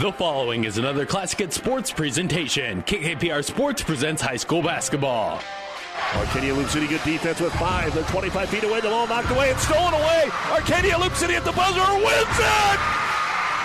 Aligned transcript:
The 0.00 0.12
following 0.12 0.64
is 0.64 0.78
another 0.78 1.04
Classic 1.04 1.40
Hit 1.40 1.52
Sports 1.52 1.92
presentation. 1.92 2.82
KKPR 2.84 3.44
Sports 3.44 3.82
presents 3.82 4.22
high 4.22 4.38
school 4.38 4.62
basketball. 4.62 5.42
Arcadia 6.14 6.54
Loup 6.54 6.70
City, 6.70 6.86
good 6.86 7.02
defense 7.04 7.38
with 7.38 7.52
five. 7.56 7.92
They're 7.92 8.04
25 8.04 8.48
feet 8.48 8.64
away. 8.64 8.80
The 8.80 8.88
ball 8.88 9.06
knocked 9.06 9.30
away. 9.30 9.50
It's 9.50 9.62
stolen 9.62 9.92
away. 9.92 10.30
Arcadia 10.52 10.96
Loup 10.96 11.12
City 11.12 11.34
at 11.34 11.44
the 11.44 11.52
buzzer 11.52 11.84
wins 11.92 12.38
it. 12.40 12.78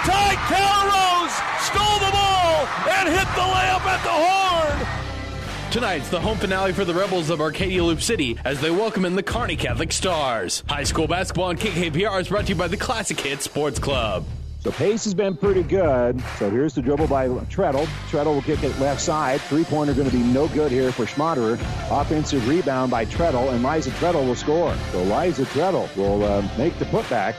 Ty 0.04 0.36
Calrose 0.52 1.40
stole 1.64 2.00
the 2.04 2.12
ball 2.12 2.68
and 2.98 3.08
hit 3.08 3.28
the 3.34 3.48
layup 3.48 3.86
at 3.88 4.04
the 4.04 4.10
horn. 4.12 5.72
Tonight's 5.72 6.10
the 6.10 6.20
home 6.20 6.38
finale 6.38 6.74
for 6.74 6.84
the 6.84 6.94
Rebels 6.94 7.30
of 7.30 7.40
Arcadia 7.40 7.82
Loup 7.82 8.02
City 8.02 8.38
as 8.44 8.60
they 8.60 8.72
welcome 8.72 9.06
in 9.06 9.16
the 9.16 9.24
Kearney 9.24 9.56
Catholic 9.56 9.94
Stars. 9.94 10.66
High 10.68 10.84
school 10.84 11.08
basketball 11.08 11.46
on 11.46 11.56
KKPR 11.56 12.20
is 12.20 12.28
brought 12.28 12.48
to 12.48 12.50
you 12.50 12.56
by 12.56 12.68
the 12.68 12.76
Classic 12.76 13.18
Hit 13.18 13.42
Sports 13.42 13.80
Club. 13.80 14.26
The 14.66 14.72
pace 14.72 15.04
has 15.04 15.14
been 15.14 15.38
pretty 15.38 15.62
good. 15.62 16.20
So 16.40 16.50
here's 16.50 16.74
the 16.74 16.82
dribble 16.82 17.06
by 17.06 17.28
Treadle. 17.52 17.86
Treadle 18.10 18.34
will 18.34 18.42
kick 18.42 18.64
it 18.64 18.78
left 18.80 19.00
side. 19.00 19.40
Three 19.42 19.64
pointer 19.64 19.94
going 19.94 20.10
to 20.10 20.18
be 20.18 20.24
no 20.24 20.48
good 20.48 20.72
here 20.72 20.92
for 20.92 21.06
Schmaderer. 21.06 21.54
Offensive 21.92 22.50
rebound 22.50 22.90
by 22.90 23.06
Treadle, 23.06 23.52
and 23.52 23.62
Liza 23.62 23.92
Treadle 23.92 24.26
will 24.26 24.34
score. 24.34 24.76
So 24.92 25.04
Liza 25.04 25.46
Treadle 25.46 25.88
will 25.96 26.24
uh, 26.24 26.42
make 26.58 26.80
the 26.80 26.86
putback. 26.86 27.36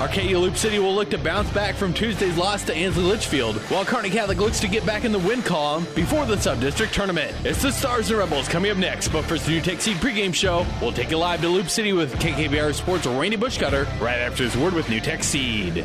Arcadia 0.00 0.38
Loup 0.38 0.56
City 0.56 0.78
will 0.78 0.94
look 0.94 1.10
to 1.10 1.18
bounce 1.18 1.50
back 1.50 1.74
from 1.74 1.92
Tuesday's 1.92 2.38
loss 2.38 2.62
to 2.64 2.74
Ansley 2.74 3.04
Litchfield, 3.04 3.56
while 3.68 3.84
Kearney 3.84 4.08
Catholic 4.08 4.38
looks 4.38 4.58
to 4.60 4.68
get 4.68 4.86
back 4.86 5.04
in 5.04 5.12
the 5.12 5.18
win 5.18 5.42
column 5.42 5.86
before 5.94 6.24
the 6.24 6.40
sub-district 6.40 6.94
tournament. 6.94 7.36
It's 7.44 7.60
the 7.60 7.70
Stars 7.70 8.08
and 8.08 8.18
Rebels 8.18 8.48
coming 8.48 8.70
up 8.70 8.78
next, 8.78 9.08
but 9.08 9.26
first 9.26 9.44
the 9.44 9.60
NuTech 9.60 9.80
Seed 9.80 9.98
pregame 9.98 10.32
show. 10.32 10.64
We'll 10.80 10.92
take 10.92 11.10
you 11.10 11.18
live 11.18 11.42
to 11.42 11.48
Loup 11.48 11.68
City 11.68 11.92
with 11.92 12.14
KKPR 12.14 12.72
Sports' 12.72 13.06
Randy 13.06 13.36
Bushcutter 13.36 13.84
right 14.00 14.20
after 14.20 14.42
his 14.42 14.56
word 14.56 14.72
with 14.72 14.86
NuTech 14.86 15.22
Seed. 15.22 15.84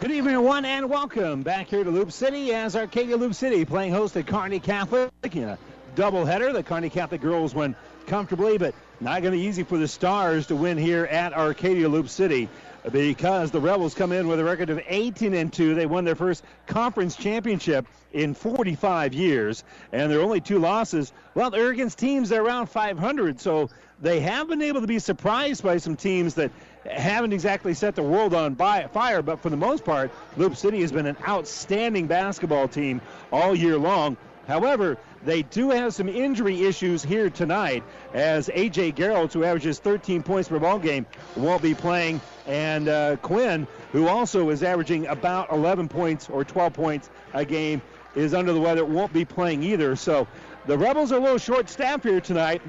Good 0.00 0.12
evening, 0.12 0.34
everyone, 0.34 0.64
and 0.64 0.88
welcome 0.88 1.42
back 1.42 1.68
here 1.68 1.84
to 1.84 1.90
Loup 1.90 2.10
City 2.10 2.54
as 2.54 2.74
Arcadia 2.74 3.18
Loup 3.18 3.34
City 3.34 3.66
playing 3.66 3.92
host 3.92 4.16
at 4.16 4.26
Kearney 4.26 4.58
Catholic 4.58 5.10
in 5.36 5.44
a 5.44 5.58
doubleheader. 5.94 6.54
The 6.54 6.62
Kearney 6.62 6.88
Catholic 6.88 7.20
girls 7.20 7.54
win 7.54 7.76
comfortably, 8.06 8.56
but 8.56 8.74
not 9.00 9.20
going 9.20 9.34
to 9.34 9.38
be 9.38 9.44
easy 9.44 9.62
for 9.62 9.76
the 9.76 9.86
Stars 9.86 10.46
to 10.46 10.56
win 10.56 10.78
here 10.78 11.04
at 11.04 11.34
Arcadia 11.34 11.86
Loup 11.86 12.08
City 12.08 12.48
because 12.90 13.50
the 13.50 13.60
Rebels 13.60 13.92
come 13.92 14.12
in 14.12 14.26
with 14.26 14.40
a 14.40 14.44
record 14.44 14.70
of 14.70 14.80
18 14.86 15.34
and 15.34 15.52
2. 15.52 15.74
They 15.74 15.84
won 15.84 16.06
their 16.06 16.14
first 16.14 16.44
conference 16.66 17.14
championship 17.14 17.86
in 18.14 18.32
45 18.32 19.12
years, 19.12 19.64
and 19.92 20.10
their 20.10 20.22
only 20.22 20.40
two 20.40 20.60
losses, 20.60 21.12
well, 21.34 21.50
they're 21.50 21.68
against 21.68 21.98
teams 21.98 22.30
that 22.30 22.38
are 22.38 22.42
around 22.42 22.68
500. 22.68 23.38
So 23.38 23.68
they 24.00 24.20
have 24.20 24.48
been 24.48 24.62
able 24.62 24.80
to 24.80 24.86
be 24.86 24.98
surprised 24.98 25.62
by 25.62 25.76
some 25.76 25.94
teams 25.94 26.36
that 26.36 26.50
haven't 26.88 27.32
exactly 27.32 27.74
set 27.74 27.94
the 27.94 28.02
world 28.02 28.34
on 28.34 28.56
fire, 28.56 29.22
but 29.22 29.40
for 29.40 29.50
the 29.50 29.56
most 29.56 29.84
part, 29.84 30.10
Loup 30.36 30.56
City 30.56 30.80
has 30.80 30.92
been 30.92 31.06
an 31.06 31.16
outstanding 31.26 32.06
basketball 32.06 32.68
team 32.68 33.00
all 33.32 33.54
year 33.54 33.76
long. 33.76 34.16
However, 34.46 34.96
they 35.24 35.42
do 35.42 35.70
have 35.70 35.94
some 35.94 36.08
injury 36.08 36.64
issues 36.64 37.02
here 37.02 37.28
tonight 37.28 37.84
as 38.14 38.50
A.J. 38.52 38.92
Gerald, 38.92 39.32
who 39.32 39.44
averages 39.44 39.78
13 39.78 40.22
points 40.22 40.48
per 40.48 40.58
ball 40.58 40.78
game, 40.78 41.06
won't 41.36 41.62
be 41.62 41.74
playing, 41.74 42.20
and 42.46 42.88
uh, 42.88 43.16
Quinn, 43.16 43.66
who 43.92 44.08
also 44.08 44.48
is 44.48 44.62
averaging 44.62 45.06
about 45.06 45.52
11 45.52 45.88
points 45.88 46.28
or 46.30 46.44
12 46.44 46.72
points 46.72 47.10
a 47.34 47.44
game, 47.44 47.82
is 48.14 48.34
under 48.34 48.52
the 48.52 48.60
weather, 48.60 48.84
won't 48.84 49.12
be 49.12 49.24
playing 49.24 49.62
either. 49.62 49.94
So 49.94 50.26
the 50.66 50.76
Rebels 50.76 51.12
are 51.12 51.18
a 51.18 51.20
little 51.20 51.38
short 51.38 51.68
staffed 51.68 52.04
here 52.04 52.20
tonight, 52.20 52.62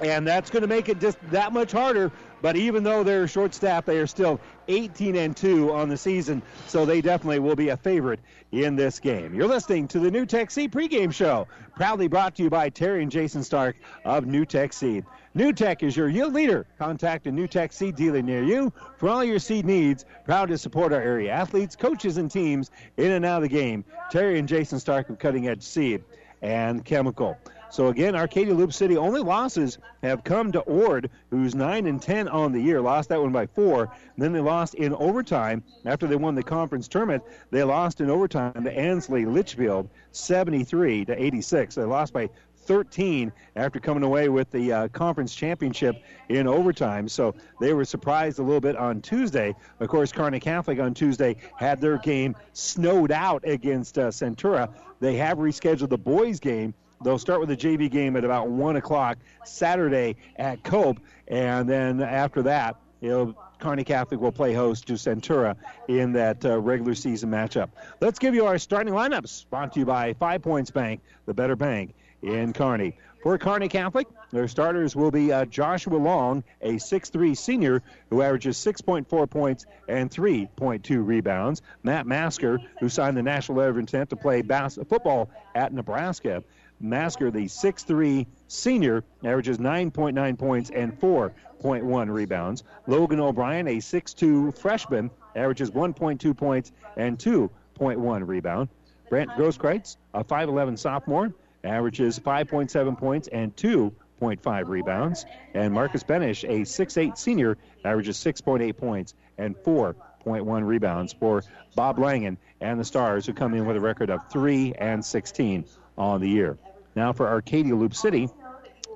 and 0.00 0.26
that's 0.26 0.50
going 0.50 0.62
to 0.62 0.68
make 0.68 0.88
it 0.88 1.00
just 1.00 1.18
that 1.30 1.52
much 1.52 1.72
harder 1.72 2.12
but 2.42 2.56
even 2.56 2.82
though 2.82 3.02
they're 3.02 3.28
short 3.28 3.54
staffed, 3.54 3.86
they 3.86 3.98
are 3.98 4.06
still 4.06 4.40
18 4.68 5.16
and 5.16 5.36
2 5.36 5.72
on 5.72 5.88
the 5.88 5.96
season, 5.96 6.42
so 6.66 6.84
they 6.84 7.00
definitely 7.00 7.38
will 7.38 7.56
be 7.56 7.70
a 7.70 7.76
favorite 7.76 8.20
in 8.50 8.76
this 8.76 8.98
game. 8.98 9.34
You're 9.34 9.48
listening 9.48 9.88
to 9.88 10.00
the 10.00 10.10
NuTech 10.10 10.50
Seed 10.50 10.72
pregame 10.72 11.14
show, 11.14 11.46
proudly 11.74 12.08
brought 12.08 12.34
to 12.36 12.42
you 12.42 12.50
by 12.50 12.68
Terry 12.68 13.02
and 13.02 13.10
Jason 13.10 13.42
Stark 13.42 13.76
of 14.04 14.24
NuTech 14.24 14.74
Seed. 14.74 15.06
NuTech 15.34 15.82
is 15.82 15.96
your 15.96 16.08
yield 16.08 16.34
leader. 16.34 16.66
Contact 16.78 17.26
a 17.26 17.30
NuTech 17.30 17.72
Seed 17.72 17.96
dealer 17.96 18.20
near 18.20 18.42
you 18.42 18.70
for 18.98 19.08
all 19.08 19.24
your 19.24 19.38
seed 19.38 19.64
needs. 19.64 20.04
Proud 20.26 20.50
to 20.50 20.58
support 20.58 20.92
our 20.92 21.00
area 21.00 21.32
athletes, 21.32 21.74
coaches, 21.74 22.18
and 22.18 22.30
teams 22.30 22.70
in 22.98 23.12
and 23.12 23.24
out 23.24 23.42
of 23.42 23.42
the 23.42 23.48
game. 23.48 23.84
Terry 24.10 24.38
and 24.38 24.46
Jason 24.46 24.78
Stark 24.78 25.08
of 25.08 25.18
Cutting 25.18 25.48
Edge 25.48 25.62
Seed 25.62 26.04
and 26.42 26.84
Chemical. 26.84 27.38
So 27.72 27.86
again, 27.86 28.14
Arcadia 28.14 28.52
Loup 28.52 28.70
City 28.70 28.98
only 28.98 29.22
losses 29.22 29.78
have 30.02 30.24
come 30.24 30.52
to 30.52 30.60
Ord, 30.60 31.08
who's 31.30 31.54
nine 31.54 31.86
and 31.86 32.02
ten 32.02 32.28
on 32.28 32.52
the 32.52 32.60
year. 32.60 32.82
Lost 32.82 33.08
that 33.08 33.22
one 33.22 33.32
by 33.32 33.46
four. 33.46 33.90
Then 34.18 34.34
they 34.34 34.40
lost 34.40 34.74
in 34.74 34.92
overtime 34.92 35.64
after 35.86 36.06
they 36.06 36.16
won 36.16 36.34
the 36.34 36.42
conference 36.42 36.86
tournament. 36.86 37.22
They 37.50 37.62
lost 37.62 38.02
in 38.02 38.10
overtime 38.10 38.62
to 38.62 38.78
Ansley 38.78 39.24
Litchfield, 39.24 39.88
73 40.10 41.06
to 41.06 41.24
86. 41.24 41.76
They 41.76 41.84
lost 41.84 42.12
by 42.12 42.28
13 42.56 43.32
after 43.56 43.80
coming 43.80 44.02
away 44.02 44.28
with 44.28 44.50
the 44.50 44.70
uh, 44.70 44.88
conference 44.88 45.34
championship 45.34 45.96
in 46.28 46.46
overtime. 46.46 47.08
So 47.08 47.34
they 47.58 47.72
were 47.72 47.86
surprised 47.86 48.38
a 48.38 48.42
little 48.42 48.60
bit 48.60 48.76
on 48.76 49.00
Tuesday. 49.00 49.56
Of 49.80 49.88
course, 49.88 50.12
Kearney 50.12 50.40
Catholic 50.40 50.78
on 50.78 50.92
Tuesday 50.92 51.36
had 51.56 51.80
their 51.80 51.96
game 51.96 52.36
snowed 52.52 53.10
out 53.10 53.48
against 53.48 53.96
uh, 53.96 54.08
Centura. 54.08 54.68
They 55.00 55.16
have 55.16 55.38
rescheduled 55.38 55.88
the 55.88 55.96
boys' 55.96 56.38
game 56.38 56.74
They'll 57.04 57.18
start 57.18 57.40
with 57.40 57.48
the 57.48 57.56
JV 57.56 57.90
game 57.90 58.16
at 58.16 58.24
about 58.24 58.48
1 58.48 58.76
o'clock 58.76 59.18
Saturday 59.44 60.16
at 60.36 60.62
Cope, 60.62 61.00
and 61.28 61.68
then 61.68 62.00
after 62.00 62.42
that, 62.42 62.76
know, 63.10 63.34
Kearney 63.58 63.84
Catholic 63.84 64.20
will 64.20 64.32
play 64.32 64.54
host 64.54 64.86
to 64.88 64.94
Centura 64.94 65.56
in 65.88 66.12
that 66.12 66.44
uh, 66.44 66.58
regular 66.58 66.94
season 66.94 67.30
matchup. 67.30 67.70
Let's 68.00 68.18
give 68.18 68.34
you 68.34 68.46
our 68.46 68.58
starting 68.58 68.92
lineups, 68.92 69.48
brought 69.50 69.72
to 69.74 69.80
you 69.80 69.86
by 69.86 70.14
Five 70.14 70.42
Points 70.42 70.70
Bank, 70.70 71.00
the 71.26 71.34
better 71.34 71.56
bank 71.56 71.94
in 72.22 72.52
Kearney. 72.52 72.96
For 73.22 73.38
Kearney 73.38 73.68
Catholic, 73.68 74.08
their 74.32 74.48
starters 74.48 74.96
will 74.96 75.12
be 75.12 75.32
uh, 75.32 75.44
Joshua 75.44 75.96
Long, 75.96 76.42
a 76.60 76.72
6'3 76.72 77.36
senior 77.36 77.80
who 78.10 78.20
averages 78.20 78.56
6.4 78.56 79.30
points 79.30 79.64
and 79.86 80.10
3.2 80.10 81.06
rebounds. 81.06 81.62
Matt 81.84 82.06
Masker, 82.06 82.58
who 82.80 82.88
signed 82.88 83.16
the 83.16 83.22
national 83.22 83.58
letter 83.58 83.70
of 83.70 83.78
intent 83.78 84.10
to 84.10 84.16
play 84.16 84.42
bas- 84.42 84.78
football 84.88 85.30
at 85.54 85.72
Nebraska. 85.72 86.42
Masker, 86.82 87.30
the 87.30 87.44
6'3 87.44 88.26
senior, 88.48 89.04
averages 89.24 89.58
9.9 89.58 90.36
points 90.36 90.70
and 90.70 90.98
4.1 90.98 92.12
rebounds. 92.12 92.64
Logan 92.88 93.20
O'Brien, 93.20 93.68
a 93.68 93.76
6'2 93.76 94.58
freshman, 94.58 95.08
averages 95.36 95.70
1.2 95.70 96.36
points 96.36 96.72
and 96.96 97.16
2.1 97.18 98.26
rebound. 98.26 98.68
Brent 99.08 99.30
Grosskreitz, 99.30 99.96
a 100.12 100.24
5'11 100.24 100.76
sophomore, 100.76 101.32
averages 101.62 102.18
5.7 102.18 102.98
points 102.98 103.28
and 103.28 103.54
2.5 103.54 104.68
rebounds. 104.68 105.24
And 105.54 105.72
Marcus 105.72 106.02
Benish, 106.02 106.42
a 106.44 106.62
6'8 106.62 107.16
senior, 107.16 107.58
averages 107.84 108.16
6.8 108.18 108.76
points 108.76 109.14
and 109.38 109.54
4.1 109.56 110.66
rebounds 110.66 111.12
for 111.12 111.44
Bob 111.76 112.00
Langen 112.00 112.36
and 112.60 112.80
the 112.80 112.84
Stars, 112.84 113.24
who 113.24 113.32
come 113.32 113.54
in 113.54 113.66
with 113.66 113.76
a 113.76 113.80
record 113.80 114.10
of 114.10 114.28
3 114.30 114.74
and 114.78 115.04
16 115.04 115.64
on 115.96 116.20
the 116.20 116.28
year. 116.28 116.58
Now 116.94 117.12
for 117.12 117.28
Arcadia 117.28 117.74
Loup 117.74 117.94
City, 117.94 118.28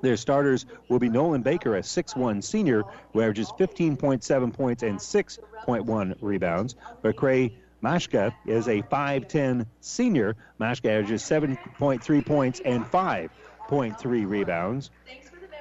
their 0.01 0.17
starters 0.17 0.65
will 0.89 0.99
be 0.99 1.09
Nolan 1.09 1.41
Baker, 1.41 1.75
a 1.75 1.81
6'1 1.81 2.43
senior 2.43 2.83
who 3.13 3.21
averages 3.21 3.51
15.7 3.57 4.53
points 4.53 4.83
and 4.83 4.99
6.1 4.99 6.15
rebounds. 6.21 6.75
McCray 7.03 7.53
Mashka 7.83 8.33
is 8.45 8.67
a 8.67 8.81
5'10 8.83 9.65
senior. 9.81 10.35
Mashka 10.59 10.89
averages 10.89 11.23
7.3 11.23 12.25
points 12.25 12.61
and 12.63 12.85
5.3 12.85 14.29
rebounds. 14.29 14.91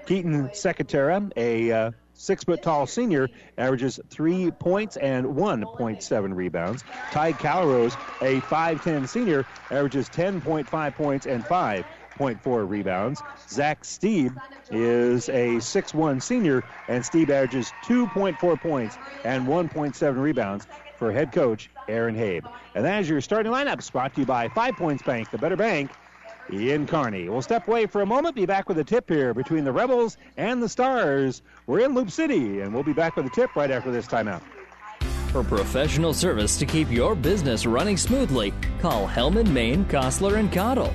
Keaton 0.07 0.49
Secatera, 0.51 1.33
a 1.37 1.73
uh, 1.73 1.91
six 2.15 2.45
foot 2.45 2.63
tall 2.63 2.87
senior, 2.87 3.29
averages 3.59 3.99
three 4.09 4.51
points 4.51 4.97
and 4.97 5.27
1.7 5.27 6.35
rebounds. 6.35 6.85
Ty 7.11 7.33
Calrose, 7.33 7.95
a 8.23 8.41
5'10 8.43 9.09
senior, 9.09 9.45
averages 9.71 10.09
10.5 10.09 10.95
points 10.95 11.27
and 11.27 11.45
5 11.45 11.85
2.4 12.19 12.69
rebounds. 12.69 13.23
Zach 13.49 13.83
Steeb 13.83 14.37
is 14.71 15.29
a 15.29 15.57
6'1 15.57 16.23
senior, 16.23 16.65
and 16.89 17.03
Steeb 17.03 17.31
averages 17.31 17.73
2.4 17.85 18.61
points 18.61 18.97
and 19.25 19.47
1.7 19.47 20.21
rebounds 20.21 20.67
for 20.97 21.13
head 21.13 21.33
coach 21.33 21.71
Aaron 21.89 22.15
Habe. 22.15 22.49
And 22.75 22.85
that 22.85 23.03
is 23.03 23.09
your 23.09 23.21
starting 23.21 23.53
lineup, 23.53 23.91
brought 23.93 24.15
to 24.15 24.21
you 24.21 24.27
by 24.27 24.49
Five 24.49 24.77
Points 24.77 25.03
Bank, 25.03 25.31
the 25.31 25.39
better 25.39 25.57
bank 25.57 25.91
in 26.51 26.87
Kearney. 26.87 27.29
We'll 27.29 27.43
step 27.43 27.67
away 27.67 27.87
for 27.87 28.03
a 28.03 28.07
moment, 28.07 28.35
be 28.35 28.47
back 28.47 28.69
with 28.69 28.79
a 28.79 28.85
tip 28.85 29.09
here 29.09 29.35
between 29.35 29.65
the 29.65 29.73
Rebels 29.73 30.17
and 30.37 30.63
the 30.63 30.69
Stars. 30.69 31.43
We're 31.67 31.81
in 31.81 31.95
Loup 31.95 32.11
City, 32.11 32.61
and 32.61 32.73
we'll 32.73 32.85
be 32.85 32.93
back 32.93 33.17
with 33.17 33.27
a 33.27 33.31
tip 33.31 33.55
right 33.57 33.71
after 33.71 33.91
this 33.91 34.07
timeout. 34.07 34.43
For 35.33 35.43
professional 35.43 36.15
service 36.15 36.57
to 36.59 36.67
keep 36.67 36.91
your 36.91 37.15
business 37.15 37.67
running 37.67 37.97
smoothly, 37.97 38.55
call 38.81 39.07
Hellman, 39.07 39.49
Maine, 39.49 39.85
Kostler, 39.87 40.39
and 40.39 40.51
Cottle. 40.51 40.95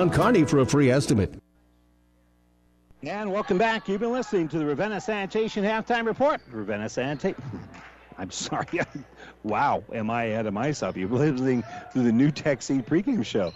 Kearney 0.09 0.45
for 0.45 0.59
a 0.59 0.65
free 0.65 0.89
estimate. 0.89 1.33
And 3.03 3.31
welcome 3.31 3.57
back. 3.57 3.87
You've 3.87 4.01
been 4.01 4.11
listening 4.11 4.47
to 4.49 4.59
the 4.59 4.65
Ravenna 4.65 5.01
Sanitation 5.01 5.63
Halftime 5.63 6.05
Report. 6.05 6.39
Ravenna 6.51 6.87
Sanitation. 6.87 7.41
I'm 8.17 8.29
sorry. 8.29 8.67
wow, 9.43 9.83
am 9.93 10.09
I 10.11 10.25
ahead 10.25 10.45
of 10.45 10.53
myself? 10.53 10.95
You're 10.95 11.09
listening 11.09 11.63
to 11.93 11.99
the 11.99 12.11
NuTech 12.11 12.61
Seed 12.61 12.85
pregame 12.85 13.25
show. 13.25 13.53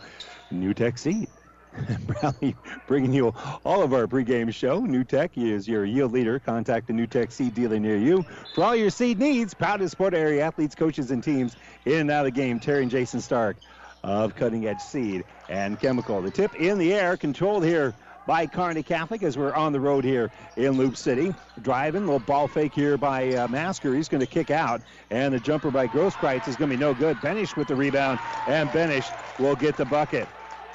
NuTech 0.52 0.98
Seed. 0.98 1.28
Bringing 2.88 3.14
you 3.14 3.34
all 3.64 3.84
of 3.84 3.94
our 3.94 4.08
pregame 4.08 4.54
show. 4.54 4.82
NuTech 4.82 5.32
is 5.36 5.68
your 5.68 5.86
yield 5.86 6.12
leader. 6.12 6.40
Contact 6.40 6.90
a 6.90 6.94
NuTech 6.94 7.32
Seed 7.32 7.54
dealer 7.54 7.80
near 7.80 7.98
you 7.98 8.26
for 8.56 8.64
all 8.64 8.76
your 8.76 8.90
seed 8.90 9.20
needs. 9.20 9.54
Proud 9.54 9.78
to 9.78 9.90
support 9.90 10.14
area 10.14 10.44
athletes, 10.44 10.74
coaches, 10.74 11.12
and 11.12 11.24
teams 11.24 11.56
in 11.86 12.00
and 12.02 12.12
out 12.12 12.26
of 12.26 12.34
the 12.34 12.40
game. 12.40 12.60
Terry 12.60 12.82
and 12.82 12.92
Jason 12.92 13.22
Stark 13.22 13.58
of 14.06 14.36
Cutting 14.36 14.68
Edge 14.68 14.80
Seed 14.80 15.24
and 15.50 15.80
Chemical. 15.80 16.22
The 16.22 16.30
tip 16.30 16.56
in 16.56 16.78
the 16.78 16.94
air, 16.94 17.18
controlled 17.18 17.66
here 17.66 17.94
by 18.28 18.46
Kearney 18.46 18.84
Catholic 18.84 19.24
as 19.24 19.38
we're 19.38 19.54
on 19.54 19.74
the 19.74 19.80
road 19.80 20.04
here 20.04 20.32
in 20.58 20.74
Loup 20.74 20.96
City. 20.96 21.34
Driving, 21.62 22.02
little 22.02 22.20
ball 22.20 22.48
fake 22.48 22.74
here 22.74 22.98
by 22.98 23.34
uh, 23.34 23.48
Masker. 23.48 23.94
He's 23.96 24.08
going 24.08 24.22
to 24.22 24.28
kick 24.28 24.52
out, 24.52 24.82
and 25.10 25.34
the 25.34 25.40
jumper 25.40 25.72
by 25.72 25.88
Grosskreitz 25.88 26.48
is 26.48 26.56
going 26.56 26.70
to 26.70 26.78
be 26.78 26.80
no 26.80 26.94
good. 26.94 27.18
Benish 27.18 27.56
with 27.56 27.68
the 27.68 27.76
rebound, 27.76 28.20
and 28.48 28.70
Benish 28.70 29.12
will 29.40 29.56
get 29.56 29.76
the 29.76 29.86
bucket. 29.86 30.28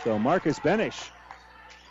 So 0.03 0.19
Marcus 0.19 0.59
Benish, 0.59 1.09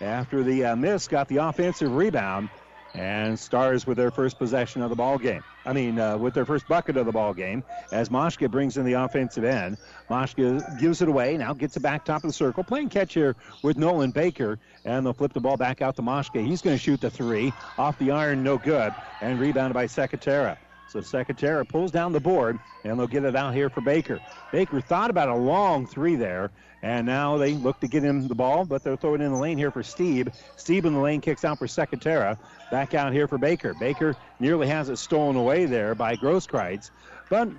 after 0.01 0.43
the 0.43 0.65
uh, 0.65 0.75
miss, 0.75 1.07
got 1.07 1.29
the 1.29 1.37
offensive 1.37 1.93
rebound, 1.95 2.49
and 2.93 3.37
Stars 3.37 3.85
with 3.85 3.97
their 3.97 4.11
first 4.11 4.37
possession 4.37 4.81
of 4.81 4.89
the 4.89 4.95
ball 4.95 5.17
game. 5.17 5.43
I 5.65 5.73
mean, 5.73 5.99
uh, 5.99 6.17
with 6.17 6.33
their 6.33 6.45
first 6.45 6.67
bucket 6.67 6.97
of 6.97 7.05
the 7.05 7.11
ball 7.11 7.33
game, 7.33 7.63
as 7.91 8.09
Moshka 8.09 8.49
brings 8.49 8.77
in 8.77 8.85
the 8.85 8.93
offensive 8.93 9.43
end. 9.43 9.77
Moshka 10.09 10.79
gives 10.79 11.01
it 11.01 11.07
away, 11.07 11.37
now 11.37 11.53
gets 11.53 11.77
it 11.77 11.81
back 11.81 12.05
top 12.05 12.23
of 12.23 12.29
the 12.29 12.33
circle, 12.33 12.63
playing 12.63 12.89
catch 12.89 13.13
here 13.13 13.35
with 13.61 13.77
Nolan 13.77 14.11
Baker, 14.11 14.59
and 14.85 15.05
they'll 15.05 15.13
flip 15.13 15.33
the 15.33 15.39
ball 15.39 15.57
back 15.57 15.81
out 15.81 15.95
to 15.97 16.01
Moshka. 16.01 16.45
He's 16.45 16.61
going 16.61 16.75
to 16.75 16.81
shoot 16.81 17.01
the 17.01 17.09
three 17.09 17.53
off 17.77 17.99
the 17.99 18.11
iron, 18.11 18.43
no 18.43 18.57
good, 18.57 18.93
and 19.21 19.39
rebounded 19.39 19.73
by 19.73 19.85
Secatera. 19.85 20.57
So 20.89 21.01
Secatera 21.01 21.69
pulls 21.69 21.91
down 21.91 22.13
the 22.13 22.19
board, 22.19 22.57
and 22.83 22.99
they'll 22.99 23.05
get 23.05 23.23
it 23.23 23.35
out 23.35 23.53
here 23.53 23.69
for 23.69 23.81
Baker. 23.81 24.19
Baker 24.51 24.81
thought 24.81 25.11
about 25.11 25.29
a 25.29 25.35
long 25.35 25.85
three 25.85 26.15
there, 26.15 26.49
and 26.81 27.05
now 27.05 27.37
they 27.37 27.53
look 27.53 27.79
to 27.81 27.87
get 27.87 28.03
him 28.03 28.27
the 28.27 28.33
ball, 28.33 28.65
but 28.65 28.83
they're 28.83 28.95
throwing 28.95 29.21
in 29.21 29.31
the 29.31 29.37
lane 29.37 29.57
here 29.57 29.69
for 29.69 29.83
Steeb. 29.83 30.33
Steeb 30.57 30.85
in 30.85 30.93
the 30.93 30.99
lane 30.99 31.21
kicks 31.21 31.45
out 31.45 31.59
for 31.59 31.67
Secatera. 31.67 32.39
Back 32.71 32.93
out 32.93 33.13
here 33.13 33.27
for 33.27 33.37
Baker. 33.37 33.73
Baker 33.73 34.15
nearly 34.39 34.67
has 34.67 34.89
it 34.89 34.97
stolen 34.97 35.35
away 35.35 35.65
there 35.65 35.95
by 35.95 36.15
Grosskreitz, 36.15 36.91
but 37.29 37.49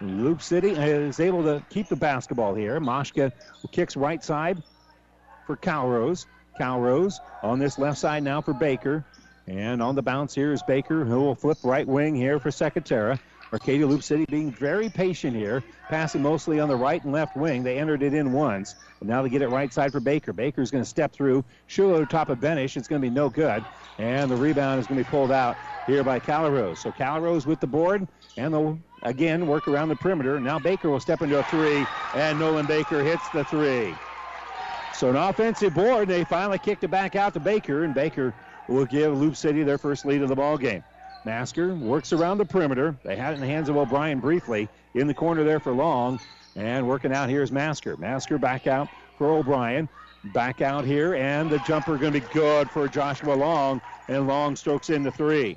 Loup 0.00 0.42
City 0.42 0.70
is 0.70 1.20
able 1.20 1.42
to 1.44 1.62
keep 1.70 1.88
the 1.88 1.96
basketball 1.96 2.54
here. 2.54 2.80
Moshka 2.80 3.32
kicks 3.70 3.96
right 3.96 4.22
side 4.24 4.62
for 5.46 5.56
Calrose. 5.56 6.26
Calrose 6.58 7.20
on 7.42 7.58
this 7.58 7.78
left 7.78 7.98
side 7.98 8.22
now 8.22 8.40
for 8.40 8.52
Baker. 8.54 9.04
And 9.46 9.82
on 9.82 9.94
the 9.94 10.02
bounce 10.02 10.34
here 10.34 10.52
is 10.52 10.62
Baker, 10.62 11.04
who 11.04 11.20
will 11.20 11.34
flip 11.34 11.58
right 11.62 11.86
wing 11.86 12.14
here 12.14 12.38
for 12.38 12.50
Secatera. 12.50 13.18
Arcadia 13.52 13.86
Loup 13.86 14.02
City 14.02 14.24
being 14.26 14.52
very 14.52 14.88
patient 14.88 15.36
here, 15.36 15.62
passing 15.88 16.22
mostly 16.22 16.60
on 16.60 16.68
the 16.68 16.76
right 16.76 17.02
and 17.02 17.12
left 17.12 17.36
wing. 17.36 17.64
They 17.64 17.78
entered 17.78 18.02
it 18.02 18.14
in 18.14 18.32
once, 18.32 18.76
and 19.00 19.08
now 19.08 19.22
they 19.22 19.28
get 19.28 19.42
it 19.42 19.48
right 19.48 19.72
side 19.72 19.90
for 19.90 19.98
Baker. 19.98 20.32
Baker's 20.32 20.70
going 20.70 20.84
to 20.84 20.88
step 20.88 21.12
through, 21.12 21.44
over 21.78 22.06
top 22.06 22.28
of 22.28 22.38
Benish. 22.38 22.76
It's 22.76 22.86
going 22.86 23.02
to 23.02 23.06
be 23.06 23.12
no 23.12 23.28
good, 23.28 23.64
and 23.98 24.30
the 24.30 24.36
rebound 24.36 24.80
is 24.80 24.86
going 24.86 24.98
to 24.98 25.04
be 25.04 25.10
pulled 25.10 25.32
out 25.32 25.56
here 25.86 26.04
by 26.04 26.20
Calrose. 26.20 26.78
So 26.78 26.92
Calrose 26.92 27.44
with 27.44 27.58
the 27.58 27.66
board, 27.66 28.06
and 28.36 28.54
they'll 28.54 28.78
again 29.02 29.46
work 29.46 29.66
around 29.66 29.88
the 29.88 29.96
perimeter. 29.96 30.38
Now 30.38 30.58
Baker 30.58 30.88
will 30.88 31.00
step 31.00 31.22
into 31.22 31.38
a 31.38 31.42
three, 31.44 31.84
and 32.14 32.38
Nolan 32.38 32.66
Baker 32.66 33.02
hits 33.02 33.28
the 33.30 33.44
three. 33.44 33.94
So 34.94 35.10
an 35.10 35.16
offensive 35.16 35.74
board. 35.74 36.08
They 36.08 36.24
finally 36.24 36.58
kicked 36.58 36.84
it 36.84 36.90
back 36.90 37.16
out 37.16 37.34
to 37.34 37.40
Baker, 37.40 37.84
and 37.84 37.94
Baker 37.94 38.34
will 38.68 38.86
give 38.86 39.16
Loup 39.16 39.34
City 39.34 39.62
their 39.64 39.78
first 39.78 40.04
lead 40.04 40.22
of 40.22 40.28
the 40.28 40.36
ball 40.36 40.56
game. 40.56 40.84
Masker 41.24 41.74
works 41.74 42.12
around 42.12 42.38
the 42.38 42.44
perimeter. 42.44 42.96
They 43.04 43.16
had 43.16 43.32
it 43.32 43.34
in 43.34 43.40
the 43.40 43.46
hands 43.46 43.68
of 43.68 43.76
O'Brien 43.76 44.20
briefly 44.20 44.68
in 44.94 45.06
the 45.06 45.14
corner 45.14 45.44
there 45.44 45.60
for 45.60 45.72
long. 45.72 46.18
And 46.56 46.88
working 46.88 47.12
out 47.12 47.28
here 47.28 47.42
is 47.42 47.52
Masker. 47.52 47.96
Masker 47.96 48.38
back 48.38 48.66
out 48.66 48.88
for 49.18 49.30
O'Brien. 49.30 49.88
Back 50.34 50.60
out 50.60 50.84
here, 50.84 51.14
and 51.14 51.48
the 51.48 51.58
jumper 51.60 51.96
going 51.96 52.12
to 52.12 52.20
be 52.20 52.26
good 52.34 52.68
for 52.68 52.86
Joshua 52.88 53.32
Long. 53.32 53.80
And 54.08 54.26
Long 54.26 54.54
strokes 54.54 54.90
into 54.90 55.10
three. 55.10 55.56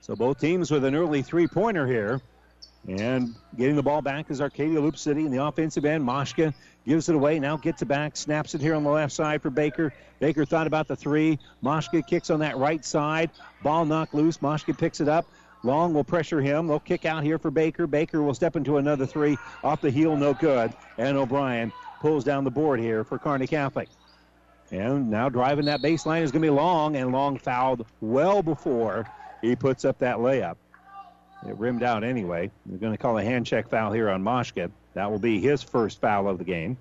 So 0.00 0.16
both 0.16 0.40
teams 0.40 0.72
with 0.72 0.84
an 0.84 0.96
early 0.96 1.22
three 1.22 1.46
pointer 1.46 1.86
here. 1.86 2.20
And 2.88 3.36
getting 3.56 3.76
the 3.76 3.82
ball 3.82 4.02
back 4.02 4.28
is 4.28 4.40
Arcadia 4.40 4.80
Loup 4.80 4.98
City 4.98 5.24
in 5.24 5.30
the 5.30 5.44
offensive 5.44 5.84
end. 5.84 6.04
Moshka 6.04 6.52
gives 6.86 7.08
it 7.08 7.14
away, 7.14 7.38
now 7.38 7.56
gets 7.56 7.82
it 7.82 7.86
back, 7.86 8.16
snaps 8.16 8.54
it 8.54 8.60
here 8.60 8.74
on 8.74 8.84
the 8.84 8.90
left 8.90 9.12
side 9.12 9.42
for 9.42 9.50
Baker. 9.50 9.92
Baker 10.20 10.44
thought 10.44 10.66
about 10.66 10.88
the 10.88 10.96
three. 10.96 11.38
Moshka 11.62 12.06
kicks 12.06 12.30
on 12.30 12.40
that 12.40 12.56
right 12.56 12.84
side. 12.84 13.30
Ball 13.62 13.84
knocked 13.84 14.14
loose. 14.14 14.38
Moshka 14.38 14.76
picks 14.76 15.00
it 15.00 15.08
up. 15.08 15.26
Long 15.64 15.94
will 15.94 16.04
pressure 16.04 16.40
him. 16.40 16.66
They'll 16.66 16.80
kick 16.80 17.04
out 17.04 17.22
here 17.22 17.38
for 17.38 17.50
Baker. 17.50 17.86
Baker 17.86 18.22
will 18.22 18.34
step 18.34 18.56
into 18.56 18.78
another 18.78 19.06
three 19.06 19.36
off 19.62 19.80
the 19.80 19.90
heel, 19.90 20.16
no 20.16 20.34
good. 20.34 20.72
And 20.98 21.16
O'Brien 21.16 21.72
pulls 22.00 22.24
down 22.24 22.44
the 22.44 22.50
board 22.50 22.80
here 22.80 23.04
for 23.04 23.18
Kearney 23.18 23.46
Catholic. 23.46 23.88
And 24.72 25.10
now 25.10 25.28
driving 25.28 25.66
that 25.66 25.80
baseline 25.80 26.22
is 26.22 26.32
going 26.32 26.42
to 26.42 26.46
be 26.46 26.50
Long, 26.50 26.96
and 26.96 27.12
Long 27.12 27.36
fouled 27.36 27.86
well 28.00 28.42
before 28.42 29.06
he 29.40 29.54
puts 29.54 29.84
up 29.84 29.98
that 29.98 30.16
layup. 30.16 30.56
It 31.46 31.56
rimmed 31.58 31.82
out 31.82 32.04
anyway. 32.04 32.50
They're 32.66 32.78
going 32.78 32.92
to 32.92 32.98
call 32.98 33.18
a 33.18 33.24
hand 33.24 33.46
check 33.46 33.68
foul 33.68 33.92
here 33.92 34.08
on 34.08 34.22
Moshka. 34.22 34.70
That 34.94 35.10
will 35.10 35.18
be 35.18 35.40
his 35.40 35.62
first 35.62 36.00
foul 36.00 36.28
of 36.28 36.38
the 36.38 36.44
game. 36.44 36.76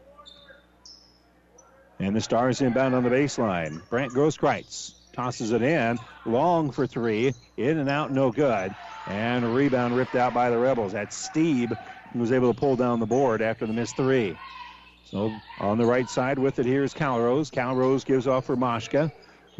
And 1.99 2.15
the 2.15 2.21
Stars 2.21 2.61
inbound 2.61 2.95
on 2.95 3.03
the 3.03 3.09
baseline. 3.09 3.87
Brant 3.89 4.11
Grosskreitz 4.11 4.93
tosses 5.13 5.51
it 5.51 5.61
in. 5.61 5.99
Long 6.25 6.71
for 6.71 6.87
three. 6.87 7.33
In 7.57 7.77
and 7.77 7.89
out, 7.89 8.11
no 8.11 8.31
good. 8.31 8.73
And 9.07 9.45
a 9.45 9.47
rebound 9.47 9.95
ripped 9.95 10.15
out 10.15 10.33
by 10.33 10.49
the 10.49 10.57
Rebels. 10.57 10.93
That's 10.93 11.29
Steeb 11.29 11.77
who 12.13 12.19
was 12.19 12.31
able 12.31 12.53
to 12.53 12.59
pull 12.59 12.75
down 12.75 12.99
the 12.99 13.05
board 13.05 13.41
after 13.41 13.65
the 13.65 13.73
missed 13.73 13.95
three. 13.95 14.37
So 15.05 15.33
on 15.59 15.77
the 15.77 15.85
right 15.85 16.09
side 16.09 16.39
with 16.39 16.59
it 16.59 16.65
here 16.65 16.83
is 16.83 16.93
Calrose. 16.93 17.51
Calrose 17.51 18.05
gives 18.05 18.27
off 18.27 18.45
for 18.45 18.55
Moshka. 18.55 19.11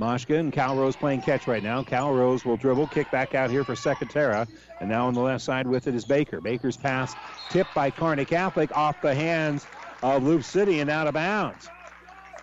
Moshka 0.01 0.39
and 0.39 0.51
Calrose 0.51 0.97
playing 0.97 1.21
catch 1.21 1.45
right 1.45 1.61
now. 1.61 1.83
Calrose 1.83 2.43
will 2.43 2.57
dribble, 2.57 2.87
kick 2.87 3.11
back 3.11 3.35
out 3.35 3.51
here 3.51 3.63
for 3.63 3.75
Secatera. 3.75 4.47
And 4.79 4.89
now 4.89 5.05
on 5.05 5.13
the 5.13 5.21
left 5.21 5.43
side 5.43 5.67
with 5.67 5.85
it 5.85 5.93
is 5.93 6.05
Baker. 6.05 6.41
Baker's 6.41 6.75
pass 6.75 7.13
tipped 7.51 7.75
by 7.75 7.91
Kearney 7.91 8.25
Catholic 8.25 8.75
off 8.75 8.99
the 8.99 9.13
hands 9.13 9.67
of 10.01 10.23
Loup 10.23 10.43
City 10.43 10.79
and 10.79 10.89
out 10.89 11.05
of 11.05 11.13
bounds. 11.13 11.69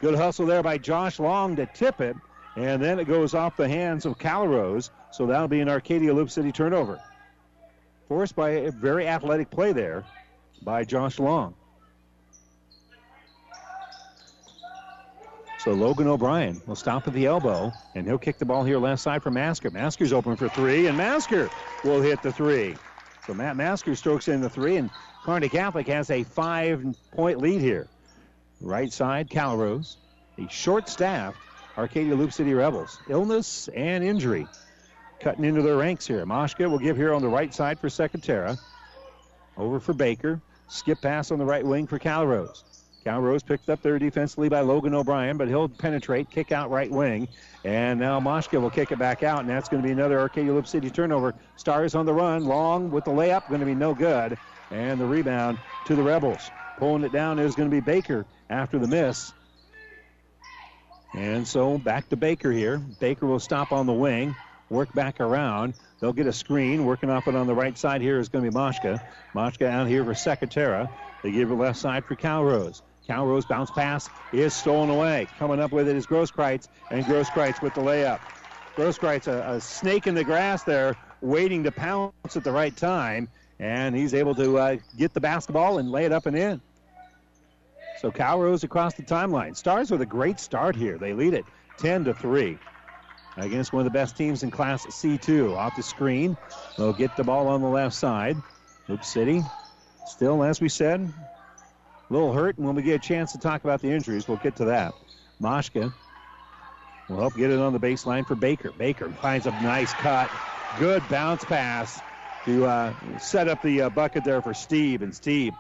Good 0.01 0.15
hustle 0.15 0.47
there 0.47 0.63
by 0.63 0.79
Josh 0.79 1.19
Long 1.19 1.57
to 1.57 1.67
tip 1.67 2.01
it. 2.01 2.15
And 2.55 2.81
then 2.81 3.01
it 3.01 3.07
goes 3.07 3.35
off 3.35 3.57
the 3.57 3.69
hands 3.69 4.07
of 4.07 4.19
Calrose. 4.19 4.91
So 5.11 5.27
that'll 5.27 5.49
be 5.49 5.61
an 5.61 5.69
Arcadia 5.69 6.15
Loup 6.15 6.31
City 6.31 6.53
turnover. 6.53 7.01
Forced 8.07 8.37
by 8.37 8.51
a 8.51 8.71
very 8.71 9.09
athletic 9.09 9.51
play 9.51 9.73
there 9.73 10.05
by 10.63 10.85
Josh 10.85 11.19
Long. 11.19 11.57
So 15.59 15.73
Logan 15.73 16.07
O'Brien 16.07 16.63
will 16.67 16.77
stop 16.77 17.09
at 17.09 17.15
the 17.15 17.27
elbow, 17.27 17.73
and 17.97 18.07
he'll 18.07 18.17
kick 18.17 18.39
the 18.39 18.45
ball 18.45 18.63
here 18.63 18.79
left 18.79 19.03
side 19.03 19.23
for 19.23 19.31
Masker. 19.31 19.71
Masker's 19.71 20.13
open 20.13 20.37
for 20.37 20.49
three, 20.49 20.87
and 20.87 20.97
Masker 20.97 21.51
will 21.85 22.01
hit 22.01 22.23
the 22.23 22.33
three. 22.33 22.77
So 23.27 23.35
Matt 23.35 23.57
Masker 23.57 23.97
strokes 23.97 24.29
in 24.29 24.41
the 24.41 24.49
three, 24.49 24.77
and 24.77 24.89
Kearney 25.25 25.49
Catholic 25.49 25.89
has 25.89 26.11
a 26.11 26.23
five-point 26.23 27.41
lead 27.41 27.61
here. 27.61 27.89
Right 28.61 28.93
side, 28.93 29.29
Calrose. 29.29 29.97
The 30.37 30.49
short-staffed 30.49 31.37
Arcadia 31.77 32.15
Loup 32.15 32.33
City 32.33 32.55
Rebels. 32.55 33.01
Illness 33.09 33.69
and 33.75 34.05
injury 34.05 34.47
cutting 35.21 35.45
into 35.45 35.63
their 35.63 35.77
ranks 35.77 36.07
here. 36.07 36.25
Moshka 36.25 36.71
will 36.71 36.79
give 36.79 36.97
here 36.97 37.13
on 37.13 37.21
the 37.21 37.29
right 37.29 37.53
side 37.53 37.81
for 37.81 37.89
Secatera. 37.89 38.57
Over 39.57 39.81
for 39.81 39.93
Baker. 39.93 40.41
Skip 40.69 41.01
pass 41.01 41.33
on 41.33 41.39
the 41.39 41.45
right 41.45 41.67
wing 41.67 41.87
for 41.87 41.99
Calrose. 41.99 42.63
Calrose 43.05 43.45
picked 43.45 43.71
up 43.71 43.81
there 43.83 43.99
defensively 43.99 44.49
by 44.49 44.61
Logan 44.61 44.95
O'Brien, 44.95 45.37
but 45.37 45.49
he'll 45.49 45.69
penetrate, 45.69 46.31
kick 46.31 46.53
out 46.53 46.71
right 46.71 46.91
wing. 46.91 47.29
And 47.65 47.99
now 47.99 48.21
Moshka 48.21 48.61
will 48.61 48.71
kick 48.71 48.93
it 48.93 48.99
back 48.99 49.23
out, 49.23 49.41
and 49.41 49.49
that's 49.49 49.69
going 49.69 49.83
to 49.83 49.87
be 49.87 49.93
another 49.93 50.19
Arcadia 50.21 50.53
Loup 50.53 50.67
City 50.67 50.91
turnover. 50.91 51.35
Stars 51.57 51.95
on 51.95 52.07
the 52.07 52.13
run, 52.13 52.45
long 52.45 52.91
with 52.91 53.05
the 53.05 53.11
layup, 53.11 53.49
going 53.49 53.61
to 53.61 53.67
be 53.67 53.75
no 53.75 53.95
good. 53.95 54.37
And 54.71 55.01
the 55.01 55.07
rebound 55.07 55.59
to 55.87 55.95
the 55.95 56.03
Rebels. 56.03 56.51
Pulling 56.79 57.03
it 57.05 57.13
down 57.13 57.39
is 57.39 57.55
going 57.55 57.71
to 57.71 57.75
be 57.75 57.81
Baker 57.81 58.27
after 58.51 58.79
the 58.79 58.87
miss. 58.87 59.33
And 61.15 61.49
so 61.49 61.79
back 61.79 62.09
to 62.11 62.17
Baker 62.17 62.53
here. 62.53 62.79
Baker 62.79 63.27
will 63.27 63.41
stop 63.41 63.73
on 63.73 63.87
the 63.87 63.93
wing, 63.93 64.37
work 64.71 64.93
back 64.93 65.21
around. 65.21 65.75
They'll 66.01 66.13
get 66.13 66.27
a 66.27 66.33
screen. 66.33 66.85
Working 66.85 67.11
off 67.11 67.29
it 67.29 67.35
on 67.35 67.47
the 67.47 67.55
right 67.55 67.77
side 67.77 68.01
here 68.01 68.19
is 68.19 68.29
going 68.29 68.45
to 68.45 68.51
be 68.51 68.57
Moshka. 68.57 69.03
Moshka 69.35 69.67
out 69.67 69.89
here 69.89 70.05
for 70.05 70.13
Secatera. 70.13 70.89
They 71.23 71.33
give 71.33 71.51
it 71.51 71.55
left 71.55 71.79
side 71.79 72.05
for 72.05 72.15
Calrose. 72.15 72.83
Calrose 73.09 73.49
bounce 73.49 73.71
pass 73.71 74.09
is 74.33 74.53
stolen 74.53 74.91
away. 74.91 75.27
Coming 75.39 75.61
up 75.61 75.73
with 75.73 75.89
it 75.89 75.97
is 75.97 76.07
Grosskreitz, 76.07 76.69
and 76.91 77.05
Grosskreitz 77.05 77.63
with 77.63 77.75
the 77.75 77.81
layup. 77.81 78.21
Grosskreitz, 78.77 79.27
a, 79.27 79.55
a 79.55 79.61
snake 79.61 80.07
in 80.07 80.15
the 80.15 80.25
grass 80.25 80.63
there, 80.63 80.95
waiting 81.21 81.65
to 81.65 81.73
pounce 81.73 82.37
at 82.37 82.45
the 82.45 82.53
right 82.53 82.77
time, 82.77 83.29
and 83.59 83.97
he's 83.97 84.13
able 84.13 84.35
to 84.35 84.59
uh, 84.59 84.77
get 84.97 85.15
the 85.15 85.21
basketball 85.21 85.79
and 85.79 85.91
lay 85.91 86.05
it 86.05 86.13
up 86.13 86.27
and 86.27 86.37
in. 86.37 86.61
So 88.01 88.13
Calrose 88.13 88.63
across 88.63 88.95
the 88.95 89.03
timeline. 89.03 89.57
Stars 89.57 89.91
with 89.91 90.03
a 90.03 90.07
great 90.07 90.39
start 90.39 90.77
here. 90.77 90.99
They 90.99 91.15
lead 91.15 91.35
it 91.35 91.45
10 91.79 92.05
to 92.05 92.15
3 92.15 92.59
against 93.41 93.73
one 93.73 93.81
of 93.81 93.85
the 93.85 93.97
best 93.97 94.17
teams 94.17 94.43
in 94.43 94.51
Class 94.51 94.87
C2. 94.87 95.57
Off 95.57 95.77
the 95.77 95.83
screen, 95.83 96.37
they'll 96.77 96.93
get 96.93 97.17
the 97.17 97.25
ball 97.25 97.49
on 97.49 97.61
the 97.61 97.69
left 97.69 97.95
side. 97.95 98.37
Loup 98.89 99.05
City, 99.05 99.43
still, 100.07 100.43
as 100.43 100.61
we 100.61 100.69
said, 100.69 101.01
a 101.01 102.13
little 102.13 102.33
hurt. 102.33 102.57
And 102.57 102.67
when 102.67 102.75
we 102.75 102.83
get 102.83 102.97
a 102.97 103.07
chance 103.07 103.33
to 103.33 103.39
talk 103.39 103.65
about 103.65 103.83
the 103.83 103.91
injuries, 103.91 104.27
we'll 104.27 104.39
get 104.39 104.57
to 104.57 104.67
that. 104.67 104.95
Moshka 105.41 105.93
will 107.09 107.19
help 107.19 107.37
get 107.37 107.51
it 107.51 107.59
on 107.59 107.73
the 107.73 107.81
baseline 107.81 108.27
for 108.27 108.35
Baker. 108.35 108.73
Baker 108.73 109.11
finds 109.23 109.47
a 109.47 109.51
nice 109.51 109.93
cut. 109.95 110.31
Good 110.79 111.03
bounce 111.09 111.45
pass 111.45 112.01
to 112.45 112.67
uh, 112.67 113.19
set 113.19 113.49
up 113.49 113.63
the 113.63 113.83
uh, 113.83 113.91
bucket 113.91 114.25
there 114.25 114.43
for 114.43 114.53
Steeb. 114.53 115.03
And 115.03 115.13
Steeb 115.13 115.55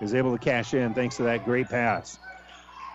is 0.00 0.14
able 0.14 0.36
to 0.36 0.38
cash 0.38 0.74
in 0.74 0.94
thanks 0.94 1.16
to 1.16 1.24
that 1.24 1.44
great 1.44 1.68
pass. 1.68 2.18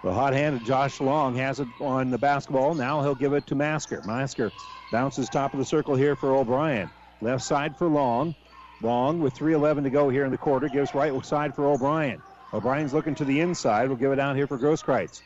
The 0.06 0.14
hot 0.14 0.34
hand 0.34 0.56
of 0.56 0.64
Josh 0.64 1.02
Long 1.02 1.36
has 1.38 1.60
it 1.60 1.68
on 1.82 2.12
the 2.12 2.18
basketball. 2.20 2.76
Now 2.76 3.02
he'll 3.02 3.16
give 3.16 3.34
it 3.34 3.48
to 3.48 3.56
Masker. 3.56 4.04
Masker 4.06 4.52
bounces 4.92 5.28
top 5.28 5.52
of 5.52 5.58
the 5.58 5.66
circle 5.66 5.96
here 5.96 6.16
for 6.16 6.36
O'Brien. 6.36 6.92
Left 7.22 7.44
side 7.44 7.76
for 7.76 7.88
Long. 7.88 8.36
Long 8.84 9.20
with 9.20 9.34
3.11 9.34 9.82
to 9.82 9.90
go 9.90 10.08
here 10.10 10.24
in 10.24 10.30
the 10.30 10.38
quarter 10.38 10.70
gives 10.70 10.94
right 10.94 11.26
side 11.26 11.56
for 11.56 11.66
O'Brien. 11.66 12.22
O'Brien's 12.54 12.94
looking 12.94 13.16
to 13.16 13.26
the 13.26 13.40
inside. 13.40 13.88
We'll 13.88 13.98
give 13.98 14.12
it 14.12 14.20
out 14.20 14.36
here 14.36 14.46
for 14.46 14.60
Grosskreitz. 14.60 15.24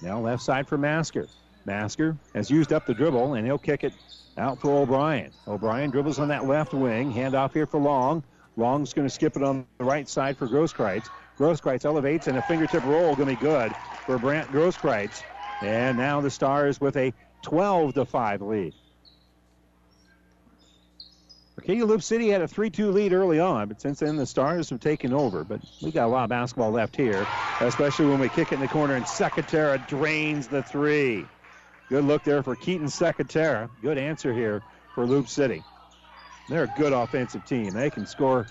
Now 0.00 0.20
left 0.20 0.42
side 0.42 0.68
for 0.68 0.78
Masker. 0.78 1.26
Masker 1.64 2.16
has 2.36 2.48
used 2.48 2.72
up 2.72 2.86
the 2.86 2.94
dribble 2.94 3.34
and 3.34 3.44
he'll 3.44 3.58
kick 3.58 3.82
it 3.82 3.94
out 4.36 4.60
for 4.60 4.70
O'Brien. 4.70 5.32
O'Brien 5.48 5.90
dribbles 5.90 6.20
on 6.20 6.28
that 6.28 6.46
left 6.46 6.72
wing. 6.72 7.10
Hand 7.10 7.34
off 7.34 7.52
here 7.52 7.66
for 7.66 7.80
Long. 7.80 8.22
Long's 8.56 8.92
going 8.92 9.08
to 9.08 9.12
skip 9.12 9.36
it 9.36 9.42
on 9.42 9.66
the 9.78 9.84
right 9.84 10.08
side 10.08 10.38
for 10.38 10.46
Grosskreitz. 10.46 11.08
Grosskreitz 11.38 11.84
elevates 11.84 12.26
and 12.26 12.36
a 12.36 12.42
fingertip 12.42 12.84
roll 12.84 13.14
going 13.14 13.34
to 13.34 13.40
be 13.40 13.46
good 13.46 13.72
for 14.04 14.18
Brant 14.18 14.50
Grosskreitz. 14.50 15.22
And 15.62 15.96
now 15.96 16.20
the 16.20 16.30
Stars 16.30 16.80
with 16.80 16.96
a 16.96 17.12
12 17.42 17.94
to 17.94 18.04
5 18.04 18.42
lead. 18.42 18.74
Arcadia 21.56 21.84
Loup 21.84 22.02
City 22.02 22.28
had 22.28 22.40
a 22.40 22.46
3-2 22.46 22.92
lead 22.92 23.12
early 23.12 23.40
on, 23.40 23.68
but 23.68 23.80
since 23.80 24.00
then 24.00 24.16
the 24.16 24.26
Stars 24.26 24.70
have 24.70 24.80
taken 24.80 25.12
over. 25.12 25.44
But 25.44 25.60
we 25.82 25.92
got 25.92 26.06
a 26.06 26.08
lot 26.08 26.24
of 26.24 26.30
basketball 26.30 26.70
left 26.70 26.96
here, 26.96 27.26
especially 27.60 28.06
when 28.06 28.18
we 28.18 28.28
kick 28.28 28.52
it 28.52 28.56
in 28.56 28.60
the 28.60 28.68
corner 28.68 28.94
and 28.94 29.04
Secatera 29.04 29.86
drains 29.86 30.48
the 30.48 30.62
three. 30.62 31.24
Good 31.88 32.04
look 32.04 32.24
there 32.24 32.42
for 32.42 32.56
Keaton 32.56 32.86
Secatera. 32.88 33.70
Good 33.80 33.98
answer 33.98 34.32
here 34.32 34.62
for 34.94 35.06
Loup 35.06 35.28
City. 35.28 35.62
They're 36.48 36.64
a 36.64 36.74
good 36.76 36.92
offensive 36.92 37.44
team. 37.44 37.70
They 37.70 37.90
can 37.90 38.06
score 38.06 38.46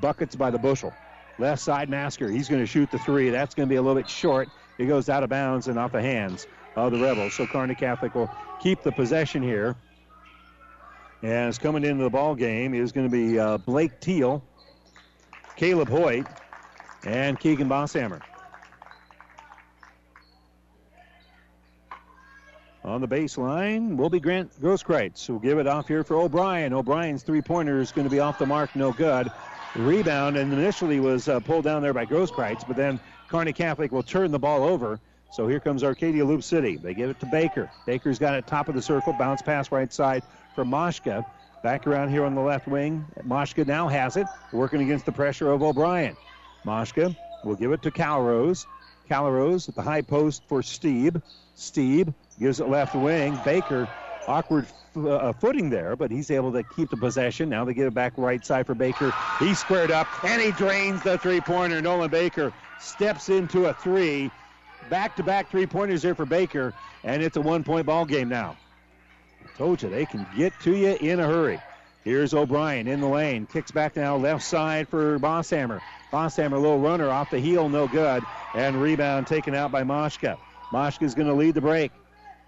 buckets 0.00 0.36
by 0.36 0.50
the 0.50 0.58
bushel. 0.58 0.92
Left 1.38 1.60
side 1.60 1.88
Masker. 1.88 2.30
He's 2.30 2.48
going 2.48 2.62
to 2.62 2.66
shoot 2.66 2.90
the 2.90 2.98
three. 2.98 3.30
That's 3.30 3.54
going 3.54 3.68
to 3.68 3.70
be 3.70 3.76
a 3.76 3.82
little 3.82 4.00
bit 4.00 4.08
short. 4.08 4.48
He 4.78 4.86
goes 4.86 5.08
out 5.08 5.22
of 5.22 5.30
bounds 5.30 5.68
and 5.68 5.78
off 5.78 5.92
the 5.92 6.02
hands 6.02 6.46
of 6.76 6.92
the 6.92 6.98
Rebels. 6.98 7.34
So 7.34 7.46
Kearney 7.46 7.74
Catholic 7.74 8.14
will 8.14 8.30
keep 8.60 8.82
the 8.82 8.92
possession 8.92 9.42
here. 9.42 9.76
As 11.22 11.58
coming 11.58 11.84
into 11.84 12.04
the 12.04 12.10
ball 12.10 12.34
game 12.34 12.74
is 12.74 12.92
going 12.92 13.08
to 13.08 13.12
be 13.12 13.38
uh, 13.38 13.58
Blake 13.58 13.98
Teal, 14.00 14.44
Caleb 15.56 15.88
Hoyt, 15.88 16.26
and 17.04 17.38
Keegan 17.38 17.68
Bosshammer. 17.68 18.20
On 22.84 23.00
the 23.00 23.08
baseline 23.08 23.96
will 23.96 24.10
be 24.10 24.20
Grant 24.20 24.52
Grosskreitz, 24.60 25.30
will 25.30 25.38
give 25.38 25.58
it 25.58 25.66
off 25.66 25.88
here 25.88 26.04
for 26.04 26.16
O'Brien. 26.16 26.74
O'Brien's 26.74 27.22
three-pointer 27.22 27.80
is 27.80 27.90
going 27.90 28.04
to 28.04 28.10
be 28.10 28.20
off 28.20 28.38
the 28.38 28.44
mark, 28.44 28.76
no 28.76 28.92
good. 28.92 29.32
Rebound, 29.76 30.36
and 30.36 30.52
initially 30.52 31.00
was 31.00 31.28
uh, 31.28 31.40
pulled 31.40 31.64
down 31.64 31.82
there 31.82 31.92
by 31.92 32.06
Grosskreitz, 32.06 32.66
but 32.66 32.76
then 32.76 33.00
Kearney 33.28 33.52
Catholic 33.52 33.90
will 33.90 34.02
turn 34.02 34.30
the 34.30 34.38
ball 34.38 34.62
over. 34.62 35.00
So 35.32 35.48
here 35.48 35.58
comes 35.58 35.82
Arcadia 35.82 36.24
Loup 36.24 36.44
City. 36.44 36.76
They 36.76 36.94
give 36.94 37.10
it 37.10 37.18
to 37.20 37.26
Baker. 37.26 37.68
Baker's 37.86 38.20
got 38.20 38.34
it 38.34 38.46
top 38.46 38.68
of 38.68 38.76
the 38.76 38.82
circle, 38.82 39.12
bounce 39.14 39.42
pass 39.42 39.72
right 39.72 39.92
side 39.92 40.22
for 40.54 40.64
Moshka. 40.64 41.24
Back 41.64 41.86
around 41.86 42.10
here 42.10 42.24
on 42.24 42.34
the 42.34 42.40
left 42.40 42.68
wing. 42.68 43.04
Moshka 43.26 43.66
now 43.66 43.88
has 43.88 44.16
it, 44.16 44.26
working 44.52 44.80
against 44.82 45.06
the 45.06 45.12
pressure 45.12 45.50
of 45.50 45.62
O'Brien. 45.62 46.16
Moshka 46.64 47.16
will 47.42 47.56
give 47.56 47.72
it 47.72 47.82
to 47.82 47.90
Calrose. 47.90 48.66
Calrose 49.10 49.68
at 49.68 49.74
the 49.74 49.82
high 49.82 50.02
post 50.02 50.42
for 50.46 50.60
Steeb. 50.62 51.20
Steeb 51.56 52.14
gives 52.38 52.60
it 52.60 52.68
left 52.68 52.94
wing. 52.94 53.36
Baker, 53.44 53.88
awkward 54.26 54.66
uh, 54.96 55.32
footing 55.32 55.70
there, 55.70 55.96
but 55.96 56.10
he's 56.10 56.30
able 56.30 56.52
to 56.52 56.62
keep 56.62 56.90
the 56.90 56.96
possession. 56.96 57.48
Now 57.48 57.64
they 57.64 57.74
get 57.74 57.86
it 57.86 57.94
back 57.94 58.12
right 58.16 58.44
side 58.44 58.66
for 58.66 58.74
Baker. 58.74 59.12
He 59.38 59.54
squared 59.54 59.90
up 59.90 60.06
and 60.24 60.40
he 60.40 60.52
drains 60.52 61.02
the 61.02 61.18
three 61.18 61.40
pointer. 61.40 61.80
Nolan 61.80 62.10
Baker 62.10 62.52
steps 62.80 63.28
into 63.28 63.66
a 63.66 63.74
three. 63.74 64.30
Back 64.90 65.16
to 65.16 65.22
back 65.22 65.50
three 65.50 65.66
pointers 65.66 66.02
there 66.02 66.14
for 66.14 66.26
Baker, 66.26 66.74
and 67.04 67.22
it's 67.22 67.36
a 67.36 67.40
one 67.40 67.64
point 67.64 67.86
ball 67.86 68.04
game 68.04 68.28
now. 68.28 68.56
I 69.42 69.56
told 69.56 69.82
you 69.82 69.88
they 69.88 70.04
can 70.04 70.26
get 70.36 70.52
to 70.60 70.76
you 70.76 70.96
in 71.00 71.20
a 71.20 71.26
hurry. 71.26 71.60
Here's 72.04 72.34
O'Brien 72.34 72.86
in 72.86 73.00
the 73.00 73.08
lane. 73.08 73.46
Kicks 73.46 73.70
back 73.70 73.96
now 73.96 74.16
left 74.16 74.42
side 74.42 74.88
for 74.88 75.18
Bosshammer. 75.18 75.80
Bosshammer, 76.12 76.60
little 76.60 76.78
runner 76.78 77.08
off 77.08 77.30
the 77.30 77.38
heel, 77.38 77.70
no 77.70 77.88
good. 77.88 78.22
And 78.54 78.80
rebound 78.80 79.26
taken 79.26 79.54
out 79.54 79.72
by 79.72 79.84
Moshka. 79.84 80.36
Moshka's 80.70 81.14
going 81.14 81.28
to 81.28 81.34
lead 81.34 81.54
the 81.54 81.62
break. 81.62 81.92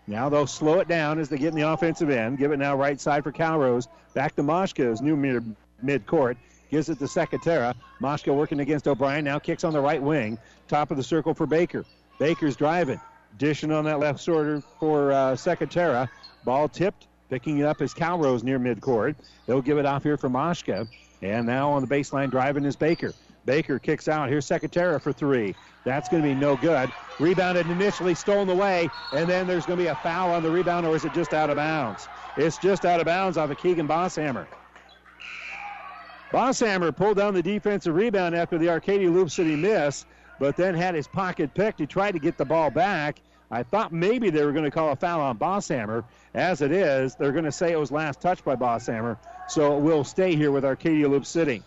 Now 0.06 0.28
they'll 0.28 0.46
slow 0.46 0.80
it 0.80 0.88
down 0.88 1.18
as 1.18 1.28
they 1.28 1.38
get 1.38 1.48
in 1.48 1.56
the 1.56 1.68
offensive 1.68 2.10
end. 2.10 2.38
Give 2.38 2.52
it 2.52 2.58
now 2.58 2.76
right 2.76 3.00
side 3.00 3.24
for 3.24 3.32
Calrose. 3.32 3.88
Back 4.14 4.36
to 4.36 4.42
Moshka's 4.42 5.00
new 5.00 5.16
mid, 5.16 5.56
mid 5.82 6.06
court. 6.06 6.36
Gives 6.70 6.88
it 6.88 6.98
to 6.98 7.04
Secatera. 7.04 7.74
Moshka 8.00 8.34
working 8.34 8.60
against 8.60 8.88
O'Brien. 8.88 9.24
Now 9.24 9.38
kicks 9.38 9.64
on 9.64 9.72
the 9.72 9.80
right 9.80 10.02
wing. 10.02 10.38
Top 10.68 10.90
of 10.90 10.96
the 10.96 11.02
circle 11.02 11.34
for 11.34 11.46
Baker. 11.46 11.84
Baker's 12.18 12.56
driving. 12.56 13.00
Dishing 13.38 13.70
on 13.70 13.84
that 13.84 13.98
left 13.98 14.20
shoulder 14.22 14.62
for 14.80 15.12
uh, 15.12 15.32
Secatera. 15.34 16.08
Ball 16.44 16.68
tipped. 16.68 17.06
Picking 17.28 17.58
it 17.58 17.64
up 17.64 17.82
is 17.82 17.92
Calrose 17.92 18.44
near 18.44 18.58
midcourt. 18.58 19.16
They'll 19.46 19.62
give 19.62 19.78
it 19.78 19.86
off 19.86 20.04
here 20.04 20.16
for 20.16 20.30
Moshka. 20.30 20.88
And 21.22 21.46
now 21.46 21.72
on 21.72 21.82
the 21.82 21.88
baseline 21.88 22.30
driving 22.30 22.64
is 22.64 22.76
Baker. 22.76 23.12
Baker 23.46 23.78
kicks 23.78 24.08
out. 24.08 24.28
Here's 24.28 24.46
Secatera 24.46 25.00
for 25.00 25.12
three. 25.12 25.54
That's 25.84 26.08
going 26.08 26.22
to 26.22 26.28
be 26.28 26.34
no 26.34 26.56
good. 26.56 26.90
Rebounded 27.18 27.66
initially, 27.68 28.14
stolen 28.14 28.50
away, 28.50 28.90
and 29.12 29.28
then 29.28 29.46
there's 29.46 29.64
going 29.64 29.78
to 29.78 29.84
be 29.84 29.88
a 29.88 29.94
foul 29.94 30.32
on 30.32 30.42
the 30.42 30.50
rebound, 30.50 30.84
or 30.84 30.96
is 30.96 31.04
it 31.04 31.14
just 31.14 31.32
out 31.32 31.48
of 31.48 31.56
bounds? 31.56 32.08
It's 32.36 32.58
just 32.58 32.84
out 32.84 33.00
of 33.00 33.06
bounds 33.06 33.38
off 33.38 33.50
of 33.50 33.56
Keegan 33.56 33.88
Bosshammer. 33.88 34.46
Bosshammer 36.32 36.94
pulled 36.94 37.16
down 37.16 37.32
the 37.32 37.42
defensive 37.42 37.94
rebound 37.94 38.34
after 38.34 38.58
the 38.58 38.68
Arcadia 38.68 39.08
Loup 39.08 39.30
City 39.30 39.56
miss, 39.56 40.04
but 40.38 40.56
then 40.56 40.74
had 40.74 40.94
his 40.94 41.06
pocket 41.06 41.54
picked. 41.54 41.78
He 41.78 41.86
tried 41.86 42.12
to 42.12 42.18
get 42.18 42.36
the 42.36 42.44
ball 42.44 42.70
back. 42.70 43.20
I 43.50 43.62
thought 43.62 43.92
maybe 43.92 44.28
they 44.28 44.44
were 44.44 44.52
going 44.52 44.64
to 44.64 44.70
call 44.72 44.90
a 44.90 44.96
foul 44.96 45.20
on 45.20 45.38
Bosshammer. 45.38 46.04
As 46.34 46.60
it 46.60 46.72
is, 46.72 47.14
they're 47.14 47.32
going 47.32 47.44
to 47.44 47.52
say 47.52 47.72
it 47.72 47.78
was 47.78 47.92
last 47.92 48.20
touch 48.20 48.44
by 48.44 48.56
Bosshammer, 48.56 49.16
so 49.48 49.78
it 49.78 49.80
will 49.80 50.02
stay 50.02 50.34
here 50.34 50.50
with 50.50 50.64
Arcadia 50.64 51.08
Loup 51.08 51.24
City. 51.24 51.62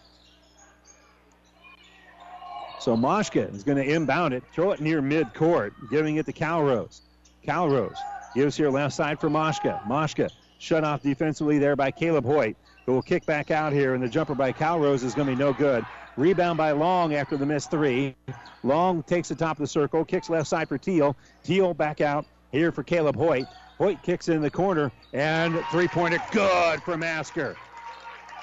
So 2.80 2.96
Moshka 2.96 3.54
is 3.54 3.64
going 3.64 3.78
to 3.78 3.84
inbound 3.84 4.34
it, 4.34 4.44
throw 4.54 4.72
it 4.72 4.80
near 4.80 5.02
midcourt, 5.02 5.72
giving 5.92 6.16
it 6.16 6.26
to 6.28 6.34
Calrose. 6.34 7.02
Calrose 7.46 7.98
gives 8.34 8.56
here 8.56 8.70
left 8.70 8.96
side 8.96 9.20
for 9.20 9.30
Moshka. 9.30 9.84
Moshka 9.84 10.30
shut 10.60 10.84
off 10.84 11.04
defensively 11.04 11.60
there 11.60 11.76
by 11.76 11.92
Caleb 11.92 12.26
Hoyt, 12.26 12.56
who 12.86 12.94
will 12.94 13.02
kick 13.02 13.26
back 13.26 13.52
out 13.52 13.74
here, 13.74 13.96
and 13.96 14.04
the 14.04 14.08
jumper 14.08 14.34
by 14.34 14.54
Calrose 14.54 15.04
is 15.04 15.14
going 15.14 15.28
to 15.28 15.36
be 15.36 15.40
no 15.40 15.52
good. 15.52 15.86
Rebound 16.16 16.58
by 16.58 16.72
Long 16.72 17.14
after 17.14 17.38
the 17.38 17.46
missed 17.46 17.70
three. 17.70 18.16
Long 18.64 19.04
takes 19.04 19.30
the 19.30 19.36
top 19.36 19.58
of 19.58 19.62
the 19.62 19.68
circle, 19.68 20.06
kicks 20.06 20.30
left 20.30 20.48
side 20.48 20.68
for 20.70 20.78
Teal. 20.78 21.16
Teal 21.44 21.74
back 21.74 22.02
out 22.02 22.26
here 22.52 22.72
for 22.72 22.84
Caleb 22.84 23.16
Hoyt. 23.16 23.46
Hoyt 23.78 24.02
kicks 24.04 24.28
in 24.30 24.42
the 24.42 24.50
corner, 24.50 24.92
and 25.14 25.64
three-pointer 25.72 26.20
good 26.32 26.82
for 26.84 26.98
Masker. 26.98 27.56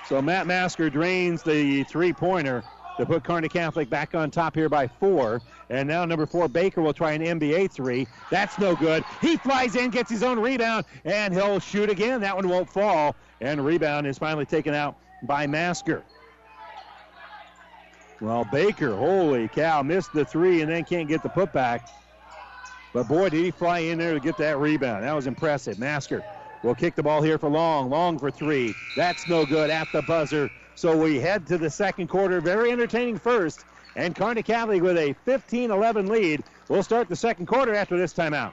So 0.07 0.23
Matt 0.23 0.47
Masker 0.47 0.89
drains 0.89 1.43
the 1.43 1.85
three-pointer 1.85 2.65
to 2.97 3.07
put 3.07 3.25
Kearney 3.25 3.49
Catholic 3.49 3.91
back 3.91 4.15
on 4.15 4.31
top 4.31 4.55
here 4.55 4.69
by 4.69 4.87
four. 4.87 5.41
And 5.69 5.89
now 5.89 6.05
number 6.05 6.27
four, 6.27 6.49
Baker 6.49 6.81
will 6.81 6.95
try 6.95 7.13
an 7.13 7.23
NBA 7.23 7.71
three. 7.71 8.07
That's 8.31 8.59
no 8.59 8.75
good. 8.75 9.05
He 9.21 9.37
flies 9.37 9.77
in, 9.77 9.91
gets 9.91 10.11
his 10.11 10.23
own 10.23 10.39
rebound, 10.39 10.85
and 11.05 11.35
he'll 11.35 11.61
shoot 11.61 11.91
again. 11.91 12.21
That 12.21 12.35
one 12.35 12.49
won't 12.49 12.71
fall. 12.71 13.15
And 13.41 13.65
rebound 13.65 14.07
is 14.07 14.19
finally 14.19 14.47
taken 14.47 14.75
out 14.75 14.97
by 15.25 15.47
Masker. 15.47 16.03
Well, 18.21 18.45
Baker, 18.51 18.97
holy 18.97 19.49
cow, 19.49 19.83
missed 19.83 20.13
the 20.15 20.25
three 20.25 20.63
and 20.63 20.71
then 20.71 20.85
can't 20.85 21.07
get 21.07 21.23
the 21.23 21.29
putback. 21.29 21.87
But 22.95 23.09
boy, 23.09 23.29
did 23.29 23.45
he 23.45 23.51
fly 23.51 23.81
in 23.81 23.99
there 23.99 24.15
to 24.15 24.21
get 24.21 24.39
that 24.39 24.57
rebound. 24.59 25.05
That 25.05 25.15
was 25.15 25.27
impressive. 25.27 25.79
Masker 25.79 26.25
will 26.63 26.75
kick 26.75 26.95
the 26.95 27.03
ball 27.03 27.21
here 27.21 27.37
for 27.37 27.51
Long. 27.51 27.91
Long 27.91 28.19
for 28.19 28.31
three. 28.31 28.75
That's 28.97 29.29
no 29.29 29.45
good 29.45 29.69
at 29.69 29.93
the 29.93 30.01
buzzer. 30.03 30.51
So 30.77 30.95
we 30.95 31.19
head 31.19 31.47
to 31.47 31.57
the 31.57 31.71
second 31.71 32.09
quarter. 32.09 32.41
Very 32.41 32.71
entertaining 32.71 33.19
first. 33.19 33.65
And 33.97 34.15
Kearney 34.15 34.43
Catholic 34.43 34.83
with 34.83 34.99
a 34.99 35.15
15 35.25 35.71
11 35.71 36.07
lead. 36.07 36.45
We'll 36.69 36.83
start 36.83 37.09
the 37.09 37.17
second 37.17 37.47
quarter 37.47 37.75
after 37.75 37.97
this 37.97 38.13
timeout. 38.13 38.53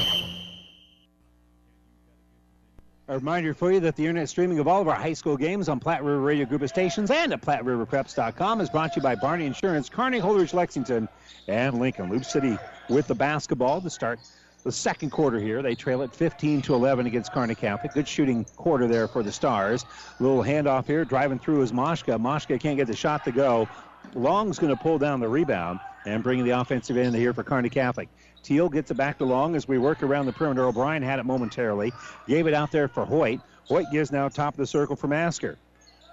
A 3.11 3.15
reminder 3.15 3.53
for 3.53 3.73
you 3.73 3.81
that 3.81 3.97
the 3.97 4.05
internet 4.05 4.29
streaming 4.29 4.59
of 4.59 4.69
all 4.69 4.79
of 4.79 4.87
our 4.87 4.95
high 4.95 5.11
school 5.11 5.35
games 5.35 5.67
on 5.67 5.81
Platte 5.81 6.01
River 6.01 6.21
Radio 6.21 6.45
Group 6.45 6.61
of 6.61 6.69
Stations 6.69 7.11
and 7.11 7.33
at 7.33 7.41
PlatteRiverPreps.com 7.41 8.61
is 8.61 8.69
brought 8.69 8.93
to 8.93 8.99
you 8.99 9.03
by 9.03 9.15
Barney 9.15 9.45
Insurance, 9.45 9.89
Kearney, 9.89 10.21
Holdrege, 10.21 10.53
Lexington, 10.53 11.09
and 11.49 11.77
Lincoln. 11.77 12.09
Loup 12.09 12.23
City 12.23 12.57
with 12.87 13.07
the 13.07 13.13
basketball 13.13 13.81
to 13.81 13.89
start 13.89 14.21
the 14.63 14.71
second 14.71 15.09
quarter 15.09 15.41
here. 15.41 15.61
They 15.61 15.75
trail 15.75 16.03
it 16.03 16.15
15 16.15 16.61
to 16.61 16.73
11 16.73 17.05
against 17.05 17.33
Kearney 17.33 17.53
Catholic. 17.53 17.93
Good 17.93 18.07
shooting 18.07 18.45
quarter 18.55 18.87
there 18.87 19.09
for 19.09 19.23
the 19.23 19.31
Stars. 19.33 19.83
Little 20.21 20.41
handoff 20.41 20.87
here, 20.87 21.03
driving 21.03 21.37
through 21.37 21.63
is 21.63 21.73
Moshka. 21.73 22.17
Moshka 22.17 22.61
can't 22.61 22.77
get 22.77 22.87
the 22.87 22.95
shot 22.95 23.25
to 23.25 23.33
go. 23.33 23.67
Long's 24.13 24.57
going 24.57 24.73
to 24.73 24.81
pull 24.81 24.97
down 24.97 25.19
the 25.19 25.27
rebound 25.27 25.81
and 26.05 26.23
bring 26.23 26.45
the 26.45 26.51
offensive 26.51 26.95
end 26.95 27.13
here 27.15 27.33
for 27.33 27.43
Kearney 27.43 27.69
Catholic. 27.69 28.07
Teal 28.43 28.69
gets 28.69 28.91
it 28.91 28.95
back 28.95 29.17
to 29.19 29.25
Long 29.25 29.55
as 29.55 29.67
we 29.67 29.77
work 29.77 30.03
around 30.03 30.25
the 30.25 30.33
perimeter. 30.33 30.65
O'Brien 30.65 31.03
had 31.03 31.19
it 31.19 31.25
momentarily. 31.25 31.93
Gave 32.27 32.47
it 32.47 32.53
out 32.53 32.71
there 32.71 32.87
for 32.87 33.05
Hoyt. 33.05 33.39
Hoyt 33.65 33.85
gives 33.91 34.11
now 34.11 34.27
top 34.27 34.53
of 34.53 34.57
the 34.57 34.67
circle 34.67 34.95
for 34.95 35.07
Masker. 35.07 35.57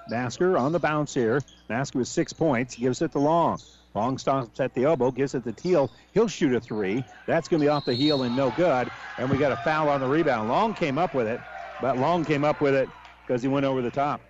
Masker 0.08 0.56
on 0.56 0.72
the 0.72 0.78
bounce 0.78 1.14
here. 1.14 1.40
Masker 1.68 1.98
with 1.98 2.08
six 2.08 2.32
points. 2.32 2.76
Gives 2.76 3.02
it 3.02 3.12
to 3.12 3.18
Long. 3.18 3.58
Long 3.94 4.18
stops 4.18 4.60
at 4.60 4.74
the 4.74 4.84
elbow, 4.84 5.10
gives 5.10 5.34
it 5.34 5.44
to 5.44 5.52
Teal. 5.52 5.90
He'll 6.12 6.28
shoot 6.28 6.54
a 6.54 6.60
three. 6.60 7.02
That's 7.26 7.48
going 7.48 7.60
to 7.60 7.64
be 7.64 7.68
off 7.68 7.84
the 7.84 7.94
heel 7.94 8.22
and 8.22 8.36
no 8.36 8.50
good. 8.50 8.90
And 9.16 9.28
we 9.30 9.38
got 9.38 9.50
a 9.50 9.56
foul 9.56 9.88
on 9.88 10.00
the 10.00 10.06
rebound. 10.06 10.48
Long 10.48 10.74
came 10.74 10.98
up 10.98 11.14
with 11.14 11.26
it, 11.26 11.40
but 11.80 11.98
Long 11.98 12.24
came 12.24 12.44
up 12.44 12.60
with 12.60 12.74
it 12.74 12.88
because 13.26 13.42
he 13.42 13.48
went 13.48 13.66
over 13.66 13.82
the 13.82 13.90
top. 13.90 14.20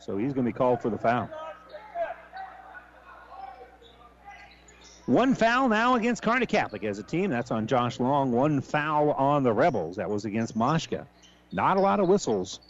So 0.00 0.16
he's 0.16 0.32
going 0.32 0.44
to 0.44 0.52
be 0.52 0.56
called 0.56 0.82
for 0.82 0.90
the 0.90 0.98
foul. 0.98 1.28
One 5.06 5.34
foul 5.34 5.68
now 5.68 5.96
against 5.96 6.22
Carnegie 6.22 6.46
Catholic 6.46 6.84
as 6.84 6.98
a 6.98 7.02
team. 7.02 7.30
That's 7.30 7.50
on 7.50 7.66
Josh 7.66 7.98
Long. 7.98 8.30
One 8.30 8.60
foul 8.60 9.10
on 9.12 9.42
the 9.42 9.52
Rebels. 9.52 9.96
That 9.96 10.08
was 10.08 10.24
against 10.24 10.56
Moshka. 10.56 11.06
Not 11.50 11.76
a 11.76 11.80
lot 11.80 11.98
of 11.98 12.08
whistles 12.08 12.60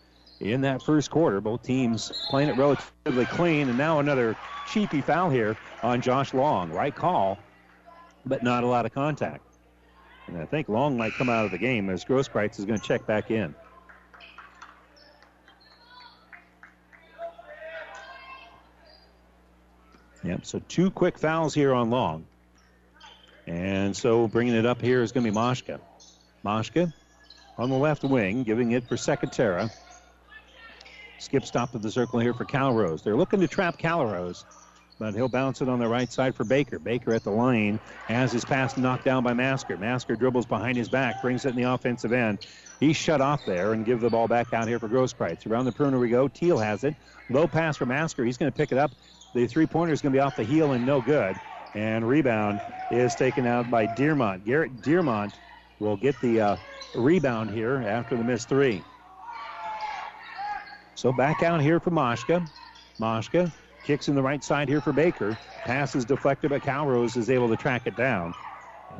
in 0.41 0.63
that 0.63 0.83
first 0.83 1.11
quarter. 1.11 1.41
Both 1.41 1.63
teams 1.63 2.11
playing 2.31 2.49
it 2.49 2.57
relatively 2.57 3.27
clean. 3.27 3.69
And 3.69 3.77
now 3.77 3.99
another 3.99 4.35
cheapy 4.67 5.03
foul 5.03 5.29
here 5.29 5.59
on 5.83 6.01
Josh 6.01 6.33
Long. 6.33 6.71
Right 6.73 6.95
call, 6.95 7.39
but 8.25 8.43
not 8.43 8.65
a 8.65 8.67
lot 8.67 8.87
of 8.87 8.95
contact. 8.95 9.45
And 10.27 10.39
I 10.39 10.47
think 10.47 10.71
Long 10.71 10.97
might 10.97 11.13
come 11.13 11.29
out 11.29 11.45
of 11.45 11.51
the 11.51 11.59
game 11.59 11.91
as 11.91 12.05
Grosskreitz 12.05 12.59
is 12.59 12.65
going 12.65 12.81
to 12.81 12.87
check 12.87 13.07
back 13.07 13.31
in. 13.31 13.55
Yep, 20.25 20.45
so 20.45 20.63
two 20.69 20.91
quick 20.91 21.19
fouls 21.19 21.55
here 21.55 21.75
on 21.75 21.91
Long. 21.91 22.25
And 23.47 23.97
so 23.97 24.29
bringing 24.29 24.55
it 24.55 24.67
up 24.67 24.81
here 24.81 25.03
is 25.03 25.13
going 25.13 25.27
to 25.27 25.33
be 25.33 25.37
Moshka. 25.37 25.81
Moshka 26.45 26.93
on 27.59 27.71
the 27.71 27.77
left 27.77 28.05
wing, 28.05 28.45
giving 28.45 28.73
it 28.73 28.85
for 28.89 28.97
Secatera. 28.97 29.71
Skip 31.19 31.45
stop 31.45 31.73
to 31.73 31.79
the 31.79 31.91
circle 31.91 32.21
here 32.21 32.35
for 32.35 32.45
Calrose. 32.45 33.03
They're 33.03 33.17
looking 33.17 33.41
to 33.41 33.49
trap 33.49 33.79
Calrose, 33.79 34.45
but 34.99 35.15
he'll 35.15 35.29
bounce 35.29 35.61
it 35.61 35.69
on 35.69 35.79
the 35.79 35.89
right 35.89 36.11
side 36.11 36.35
for 36.35 36.45
Baker. 36.45 36.79
Baker 36.79 37.13
at 37.13 37.25
the 37.25 37.31
line 37.31 37.79
has 38.07 38.33
his 38.33 38.45
pass 38.45 38.77
knocked 38.77 39.05
down 39.05 39.23
by 39.23 39.33
Masker. 39.33 39.77
Masker 39.77 40.17
dribbles 40.17 40.47
behind 40.47 40.77
his 40.77 40.89
back, 40.89 41.21
brings 41.23 41.45
it 41.45 41.51
in 41.51 41.57
the 41.57 41.71
offensive 41.71 42.13
end. 42.13 42.47
He's 42.81 42.97
shut 42.97 43.21
off 43.21 43.45
there 43.47 43.73
and 43.73 43.85
give 43.85 44.01
the 44.01 44.11
ball 44.11 44.27
back 44.27 44.53
out 44.53 44.67
here 44.67 44.81
for 44.81 44.89
Grosskreutz. 44.89 45.47
Around 45.47 45.67
the 45.67 45.73
perimeter 45.73 46.01
we 46.01 46.09
go. 46.09 46.27
Teal 46.27 46.59
has 46.59 46.83
it. 46.83 46.97
Low 47.31 47.47
pass 47.47 47.77
for 47.77 47.87
Masker. 47.87 48.25
He's 48.25 48.37
going 48.39 48.51
to 48.51 48.57
pick 48.57 48.73
it 48.73 48.79
up. 48.79 48.91
The 49.35 49.47
three 49.47 49.67
pointer 49.67 49.93
is 49.93 50.03
going 50.03 50.13
to 50.13 50.17
be 50.17 50.21
off 50.21 50.37
the 50.37 50.45
heel 50.45 50.73
and 50.73 50.85
no 50.85 51.01
good. 51.01 51.37
And 51.75 52.07
rebound 52.07 52.61
is 52.91 53.15
taken 53.15 53.47
out 53.47 53.71
by 53.71 53.87
Dearmont. 53.87 54.45
Garrett 54.45 54.83
Dearmont 54.83 55.33
will 55.81 55.97
get 55.97 56.21
the 56.21 56.41
uh, 56.41 56.57
rebound 56.95 57.51
here 57.51 57.83
after 57.87 58.17
the 58.17 58.25
missed 58.25 58.49
three. 58.49 58.83
So 60.95 61.13
back 61.13 61.43
out 61.43 61.63
here 61.63 61.81
for 61.81 61.91
Moshka. 61.91 62.47
Moshka 63.01 63.51
kicks 63.85 64.09
in 64.09 64.15
the 64.15 64.23
right 64.23 64.45
side 64.45 64.69
here 64.69 64.81
for 64.81 64.93
Baker. 64.93 65.37
Pass 65.65 65.95
is 65.95 66.05
deflected, 66.05 66.51
but 66.51 66.63
Calrose 66.63 67.17
is 67.17 67.31
able 67.31 67.49
to 67.49 67.57
track 67.57 67.87
it 67.87 67.97
down. 67.97 68.35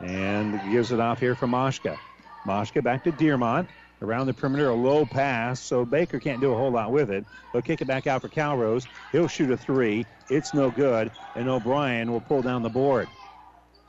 And 0.03 0.59
gives 0.73 0.93
it 0.93 1.01
off 1.01 1.21
here 1.21 1.35
for 1.35 1.47
Moshka. 1.47 1.99
Moshka 2.47 2.83
back 2.83 3.05
to 3.05 3.13
Dearmont. 3.13 3.69
Around 4.03 4.27
the 4.27 4.35
perimeter, 4.35 4.69
a 4.69 4.75
low 4.75 5.07
pass, 5.07 5.61
so 5.61 5.85
Baker 5.85 6.19
can't 6.19 6.41
do 6.41 6.53
a 6.53 6.57
whole 6.57 6.73
lot 6.73 6.91
with 6.91 7.09
it. 7.09 7.25
They'll 7.53 7.63
kick 7.63 7.81
it 7.81 7.87
back 7.87 8.09
out 8.09 8.21
for 8.21 8.29
Calrose. 8.29 8.85
He'll 9.13 9.29
shoot 9.29 9.53
a 9.53 9.57
three. 9.57 10.05
It's 10.29 10.53
no 10.53 10.73
good, 10.73 11.13
and 11.37 11.49
O'Brien 11.49 12.11
will 12.11 12.21
pull 12.21 12.43
down 12.43 12.65
the 12.65 12.69
board. 12.69 13.07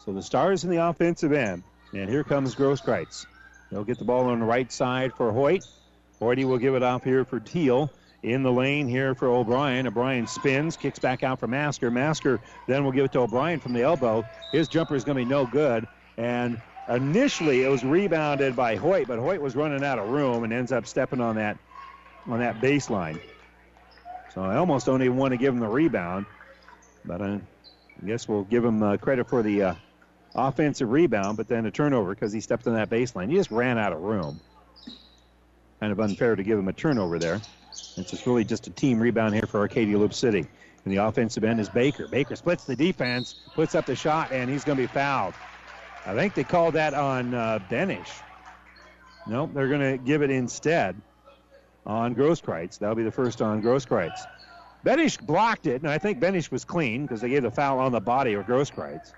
So 0.06 0.14
the 0.14 0.22
Stars 0.22 0.64
in 0.66 0.70
the 0.70 0.88
offensive 0.88 1.34
end. 1.34 1.64
And 1.94 2.08
here 2.08 2.24
comes 2.24 2.54
Grosskreutz. 2.54 3.26
He'll 3.72 3.84
get 3.84 3.98
the 3.98 4.06
ball 4.06 4.26
on 4.26 4.40
the 4.40 4.46
right 4.46 4.72
side 4.72 5.14
for 5.16 5.32
Hoyt. 5.32 5.66
Hoyty 6.22 6.46
will 6.46 6.60
give 6.60 6.76
it 6.76 6.84
off 6.84 7.04
here 7.04 7.26
for 7.26 7.40
Teal. 7.40 7.92
In 8.22 8.44
the 8.44 8.52
lane 8.52 8.88
here 8.88 9.16
for 9.16 9.28
O'Brien. 9.28 9.88
O'Brien 9.88 10.28
spins, 10.28 10.78
kicks 10.78 11.00
back 11.00 11.24
out 11.24 11.40
for 11.40 11.48
Masker. 11.48 11.90
Masker 11.90 12.40
then 12.68 12.84
will 12.84 12.92
give 12.92 13.06
it 13.06 13.12
to 13.14 13.20
O'Brien 13.20 13.60
from 13.60 13.74
the 13.74 13.82
elbow. 13.82 14.24
His 14.52 14.68
jumper 14.68 14.96
is 14.96 15.04
going 15.04 15.18
to 15.18 15.26
be 15.26 15.30
no 15.30 15.46
good. 15.46 15.88
And 16.18 16.62
initially 16.90 17.64
it 17.64 17.70
was 17.70 17.84
rebounded 17.84 18.56
by 18.56 18.76
Hoyt, 18.76 19.08
but 19.08 19.20
Hoyt 19.20 19.42
was 19.42 19.56
running 19.56 19.84
out 19.84 20.00
of 20.00 20.10
room 20.10 20.44
and 20.44 20.52
ends 20.52 20.72
up 20.72 20.86
stepping 20.86 21.22
on 21.22 21.36
that 21.36 21.58
on 22.28 22.40
that 22.40 22.62
baseline. 22.62 23.20
So 24.34 24.42
I 24.42 24.56
almost 24.56 24.86
don't 24.86 25.02
even 25.02 25.18
want 25.18 25.32
to 25.32 25.38
give 25.38 25.54
him 25.54 25.60
the 25.60 25.68
rebound, 25.68 26.26
but 27.06 27.22
I 27.22 27.40
guess 28.06 28.28
we'll 28.28 28.44
give 28.44 28.64
him 28.64 28.82
uh, 28.82 28.98
credit 28.98 29.28
for 29.28 29.44
the 29.44 29.62
uh, 29.62 29.76
offensive 30.34 30.90
rebound, 30.90 31.38
but 31.38 31.48
then 31.48 31.66
a 31.66 31.72
turnover 31.72 32.16
because 32.16 32.34
he 32.34 32.42
stepped 32.42 32.66
on 32.68 32.74
that 32.74 32.90
baseline. 32.90 33.30
He 33.30 33.36
just 33.36 33.52
ran 33.52 33.78
out 33.78 33.94
of 33.94 34.02
room. 34.02 34.40
Kind 35.80 35.92
of 35.92 36.00
unfair 36.00 36.36
to 36.36 36.44
give 36.44 36.58
him 36.58 36.68
a 36.68 36.74
turnover 36.74 37.20
there. 37.20 37.42
It's 37.98 38.10
just 38.10 38.26
really 38.26 38.44
just 38.44 38.68
a 38.68 38.72
team 38.72 39.00
rebound 39.00 39.36
here 39.36 39.46
for 39.48 39.60
Arcadia 39.60 39.98
Loup 39.98 40.14
City. 40.14 40.48
And 40.86 40.94
the 40.94 41.04
offensive 41.04 41.44
end 41.44 41.60
is 41.60 41.70
Baker. 41.70 42.08
Baker 42.08 42.36
splits 42.36 42.66
the 42.66 42.76
defense, 42.76 43.36
puts 43.54 43.76
up 43.76 43.86
the 43.86 43.96
shot, 43.96 44.32
and 44.32 44.50
he's 44.50 44.64
going 44.64 44.78
to 44.78 44.84
be 44.84 44.88
fouled. 44.88 45.36
I 46.06 46.14
think 46.14 46.34
they 46.34 46.44
called 46.44 46.76
that 46.76 46.94
on 46.94 47.34
uh, 47.34 47.60
Benish. 47.70 48.10
Nope, 49.28 49.52
they're 49.54 49.70
going 49.70 49.98
to 49.98 49.98
give 49.98 50.22
it 50.22 50.30
instead 50.30 50.96
on 51.86 52.14
Grosskreutz. 52.14 52.80
That'll 52.80 52.96
be 52.96 53.04
the 53.04 53.12
first 53.12 53.42
on 53.42 53.62
Grosskreutz. 53.62 54.28
Benish 54.86 55.26
blocked 55.26 55.66
it, 55.66 55.82
and 55.82 55.90
I 55.90 55.98
think 55.98 56.20
Benish 56.20 56.52
was 56.52 56.66
clean 56.66 57.04
because 57.04 57.22
they 57.22 57.30
gave 57.30 57.44
the 57.44 57.52
foul 57.52 57.80
on 57.80 57.94
the 57.94 58.02
body 58.02 58.34
of 58.34 58.46
Grosskreutz. 58.46 59.14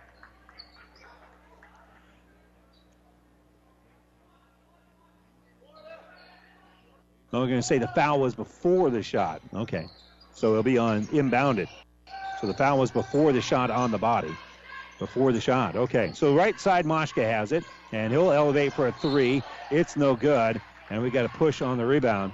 We're 7.31 7.47
going 7.47 7.59
to 7.59 7.63
say 7.63 7.79
the 7.79 7.87
foul 7.89 8.21
was 8.21 8.33
before 8.33 8.89
the 8.89 9.03
shot. 9.03 9.41
Okay. 9.53 9.87
So 10.33 10.51
it'll 10.51 10.63
be 10.63 10.77
on 10.77 11.05
inbounded. 11.07 11.67
So 12.39 12.47
the 12.47 12.53
foul 12.53 12.79
was 12.79 12.91
before 12.91 13.33
the 13.33 13.41
shot 13.41 13.71
on 13.71 13.91
the 13.91 13.97
body. 13.97 14.33
Before 14.99 15.33
the 15.33 15.41
shot. 15.41 15.75
Okay. 15.75 16.11
So 16.13 16.33
right 16.33 16.57
side 16.59 16.85
Moshka 16.85 17.23
has 17.23 17.51
it, 17.51 17.65
and 17.91 18.13
he'll 18.13 18.31
elevate 18.31 18.73
for 18.73 18.87
a 18.87 18.91
three. 18.93 19.43
It's 19.69 19.97
no 19.97 20.15
good. 20.15 20.61
And 20.89 21.01
we 21.01 21.09
got 21.09 21.25
a 21.25 21.29
push 21.29 21.61
on 21.61 21.77
the 21.77 21.85
rebound. 21.85 22.33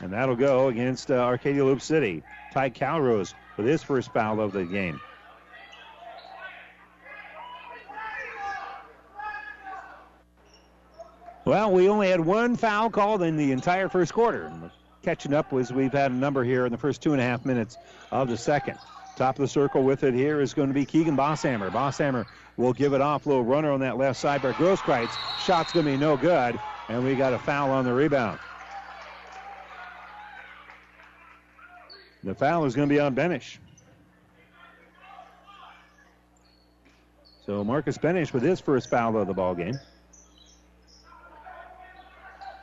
And 0.00 0.12
that'll 0.12 0.36
go 0.36 0.68
against 0.68 1.10
uh, 1.10 1.14
Arcadia 1.14 1.64
Loup 1.64 1.80
City. 1.80 2.22
Ty 2.52 2.70
Calrose 2.70 3.34
with 3.56 3.66
his 3.66 3.82
first 3.82 4.12
foul 4.12 4.40
of 4.40 4.52
the 4.52 4.64
game. 4.64 5.00
Well, 11.44 11.70
we 11.70 11.88
only 11.88 12.10
had 12.10 12.20
one 12.20 12.56
foul 12.56 12.90
called 12.90 13.22
in 13.22 13.36
the 13.36 13.52
entire 13.52 13.88
first 13.88 14.12
quarter. 14.12 14.52
Catching 15.02 15.32
up 15.32 15.52
was 15.52 15.72
we've 15.72 15.92
had 15.92 16.10
a 16.10 16.14
number 16.14 16.42
here 16.42 16.66
in 16.66 16.72
the 16.72 16.78
first 16.78 17.02
two 17.02 17.12
and 17.12 17.20
a 17.20 17.24
half 17.24 17.44
minutes 17.44 17.76
of 18.10 18.28
the 18.28 18.36
second. 18.36 18.78
Top 19.16 19.38
of 19.38 19.42
the 19.42 19.48
circle 19.48 19.82
with 19.82 20.04
it 20.04 20.12
here 20.12 20.42
is 20.42 20.52
going 20.52 20.68
to 20.68 20.74
be 20.74 20.84
Keegan 20.84 21.16
Bosshammer. 21.16 21.70
Bosshammer 21.70 22.26
will 22.58 22.74
give 22.74 22.92
it 22.92 23.00
off. 23.00 23.24
Little 23.24 23.44
runner 23.44 23.72
on 23.72 23.80
that 23.80 23.96
left 23.96 24.20
side 24.20 24.42
by 24.42 24.52
Grosskreutz. 24.52 25.16
Shot's 25.42 25.72
going 25.72 25.86
to 25.86 25.92
be 25.92 25.96
no 25.96 26.18
good, 26.18 26.60
and 26.90 27.02
we 27.02 27.16
got 27.16 27.32
a 27.32 27.38
foul 27.38 27.70
on 27.70 27.86
the 27.86 27.94
rebound. 27.94 28.38
The 32.22 32.34
foul 32.34 32.66
is 32.66 32.76
going 32.76 32.90
to 32.90 32.94
be 32.94 33.00
on 33.00 33.14
Benish. 33.14 33.56
So 37.46 37.64
Marcus 37.64 37.96
Benish 37.96 38.34
with 38.34 38.42
his 38.42 38.60
first 38.60 38.90
foul 38.90 39.16
of 39.16 39.26
the 39.26 39.32
ball 39.32 39.54
game. 39.54 39.78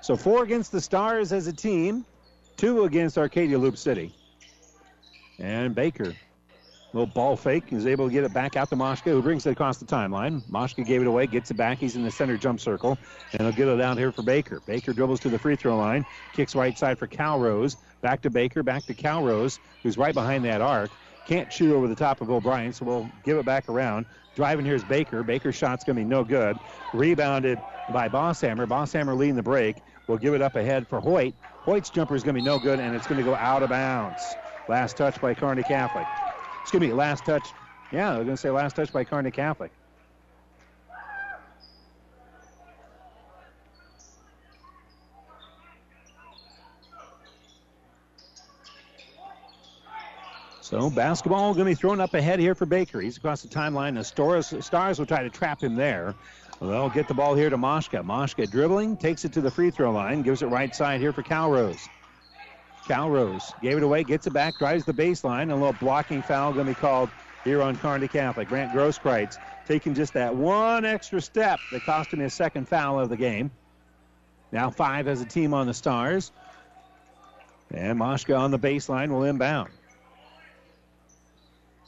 So 0.02 0.16
four 0.16 0.44
against 0.44 0.72
the 0.72 0.82
Stars 0.82 1.32
as 1.32 1.48
a 1.48 1.54
team, 1.54 2.06
two 2.58 2.84
against 2.84 3.18
Arcadia 3.18 3.58
Loup 3.58 3.78
City. 3.78 4.14
And 5.40 5.74
Baker, 5.74 6.14
little 6.94 7.08
ball 7.08 7.36
fake, 7.36 7.64
He's 7.70 7.86
able 7.88 8.08
to 8.08 8.14
get 8.14 8.24
it 8.24 8.34
back 8.34 8.56
out 8.56 8.70
to 8.70 8.76
Moshka, 8.76 9.12
who 9.12 9.22
brings 9.22 9.46
it 9.46 9.52
across 9.52 9.78
the 9.78 9.86
timeline. 9.86 10.42
Moshka 10.50 10.86
gave 10.86 11.02
it 11.02 11.08
away, 11.08 11.28
gets 11.28 11.52
it 11.52 11.56
back. 11.56 11.80
He's 11.80 11.96
in 11.96 12.04
the 12.04 12.12
center 12.12 12.38
jump 12.38 12.60
circle, 12.60 12.98
and 13.32 13.42
he'll 13.42 13.52
get 13.52 13.68
it 13.68 13.82
out 13.82 13.98
here 13.98 14.12
for 14.12 14.22
Baker. 14.22 14.62
Baker 14.66 14.94
dribbles 14.94 15.20
to 15.22 15.30
the 15.30 15.40
free 15.40 15.56
throw 15.56 15.78
line, 15.78 16.06
kicks 16.34 16.56
right 16.56 16.78
side 16.78 17.00
for 17.00 17.08
Calrose. 17.08 17.78
Back 18.02 18.22
to 18.22 18.30
Baker, 18.30 18.64
back 18.64 18.86
to 18.86 18.94
Calrose, 18.94 19.60
who's 19.82 19.98
right 19.98 20.14
behind 20.14 20.46
that 20.46 20.62
arc. 20.62 20.92
Can't 21.26 21.52
shoot 21.52 21.74
over 21.74 21.88
the 21.88 21.96
top 21.96 22.22
of 22.22 22.30
O'Brien, 22.30 22.74
so 22.74 22.86
we'll 22.86 23.10
give 23.24 23.38
it 23.38 23.46
back 23.46 23.70
around. 23.70 24.06
Driving 24.36 24.66
here's 24.66 24.84
Baker. 24.84 25.24
Baker's 25.24 25.56
shot's 25.56 25.84
going 25.84 25.96
to 25.96 26.02
be 26.02 26.08
no 26.08 26.24
good. 26.24 26.58
Rebounded 26.94 27.60
by 27.94 28.10
Bosshammer. 28.10 28.68
Bosshammer 28.68 29.18
leading 29.18 29.36
the 29.36 29.44
break. 29.44 29.78
We'll 30.08 30.18
give 30.18 30.34
it 30.34 30.42
up 30.42 30.56
ahead 30.56 30.88
for 30.88 31.00
Hoyt. 31.00 31.34
Hoyt's 31.62 31.90
jumper 31.90 32.16
is 32.16 32.24
going 32.24 32.36
to 32.36 32.42
be 32.42 32.46
no 32.46 32.60
good, 32.60 32.80
and 32.80 32.94
it's 32.96 33.08
going 33.08 33.20
to 33.20 33.24
go 33.24 33.36
out 33.36 33.64
of 33.64 33.70
bounds. 33.70 34.22
Last 34.68 34.98
touch 34.98 35.22
by 35.22 35.34
Kearney 35.34 35.64
Catholic. 35.64 36.06
It's 36.64 36.74
me, 36.74 36.94
last 36.94 37.26
touch. 37.26 37.50
Yeah, 37.92 38.14
they're 38.14 38.24
going 38.24 38.36
to 38.36 38.38
say 38.38 38.50
last 38.50 38.76
touch 38.76 38.92
by 38.92 39.04
Kearney 39.04 39.32
Catholic. 39.32 39.72
So 50.62 50.90
basketball 50.90 51.54
going 51.54 51.66
to 51.66 51.72
be 51.72 51.76
thrown 51.76 52.00
up 52.00 52.16
ahead 52.16 52.40
here 52.40 52.56
for 52.56 52.66
Baker. 52.66 53.00
He's 53.00 53.18
across 53.18 53.44
the 53.44 53.48
timeline. 53.48 53.94
The 53.94 54.04
Stars, 54.04 54.54
Stars 54.66 54.98
will 54.98 55.06
try 55.06 55.22
to 55.22 55.30
trap 55.30 55.62
him 55.62 55.76
there. 55.76 56.16
They'll 56.60 56.90
get 56.90 57.08
the 57.08 57.14
ball 57.14 57.36
here 57.36 57.52
to 57.52 57.58
Moshka. 57.58 58.04
Moshka 58.04 58.50
dribbling, 58.50 58.98
takes 58.98 59.26
it 59.26 59.34
to 59.34 59.42
the 59.42 59.52
free 59.52 59.70
throw 59.70 59.92
line, 59.92 60.24
gives 60.24 60.42
it 60.42 60.48
right 60.48 60.74
side 60.74 61.00
here 61.00 61.14
for 61.14 61.22
Calrose. 61.22 61.88
Calrose 62.88 63.54
gave 63.62 63.78
it 63.78 63.84
away, 63.84 64.04
gets 64.04 64.28
it 64.28 64.34
back, 64.34 64.58
drives 64.58 64.86
the 64.86 64.94
baseline. 64.94 65.52
A 65.52 65.56
little 65.56 65.74
blocking 65.74 66.22
foul 66.22 66.54
going 66.54 66.66
to 66.68 66.72
be 66.72 66.80
called 66.80 67.10
here 67.44 67.62
on 67.62 67.76
Kearney 67.78 68.08
Catholic. 68.08 68.48
Grant 68.48 68.72
Grosskreutz 68.74 69.38
taking 69.66 69.94
just 69.94 70.14
that 70.14 70.36
one 70.36 70.86
extra 70.86 71.22
step 71.22 71.60
that 71.72 71.84
cost 71.84 72.12
him 72.12 72.20
his 72.20 72.34
second 72.34 72.68
foul 72.68 73.00
of 73.00 73.10
the 73.10 73.18
game. 73.18 73.52
Now 74.52 74.70
five 74.70 75.08
as 75.08 75.22
a 75.22 75.26
team 75.26 75.54
on 75.54 75.68
the 75.68 75.74
Stars. 75.74 76.32
And 77.74 78.00
Moshka 78.00 78.38
on 78.38 78.52
the 78.52 78.60
baseline 78.60 79.10
will 79.10 79.24
inbound. 79.24 79.72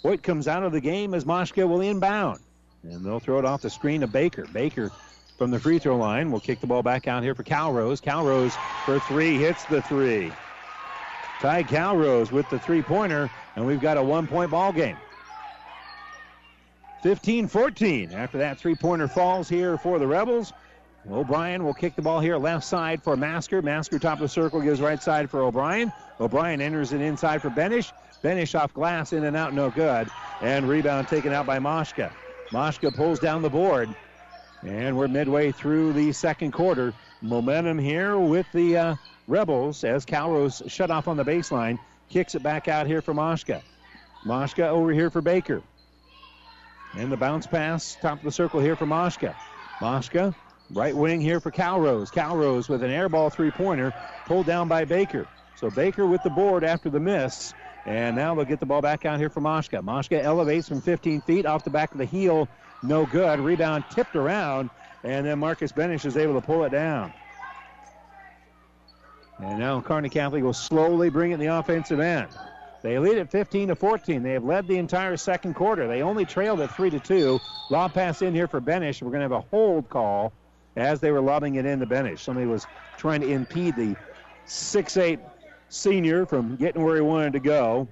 Hoyt 0.01 0.23
comes 0.23 0.47
out 0.47 0.63
of 0.63 0.71
the 0.71 0.81
game 0.81 1.13
as 1.13 1.25
Moshka 1.25 1.67
will 1.67 1.81
inbound. 1.81 2.39
And 2.84 3.05
they'll 3.05 3.19
throw 3.19 3.39
it 3.39 3.45
off 3.45 3.62
the 3.62 3.69
screen 3.69 4.01
to 4.01 4.08
Baker. 4.08 4.45
Baker 4.51 4.91
from 5.38 5.51
the 5.51 5.60
free 5.60 5.79
throw 5.79 5.97
line 5.97 6.31
will 6.31 6.39
kick 6.39 6.62
the 6.62 6.67
ball 6.67 6.84
back 6.84 7.08
out 7.08 7.23
here 7.23 7.36
for 7.36 7.43
Calrose. 7.43 8.01
Calrose 8.01 8.55
for 8.86 8.99
three 8.99 9.38
hits 9.38 9.65
the 9.65 9.81
three. 9.81 10.31
Ty 11.39 11.63
Calrose 11.63 12.32
with 12.32 12.50
the 12.50 12.60
three 12.60 12.82
pointer, 12.82 13.30
and 13.56 13.65
we've 13.65 13.82
got 13.82 13.98
a 13.98 14.04
one 14.04 14.28
point 14.28 14.52
ball 14.52 14.71
game. 14.71 14.98
15 17.04 17.48
14 17.48 18.13
after 18.13 18.39
that 18.39 18.58
three 18.58 18.74
pointer 18.74 19.08
falls 19.08 19.48
here 19.48 19.78
for 19.78 20.00
the 20.00 20.08
Rebels. 20.08 20.54
O'Brien 21.10 21.63
will 21.63 21.74
kick 21.74 21.95
the 21.95 22.02
ball 22.02 22.19
here 22.19 22.38
left 22.38 22.65
side 22.65 23.04
for 23.04 23.15
Masker. 23.15 23.62
Masker 23.62 24.00
top 24.00 24.13
of 24.13 24.21
the 24.21 24.28
circle 24.28 24.60
gives 24.60 24.82
right 24.82 25.02
side 25.02 25.30
for 25.30 25.43
O'Brien. 25.43 25.93
O'Brien 26.19 26.62
enters 26.62 26.93
it 26.93 27.02
inside 27.02 27.41
for 27.41 27.52
Benish. 27.52 27.91
Benish 28.24 28.60
off 28.60 28.74
glass 28.74 29.13
in 29.13 29.24
and 29.26 29.38
out, 29.38 29.54
no 29.54 29.69
good. 29.69 30.10
And 30.41 30.67
rebound 30.67 31.08
taken 31.08 31.32
out 31.32 31.45
by 31.45 31.60
Moshka. 31.60 32.12
Moshka 32.50 32.95
pulls 32.95 33.19
down 33.19 33.43
the 33.43 33.50
board. 33.50 33.93
And 34.63 34.98
we're 34.98 35.08
midway 35.08 35.52
through 35.52 35.93
the 35.93 36.12
second 36.12 36.54
quarter. 36.54 36.91
Momentum 37.21 37.78
here 37.78 38.17
with 38.17 38.48
the 38.52 38.78
uh, 38.78 38.95
Rebels 39.28 39.84
as 39.84 40.06
Calrose 40.06 40.70
shut 40.70 40.92
off 40.92 41.08
on 41.08 41.18
the 41.18 41.26
baseline. 41.26 41.80
Kicks 42.10 42.36
it 42.36 42.44
back 42.44 42.68
out 42.68 42.88
here 42.88 43.02
for 43.02 43.14
Moshka. 43.14 43.62
Moshka 44.26 44.68
over 44.68 44.92
here 44.92 45.10
for 45.10 45.22
Baker. 45.22 45.62
And 46.94 47.12
the 47.12 47.18
bounce 47.18 47.48
pass, 47.48 47.98
top 48.02 48.20
of 48.20 48.24
the 48.24 48.32
circle 48.32 48.60
here 48.60 48.76
for 48.76 48.86
Moshka. 48.86 49.36
Moshka, 49.80 50.34
right 50.72 50.96
wing 50.96 51.20
here 51.20 51.40
for 51.40 51.52
Calrose. 51.52 52.12
Calrose 52.12 52.70
with 52.70 52.84
an 52.84 52.92
air 52.92 53.10
ball 53.10 53.30
three 53.30 53.52
pointer, 53.52 53.94
pulled 54.26 54.46
down 54.46 54.68
by 54.68 54.86
Baker. 54.86 55.28
So 55.56 55.70
Baker 55.70 56.06
with 56.06 56.24
the 56.24 56.30
board 56.30 56.64
after 56.64 56.90
the 56.90 57.00
miss. 57.00 57.54
And 57.86 58.16
now 58.16 58.34
they'll 58.34 58.46
get 58.46 58.60
the 58.60 58.66
ball 58.66 58.82
back 58.82 59.06
out 59.06 59.20
here 59.20 59.30
for 59.30 59.42
Moshka. 59.42 59.82
Moshka 59.84 60.22
elevates 60.22 60.68
from 60.68 60.82
15 60.82 61.22
feet 61.22 61.46
off 61.46 61.64
the 61.64 61.70
back 61.70 61.92
of 61.92 61.98
the 61.98 62.06
heel. 62.06 62.48
No 62.82 63.06
good. 63.06 63.40
Rebound 63.40 63.84
tipped 63.92 64.16
around. 64.16 64.70
And 65.04 65.26
then 65.26 65.38
Marcus 65.38 65.72
Benish 65.72 66.06
is 66.06 66.18
able 66.18 66.34
to 66.34 66.46
pull 66.46 66.64
it 66.64 66.72
down. 66.72 67.14
And 69.39 69.60
now 69.60 69.82
Kearney 69.82 70.10
Catholic 70.10 70.43
will 70.43 70.54
slowly 70.54 71.10
bring 71.10 71.32
it 71.32 71.36
in 71.36 71.39
the 71.39 71.48
offensive 71.48 72.00
end. 72.00 72.30
They 72.82 73.00
lead 73.00 73.17
at 73.17 73.32
15 73.32 73.69
to 73.69 73.76
14. 73.76 74.21
They 74.21 74.34
have 74.34 74.43
led 74.43 74.67
the 74.67 74.78
entire 74.78 75.17
second 75.17 75.56
quarter. 75.56 75.88
They 75.88 76.04
only 76.04 76.24
trailed 76.24 76.62
at 76.62 76.74
3 76.76 76.91
to 76.91 77.00
2. 77.00 77.39
Lob 77.71 77.93
pass 77.93 78.21
in 78.21 78.34
here 78.34 78.48
for 78.48 78.62
Benish. 78.62 79.02
We're 79.02 79.10
going 79.10 79.28
to 79.28 79.36
have 79.36 79.43
a 79.43 79.50
hold 79.50 79.89
call 79.89 80.32
as 80.76 81.00
they 81.00 81.12
were 81.12 81.21
lobbing 81.21 81.56
it 81.56 81.65
in 81.65 81.82
into 81.82 81.88
Benish. 81.88 82.19
Somebody 82.19 82.45
was 82.45 82.67
trying 82.98 83.21
to 83.21 83.28
impede 83.28 83.76
the 83.76 83.95
six-eight 84.45 85.19
senior 85.69 86.26
from 86.26 86.58
getting 86.58 86.84
where 86.84 86.95
he 86.95 87.02
wanted 87.02 87.34
to 87.34 87.39
go. 87.39 87.88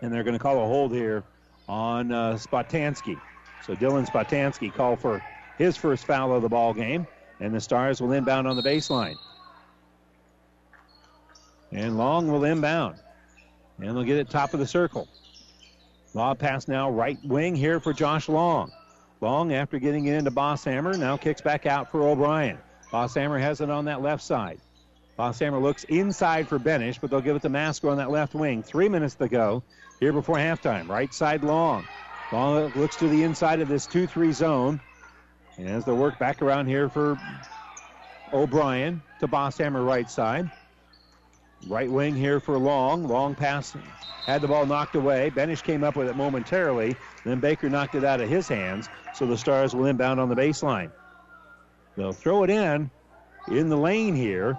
And 0.00 0.12
they're 0.12 0.24
going 0.24 0.36
to 0.36 0.42
call 0.42 0.62
a 0.64 0.66
hold 0.66 0.92
here 0.92 1.22
on 1.68 2.10
uh, 2.10 2.32
Spatansky. 2.34 3.20
So 3.66 3.74
Dylan 3.74 4.06
Spatansky 4.06 4.72
called 4.72 5.00
for 5.00 5.22
his 5.58 5.76
first 5.76 6.06
foul 6.06 6.34
of 6.34 6.40
the 6.40 6.48
ball 6.48 6.72
game. 6.72 7.06
And 7.40 7.54
the 7.54 7.60
Stars 7.60 8.00
will 8.00 8.12
inbound 8.12 8.48
on 8.48 8.56
the 8.56 8.62
baseline. 8.62 9.16
And 11.72 11.98
Long 11.98 12.30
will 12.30 12.44
inbound. 12.44 12.96
And 13.78 13.96
they'll 13.96 14.04
get 14.04 14.16
it 14.16 14.30
top 14.30 14.54
of 14.54 14.60
the 14.60 14.66
circle. 14.66 15.08
Lob 16.14 16.38
pass 16.38 16.66
now 16.66 16.90
right 16.90 17.18
wing 17.24 17.54
here 17.54 17.80
for 17.80 17.92
Josh 17.92 18.28
Long. 18.28 18.72
Long, 19.20 19.52
after 19.52 19.78
getting 19.78 20.06
it 20.06 20.14
into 20.14 20.30
Bosshammer, 20.30 20.98
now 20.98 21.16
kicks 21.16 21.40
back 21.40 21.66
out 21.66 21.90
for 21.90 22.02
O'Brien. 22.02 22.58
Bosshammer 22.92 23.40
has 23.40 23.60
it 23.60 23.68
on 23.68 23.84
that 23.86 24.00
left 24.00 24.22
side. 24.22 24.60
Bosshammer 25.18 25.60
looks 25.60 25.84
inside 25.84 26.48
for 26.48 26.58
Benish, 26.58 27.00
but 27.00 27.10
they'll 27.10 27.20
give 27.20 27.34
it 27.34 27.42
to 27.42 27.48
Masker 27.48 27.90
on 27.90 27.96
that 27.96 28.10
left 28.10 28.34
wing. 28.34 28.62
Three 28.62 28.88
minutes 28.88 29.16
to 29.16 29.28
go 29.28 29.62
here 29.98 30.12
before 30.12 30.36
halftime. 30.36 30.88
Right 30.88 31.12
side 31.12 31.42
Long. 31.42 31.86
Long 32.30 32.72
looks 32.76 32.96
to 32.96 33.08
the 33.08 33.24
inside 33.24 33.60
of 33.60 33.68
this 33.68 33.86
2 33.86 34.06
3 34.06 34.32
zone. 34.32 34.80
And 35.56 35.68
as 35.68 35.84
they 35.84 35.92
work 35.92 36.18
back 36.20 36.40
around 36.40 36.66
here 36.66 36.88
for 36.88 37.18
O'Brien 38.32 39.02
to 39.18 39.26
Bosshammer 39.26 39.84
right 39.84 40.08
side. 40.08 40.50
Right 41.66 41.90
wing 41.90 42.14
here 42.14 42.40
for 42.40 42.58
Long. 42.58 43.06
Long 43.06 43.34
pass 43.34 43.76
had 44.24 44.42
the 44.42 44.48
ball 44.48 44.66
knocked 44.66 44.94
away. 44.94 45.30
Benish 45.30 45.62
came 45.62 45.82
up 45.82 45.96
with 45.96 46.08
it 46.08 46.14
momentarily. 46.14 46.96
Then 47.24 47.40
Baker 47.40 47.68
knocked 47.68 47.94
it 47.94 48.04
out 48.04 48.20
of 48.20 48.28
his 48.28 48.46
hands. 48.46 48.88
So 49.14 49.26
the 49.26 49.38
Stars 49.38 49.74
will 49.74 49.86
inbound 49.86 50.20
on 50.20 50.28
the 50.28 50.36
baseline. 50.36 50.92
They'll 51.96 52.12
throw 52.12 52.44
it 52.44 52.50
in 52.50 52.90
in 53.48 53.68
the 53.68 53.76
lane 53.76 54.14
here 54.14 54.58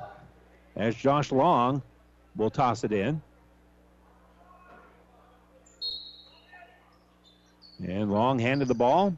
as 0.76 0.96
Josh 0.96 1.32
Long 1.32 1.82
will 2.36 2.50
toss 2.50 2.84
it 2.84 2.92
in. 2.92 3.22
And 7.88 8.12
Long 8.12 8.40
handed 8.40 8.68
the 8.68 8.76
ball. 8.76 9.16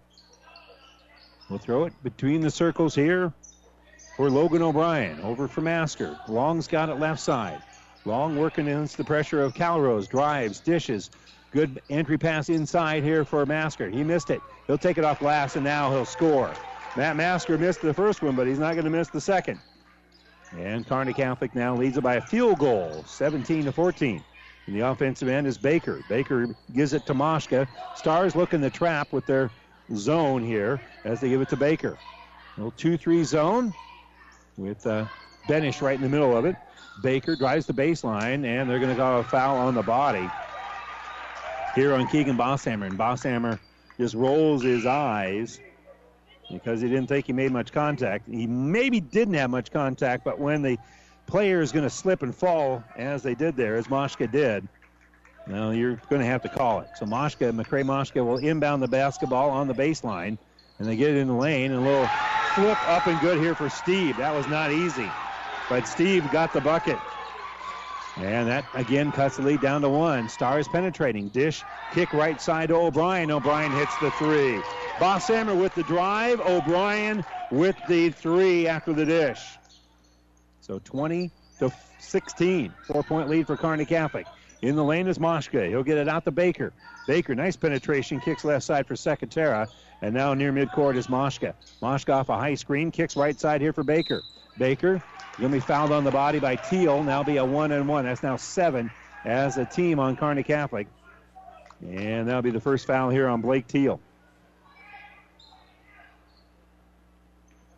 We'll 1.49 1.59
throw 1.59 1.85
it 1.85 1.93
between 2.03 2.41
the 2.41 2.51
circles 2.51 2.93
here 2.93 3.33
for 4.15 4.29
Logan 4.29 4.61
O'Brien. 4.61 5.21
Over 5.21 5.47
for 5.47 5.61
Masker. 5.61 6.19
Long's 6.27 6.67
got 6.67 6.89
it 6.89 6.95
left 6.95 7.19
side. 7.19 7.61
Long 8.05 8.35
working 8.35 8.67
against 8.67 8.97
the 8.97 9.03
pressure 9.03 9.41
of 9.41 9.53
Calrose. 9.53 10.09
Drives, 10.09 10.59
dishes. 10.59 11.11
Good 11.51 11.81
entry 11.89 12.17
pass 12.17 12.49
inside 12.49 13.03
here 13.03 13.23
for 13.25 13.45
Masker. 13.45 13.89
He 13.89 14.03
missed 14.03 14.29
it. 14.29 14.41
He'll 14.67 14.77
take 14.77 14.97
it 14.97 15.03
off 15.03 15.19
glass 15.19 15.55
and 15.55 15.63
now 15.65 15.91
he'll 15.91 16.05
score. 16.05 16.51
Matt 16.95 17.15
Masker 17.15 17.57
missed 17.57 17.81
the 17.81 17.93
first 17.93 18.21
one, 18.21 18.35
but 18.35 18.47
he's 18.47 18.59
not 18.59 18.73
going 18.73 18.85
to 18.85 18.91
miss 18.91 19.09
the 19.09 19.21
second. 19.21 19.59
And 20.57 20.87
Kearney 20.87 21.13
Catholic 21.13 21.55
now 21.55 21.75
leads 21.75 21.97
it 21.97 22.01
by 22.01 22.15
a 22.15 22.21
field 22.21 22.59
goal, 22.59 23.03
17 23.05 23.65
to 23.65 23.71
14. 23.71 24.23
And 24.67 24.75
the 24.75 24.81
offensive 24.81 25.27
end 25.27 25.47
is 25.47 25.57
Baker. 25.57 26.01
Baker 26.09 26.55
gives 26.73 26.93
it 26.93 27.05
to 27.05 27.13
Moshka. 27.13 27.67
Stars 27.95 28.35
look 28.35 28.53
in 28.53 28.61
the 28.61 28.69
trap 28.69 29.11
with 29.13 29.25
their 29.25 29.49
zone 29.95 30.43
here 30.43 30.81
as 31.03 31.21
they 31.21 31.29
give 31.29 31.41
it 31.41 31.49
to 31.49 31.57
Baker. 31.57 31.97
Little 32.57 32.71
2 32.71 32.97
3 32.97 33.23
zone 33.23 33.73
with 34.57 34.85
uh, 34.85 35.05
Benish 35.47 35.81
right 35.81 35.95
in 35.95 36.01
the 36.01 36.09
middle 36.09 36.35
of 36.35 36.45
it. 36.45 36.55
Baker 37.01 37.35
drives 37.35 37.65
the 37.65 37.73
baseline, 37.73 38.45
and 38.45 38.69
they're 38.69 38.79
going 38.79 38.95
to 38.95 39.01
call 39.01 39.19
a 39.19 39.23
foul 39.23 39.57
on 39.57 39.75
the 39.75 39.81
body 39.81 40.29
here 41.75 41.93
on 41.93 42.07
Keegan 42.07 42.37
Bosshammer. 42.37 42.87
And 42.87 42.97
Bosshammer 42.97 43.59
just 43.97 44.15
rolls 44.15 44.63
his 44.63 44.85
eyes 44.85 45.59
because 46.51 46.81
he 46.81 46.89
didn't 46.89 47.07
think 47.07 47.27
he 47.27 47.33
made 47.33 47.51
much 47.51 47.71
contact. 47.71 48.27
He 48.29 48.45
maybe 48.47 48.99
didn't 48.99 49.35
have 49.35 49.49
much 49.49 49.71
contact, 49.71 50.23
but 50.23 50.39
when 50.39 50.61
the 50.61 50.77
player 51.27 51.61
is 51.61 51.71
going 51.71 51.83
to 51.83 51.89
slip 51.89 52.23
and 52.23 52.35
fall, 52.35 52.83
as 52.97 53.23
they 53.23 53.35
did 53.35 53.55
there, 53.55 53.75
as 53.77 53.87
Moshka 53.87 54.29
did, 54.29 54.67
now 55.47 55.71
you're 55.71 55.95
going 56.09 56.21
to 56.21 56.27
have 56.27 56.41
to 56.41 56.49
call 56.49 56.81
it. 56.81 56.89
So 56.95 57.05
Moshka, 57.05 57.51
McCray 57.51 57.83
Moshka 57.83 58.25
will 58.25 58.37
inbound 58.37 58.83
the 58.83 58.87
basketball 58.87 59.49
on 59.49 59.67
the 59.67 59.73
baseline, 59.73 60.37
and 60.77 60.87
they 60.87 60.95
get 60.95 61.11
it 61.11 61.17
in 61.17 61.27
the 61.27 61.33
lane, 61.33 61.71
and 61.71 61.79
a 61.79 61.83
little 61.83 62.07
flip 62.53 62.77
up 62.85 63.07
and 63.07 63.19
good 63.21 63.39
here 63.39 63.55
for 63.55 63.69
Steeb. 63.69 64.17
That 64.17 64.35
was 64.35 64.47
not 64.47 64.71
easy, 64.71 65.09
but 65.71 65.83
Steeb 65.83 66.29
got 66.33 66.51
the 66.51 66.59
bucket. 66.59 66.99
And 68.17 68.45
that 68.49 68.65
again 68.73 69.09
cuts 69.13 69.37
the 69.37 69.43
lead 69.43 69.61
down 69.61 69.79
to 69.83 69.89
one. 69.89 70.27
Stars 70.27 70.67
penetrating. 70.67 71.29
Dish 71.29 71.63
kick 71.93 72.11
right 72.11 72.41
side 72.41 72.67
to 72.67 72.75
O'Brien. 72.75 73.31
O'Brien 73.31 73.71
hits 73.71 73.97
the 73.99 74.11
three. 74.11 74.61
Bosshammer 74.97 75.57
with 75.57 75.73
the 75.73 75.83
drive. 75.83 76.41
O'Brien 76.41 77.23
with 77.51 77.77
the 77.87 78.09
three 78.09 78.67
after 78.67 78.91
the 78.91 79.05
dish. 79.05 79.39
So 80.59 80.79
20 80.79 81.31
to 81.59 81.71
16. 81.99 82.73
Four 82.87 83.03
point 83.03 83.29
lead 83.29 83.47
for 83.47 83.55
Kearney 83.55 83.85
Catholic. 83.85 84.25
In 84.61 84.75
the 84.75 84.83
lane 84.83 85.07
is 85.07 85.19
Moshka. 85.19 85.69
He'll 85.69 85.83
get 85.83 85.97
it 85.97 86.09
out 86.09 86.25
to 86.25 86.31
Baker. 86.31 86.73
Baker, 87.07 87.33
nice 87.33 87.55
penetration, 87.55 88.19
kicks 88.19 88.43
left 88.43 88.65
side 88.65 88.87
for 88.87 88.95
Secatera. 88.95 89.69
And 90.01 90.13
now 90.13 90.33
near 90.33 90.51
midcourt 90.51 90.97
is 90.97 91.07
Moshka. 91.07 91.53
Moshka 91.81 92.13
off 92.13 92.27
a 92.27 92.35
high 92.35 92.55
screen, 92.55 92.91
kicks 92.91 93.15
right 93.15 93.39
side 93.39 93.61
here 93.61 93.71
for 93.71 93.83
Baker. 93.83 94.21
Baker 94.57 95.01
to 95.49 95.49
be 95.49 95.59
fouled 95.59 95.91
on 95.91 96.03
the 96.03 96.11
body 96.11 96.39
by 96.39 96.55
Teal. 96.55 97.03
Now 97.03 97.23
be 97.23 97.37
a 97.37 97.45
one 97.45 97.71
and 97.71 97.87
one. 97.87 98.05
That's 98.05 98.21
now 98.21 98.35
seven 98.35 98.91
as 99.25 99.57
a 99.57 99.65
team 99.65 99.99
on 99.99 100.15
Kearney 100.15 100.43
Catholic. 100.43 100.87
And 101.81 102.27
that'll 102.27 102.41
be 102.41 102.51
the 102.51 102.61
first 102.61 102.85
foul 102.85 103.09
here 103.09 103.27
on 103.27 103.41
Blake 103.41 103.67
Teal. 103.67 103.99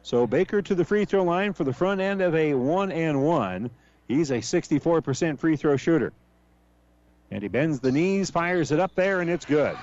So 0.04 0.28
Baker 0.28 0.62
to 0.62 0.76
the 0.76 0.84
free 0.84 1.06
throw 1.06 1.23
line 1.23 1.54
for 1.54 1.63
the 1.63 1.73
front 1.73 2.02
end 2.02 2.21
of 2.21 2.36
a 2.36 2.54
one 2.54 2.91
and 2.91 3.23
one. 3.23 3.69
He's 4.08 4.32
a 4.32 4.39
64% 4.39 5.39
free 5.39 5.56
throw 5.56 5.78
shooter. 5.78 6.12
And 7.32 7.41
he 7.41 7.47
bends 7.47 7.80
the 7.80 7.91
knees, 7.91 8.30
fires 8.30 8.71
it 8.71 8.80
up 8.80 8.93
there, 8.95 9.21
and 9.21 9.30
it's 9.30 9.45
good. 9.45 9.76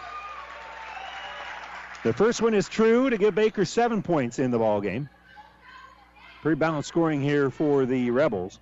The 2.04 2.12
first 2.12 2.42
one 2.42 2.54
is 2.54 2.68
true 2.68 3.10
to 3.10 3.18
give 3.18 3.34
Baker 3.34 3.64
seven 3.64 4.02
points 4.02 4.38
in 4.38 4.50
the 4.50 4.58
ball 4.58 4.80
game. 4.80 5.08
Pretty 6.42 6.59
balanced 6.59 6.88
scoring 6.88 7.20
here 7.20 7.50
for 7.50 7.85
the 7.85 8.11
Rebels. 8.11 8.59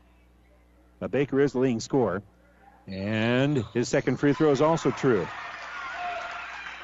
But 0.99 1.12
Baker 1.12 1.41
is 1.41 1.53
the 1.53 1.61
leading 1.61 1.81
scorer. 1.81 2.23
And 2.88 3.64
his 3.73 3.88
second 3.88 4.17
free 4.17 4.33
throw 4.33 4.51
is 4.51 4.61
also 4.61 4.91
true. 4.91 5.27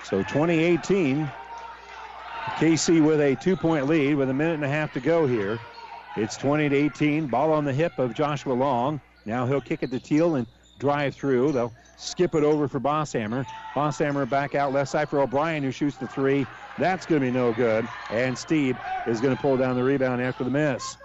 So 0.04 0.18
2018, 0.18 1.28
KC 2.56 3.04
with 3.04 3.20
a 3.20 3.34
two 3.36 3.56
point 3.56 3.86
lead 3.86 4.14
with 4.14 4.30
a 4.30 4.34
minute 4.34 4.54
and 4.54 4.64
a 4.64 4.68
half 4.68 4.92
to 4.92 5.00
go 5.00 5.26
here. 5.26 5.58
It's 6.16 6.36
20 6.36 6.68
to 6.68 6.76
18. 6.76 7.26
Ball 7.26 7.52
on 7.52 7.64
the 7.64 7.72
hip 7.72 7.98
of 7.98 8.14
Joshua 8.14 8.52
Long. 8.52 9.00
Now 9.24 9.46
he'll 9.46 9.60
kick 9.60 9.82
it 9.82 9.90
to 9.90 9.98
Teal 9.98 10.36
and 10.36 10.46
drive 10.78 11.14
through. 11.14 11.52
They'll 11.52 11.72
skip 11.96 12.34
it 12.34 12.44
over 12.44 12.68
for 12.68 12.80
Bosshammer. 12.80 13.46
Bosshammer 13.74 14.28
back 14.28 14.54
out 14.54 14.72
left 14.72 14.90
side 14.90 15.08
for 15.08 15.20
O'Brien, 15.20 15.62
who 15.62 15.70
shoots 15.70 15.96
the 15.96 16.06
three. 16.06 16.46
That's 16.78 17.06
going 17.06 17.20
to 17.20 17.26
be 17.26 17.32
no 17.32 17.52
good. 17.52 17.88
And 18.10 18.36
Steeb 18.36 18.78
is 19.06 19.20
going 19.20 19.34
to 19.34 19.40
pull 19.40 19.56
down 19.56 19.76
the 19.76 19.84
rebound 19.84 20.20
after 20.20 20.44
the 20.44 20.50
miss. 20.50 20.96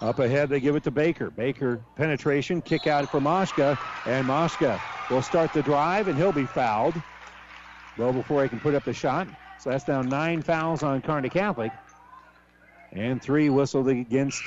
Up 0.00 0.18
ahead, 0.18 0.48
they 0.48 0.60
give 0.60 0.76
it 0.76 0.82
to 0.84 0.90
Baker. 0.90 1.30
Baker 1.30 1.80
penetration, 1.96 2.60
kick 2.60 2.86
out 2.86 3.08
for 3.10 3.20
Moshka, 3.20 3.78
and 4.06 4.26
Moshka 4.26 4.80
will 5.08 5.22
start 5.22 5.52
the 5.52 5.62
drive, 5.62 6.08
and 6.08 6.18
he'll 6.18 6.32
be 6.32 6.46
fouled. 6.46 6.94
Well, 7.96 8.12
before 8.12 8.42
he 8.42 8.48
can 8.48 8.60
put 8.60 8.74
up 8.74 8.84
the 8.84 8.92
shot. 8.92 9.28
So 9.60 9.70
that's 9.70 9.86
now 9.86 10.02
nine 10.02 10.42
fouls 10.42 10.82
on 10.82 11.00
Kearney 11.00 11.30
Catholic, 11.30 11.72
and 12.92 13.22
three 13.22 13.48
whistled 13.48 13.88
against 13.88 14.42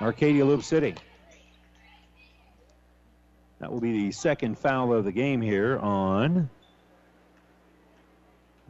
Arcadia 0.00 0.44
Loup 0.44 0.64
City. 0.64 0.94
That 3.60 3.70
will 3.70 3.80
be 3.80 3.92
the 3.92 4.12
second 4.12 4.58
foul 4.58 4.92
of 4.94 5.04
the 5.04 5.12
game 5.12 5.42
here 5.42 5.78
on 5.78 6.48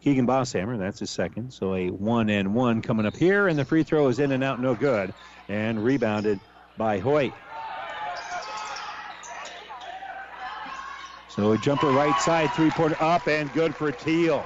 Keegan 0.02 0.26
Bosshammer. 0.26 0.78
That's 0.78 0.98
his 0.98 1.10
second. 1.10 1.52
So 1.52 1.76
a 1.76 1.90
one 1.90 2.28
and 2.28 2.54
one 2.54 2.82
coming 2.82 3.06
up 3.06 3.16
here, 3.16 3.46
and 3.46 3.56
the 3.56 3.64
free 3.64 3.84
throw 3.84 4.08
is 4.08 4.18
in 4.18 4.32
and 4.32 4.42
out, 4.42 4.60
no 4.60 4.74
good, 4.74 5.14
and 5.48 5.82
rebounded 5.82 6.40
by 6.76 6.98
Hoyt. 6.98 7.32
So 11.28 11.52
a 11.52 11.58
jumper 11.58 11.90
right 11.90 12.20
side, 12.20 12.50
three 12.54 12.70
point 12.70 13.00
up 13.00 13.28
and 13.28 13.52
good 13.52 13.76
for 13.76 13.92
Teal. 13.92 14.44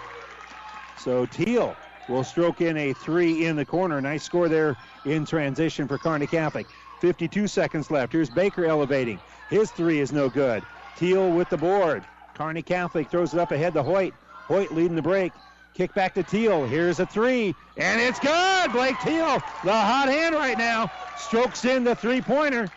So 0.98 1.24
Teal 1.24 1.74
will 2.06 2.22
stroke 2.22 2.60
in 2.60 2.76
a 2.76 2.92
three 2.92 3.46
in 3.46 3.56
the 3.56 3.64
corner. 3.64 3.98
Nice 4.02 4.22
score 4.22 4.50
there 4.50 4.76
in 5.06 5.24
transition 5.24 5.88
for 5.88 5.96
Kearney 5.96 6.26
Catholic. 6.26 6.66
52 7.00 7.46
seconds 7.46 7.90
left. 7.90 8.12
Here's 8.12 8.30
Baker 8.30 8.64
elevating. 8.64 9.18
His 9.50 9.70
three 9.70 10.00
is 10.00 10.12
no 10.12 10.28
good. 10.28 10.62
Teal 10.96 11.30
with 11.30 11.48
the 11.50 11.56
board. 11.56 12.04
Kearney 12.34 12.62
Catholic 12.62 13.10
throws 13.10 13.34
it 13.34 13.40
up 13.40 13.52
ahead 13.52 13.74
to 13.74 13.82
Hoyt. 13.82 14.12
Hoyt 14.46 14.72
leading 14.72 14.96
the 14.96 15.02
break. 15.02 15.32
Kick 15.74 15.92
back 15.94 16.14
to 16.14 16.22
Teal. 16.22 16.66
Here's 16.66 17.00
a 17.00 17.06
three, 17.06 17.54
and 17.76 18.00
it's 18.00 18.20
good. 18.20 18.72
Blake 18.72 18.96
Teal, 19.00 19.42
the 19.64 19.72
hot 19.72 20.08
hand 20.08 20.34
right 20.34 20.56
now, 20.56 20.90
strokes 21.16 21.64
in 21.64 21.82
the 21.82 21.96
three 21.96 22.20
pointer. 22.20 22.68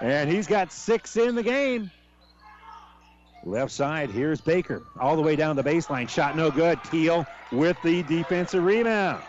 And 0.00 0.28
he's 0.28 0.48
got 0.48 0.72
six 0.72 1.16
in 1.16 1.36
the 1.36 1.42
game. 1.42 1.90
Left 3.44 3.70
side, 3.70 4.10
here's 4.10 4.40
Baker. 4.40 4.82
All 4.98 5.14
the 5.16 5.22
way 5.22 5.36
down 5.36 5.54
the 5.54 5.62
baseline. 5.62 6.08
Shot 6.08 6.36
no 6.36 6.50
good. 6.50 6.82
Teal 6.84 7.26
with 7.52 7.76
the 7.84 8.02
defensive 8.04 8.64
rebound. 8.64 9.22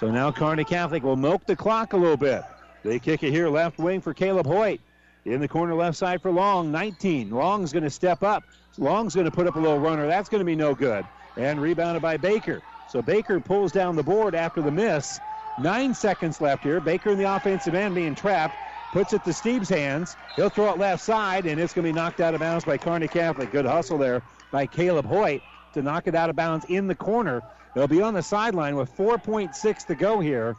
So 0.00 0.10
now 0.10 0.32
Kearney 0.32 0.64
Catholic 0.64 1.02
will 1.02 1.14
milk 1.14 1.44
the 1.44 1.54
clock 1.54 1.92
a 1.92 1.96
little 1.98 2.16
bit. 2.16 2.42
They 2.82 2.98
kick 2.98 3.22
it 3.22 3.32
here, 3.32 3.50
left 3.50 3.78
wing 3.78 4.00
for 4.00 4.14
Caleb 4.14 4.46
Hoyt. 4.46 4.80
In 5.26 5.42
the 5.42 5.46
corner 5.46 5.74
left 5.74 5.98
side 5.98 6.22
for 6.22 6.30
Long, 6.30 6.72
19. 6.72 7.30
Long's 7.30 7.70
going 7.70 7.82
to 7.82 7.90
step 7.90 8.22
up. 8.22 8.42
Long's 8.78 9.14
going 9.14 9.26
to 9.26 9.30
put 9.30 9.46
up 9.46 9.56
a 9.56 9.60
little 9.60 9.78
runner. 9.78 10.06
That's 10.06 10.30
going 10.30 10.38
to 10.38 10.46
be 10.46 10.56
no 10.56 10.74
good. 10.74 11.04
And 11.36 11.60
rebounded 11.60 12.00
by 12.00 12.16
Baker. 12.16 12.62
So 12.88 13.02
Baker 13.02 13.40
pulls 13.40 13.72
down 13.72 13.94
the 13.94 14.02
board 14.02 14.34
after 14.34 14.62
the 14.62 14.70
miss. 14.70 15.20
Nine 15.60 15.92
seconds 15.92 16.40
left 16.40 16.62
here. 16.62 16.80
Baker 16.80 17.10
in 17.10 17.18
the 17.18 17.30
offensive 17.30 17.74
end 17.74 17.94
being 17.94 18.14
trapped. 18.14 18.56
Puts 18.94 19.12
it 19.12 19.22
to 19.24 19.34
Steeb's 19.34 19.68
hands. 19.68 20.16
He'll 20.34 20.48
throw 20.48 20.72
it 20.72 20.78
left 20.78 21.04
side, 21.04 21.44
and 21.44 21.60
it's 21.60 21.74
going 21.74 21.84
to 21.84 21.92
be 21.92 21.94
knocked 21.94 22.20
out 22.20 22.32
of 22.32 22.40
bounds 22.40 22.64
by 22.64 22.78
Kearney 22.78 23.06
Catholic. 23.06 23.52
Good 23.52 23.66
hustle 23.66 23.98
there 23.98 24.22
by 24.50 24.64
Caleb 24.64 25.04
Hoyt 25.04 25.42
to 25.74 25.82
knock 25.82 26.06
it 26.06 26.14
out 26.14 26.30
of 26.30 26.36
bounds 26.36 26.64
in 26.68 26.86
the 26.86 26.94
corner. 26.94 27.42
They'll 27.74 27.88
be 27.88 28.02
on 28.02 28.14
the 28.14 28.22
sideline 28.22 28.76
with 28.76 28.94
4.6 28.96 29.86
to 29.86 29.94
go 29.94 30.20
here. 30.20 30.56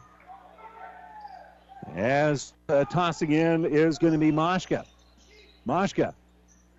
As 1.94 2.54
uh, 2.68 2.84
tossing 2.84 3.32
in 3.32 3.64
is 3.64 3.98
going 3.98 4.12
to 4.12 4.18
be 4.18 4.32
Moshka. 4.32 4.84
Moshka 5.66 6.14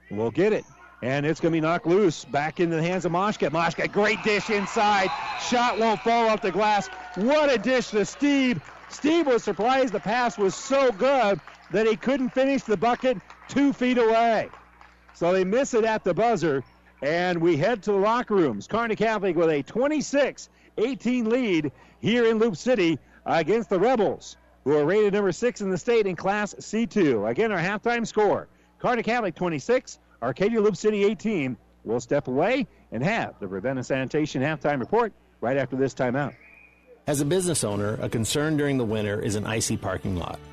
will 0.09 0.31
get 0.31 0.53
it. 0.53 0.65
And 1.01 1.25
it's 1.25 1.41
going 1.41 1.51
to 1.51 1.57
be 1.57 1.61
knocked 1.61 1.85
loose 1.85 2.23
back 2.23 2.61
into 2.61 2.77
the 2.77 2.81
hands 2.81 3.05
of 3.05 3.11
Moshka. 3.11 3.49
Moshka, 3.49 3.91
great 3.91 4.23
dish 4.23 4.49
inside. 4.49 5.09
Shot 5.41 5.77
won't 5.77 5.99
fall 5.99 6.29
off 6.29 6.41
the 6.41 6.51
glass. 6.51 6.87
What 7.15 7.51
a 7.51 7.57
dish 7.57 7.89
to 7.89 7.97
Steeb. 7.97 8.61
Steeb 8.89 9.25
was 9.25 9.43
surprised 9.43 9.93
the 9.93 9.99
pass 9.99 10.37
was 10.37 10.55
so 10.55 10.91
good 10.91 11.39
that 11.71 11.87
he 11.87 11.95
couldn't 11.95 12.29
finish 12.29 12.63
the 12.63 12.77
bucket 12.77 13.17
two 13.49 13.73
feet 13.73 13.97
away. 13.97 14.49
So 15.13 15.33
they 15.33 15.43
miss 15.43 15.73
it 15.73 15.83
at 15.83 16.03
the 16.03 16.13
buzzer. 16.13 16.63
And 17.03 17.41
we 17.41 17.57
head 17.57 17.83
to 17.83 17.91
the 17.91 17.97
locker 17.97 18.33
rooms. 18.33 18.65
Kearney 18.65 18.95
Catholic 18.95 19.35
with 19.35 19.49
a 19.49 19.61
26 19.61 20.49
18 20.77 21.29
lead 21.29 21.71
here 21.99 22.25
in 22.25 22.39
Loup 22.39 22.55
City 22.55 22.97
against 23.25 23.69
the 23.69 23.77
Rebels, 23.77 24.37
who 24.63 24.77
are 24.77 24.85
rated 24.85 25.13
number 25.13 25.33
six 25.33 25.59
in 25.59 25.69
the 25.69 25.77
state 25.77 26.07
in 26.07 26.15
Class 26.15 26.53
C2. 26.53 27.29
Again, 27.29 27.51
our 27.51 27.59
halftime 27.59 28.07
score 28.07 28.47
Kearney 28.79 29.03
Catholic 29.03 29.35
26, 29.35 29.99
Arcadia 30.21 30.61
Loup 30.61 30.77
City 30.77 31.03
18. 31.03 31.57
We'll 31.83 31.99
step 31.99 32.29
away 32.29 32.67
and 32.93 33.03
have 33.03 33.37
the 33.41 33.49
Ravenna 33.49 33.83
Sanitation 33.83 34.41
halftime 34.41 34.79
report 34.79 35.11
right 35.41 35.57
after 35.57 35.75
this 35.75 35.93
timeout. 35.93 36.33
As 37.05 37.19
a 37.19 37.25
business 37.25 37.65
owner, 37.65 37.99
a 38.01 38.07
concern 38.07 38.55
during 38.55 38.77
the 38.77 38.85
winter 38.85 39.19
is 39.19 39.35
an 39.35 39.45
icy 39.45 39.75
parking 39.75 40.15
lot. 40.15 40.39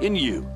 in 0.00 0.16
you. 0.16 0.55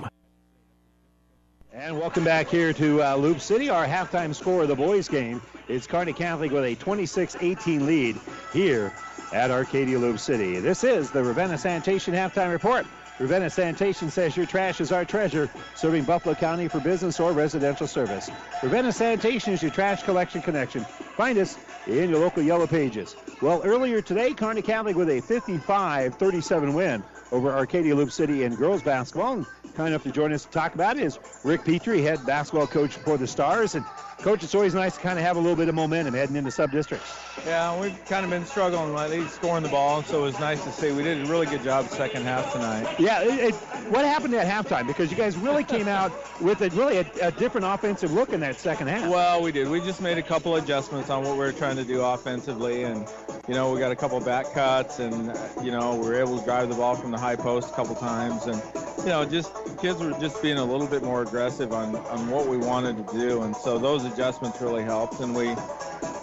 And 1.73 1.97
welcome 1.97 2.25
back 2.25 2.49
here 2.49 2.73
to 2.73 3.01
uh, 3.01 3.15
Loup 3.15 3.39
City. 3.39 3.69
Our 3.69 3.87
halftime 3.87 4.35
score 4.35 4.63
of 4.63 4.67
the 4.67 4.75
boys' 4.75 5.07
game 5.07 5.41
is 5.69 5.87
Kearney 5.87 6.11
Catholic 6.11 6.51
with 6.51 6.65
a 6.65 6.75
26-18 6.75 7.85
lead 7.85 8.19
here 8.51 8.91
at 9.31 9.51
Arcadia 9.51 9.97
Loup 9.97 10.19
City. 10.19 10.59
This 10.59 10.83
is 10.83 11.11
the 11.11 11.23
Ravenna 11.23 11.57
Sanitation 11.57 12.13
halftime 12.13 12.51
report. 12.51 12.85
Ravenna 13.19 13.49
Sanitation 13.49 14.11
says 14.11 14.35
your 14.35 14.45
trash 14.45 14.81
is 14.81 14.91
our 14.91 15.05
treasure, 15.05 15.49
serving 15.73 16.03
Buffalo 16.03 16.35
County 16.35 16.67
for 16.67 16.81
business 16.81 17.21
or 17.21 17.31
residential 17.31 17.87
service. 17.87 18.29
Ravenna 18.61 18.91
Sanitation 18.91 19.53
is 19.53 19.61
your 19.61 19.71
trash 19.71 20.03
collection 20.03 20.41
connection. 20.41 20.83
Find 21.15 21.37
us 21.37 21.57
in 21.87 22.09
your 22.09 22.19
local 22.19 22.43
yellow 22.43 22.67
pages. 22.67 23.15
Well, 23.41 23.61
earlier 23.63 24.01
today, 24.01 24.33
Kearney 24.33 24.61
Catholic 24.61 24.97
with 24.97 25.07
a 25.07 25.21
55-37 25.21 26.73
win 26.73 27.01
over 27.31 27.49
Arcadia 27.49 27.95
Loup 27.95 28.11
City 28.11 28.43
in 28.43 28.55
girls 28.55 28.83
basketball. 28.83 29.45
Kind 29.75 29.89
enough 29.89 30.03
to 30.03 30.11
join 30.11 30.33
us 30.33 30.43
to 30.45 30.51
talk 30.51 30.75
about 30.75 30.97
it 30.97 31.03
is 31.03 31.19
Rick 31.43 31.63
Petrie, 31.63 32.01
head 32.01 32.25
basketball 32.25 32.67
coach 32.67 32.95
for 32.95 33.17
the 33.17 33.27
Stars. 33.27 33.75
And 33.75 33.85
coach, 34.21 34.43
it's 34.43 34.53
always 34.53 34.73
nice 34.73 34.95
to 34.95 35.01
kind 35.01 35.17
of 35.17 35.25
have 35.25 35.37
a 35.37 35.39
little 35.39 35.55
bit 35.55 35.67
of 35.67 35.75
momentum 35.75 36.13
heading 36.13 36.35
into 36.35 36.51
sub 36.51 36.71
districts. 36.71 37.17
Yeah, 37.45 37.79
we've 37.79 38.05
kind 38.05 38.23
of 38.23 38.29
been 38.29 38.45
struggling 38.45 38.93
lately, 38.93 39.25
scoring 39.27 39.63
the 39.63 39.69
ball, 39.69 40.03
so 40.03 40.19
it 40.19 40.23
was 40.23 40.39
nice 40.39 40.63
to 40.63 40.71
see. 40.71 40.91
We 40.91 41.03
did 41.03 41.25
a 41.25 41.29
really 41.29 41.47
good 41.47 41.63
job 41.63 41.87
second 41.87 42.23
half 42.23 42.51
tonight. 42.51 42.99
Yeah, 42.99 43.21
it, 43.21 43.39
it, 43.39 43.55
what 43.89 44.05
happened 44.05 44.35
at 44.35 44.45
halftime? 44.45 44.85
Because 44.85 45.09
you 45.09 45.17
guys 45.17 45.35
really 45.37 45.63
came 45.63 45.87
out 45.87 46.11
with 46.41 46.61
a 46.61 46.69
really 46.69 46.97
a, 46.97 47.05
a, 47.21 47.31
different 47.31 47.65
offensive 47.65 48.11
look 48.11 48.31
in 48.33 48.39
that 48.41 48.59
second 48.59 48.87
half. 48.87 49.09
Well, 49.09 49.41
we 49.41 49.51
did. 49.51 49.69
We 49.69 49.79
just 49.81 50.01
made 50.01 50.17
a 50.17 50.23
couple 50.23 50.55
adjustments 50.55 51.09
on 51.09 51.23
what 51.23 51.33
we 51.33 51.39
were 51.39 51.51
trying 51.51 51.77
to 51.77 51.83
do 51.83 52.01
offensively, 52.01 52.83
and 52.83 53.07
you 53.47 53.55
know 53.55 53.71
we 53.71 53.79
got 53.79 53.91
a 53.91 53.95
couple 53.95 54.19
back 54.19 54.53
cuts, 54.53 54.99
and 54.99 55.35
you 55.63 55.71
know 55.71 55.95
we 55.95 56.07
were 56.07 56.15
able 56.15 56.37
to 56.37 56.45
drive 56.45 56.69
the 56.69 56.75
ball 56.75 56.95
from 56.95 57.11
the 57.11 57.17
high 57.17 57.35
post 57.35 57.71
a 57.71 57.73
couple 57.73 57.95
times, 57.95 58.45
and 58.45 58.61
you 58.99 59.05
know 59.05 59.25
just 59.25 59.51
kids 59.81 60.01
were 60.01 60.13
just 60.13 60.41
being 60.41 60.57
a 60.57 60.65
little 60.65 60.87
bit 60.87 61.03
more 61.03 61.21
aggressive 61.21 61.73
on 61.73 61.95
on 61.95 62.29
what 62.29 62.47
we 62.47 62.57
wanted 62.57 62.95
to 63.07 63.13
do, 63.13 63.41
and 63.43 63.55
so 63.55 63.77
those 63.77 64.05
adjustments 64.05 64.61
really 64.61 64.83
helped, 64.83 65.19
and 65.19 65.35
we 65.35 65.49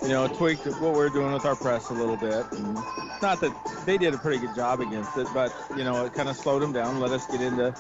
you 0.03 0.09
know 0.09 0.29
tweaked 0.29 0.67
what 0.81 0.93
we 0.95 1.01
are 1.01 1.09
doing 1.09 1.33
with 1.33 1.45
our 1.45 1.57
press 1.57 1.91
a 1.91 1.95
little 1.95 2.17
bit. 2.17 2.47
And 2.53 2.75
not 3.21 3.41
that 3.41 3.53
they 3.85 3.99
did 3.99 4.15
a 4.15 4.19
pretty 4.19 4.39
good 4.39 4.55
job 4.55 4.81
against 4.81 5.17
it, 5.17 5.27
but 5.35 5.53
you 5.77 5.85
know 5.85 6.05
it 6.05 6.15
kind 6.15 6.29
of 6.29 6.37
slowed 6.37 6.63
them 6.63 6.73
down, 6.73 7.01
let 7.01 7.11
us 7.11 7.27
get 7.27 7.41
into 7.41 7.75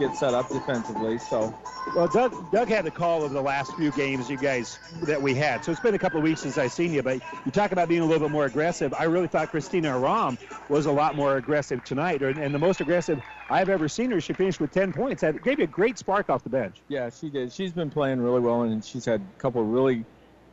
get 0.00 0.16
set 0.16 0.34
up 0.34 0.48
defensively. 0.48 1.18
So, 1.18 1.54
well, 1.94 2.08
Doug, 2.08 2.50
Doug 2.50 2.68
had 2.68 2.86
the 2.86 2.90
call 2.90 3.22
over 3.22 3.32
the 3.32 3.42
last 3.42 3.74
few 3.74 3.92
games 3.92 4.30
you 4.30 4.38
guys 4.38 4.78
that 5.02 5.20
we 5.20 5.34
had. 5.34 5.62
So 5.64 5.70
it's 5.70 5.80
been 5.80 5.94
a 5.94 5.98
couple 5.98 6.18
of 6.18 6.24
weeks 6.24 6.40
since 6.40 6.56
I've 6.56 6.72
seen 6.72 6.92
you, 6.92 7.02
but 7.02 7.20
you 7.44 7.52
talk 7.52 7.72
about 7.72 7.88
being 7.88 8.00
a 8.00 8.04
little 8.04 8.26
bit 8.26 8.32
more 8.32 8.46
aggressive. 8.46 8.94
I 8.98 9.04
really 9.04 9.28
thought 9.28 9.50
Christina 9.50 9.90
Aram 9.90 10.38
was 10.70 10.86
a 10.86 10.92
lot 10.92 11.14
more 11.14 11.36
aggressive 11.36 11.84
tonight, 11.84 12.22
and 12.22 12.54
the 12.54 12.58
most 12.58 12.80
aggressive 12.80 13.20
I've 13.50 13.68
ever 13.68 13.88
seen 13.88 14.10
her. 14.12 14.20
She 14.20 14.32
finished 14.32 14.58
with 14.58 14.72
10 14.72 14.92
points. 14.92 15.20
That 15.20 15.42
gave 15.44 15.58
you 15.58 15.64
a 15.64 15.68
great 15.68 15.98
spark 15.98 16.30
off 16.30 16.42
the 16.42 16.50
bench. 16.50 16.76
Yeah, 16.88 17.10
she 17.10 17.28
did. 17.28 17.52
She's 17.52 17.72
been 17.72 17.90
playing 17.90 18.20
really 18.20 18.40
well, 18.40 18.62
and 18.62 18.82
she's 18.82 19.04
had 19.04 19.20
a 19.20 19.42
couple 19.42 19.60
of 19.60 19.68
really 19.68 20.04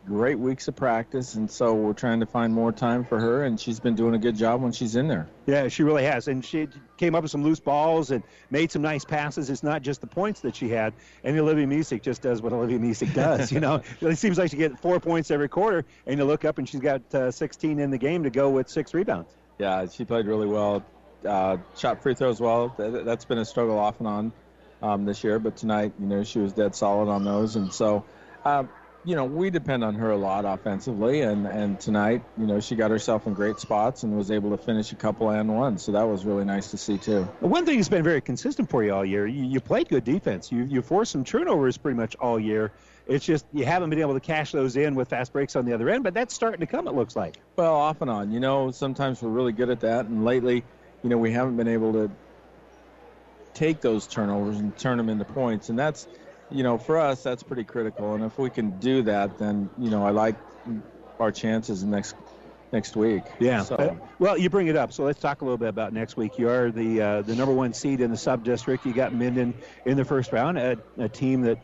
great 0.08 0.39
weeks 0.39 0.68
of 0.70 0.76
practice, 0.76 1.36
and 1.36 1.51
so 1.51 1.74
we're 1.74 1.93
trying 1.93 2.22
to 2.22 2.26
find 2.26 2.53
more 2.53 2.72
time 2.72 3.03
for 3.03 3.20
her, 3.20 3.43
and 3.43 3.60
she's 3.60 3.80
been 3.80 3.95
doing 3.95 4.16
a 4.16 4.18
good 4.18 4.36
job 4.36 4.62
when 4.62 4.72
she's 4.72 4.95
in 4.95 5.08
there. 5.08 5.28
Yeah, 5.45 5.68
she 5.68 5.84
really 5.84 6.03
has, 6.05 6.28
and 6.30 6.43
she 6.43 6.70
came 6.95 7.14
up 7.14 7.24
with 7.24 7.32
some 7.32 7.43
loose 7.43 7.60
balls 7.60 8.12
and 8.12 8.24
made 8.49 8.72
some 8.72 8.82
nice 8.82 9.03
passes. 9.03 9.49
It's 9.49 9.64
not 9.64 9.82
just 9.82 9.99
the 9.99 10.08
points 10.08 10.39
that 10.41 10.55
she 10.55 10.70
had, 10.70 10.93
and 11.24 11.38
Olivia 11.38 11.68
Music 11.68 12.01
just 12.01 12.22
does 12.22 12.41
what 12.41 12.53
Olivia 12.53 12.80
Music 12.80 13.14
does. 13.14 13.51
you 13.51 13.60
know, 13.60 13.82
it 14.01 14.18
seems 14.18 14.38
like 14.38 14.49
she 14.49 14.58
gets 14.58 14.80
four 14.80 14.99
points 14.99 15.30
every 15.30 15.49
quarter, 15.49 15.86
and 16.05 16.18
you 16.18 16.26
look 16.26 16.45
up 16.45 16.58
and 16.58 16.68
she's 16.68 16.80
got 16.80 17.01
uh, 17.14 17.30
16 17.30 17.80
in 17.80 17.91
the 17.91 17.97
game 17.97 18.24
to 18.24 18.30
go 18.30 18.49
with 18.49 18.70
six 18.70 18.93
rebounds. 18.93 19.32
Yeah, 19.60 19.88
she 19.88 20.05
played 20.05 20.26
really 20.26 20.47
well. 20.47 20.86
Uh, 21.26 21.58
shot 21.76 22.01
free 22.01 22.14
throws 22.14 22.39
well. 22.39 22.74
That, 22.78 23.05
has 23.05 23.26
been 23.26 23.39
a 23.39 23.45
struggle 23.45 23.78
off 23.78 23.99
and 23.99 24.08
on 24.08 24.32
um, 24.82 25.05
this 25.05 25.24
year, 25.24 25.38
but 25.38 25.58
tonight, 25.58 25.93
you 25.99 26.05
know, 26.05 26.24
she 26.24 26.39
was 26.39 26.53
dead 26.53 26.76
solid 26.76 27.10
on 27.10 27.26
those, 27.26 27.58
and 27.58 27.74
so. 27.74 28.05
Uh, 28.45 28.64
you 29.08 29.16
know, 29.16 29.24
we 29.24 29.49
depend 29.49 29.86
on 29.86 29.95
her 29.95 30.12
a 30.12 30.18
lot 30.18 30.43
offensively, 30.43 31.22
and 31.22 31.47
and 31.47 31.80
tonight, 31.80 32.22
you 32.38 32.45
know, 32.45 32.60
she 32.60 32.76
got 32.76 32.91
herself 32.91 33.26
in 33.26 33.34
great 33.34 33.58
spots 33.58 34.03
and 34.03 34.14
was 34.18 34.32
able 34.32 34.49
to 34.49 34.58
finish 34.58 34.91
a 34.91 34.95
couple 34.95 35.30
and 35.30 35.47
one, 35.55 35.78
so 35.78 35.93
that 35.93 36.03
was 36.03 36.26
really 36.26 36.43
nice 36.43 36.72
to 36.72 36.78
see 36.78 36.97
too. 36.97 37.24
One 37.39 37.66
thing 37.66 37.78
that's 37.78 37.88
been 37.88 38.03
very 38.03 38.20
consistent 38.20 38.70
for 38.70 38.84
you 38.84 38.93
all 38.93 39.05
year, 39.05 39.26
you, 39.26 39.45
you 39.45 39.62
played 39.62 39.88
good 39.88 40.03
defense. 40.03 40.51
You 40.51 40.64
you 40.66 40.82
forced 40.82 41.14
some 41.14 41.24
turnovers 41.24 41.78
pretty 41.78 41.95
much 41.95 42.18
all 42.18 42.38
year. 42.38 42.74
It's 43.08 43.24
just 43.24 43.45
you 43.53 43.64
haven't 43.64 43.89
been 43.91 43.99
able 43.99 44.14
to 44.14 44.20
cash 44.20 44.51
those 44.51 44.76
in 44.76 44.93
with 44.93 45.08
fast 45.08 45.32
breaks 45.32 45.55
on 45.55 45.64
the 45.64 45.74
other 45.74 45.89
end, 45.89 46.03
but 46.03 46.14
that's 46.14 46.34
starting 46.34 46.60
to 46.60 46.68
come. 46.68 46.86
It 46.86 46.93
looks 46.93 47.16
like. 47.16 47.38
Well, 47.55 47.76
off 47.76 48.01
and 48.01 48.12
on. 48.12 48.34
You 48.34 48.41
know, 48.41 48.72
sometimes 48.72 49.22
we're 49.22 49.30
really 49.30 49.53
good 49.53 49.70
at 49.70 49.80
that, 49.80 50.08
and 50.08 50.26
lately, 50.26 50.66
you 51.01 51.10
know, 51.10 51.18
we 51.18 51.32
haven't 51.32 51.55
been 51.55 51.70
able 51.70 51.93
to 51.93 52.12
take 53.53 53.80
those 53.80 54.05
turnovers 54.05 54.58
and 54.58 54.78
turn 54.78 54.97
them 54.97 55.08
into 55.08 55.24
points, 55.24 55.70
and 55.70 55.80
that's 55.80 56.10
you 56.52 56.64
know, 56.64 56.78
for 56.78 56.98
us, 56.98 57.24
that's 57.24 57.43
pretty 57.43 57.64
critical. 57.64 58.14
And 58.14 58.24
if 58.24 58.38
we 58.38 58.50
can 58.50 58.80
do 58.80 59.02
that, 59.04 59.38
then 59.38 59.70
you 59.78 59.89
know, 59.89 60.06
I 60.06 60.12
like 60.12 60.36
our 61.20 61.32
chances 61.32 61.84
next 61.84 62.16
next 62.72 62.95
week. 62.95 63.24
Yeah. 63.39 63.64
So. 63.64 63.76
Uh, 63.76 63.95
well, 64.20 64.38
you 64.38 64.50
bring 64.50 64.68
it 64.68 64.76
up, 64.76 64.91
so 64.93 65.04
let's 65.04 65.20
talk 65.20 65.41
a 65.41 65.45
little 65.45 65.58
bit 65.58 65.70
about 65.70 65.93
next 65.93 66.18
week. 66.18 66.38
You 66.38 66.50
are 66.50 66.72
the 66.72 67.02
uh, 67.02 67.22
the 67.22 67.36
number 67.36 67.54
one 67.54 67.74
seed 67.74 68.02
in 68.02 68.12
the 68.12 68.18
sub 68.18 68.43
district. 68.43 68.86
You 68.86 68.93
got 68.93 69.14
Minden 69.14 69.54
in 69.86 69.98
the 69.98 70.06
first 70.06 70.32
round, 70.32 70.58
a, 70.58 70.78
a 70.98 71.10
team 71.10 71.41
that 71.41 71.60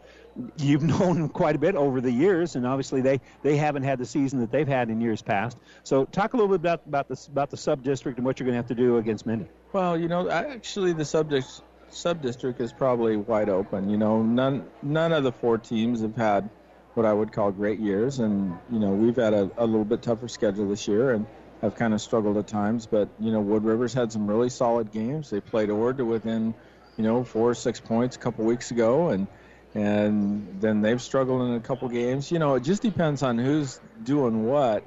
you've 0.57 0.83
known 0.99 1.29
quite 1.29 1.55
a 1.55 1.59
bit 1.59 1.75
over 1.75 2.01
the 2.01 2.11
years, 2.11 2.55
and 2.55 2.65
obviously 2.65 3.01
they, 3.01 3.21
they 3.41 3.57
haven't 3.57 3.83
had 3.83 3.99
the 3.99 4.05
season 4.05 4.39
that 4.39 4.51
they've 4.51 4.67
had 4.67 4.89
in 4.89 5.01
years 5.01 5.21
past. 5.21 5.57
So 5.83 6.05
talk 6.05 6.33
a 6.33 6.37
little 6.37 6.49
bit 6.49 6.61
about 6.61 6.81
about 6.87 7.07
the 7.07 7.27
about 7.31 7.49
the 7.49 7.57
sub 7.57 7.83
district 7.83 8.17
and 8.17 8.25
what 8.25 8.39
you're 8.39 8.45
going 8.45 8.53
to 8.53 8.57
have 8.57 8.67
to 8.67 8.75
do 8.75 8.97
against 8.97 9.25
Minden. 9.25 9.49
Well, 9.71 9.97
you 9.97 10.07
know, 10.07 10.29
actually 10.29 10.93
the 10.93 11.05
subject 11.05 11.61
sub-district 11.93 12.59
is 12.59 12.73
probably 12.73 13.15
wide 13.15 13.49
open. 13.49 13.89
You 13.89 13.97
know, 13.97 14.21
none 14.21 14.67
none 14.81 15.11
of 15.11 15.23
the 15.23 15.31
four 15.31 15.57
teams 15.57 16.01
have 16.01 16.15
had 16.15 16.49
what 16.93 17.05
I 17.05 17.13
would 17.13 17.31
call 17.31 17.51
great 17.51 17.79
years, 17.79 18.19
and 18.19 18.57
you 18.71 18.79
know 18.79 18.89
we've 18.89 19.15
had 19.15 19.33
a, 19.33 19.49
a 19.57 19.65
little 19.65 19.85
bit 19.85 20.01
tougher 20.01 20.27
schedule 20.27 20.67
this 20.69 20.87
year 20.87 21.11
and 21.11 21.25
have 21.61 21.75
kind 21.75 21.93
of 21.93 22.01
struggled 22.01 22.37
at 22.37 22.47
times. 22.47 22.85
But 22.85 23.09
you 23.19 23.31
know, 23.31 23.41
Wood 23.41 23.63
River's 23.63 23.93
had 23.93 24.11
some 24.11 24.27
really 24.27 24.49
solid 24.49 24.91
games. 24.91 25.29
They 25.29 25.41
played 25.41 25.69
Ord 25.69 25.97
to 25.97 26.05
within 26.05 26.53
you 26.97 27.03
know 27.03 27.23
four 27.23 27.51
or 27.51 27.55
six 27.55 27.79
points 27.79 28.15
a 28.15 28.19
couple 28.19 28.45
weeks 28.45 28.71
ago, 28.71 29.09
and 29.09 29.27
and 29.73 30.61
then 30.61 30.81
they've 30.81 31.01
struggled 31.01 31.41
in 31.49 31.55
a 31.55 31.59
couple 31.59 31.89
games. 31.89 32.31
You 32.31 32.39
know, 32.39 32.55
it 32.55 32.63
just 32.63 32.81
depends 32.81 33.23
on 33.23 33.37
who's 33.37 33.79
doing 34.03 34.45
what. 34.45 34.85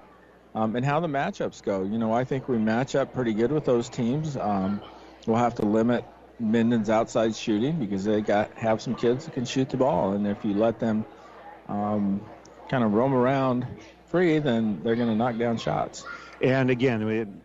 Um, 0.54 0.74
and 0.74 0.86
how 0.86 1.00
the 1.00 1.06
matchups 1.06 1.62
go. 1.62 1.82
You 1.82 1.98
know, 1.98 2.14
I 2.14 2.24
think 2.24 2.48
we 2.48 2.56
match 2.56 2.94
up 2.94 3.12
pretty 3.12 3.34
good 3.34 3.52
with 3.52 3.66
those 3.66 3.90
teams. 3.90 4.38
Um, 4.38 4.80
we'll 5.26 5.36
have 5.36 5.56
to 5.56 5.66
limit 5.66 6.02
Minden's 6.38 6.90
outside 6.90 7.34
shooting 7.34 7.78
because 7.78 8.04
they 8.04 8.20
got 8.20 8.52
have 8.58 8.82
some 8.82 8.94
kids 8.94 9.24
that 9.24 9.34
can 9.34 9.44
shoot 9.44 9.68
the 9.70 9.76
ball, 9.76 10.12
and 10.12 10.26
if 10.26 10.44
you 10.44 10.54
let 10.54 10.78
them 10.78 11.04
um, 11.68 12.20
kind 12.68 12.84
of 12.84 12.92
roam 12.92 13.14
around 13.14 13.66
free, 14.06 14.38
then 14.38 14.82
they're 14.82 14.96
going 14.96 15.08
to 15.08 15.14
knock 15.14 15.36
down 15.38 15.56
shots. 15.56 16.04
And 16.40 16.70
again, 16.70 17.42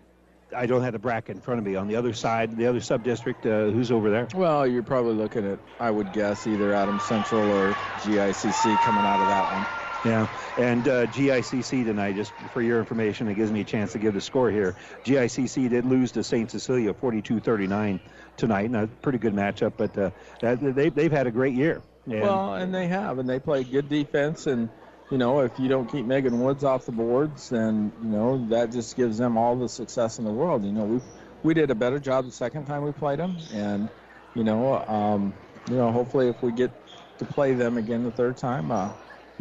I 0.55 0.65
don't 0.65 0.83
have 0.83 0.93
the 0.93 0.99
bracket 0.99 1.35
in 1.35 1.41
front 1.41 1.59
of 1.59 1.65
me. 1.65 1.75
On 1.75 1.87
the 1.87 1.95
other 1.95 2.13
side, 2.13 2.55
the 2.57 2.67
other 2.67 2.81
sub 2.81 3.03
district, 3.03 3.45
uh, 3.45 3.69
who's 3.69 3.91
over 3.91 4.09
there? 4.09 4.27
Well, 4.33 4.67
you're 4.67 4.83
probably 4.83 5.13
looking 5.15 5.49
at, 5.49 5.59
I 5.79 5.89
would 5.89 6.11
guess, 6.11 6.45
either 6.45 6.73
Adams 6.73 7.03
Central 7.03 7.49
or 7.49 7.75
GICC 7.97 8.81
coming 8.81 9.05
out 9.05 9.21
of 9.21 9.27
that 9.27 9.49
one. 9.49 9.67
Yeah, 10.03 10.27
and 10.57 10.87
uh, 10.87 11.05
GICC 11.05 11.85
tonight, 11.85 12.15
just 12.15 12.33
for 12.49 12.61
your 12.61 12.79
information, 12.79 13.27
it 13.27 13.35
gives 13.35 13.51
me 13.51 13.61
a 13.61 13.63
chance 13.63 13.91
to 13.91 13.99
give 13.99 14.15
the 14.15 14.21
score 14.21 14.49
here. 14.49 14.75
GICC 15.03 15.69
did 15.69 15.85
lose 15.85 16.11
to 16.13 16.23
St. 16.23 16.49
Cecilia 16.49 16.93
42-39 16.93 17.99
tonight, 18.35 18.65
and 18.65 18.75
a 18.75 18.87
pretty 18.87 19.19
good 19.19 19.33
matchup, 19.33 19.73
but 19.77 19.95
uh, 19.97 20.09
they, 20.41 20.89
they've 20.89 21.11
had 21.11 21.27
a 21.27 21.31
great 21.31 21.53
year. 21.53 21.83
And, 22.05 22.21
well, 22.21 22.55
and 22.55 22.73
they 22.73 22.87
have, 22.87 23.19
and 23.19 23.29
they 23.29 23.39
play 23.39 23.63
good 23.63 23.89
defense, 23.89 24.47
and 24.47 24.69
you 25.11 25.17
know, 25.17 25.41
if 25.41 25.59
you 25.59 25.67
don't 25.67 25.87
keep 25.87 26.05
Megan 26.05 26.39
Woods 26.39 26.63
off 26.63 26.85
the 26.85 26.91
boards, 26.93 27.49
then 27.49 27.91
you 28.01 28.09
know 28.09 28.47
that 28.49 28.71
just 28.71 28.95
gives 28.95 29.17
them 29.17 29.37
all 29.37 29.55
the 29.55 29.69
success 29.69 30.17
in 30.17 30.25
the 30.25 30.31
world. 30.31 30.63
You 30.63 30.71
know, 30.71 30.85
we 30.85 31.01
we 31.43 31.53
did 31.53 31.69
a 31.69 31.75
better 31.75 31.99
job 31.99 32.25
the 32.25 32.31
second 32.31 32.65
time 32.65 32.81
we 32.81 32.91
played 32.91 33.19
them, 33.19 33.35
and 33.53 33.89
you 34.33 34.43
know, 34.43 34.83
um, 34.87 35.33
you 35.69 35.75
know, 35.75 35.91
hopefully 35.91 36.29
if 36.29 36.41
we 36.41 36.51
get 36.53 36.71
to 37.19 37.25
play 37.25 37.53
them 37.53 37.77
again 37.77 38.03
the 38.03 38.11
third 38.11 38.37
time, 38.37 38.71
uh, 38.71 38.89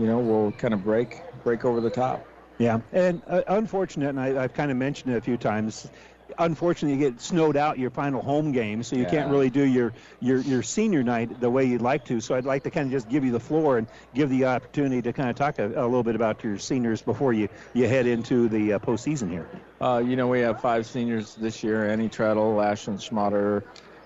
you 0.00 0.06
know, 0.06 0.18
we'll 0.18 0.52
kind 0.52 0.72
of 0.72 0.82
break 0.82 1.20
break 1.44 1.64
over 1.64 1.80
the 1.80 1.90
top. 1.90 2.26
Yeah, 2.58 2.80
and 2.92 3.20
uh, 3.26 3.42
unfortunate, 3.48 4.08
and 4.08 4.20
I, 4.20 4.28
have 4.42 4.54
kind 4.54 4.70
of 4.70 4.76
mentioned 4.78 5.12
it 5.12 5.18
a 5.18 5.20
few 5.20 5.36
times. 5.36 5.90
Unfortunately, 6.38 6.96
you 6.96 7.10
get 7.10 7.20
snowed 7.20 7.56
out 7.56 7.78
your 7.78 7.90
final 7.90 8.22
home 8.22 8.52
game, 8.52 8.82
so 8.82 8.96
you 8.96 9.02
yeah. 9.02 9.10
can't 9.10 9.30
really 9.30 9.50
do 9.50 9.64
your, 9.64 9.92
your 10.20 10.38
your 10.38 10.62
senior 10.62 11.02
night 11.02 11.40
the 11.40 11.50
way 11.50 11.64
you'd 11.64 11.82
like 11.82 12.04
to. 12.06 12.20
So 12.20 12.34
I'd 12.34 12.44
like 12.44 12.62
to 12.62 12.70
kind 12.70 12.86
of 12.86 12.92
just 12.92 13.08
give 13.10 13.24
you 13.24 13.32
the 13.32 13.40
floor 13.40 13.76
and 13.78 13.86
give 14.14 14.30
the 14.30 14.46
opportunity 14.46 15.02
to 15.02 15.12
kind 15.12 15.28
of 15.28 15.36
talk 15.36 15.58
a, 15.58 15.66
a 15.66 15.84
little 15.84 16.02
bit 16.02 16.14
about 16.14 16.42
your 16.42 16.56
seniors 16.56 17.02
before 17.02 17.32
you, 17.32 17.48
you 17.74 17.86
head 17.88 18.06
into 18.06 18.48
the 18.48 18.74
uh, 18.74 18.78
postseason 18.78 19.30
here. 19.30 19.48
Uh, 19.80 20.02
you 20.04 20.16
know, 20.16 20.28
we 20.28 20.40
have 20.40 20.62
five 20.62 20.86
seniors 20.86 21.34
this 21.34 21.62
year: 21.62 21.90
Annie 21.90 22.08
Treadle, 22.08 22.54
Ashlyn 22.54 22.96
Schmatter, 22.96 23.64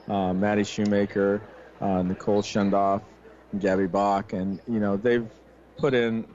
uh, 0.09 0.33
Maddie 0.33 0.65
Shoemaker, 0.65 1.41
uh, 1.81 2.03
Nicole 2.03 2.43
Shundoff, 2.43 3.03
Gabby 3.59 3.87
Bach, 3.87 4.33
and 4.33 4.61
you 4.67 4.81
know 4.81 4.97
they've 4.97 5.29
put 5.77 5.95
in, 5.95 6.27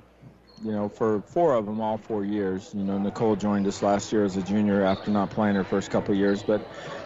you 0.63 0.71
know, 0.71 0.89
for 0.89 1.21
four 1.21 1.53
of 1.53 1.65
them 1.65 1.79
all 1.81 1.97
four 1.97 2.25
years. 2.25 2.73
You 2.73 2.83
know, 2.83 2.97
Nicole 2.97 3.35
joined 3.35 3.67
us 3.67 3.81
last 3.81 4.11
year 4.11 4.25
as 4.25 4.37
a 4.37 4.41
junior 4.41 4.83
after 4.83 5.11
not 5.11 5.29
playing 5.29 5.55
her 5.55 5.63
first 5.63 5.89
couple 5.89 6.13
years, 6.15 6.43
but 6.43 6.61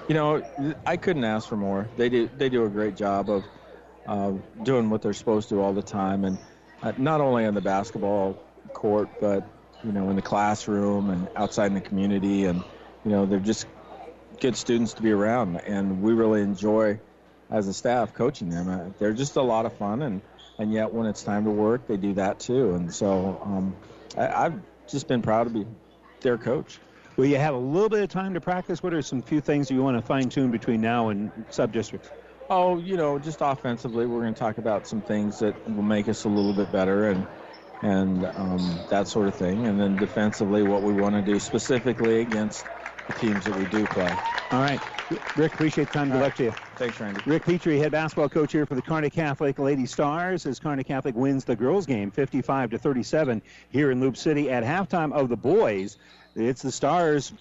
you 0.08 0.16
know, 0.16 0.44
I 0.86 0.98
couldn't 0.98 1.24
ask 1.24 1.48
for 1.48 1.58
more. 1.58 1.88
They 1.98 2.10
do 2.10 2.30
they 2.38 2.50
do 2.50 2.66
a 2.66 2.70
great 2.70 2.96
job 2.96 3.30
of 3.30 3.44
uh, 4.06 4.34
doing 4.64 4.90
what 4.90 5.02
they're 5.02 5.14
supposed 5.14 5.50
to 5.50 5.62
all 5.62 5.74
the 5.74 5.84
time, 5.84 6.26
and 6.26 6.38
uh, 6.82 6.94
not 6.98 7.22
only 7.22 7.46
on 7.46 7.54
the 7.54 7.62
basketball 7.62 8.34
court, 8.74 9.10
but 9.20 9.44
you 9.84 9.92
know, 9.92 10.10
in 10.10 10.16
the 10.16 10.22
classroom 10.22 11.10
and 11.10 11.28
outside 11.36 11.68
in 11.68 11.74
the 11.74 11.82
community, 11.82 12.46
and 12.46 12.64
you 13.06 13.12
know, 13.12 13.26
they're 13.26 13.40
just 13.40 13.68
good 14.40 14.56
students 14.56 14.94
to 14.96 15.02
be 15.02 15.12
around, 15.12 15.58
and 15.58 16.02
we 16.02 16.14
really 16.14 16.42
enjoy 16.42 17.00
as 17.50 17.68
a 17.68 17.74
staff 17.74 18.14
coaching 18.14 18.50
them. 18.50 18.70
Uh, 18.70 18.90
they're 18.98 19.14
just 19.14 19.36
a 19.36 19.42
lot 19.42 19.66
of 19.66 19.74
fun, 19.74 20.02
and 20.02 20.22
and 20.64 20.72
yet 20.72 20.92
when 20.94 21.06
it's 21.06 21.24
time 21.24 21.44
to 21.44 21.52
work, 21.52 21.88
they 21.88 21.98
do 21.98 22.14
that 22.14 22.40
too. 22.40 22.74
And 22.74 22.92
so 22.92 23.38
um, 23.44 23.76
I, 24.18 24.46
I've 24.46 24.62
just 24.88 25.08
been 25.08 25.22
proud 25.22 25.44
to 25.44 25.50
be 25.50 25.66
their 26.22 26.38
coach. 26.38 26.80
Well, 27.18 27.28
you 27.28 27.38
have 27.38 27.54
a 27.54 27.58
little 27.58 27.90
bit 27.90 28.02
of 28.02 28.10
time 28.10 28.34
to 28.34 28.42
practice? 28.42 28.82
What 28.82 28.94
are 28.94 29.02
some 29.02 29.22
few 29.22 29.42
things 29.42 29.70
you 29.70 29.84
want 29.84 29.98
to 29.98 30.02
fine 30.02 30.30
tune 30.30 30.50
between 30.52 30.82
now 30.82 31.10
and 31.10 31.46
sub 31.50 31.74
districts? 31.74 32.10
Oh, 32.50 32.80
you 32.80 32.96
know, 32.98 33.20
just 33.20 33.40
offensively, 33.42 34.06
we're 34.06 34.22
going 34.22 34.34
to 34.34 34.40
talk 34.40 34.58
about 34.58 34.88
some 34.88 35.02
things 35.02 35.40
that 35.40 35.56
will 35.68 35.84
make 35.84 36.08
us 36.08 36.24
a 36.24 36.30
little 36.30 36.54
bit 36.54 36.72
better 36.72 37.10
and 37.10 37.28
and 37.82 38.24
um, 38.24 38.86
that 38.88 39.10
sort 39.10 39.28
of 39.28 39.36
thing. 39.36 39.68
And 39.68 39.78
then 39.80 39.98
defensively, 39.98 40.64
what 40.64 40.82
we 40.82 40.94
want 40.94 41.16
to 41.16 41.22
do 41.22 41.40
specifically 41.40 42.22
against 42.22 42.66
the 43.08 43.14
teams 43.14 43.46
that 43.46 43.58
we 43.58 43.66
do 43.66 43.86
play. 43.88 44.14
All 44.52 44.62
right. 44.62 44.80
Rick, 45.36 45.54
appreciate 45.54 45.88
the 45.88 45.94
time. 45.94 46.12
Good 46.12 46.22
luck 46.22 46.36
to 46.36 46.44
you. 46.46 46.52
Thanks, 46.76 47.00
Randy. 47.00 47.22
Rick 47.26 47.44
Petrie, 47.44 47.78
head 47.80 47.92
basketball 47.92 48.30
coach 48.30 48.52
here 48.52 48.66
for 48.66 48.76
the 48.76 48.82
Kearney 48.82 49.10
Catholic 49.10 49.60
Lady 49.60 49.86
Stars, 49.86 50.46
as 50.46 50.60
Kearney 50.60 50.84
Catholic 50.84 51.16
wins 51.16 51.44
the 51.46 51.56
girls' 51.56 51.86
game 51.86 52.12
55 52.12 52.72
to 52.72 52.78
37 52.78 53.42
here 53.70 53.92
in 53.92 54.00
Loup 54.00 54.18
City 54.18 54.50
at 54.50 54.64
halftime 54.64 55.12
of 55.12 55.30
the 55.30 55.38
boys. 55.38 55.98
It's 56.36 56.62
the 56.62 56.72
Stars 56.72 57.34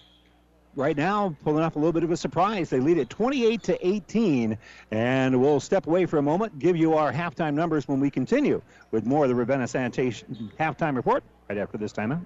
right 0.75 0.97
now 0.97 1.35
pulling 1.43 1.63
off 1.63 1.75
a 1.75 1.79
little 1.79 1.93
bit 1.93 2.03
of 2.03 2.11
a 2.11 2.17
surprise. 2.17 2.69
They 2.69 2.79
lead 2.79 2.97
at 2.97 3.09
28 3.09 3.63
to 3.63 3.87
18, 3.87 4.57
and 4.91 5.39
we'll 5.39 5.59
step 5.59 5.87
away 5.87 6.05
for 6.05 6.17
a 6.17 6.21
moment, 6.21 6.59
give 6.59 6.75
you 6.75 6.95
our 6.95 7.11
halftime 7.11 7.53
numbers 7.53 7.87
when 7.87 7.99
we 7.99 8.09
continue 8.09 8.61
with 8.91 9.05
more 9.05 9.25
of 9.25 9.29
the 9.29 9.35
Ravenna 9.35 9.67
Sanitation 9.67 10.51
halftime 10.59 10.95
report 10.95 11.23
right 11.49 11.57
after 11.57 11.77
this 11.77 11.93
timeout. 11.93 12.25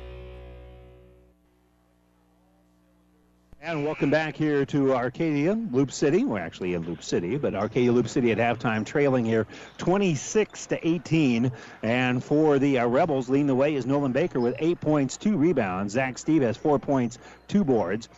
And 3.63 3.85
welcome 3.85 4.09
back 4.09 4.35
here 4.35 4.65
to 4.65 4.95
Arcadia, 4.95 5.53
Loup 5.53 5.91
City. 5.91 6.23
We're 6.23 6.39
actually 6.39 6.73
in 6.73 6.83
Loup 6.83 7.03
City, 7.03 7.37
but 7.37 7.53
Arcadia 7.53 7.91
Loup 7.91 8.07
City 8.07 8.31
at 8.31 8.39
halftime 8.39 8.83
trailing 8.83 9.23
here 9.23 9.45
26 9.77 10.65
to 10.65 10.87
18. 10.87 11.51
And 11.83 12.23
for 12.23 12.57
the 12.57 12.79
uh, 12.79 12.87
Rebels, 12.87 13.29
leading 13.29 13.45
the 13.45 13.53
way 13.53 13.75
is 13.75 13.85
Nolan 13.85 14.13
Baker 14.13 14.39
with 14.39 14.55
eight 14.57 14.81
points, 14.81 15.15
two 15.15 15.37
rebounds. 15.37 15.93
Zach 15.93 16.15
Steeb 16.15 16.41
has 16.41 16.57
four 16.57 16.79
points, 16.79 17.19
two 17.47 17.63
boards. 17.63 18.09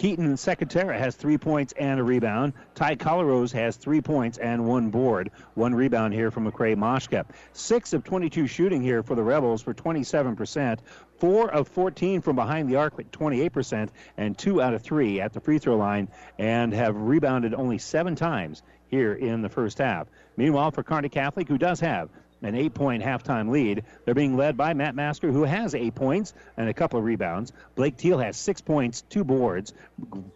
Keaton 0.00 0.32
Secretera 0.38 0.98
has 0.98 1.14
three 1.14 1.36
points 1.36 1.74
and 1.78 2.00
a 2.00 2.02
rebound. 2.02 2.54
Ty 2.74 2.96
Colorose 2.96 3.52
has 3.52 3.76
three 3.76 4.00
points 4.00 4.38
and 4.38 4.64
one 4.64 4.88
board. 4.88 5.30
One 5.52 5.74
rebound 5.74 6.14
here 6.14 6.30
from 6.30 6.50
McCray 6.50 6.74
Moshka. 6.74 7.26
Six 7.52 7.92
of 7.92 8.02
22 8.02 8.46
shooting 8.46 8.80
here 8.80 9.02
for 9.02 9.14
the 9.14 9.22
Rebels 9.22 9.60
for 9.60 9.74
27%. 9.74 10.78
Four 11.18 11.50
of 11.50 11.68
14 11.68 12.22
from 12.22 12.34
behind 12.34 12.70
the 12.70 12.76
arc 12.76 12.98
at 12.98 13.12
28%, 13.12 13.90
and 14.16 14.38
two 14.38 14.62
out 14.62 14.72
of 14.72 14.80
three 14.80 15.20
at 15.20 15.34
the 15.34 15.40
free 15.40 15.58
throw 15.58 15.76
line, 15.76 16.08
and 16.38 16.72
have 16.72 16.96
rebounded 16.96 17.52
only 17.52 17.76
seven 17.76 18.14
times 18.14 18.62
here 18.88 19.12
in 19.12 19.42
the 19.42 19.50
first 19.50 19.76
half. 19.76 20.08
Meanwhile, 20.34 20.70
for 20.70 20.82
Kearney 20.82 21.10
Catholic, 21.10 21.46
who 21.46 21.58
does 21.58 21.78
have 21.80 22.08
an 22.42 22.54
eight 22.54 22.74
point 22.74 23.02
halftime 23.02 23.50
lead. 23.50 23.84
They're 24.04 24.14
being 24.14 24.36
led 24.36 24.56
by 24.56 24.74
Matt 24.74 24.94
Masker, 24.94 25.30
who 25.30 25.44
has 25.44 25.74
eight 25.74 25.94
points 25.94 26.34
and 26.56 26.68
a 26.68 26.74
couple 26.74 26.98
of 26.98 27.04
rebounds. 27.04 27.52
Blake 27.74 27.96
Teal 27.96 28.18
has 28.18 28.36
six 28.36 28.60
points, 28.60 29.02
two 29.02 29.24
boards. 29.24 29.74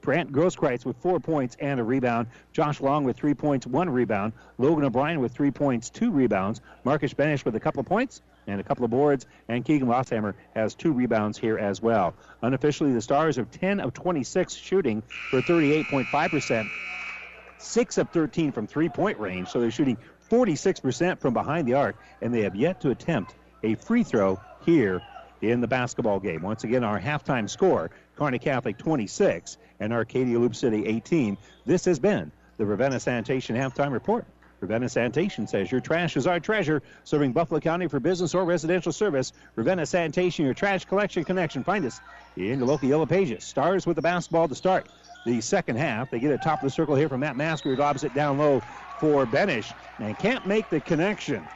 Brant 0.01 0.33
Grosskreitz 0.33 0.85
with 0.85 0.97
four 0.99 1.21
points 1.21 1.57
and 1.61 1.81
a 1.81 1.85
rebound. 1.85 2.29
Josh 2.53 2.81
Long 2.81 3.05
with 3.05 3.17
three 3.17 3.35
points, 3.35 3.67
one 3.67 3.89
rebound. 3.91 4.33
Logan 4.59 4.85
O'Brien 4.85 5.21
with 5.21 5.33
three 5.33 5.51
points, 5.51 5.91
two 5.91 6.11
rebounds. 6.11 6.61
Marcus 6.85 7.15
Benish 7.15 7.45
with 7.45 7.57
a 7.57 7.61
couple 7.61 7.81
of 7.81 7.87
points 7.87 8.23
and 8.47 8.61
a 8.61 8.65
couple 8.65 8.85
of 8.85 8.91
boards. 8.91 9.27
And 9.49 9.65
Keegan 9.65 9.89
Losshammer 9.89 10.35
has 10.55 10.75
two 10.75 10.93
rebounds 10.93 11.39
here 11.39 11.59
as 11.59 11.81
well. 11.81 12.15
Unofficially, 12.43 12.93
the 12.93 13.01
Stars 13.01 13.39
are 13.39 13.45
10 13.45 13.81
of 13.81 13.95
26 13.95 14.55
shooting 14.55 15.03
for 15.31 15.41
38.5%. 15.41 16.69
6 17.59 17.99
of 17.99 18.11
13 18.11 18.53
from 18.53 18.67
three 18.67 18.89
point 18.89 19.19
range, 19.19 19.49
so 19.49 19.61
they're 19.61 19.71
shooting 19.71 19.97
46% 20.35 21.21
from 21.21 21.33
behind 21.33 21.69
the 21.69 21.75
arc, 21.75 21.97
and 22.21 22.35
they 22.35 22.43
have 22.43 22.57
yet 22.57 22.81
to 22.81 22.91
attempt 22.91 23.37
a 23.63 23.77
free 23.77 24.03
throw 24.03 24.41
here 24.67 25.01
in 25.41 25.61
the 25.61 25.69
basketball 25.69 26.19
game. 26.19 26.43
Once 26.43 26.65
again, 26.65 26.83
our 26.83 27.01
halftime 27.01 27.49
score 27.49 27.91
Kearney 28.17 28.41
Catholic 28.41 28.77
26 28.77 29.59
and 29.79 29.93
Arcadia 29.93 30.39
Loup 30.39 30.57
City 30.57 30.87
18. 30.87 31.37
This 31.67 31.85
has 31.85 32.01
been 32.01 32.33
the 32.57 32.67
Ravenna 32.67 32.99
Sanitation 32.99 33.55
Halftime 33.55 33.93
Report. 33.93 34.27
Ravenna 34.61 34.89
Sanitation 34.89 35.47
says 35.47 35.71
your 35.71 35.81
trash 35.81 36.17
is 36.17 36.27
our 36.27 36.41
treasure, 36.41 36.83
serving 37.05 37.33
Buffalo 37.33 37.61
County 37.61 37.87
for 37.87 38.01
business 38.01 38.35
or 38.35 38.45
residential 38.45 38.93
service. 38.93 39.33
Ravenna 39.55 39.87
Sanitation, 39.87 40.47
your 40.47 40.55
trash 40.55 40.85
collection 40.85 41.23
connection. 41.23 41.63
Find 41.63 41.85
us 41.85 42.01
in 42.37 42.59
the 42.59 42.65
local 42.65 42.89
Yellow 42.89 43.07
Pages. 43.07 43.45
Stars 43.45 43.87
with 43.87 43.97
the 43.97 44.03
basketball 44.03 44.49
to 44.49 44.55
start 44.55 44.89
the 45.25 45.41
second 45.41 45.77
half. 45.77 46.11
They 46.11 46.19
get 46.21 46.33
a 46.33 46.39
top 46.39 46.61
of 46.61 46.65
the 46.65 46.71
circle 46.71 46.95
here 46.95 47.09
from 47.09 47.21
Matt 47.21 47.37
Masker, 47.37 47.75
who 47.75 47.81
lobs 47.81 48.05
it 48.05 48.15
down 48.15 48.39
low 48.39 48.61
for 49.01 49.27
Benish 49.27 49.73
and 49.99 50.19
can't 50.19 50.47
make 50.47 50.71
the 50.71 50.81
connection. 50.81 51.47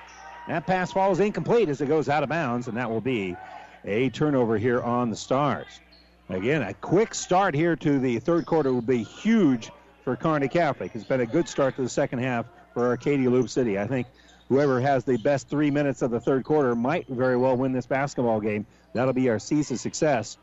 That 0.48 0.66
pass 0.66 0.92
falls 0.92 1.20
incomplete 1.20 1.68
as 1.68 1.80
it 1.80 1.88
goes 1.88 2.08
out 2.08 2.22
of 2.22 2.28
bounds, 2.28 2.68
and 2.68 2.76
that 2.76 2.90
will 2.90 3.00
be 3.00 3.36
a 3.84 4.08
turnover 4.10 4.58
here 4.58 4.80
on 4.82 5.10
the 5.10 5.16
Stars. 5.16 5.80
Again, 6.30 6.62
a 6.62 6.74
quick 6.74 7.14
start 7.14 7.54
here 7.54 7.76
to 7.76 7.98
the 7.98 8.18
third 8.18 8.46
quarter 8.46 8.72
will 8.72 8.82
be 8.82 9.02
huge 9.02 9.70
for 10.04 10.16
Kearney 10.16 10.48
Catholic. 10.48 10.92
It's 10.94 11.04
been 11.04 11.20
a 11.20 11.26
good 11.26 11.48
start 11.48 11.76
to 11.76 11.82
the 11.82 11.88
second 11.88 12.20
half 12.20 12.46
for 12.74 12.86
Arcadia 12.86 13.30
Loup 13.30 13.48
City. 13.48 13.78
I 13.78 13.86
think 13.86 14.06
whoever 14.48 14.80
has 14.80 15.04
the 15.04 15.16
best 15.18 15.48
three 15.48 15.70
minutes 15.70 16.02
of 16.02 16.10
the 16.10 16.20
third 16.20 16.44
quarter 16.44 16.74
might 16.74 17.06
very 17.08 17.36
well 17.36 17.56
win 17.56 17.72
this 17.72 17.86
basketball 17.86 18.40
game. 18.40 18.66
That'll 18.94 19.12
be 19.12 19.28
our 19.28 19.38
cease 19.38 19.70
of 19.70 19.80
success. 19.80 20.38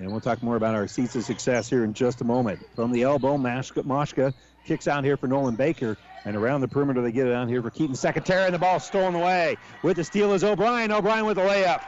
And 0.00 0.10
we'll 0.10 0.20
talk 0.20 0.42
more 0.42 0.56
about 0.56 0.74
our 0.74 0.88
seats 0.88 1.14
of 1.14 1.24
success 1.24 1.68
here 1.68 1.84
in 1.84 1.92
just 1.92 2.22
a 2.22 2.24
moment. 2.24 2.60
From 2.74 2.90
the 2.90 3.02
elbow, 3.02 3.36
Mashka, 3.36 3.82
Moshka 3.82 4.32
kicks 4.64 4.88
out 4.88 5.04
here 5.04 5.18
for 5.18 5.26
Nolan 5.26 5.56
Baker. 5.56 5.98
And 6.24 6.36
around 6.36 6.62
the 6.62 6.68
perimeter, 6.68 7.02
they 7.02 7.12
get 7.12 7.26
it 7.26 7.34
out 7.34 7.48
here 7.48 7.62
for 7.62 7.70
Keaton 7.70 7.94
Secretary, 7.94 8.46
and 8.46 8.54
the 8.54 8.58
ball 8.58 8.80
stolen 8.80 9.14
away. 9.14 9.58
With 9.82 9.98
the 9.98 10.04
steal 10.04 10.32
is 10.32 10.42
O'Brien. 10.42 10.90
O'Brien 10.90 11.26
with 11.26 11.36
the 11.36 11.42
layup. 11.42 11.82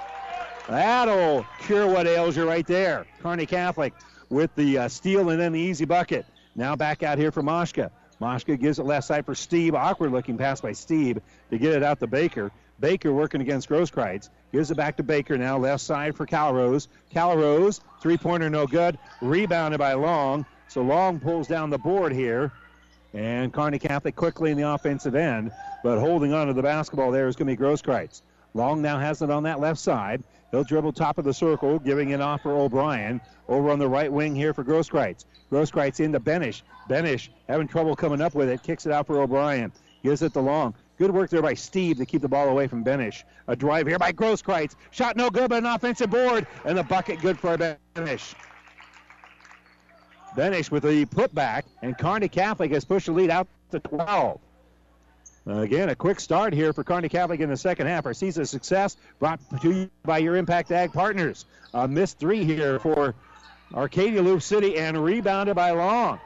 That'll 0.68 1.46
cure 1.60 1.86
what 1.86 2.06
ails 2.06 2.36
you 2.36 2.46
right 2.46 2.66
there. 2.66 3.06
Kearney 3.22 3.46
Catholic 3.46 3.94
with 4.28 4.54
the 4.56 4.78
uh, 4.78 4.88
steal 4.88 5.30
and 5.30 5.40
then 5.40 5.52
the 5.52 5.60
easy 5.60 5.86
bucket. 5.86 6.26
Now 6.54 6.76
back 6.76 7.02
out 7.02 7.16
here 7.16 7.32
for 7.32 7.42
Moshka. 7.42 7.90
Moshka 8.20 8.60
gives 8.60 8.78
it 8.78 8.84
left 8.84 9.06
side 9.06 9.24
for 9.24 9.34
Steeb. 9.34 9.72
Awkward 9.72 10.12
looking 10.12 10.36
pass 10.36 10.60
by 10.60 10.72
Steeb 10.72 11.20
to 11.50 11.58
get 11.58 11.74
it 11.74 11.82
out 11.82 11.98
to 12.00 12.06
Baker. 12.06 12.52
Baker 12.82 13.12
working 13.12 13.40
against 13.40 13.68
Grosskreitz. 13.68 14.28
Gives 14.52 14.72
it 14.72 14.76
back 14.76 14.96
to 14.96 15.04
Baker 15.04 15.38
now, 15.38 15.56
left 15.56 15.82
side 15.82 16.16
for 16.16 16.26
Calrose. 16.26 16.88
Calrose, 17.14 17.80
three 18.02 18.18
pointer 18.18 18.50
no 18.50 18.66
good. 18.66 18.98
Rebounded 19.22 19.78
by 19.78 19.94
Long. 19.94 20.44
So 20.66 20.82
Long 20.82 21.20
pulls 21.20 21.46
down 21.46 21.70
the 21.70 21.78
board 21.78 22.12
here. 22.12 22.50
And 23.14 23.52
Kearney 23.52 23.78
Catholic 23.78 24.16
quickly 24.16 24.50
in 24.50 24.56
the 24.56 24.68
offensive 24.68 25.14
end, 25.14 25.52
but 25.84 25.98
holding 25.98 26.32
on 26.32 26.46
to 26.48 26.54
the 26.54 26.62
basketball 26.62 27.10
there 27.10 27.28
is 27.28 27.36
going 27.36 27.46
to 27.46 27.56
be 27.56 27.62
Grosskreitz. 27.62 28.22
Long 28.54 28.82
now 28.82 28.98
has 28.98 29.22
it 29.22 29.30
on 29.30 29.44
that 29.44 29.60
left 29.60 29.78
side. 29.78 30.24
He'll 30.50 30.64
dribble 30.64 30.92
top 30.92 31.18
of 31.18 31.24
the 31.24 31.32
circle, 31.32 31.78
giving 31.78 32.10
it 32.10 32.20
off 32.20 32.42
for 32.42 32.52
O'Brien. 32.52 33.20
Over 33.48 33.70
on 33.70 33.78
the 33.78 33.88
right 33.88 34.10
wing 34.10 34.34
here 34.34 34.54
for 34.54 34.64
Grosskreitz. 34.64 35.24
Grosskreitz 35.52 36.00
into 36.00 36.18
Benish. 36.18 36.62
Benish 36.90 37.28
having 37.48 37.68
trouble 37.68 37.94
coming 37.94 38.20
up 38.20 38.34
with 38.34 38.48
it. 38.48 38.62
Kicks 38.62 38.86
it 38.86 38.92
out 38.92 39.06
for 39.06 39.20
O'Brien. 39.20 39.72
Gives 40.02 40.22
it 40.22 40.32
to 40.32 40.40
Long. 40.40 40.74
Good 41.02 41.10
work 41.10 41.30
there 41.30 41.42
by 41.42 41.54
Steeb 41.54 41.96
to 41.96 42.06
keep 42.06 42.22
the 42.22 42.28
ball 42.28 42.48
away 42.48 42.68
from 42.68 42.84
Benish. 42.84 43.24
A 43.48 43.56
drive 43.56 43.88
here 43.88 43.98
by 43.98 44.12
Grosskreitz. 44.12 44.76
Shot 44.92 45.16
no 45.16 45.30
good, 45.30 45.50
but 45.50 45.58
an 45.58 45.66
offensive 45.66 46.10
board. 46.10 46.46
And 46.64 46.78
the 46.78 46.84
bucket 46.84 47.20
good 47.20 47.40
for 47.40 47.58
Benish. 47.58 48.34
Benish 50.36 50.70
with 50.70 50.84
the 50.84 51.04
putback, 51.06 51.64
and 51.82 51.98
Kearney 51.98 52.28
Catholic 52.28 52.70
has 52.70 52.84
pushed 52.84 53.06
the 53.06 53.12
lead 53.12 53.30
out 53.30 53.48
to 53.72 53.80
12. 53.80 54.38
Again, 55.44 55.88
a 55.88 55.96
quick 55.96 56.20
start 56.20 56.52
here 56.52 56.72
for 56.72 56.84
Kearney 56.84 57.08
Catholic 57.08 57.40
in 57.40 57.48
the 57.48 57.56
second 57.56 57.88
half. 57.88 58.06
Our 58.06 58.14
season 58.14 58.42
of 58.42 58.48
success 58.48 58.96
brought 59.18 59.40
to 59.62 59.72
you 59.72 59.90
by 60.04 60.18
your 60.18 60.36
Impact 60.36 60.70
Ag 60.70 60.92
partners. 60.92 61.46
A 61.74 61.88
missed 61.88 62.20
three 62.20 62.44
here 62.44 62.78
for 62.78 63.16
Arcadia 63.74 64.22
Loup 64.22 64.40
City 64.40 64.78
and 64.78 65.02
rebounded 65.02 65.56
by 65.56 65.72
Long. 65.72 66.20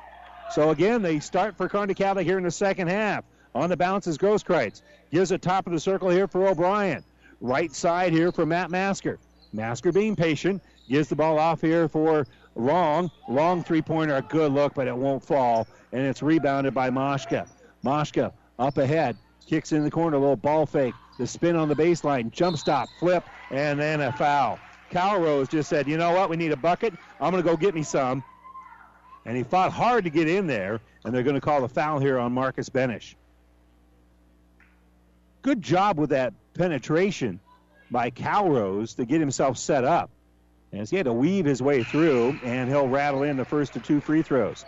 So 0.51 0.69
again, 0.69 1.01
they 1.01 1.21
start 1.21 1.57
for 1.57 1.67
Kearney 1.67 1.95
Catholic 1.95 2.27
here 2.27 2.37
in 2.37 2.45
the 2.45 2.51
second 2.51 2.89
half. 2.89 3.25
On 3.57 3.71
the 3.71 3.77
bounce 3.77 4.07
is 4.07 4.19
Grosskreitz. 4.19 4.83
Gives 5.11 5.33
a 5.33 5.39
top 5.39 5.67
of 5.67 5.73
the 5.73 5.81
circle 5.81 6.11
here 6.11 6.29
for 6.29 6.47
O'Brien. 6.47 7.03
Right 7.41 7.73
side 7.75 8.13
here 8.13 8.31
for 8.31 8.45
Matt 8.45 8.71
Masker. 8.71 9.19
Masker 9.55 9.93
being 9.93 10.15
patient. 10.15 10.63
Gives 10.91 11.09
the 11.09 11.17
ball 11.17 11.39
off 11.39 11.63
here 11.63 11.89
for 11.89 12.27
Long. 12.55 13.11
Long 13.31 13.65
three 13.65 13.81
pointer. 13.81 14.17
A 14.17 14.21
good 14.21 14.53
look, 14.53 14.75
but 14.75 14.87
it 14.87 14.95
won't 14.95 15.25
fall. 15.25 15.67
And 15.93 16.03
it's 16.03 16.23
rebounded 16.23 16.75
by 16.75 16.91
Moshka. 16.91 17.49
Moshka 17.83 18.31
up 18.59 18.77
ahead. 18.77 19.17
Kicks 19.47 19.73
in 19.73 19.85
the 19.85 19.91
corner. 19.91 20.19
A 20.19 20.21
little 20.21 20.37
ball 20.37 20.67
fake. 20.67 20.93
The 21.19 21.27
spin 21.27 21.57
on 21.57 21.71
the 21.71 21.75
baseline. 21.75 22.31
Jump 22.31 22.59
stop. 22.59 22.91
Flip. 23.01 23.25
And 23.51 23.81
then 23.81 24.03
a 24.03 24.13
foul. 24.13 24.59
Calrose 24.91 25.49
just 25.49 25.71
said, 25.71 25.89
you 25.89 25.97
know 25.97 26.13
what? 26.13 26.29
We 26.29 26.37
need 26.37 26.53
a 26.53 26.59
bucket. 26.59 26.93
I'm 27.23 27.31
going 27.31 27.43
to 27.43 27.49
go 27.49 27.57
get 27.57 27.75
me 27.75 27.85
some. 27.85 28.23
And 29.25 29.35
he 29.35 29.45
fought 29.45 29.73
hard 29.73 30.05
to 30.05 30.11
get 30.11 30.29
in 30.29 30.47
there. 30.47 30.79
And 31.07 31.15
they're 31.15 31.23
going 31.23 31.37
to 31.37 31.41
call 31.41 31.63
the 31.63 31.71
foul 31.71 31.99
here 31.99 32.19
on 32.19 32.33
Marcus 32.33 32.69
Benish 32.69 33.15
good 35.47 35.63
job 35.63 35.97
with 35.97 36.11
that 36.11 36.35
penetration 36.55 37.39
by 37.89 38.11
Calrose 38.11 38.97
to 38.97 39.05
get 39.05 39.21
himself 39.21 39.57
set 39.57 39.85
up. 39.85 40.11
As 40.73 40.91
he 40.91 40.97
had 40.97 41.07
to 41.07 41.13
weave 41.13 41.45
his 41.45 41.63
way 41.63 41.85
through, 41.85 42.41
and 42.43 42.69
he'll 42.69 42.89
rattle 42.89 43.23
in 43.23 43.37
the 43.37 43.45
first 43.45 43.77
of 43.77 43.85
two 43.85 44.01
free 44.01 44.23
throws. 44.23 44.65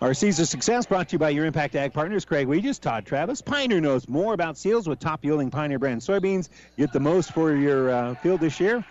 Our 0.00 0.12
Caesar 0.12 0.44
Success 0.44 0.86
brought 0.86 1.10
to 1.10 1.12
you 1.12 1.18
by 1.20 1.30
your 1.30 1.46
Impact 1.46 1.76
Ag 1.76 1.92
partners, 1.92 2.24
Craig 2.24 2.48
Weegis, 2.48 2.80
Todd 2.80 3.06
Travis. 3.06 3.40
Pioneer 3.42 3.80
knows 3.80 4.08
more 4.08 4.34
about 4.34 4.58
seals 4.58 4.88
with 4.88 4.98
top 4.98 5.24
yielding 5.24 5.52
Pioneer 5.52 5.78
brand 5.78 6.00
soybeans. 6.00 6.48
Get 6.76 6.92
the 6.92 6.98
most 6.98 7.32
for 7.32 7.54
your 7.54 7.90
uh, 7.90 8.14
field 8.16 8.40
this 8.40 8.58
year. 8.58 8.84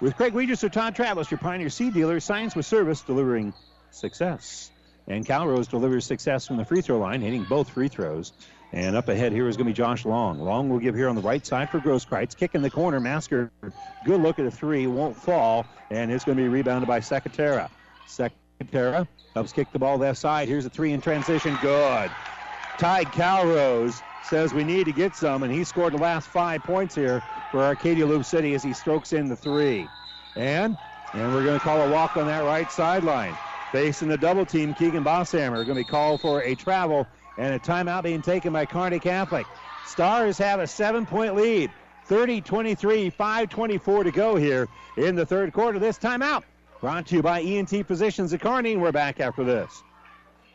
With 0.00 0.16
Craig 0.16 0.32
Weegis 0.32 0.64
or 0.64 0.70
Todd 0.70 0.96
Travis, 0.96 1.30
your 1.30 1.36
Pioneer 1.36 1.68
seed 1.68 1.92
dealer, 1.92 2.18
science 2.18 2.56
with 2.56 2.64
service, 2.64 3.02
delivering 3.02 3.52
success. 3.90 4.70
And 5.10 5.26
Calrose 5.26 5.68
delivers 5.68 6.06
success 6.06 6.46
from 6.46 6.56
the 6.56 6.64
free 6.64 6.82
throw 6.82 7.00
line, 7.00 7.20
hitting 7.20 7.42
both 7.42 7.68
free 7.68 7.88
throws. 7.88 8.32
And 8.72 8.94
up 8.94 9.08
ahead 9.08 9.32
here 9.32 9.48
is 9.48 9.56
going 9.56 9.66
to 9.66 9.70
be 9.70 9.74
Josh 9.74 10.04
Long. 10.04 10.38
Long 10.38 10.68
will 10.68 10.78
give 10.78 10.94
here 10.94 11.08
on 11.08 11.16
the 11.16 11.20
right 11.20 11.44
side 11.44 11.68
for 11.68 11.80
Grosskreitz. 11.80 12.36
Kick 12.36 12.54
in 12.54 12.62
the 12.62 12.70
corner. 12.70 13.00
Masker, 13.00 13.50
good 14.04 14.20
look 14.20 14.38
at 14.38 14.46
a 14.46 14.50
three, 14.52 14.86
won't 14.86 15.16
fall. 15.16 15.66
And 15.90 16.12
it's 16.12 16.24
going 16.24 16.38
to 16.38 16.42
be 16.44 16.48
rebounded 16.48 16.86
by 16.86 17.00
Secatera. 17.00 17.68
Secatera 18.06 19.08
helps 19.34 19.52
kick 19.52 19.72
the 19.72 19.80
ball 19.80 19.98
left 19.98 20.18
side. 20.18 20.46
Here's 20.46 20.64
a 20.64 20.70
three 20.70 20.92
in 20.92 21.00
transition. 21.00 21.58
Good. 21.60 22.10
Ty 22.78 23.04
Calrose 23.06 24.00
says 24.22 24.54
we 24.54 24.62
need 24.62 24.84
to 24.84 24.92
get 24.92 25.16
some, 25.16 25.42
and 25.42 25.52
he 25.52 25.64
scored 25.64 25.92
the 25.92 25.98
last 25.98 26.28
five 26.28 26.62
points 26.62 26.94
here 26.94 27.20
for 27.50 27.60
Arcadia 27.60 28.06
Loup 28.06 28.24
City 28.24 28.54
as 28.54 28.62
he 28.62 28.72
strokes 28.72 29.12
in 29.12 29.28
the 29.28 29.36
three. 29.36 29.88
And 30.36 30.78
and 31.12 31.34
we're 31.34 31.42
going 31.42 31.58
to 31.58 31.64
call 31.64 31.82
a 31.82 31.90
walk 31.90 32.16
on 32.16 32.28
that 32.28 32.44
right 32.44 32.70
sideline. 32.70 33.36
Facing 33.72 34.08
the 34.08 34.18
double 34.18 34.44
team, 34.44 34.74
Keegan 34.74 35.04
Bosshammer 35.04 35.64
going 35.64 35.68
to 35.68 35.74
be 35.74 35.84
called 35.84 36.20
for 36.20 36.42
a 36.42 36.56
travel 36.56 37.06
and 37.38 37.54
a 37.54 37.58
timeout 37.58 38.02
being 38.02 38.20
taken 38.20 38.52
by 38.52 38.66
Kearney 38.66 38.98
Catholic. 38.98 39.46
Stars 39.86 40.36
have 40.38 40.58
a 40.58 40.66
seven 40.66 41.06
point 41.06 41.36
lead. 41.36 41.70
30 42.06 42.40
23, 42.40 43.08
5.24 43.12 44.02
to 44.02 44.10
go 44.10 44.34
here 44.34 44.66
in 44.96 45.14
the 45.14 45.24
third 45.24 45.52
quarter. 45.52 45.78
This 45.78 45.96
timeout 45.96 46.42
brought 46.80 47.06
to 47.06 47.14
you 47.14 47.22
by 47.22 47.40
ENT 47.40 47.86
Physicians 47.86 48.32
at 48.34 48.40
Kearney, 48.40 48.72
and 48.72 48.82
we're 48.82 48.90
back 48.90 49.20
after 49.20 49.44
this. 49.44 49.84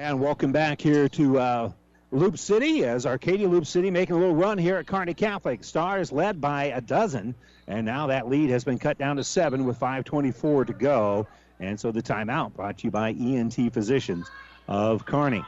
And 0.00 0.18
welcome 0.18 0.50
back 0.50 0.80
here 0.80 1.10
to 1.10 1.38
uh, 1.38 1.72
Loup 2.10 2.38
City 2.38 2.86
as 2.86 3.04
Arcadia 3.04 3.46
Loup 3.46 3.66
City 3.66 3.90
making 3.90 4.16
a 4.16 4.18
little 4.18 4.34
run 4.34 4.56
here 4.56 4.78
at 4.78 4.86
Kearney 4.86 5.12
Catholic. 5.12 5.62
Stars 5.62 6.10
led 6.10 6.40
by 6.40 6.64
a 6.64 6.80
dozen, 6.80 7.34
and 7.66 7.84
now 7.84 8.06
that 8.06 8.26
lead 8.26 8.48
has 8.48 8.64
been 8.64 8.78
cut 8.78 8.96
down 8.96 9.16
to 9.16 9.24
seven 9.24 9.66
with 9.66 9.78
5.24 9.78 10.68
to 10.68 10.72
go. 10.72 11.26
And 11.58 11.78
so 11.78 11.92
the 11.92 12.00
timeout 12.00 12.54
brought 12.54 12.78
to 12.78 12.84
you 12.84 12.90
by 12.90 13.10
ENT 13.10 13.74
Physicians 13.74 14.30
of 14.66 15.04
Kearney. 15.04 15.44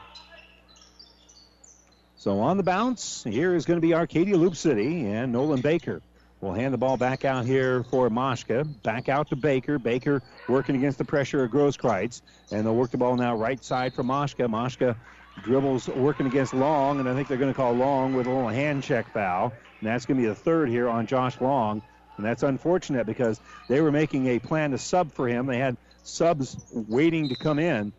So 2.15 2.39
on 2.41 2.57
the 2.57 2.63
bounce, 2.63 3.23
here 3.23 3.55
is 3.55 3.65
going 3.65 3.77
to 3.77 3.81
be 3.81 3.95
Arcadia 3.95 4.37
Loup 4.37 4.55
City 4.55 5.07
and 5.07 5.31
Nolan 5.31 5.61
Baker 5.61 5.99
will 6.43 6.53
hand 6.53 6.73
the 6.73 6.77
ball 6.77 6.97
back 6.97 7.23
out 7.23 7.45
here 7.45 7.83
for 7.83 8.09
Moshka. 8.09 8.67
Back 8.83 9.07
out 9.07 9.29
to 9.29 9.35
Baker. 9.35 9.79
Baker 9.79 10.21
working 10.49 10.75
against 10.75 10.97
the 10.97 11.05
pressure 11.05 11.43
of 11.43 11.51
Grosskreitz. 11.51 12.21
And 12.51 12.65
they'll 12.65 12.75
work 12.75 12.91
the 12.91 12.97
ball 12.97 13.15
now 13.15 13.35
right 13.35 13.63
side 13.63 13.93
for 13.93 14.03
Moshka. 14.03 14.47
Moshka 14.47 14.95
dribbles 15.41 15.87
working 15.87 16.27
against 16.27 16.53
Long, 16.53 16.99
and 16.99 17.07
I 17.07 17.15
think 17.15 17.27
they're 17.27 17.37
going 17.37 17.51
to 17.51 17.55
call 17.55 17.73
Long 17.73 18.13
with 18.13 18.27
a 18.27 18.29
little 18.29 18.49
hand 18.49 18.83
check 18.83 19.11
foul. 19.13 19.53
And 19.79 19.89
that's 19.89 20.05
going 20.05 20.17
to 20.17 20.21
be 20.21 20.27
the 20.27 20.35
third 20.35 20.69
here 20.69 20.89
on 20.89 21.07
Josh 21.07 21.39
Long. 21.39 21.81
And 22.17 22.25
that's 22.25 22.43
unfortunate 22.43 23.07
because 23.07 23.39
they 23.69 23.81
were 23.81 23.91
making 23.91 24.27
a 24.27 24.39
plan 24.39 24.71
to 24.71 24.77
sub 24.77 25.11
for 25.11 25.27
him. 25.27 25.45
They 25.47 25.57
had 25.57 25.77
subs 26.03 26.57
waiting 26.73 27.29
to 27.29 27.35
come 27.35 27.57
in. 27.57 27.93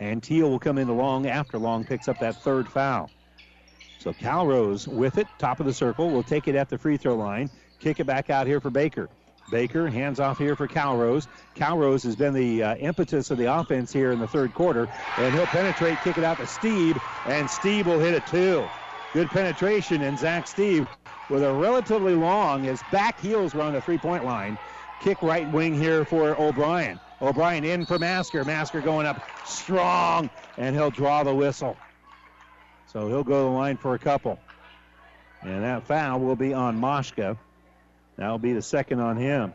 And 0.00 0.22
Teal 0.22 0.48
will 0.48 0.60
come 0.60 0.78
in 0.78 0.88
Long 0.96 1.26
after 1.26 1.58
Long 1.58 1.84
picks 1.84 2.06
up 2.06 2.20
that 2.20 2.36
third 2.42 2.68
foul. 2.68 3.10
So 3.98 4.12
Calrose 4.12 4.86
with 4.86 5.18
it, 5.18 5.26
top 5.38 5.60
of 5.60 5.66
the 5.66 5.74
circle, 5.74 6.10
will 6.10 6.22
take 6.22 6.48
it 6.48 6.54
at 6.54 6.68
the 6.68 6.78
free 6.78 6.96
throw 6.96 7.16
line, 7.16 7.50
kick 7.80 8.00
it 8.00 8.06
back 8.06 8.30
out 8.30 8.46
here 8.46 8.60
for 8.60 8.70
Baker. 8.70 9.08
Baker 9.50 9.88
hands 9.88 10.20
off 10.20 10.38
here 10.38 10.54
for 10.54 10.68
Calrose. 10.68 11.26
Calrose 11.54 12.02
has 12.04 12.14
been 12.14 12.34
the 12.34 12.62
uh, 12.62 12.74
impetus 12.76 13.30
of 13.30 13.38
the 13.38 13.52
offense 13.52 13.92
here 13.92 14.12
in 14.12 14.18
the 14.18 14.28
third 14.28 14.54
quarter, 14.54 14.88
and 15.16 15.34
he'll 15.34 15.46
penetrate, 15.46 15.98
kick 16.04 16.18
it 16.18 16.24
out 16.24 16.36
to 16.36 16.44
Steeb, 16.44 17.00
and 17.26 17.48
Steeb 17.48 17.86
will 17.86 17.98
hit 17.98 18.14
it 18.14 18.26
too. 18.26 18.66
Good 19.14 19.28
penetration, 19.30 20.02
and 20.02 20.18
Zach 20.18 20.44
Steeb 20.44 20.86
with 21.30 21.42
a 21.42 21.52
relatively 21.52 22.14
long, 22.14 22.64
his 22.64 22.82
back 22.92 23.18
heels 23.20 23.54
were 23.54 23.62
on 23.62 23.72
the 23.72 23.80
three-point 23.80 24.24
line. 24.24 24.58
Kick 25.00 25.22
right 25.22 25.50
wing 25.50 25.74
here 25.74 26.04
for 26.04 26.38
O'Brien. 26.40 27.00
O'Brien 27.20 27.64
in 27.64 27.86
for 27.86 27.98
Masker. 27.98 28.44
Masker 28.44 28.80
going 28.80 29.06
up 29.06 29.22
strong, 29.46 30.28
and 30.56 30.74
he'll 30.74 30.90
draw 30.90 31.22
the 31.22 31.34
whistle. 31.34 31.76
So 32.92 33.06
he'll 33.08 33.24
go 33.24 33.44
to 33.44 33.50
the 33.50 33.56
line 33.56 33.76
for 33.76 33.94
a 33.94 33.98
couple. 33.98 34.38
And 35.42 35.62
that 35.62 35.86
foul 35.86 36.20
will 36.20 36.36
be 36.36 36.54
on 36.54 36.80
Moshka. 36.80 37.36
That'll 38.16 38.38
be 38.38 38.54
the 38.54 38.62
second 38.62 39.00
on 39.00 39.16
him. 39.16 39.54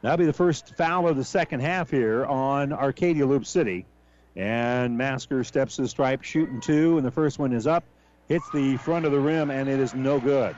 That'll 0.00 0.18
be 0.18 0.26
the 0.26 0.32
first 0.32 0.76
foul 0.76 1.08
of 1.08 1.16
the 1.16 1.24
second 1.24 1.60
half 1.60 1.90
here 1.90 2.24
on 2.24 2.72
Arcadia 2.72 3.26
Loup 3.26 3.44
City. 3.44 3.86
And 4.34 4.96
Masker 4.96 5.44
steps 5.44 5.76
to 5.76 5.82
the 5.82 5.88
stripe, 5.88 6.22
shooting 6.22 6.60
two, 6.60 6.96
and 6.96 7.06
the 7.06 7.10
first 7.10 7.38
one 7.38 7.52
is 7.52 7.66
up, 7.66 7.84
hits 8.28 8.48
the 8.54 8.78
front 8.78 9.04
of 9.04 9.12
the 9.12 9.20
rim, 9.20 9.50
and 9.50 9.68
it 9.68 9.78
is 9.78 9.94
no 9.94 10.18
good. 10.18 10.56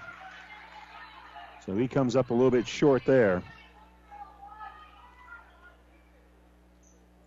So 1.66 1.74
he 1.74 1.88
comes 1.88 2.14
up 2.14 2.30
a 2.30 2.34
little 2.34 2.50
bit 2.50 2.68
short 2.68 3.04
there. 3.04 3.42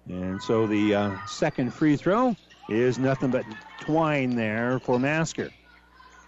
And 0.08 0.42
so 0.42 0.68
the 0.68 0.96
uh, 0.96 1.26
second 1.26 1.74
free 1.74 1.98
throw 1.98 2.36
is 2.68 3.00
nothing 3.00 3.32
but 3.32 3.46
twine 3.80 4.36
there 4.36 4.80
for 4.80 5.00
Masker. 5.00 5.50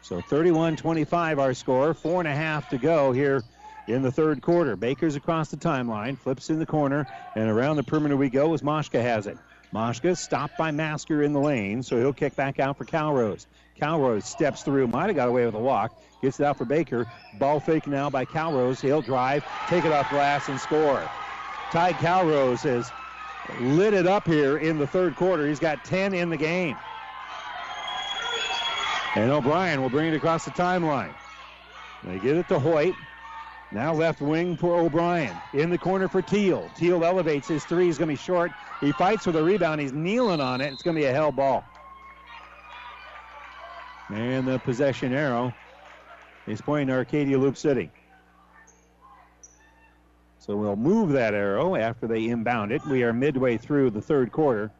So 0.01 0.21
31 0.21 0.77
25 0.77 1.39
our 1.39 1.53
score, 1.53 1.93
four 1.93 2.21
and 2.21 2.27
a 2.27 2.35
half 2.35 2.69
to 2.69 2.77
go 2.77 3.11
here 3.11 3.43
in 3.87 4.01
the 4.01 4.11
third 4.11 4.41
quarter. 4.41 4.75
Baker's 4.75 5.15
across 5.15 5.49
the 5.49 5.57
timeline, 5.57 6.17
flips 6.17 6.49
in 6.49 6.59
the 6.59 6.65
corner, 6.65 7.07
and 7.35 7.49
around 7.49 7.75
the 7.75 7.83
perimeter 7.83 8.15
we 8.15 8.29
go 8.29 8.53
as 8.53 8.61
Moshka 8.61 9.01
has 9.01 9.27
it. 9.27 9.37
Moshka 9.73 10.17
stopped 10.17 10.57
by 10.57 10.71
Masker 10.71 11.21
in 11.21 11.33
the 11.33 11.39
lane, 11.39 11.83
so 11.83 11.97
he'll 11.97 12.13
kick 12.13 12.35
back 12.35 12.59
out 12.59 12.77
for 12.77 12.85
Calrose. 12.85 13.45
Calrose 13.79 14.25
steps 14.25 14.63
through, 14.63 14.87
might 14.87 15.07
have 15.07 15.15
got 15.15 15.27
away 15.27 15.45
with 15.45 15.55
a 15.55 15.59
walk, 15.59 15.91
gets 16.21 16.39
it 16.39 16.45
out 16.45 16.57
for 16.57 16.65
Baker. 16.65 17.05
Ball 17.37 17.59
fake 17.59 17.87
now 17.87 18.09
by 18.09 18.25
Calrose. 18.25 18.81
He'll 18.81 19.01
drive, 19.01 19.43
take 19.67 19.85
it 19.85 19.91
off 19.91 20.09
glass, 20.09 20.49
and 20.49 20.59
score. 20.59 21.07
Ty 21.71 21.93
Calrose 21.93 22.63
has 22.63 22.91
lit 23.59 23.93
it 23.93 24.07
up 24.07 24.27
here 24.27 24.57
in 24.57 24.77
the 24.77 24.87
third 24.87 25.15
quarter. 25.15 25.47
He's 25.47 25.59
got 25.59 25.83
10 25.85 26.13
in 26.13 26.29
the 26.29 26.37
game. 26.37 26.77
And 29.15 29.31
O'Brien 29.31 29.81
will 29.81 29.89
bring 29.89 30.13
it 30.13 30.15
across 30.15 30.45
the 30.45 30.51
timeline. 30.51 31.13
They 32.03 32.19
get 32.19 32.37
it 32.37 32.47
to 32.49 32.59
Hoyt. 32.59 32.93
Now 33.71 33.93
left 33.93 34.21
wing 34.21 34.57
for 34.57 34.79
O'Brien. 34.79 35.35
In 35.53 35.69
the 35.69 35.77
corner 35.77 36.07
for 36.07 36.21
Teal. 36.21 36.69
Teal 36.75 37.03
elevates 37.03 37.47
his 37.47 37.63
three. 37.65 37.85
He's 37.85 37.97
going 37.97 38.07
to 38.07 38.13
be 38.13 38.17
short. 38.17 38.51
He 38.81 38.91
fights 38.93 39.25
for 39.25 39.31
the 39.31 39.43
rebound. 39.43 39.81
He's 39.81 39.93
kneeling 39.93 40.41
on 40.41 40.61
it. 40.61 40.71
It's 40.73 40.81
going 40.81 40.95
to 40.95 41.01
be 41.01 41.05
a 41.05 41.13
hell 41.13 41.31
ball. 41.31 41.63
And 44.09 44.47
the 44.47 44.57
possession 44.59 45.13
arrow 45.13 45.53
is 46.47 46.61
pointing 46.61 46.87
to 46.87 46.93
Arcadia 46.93 47.37
Loup 47.37 47.57
City. 47.57 47.91
So 50.49 50.55
we'll 50.55 50.75
move 50.75 51.11
that 51.11 51.35
arrow 51.35 51.75
after 51.75 52.07
they 52.07 52.25
inbound 52.25 52.71
it. 52.71 52.83
We 52.87 53.03
are 53.03 53.13
midway 53.13 53.55
through 53.55 53.91
the 53.91 54.01
third 54.01 54.31
quarter. 54.31 54.71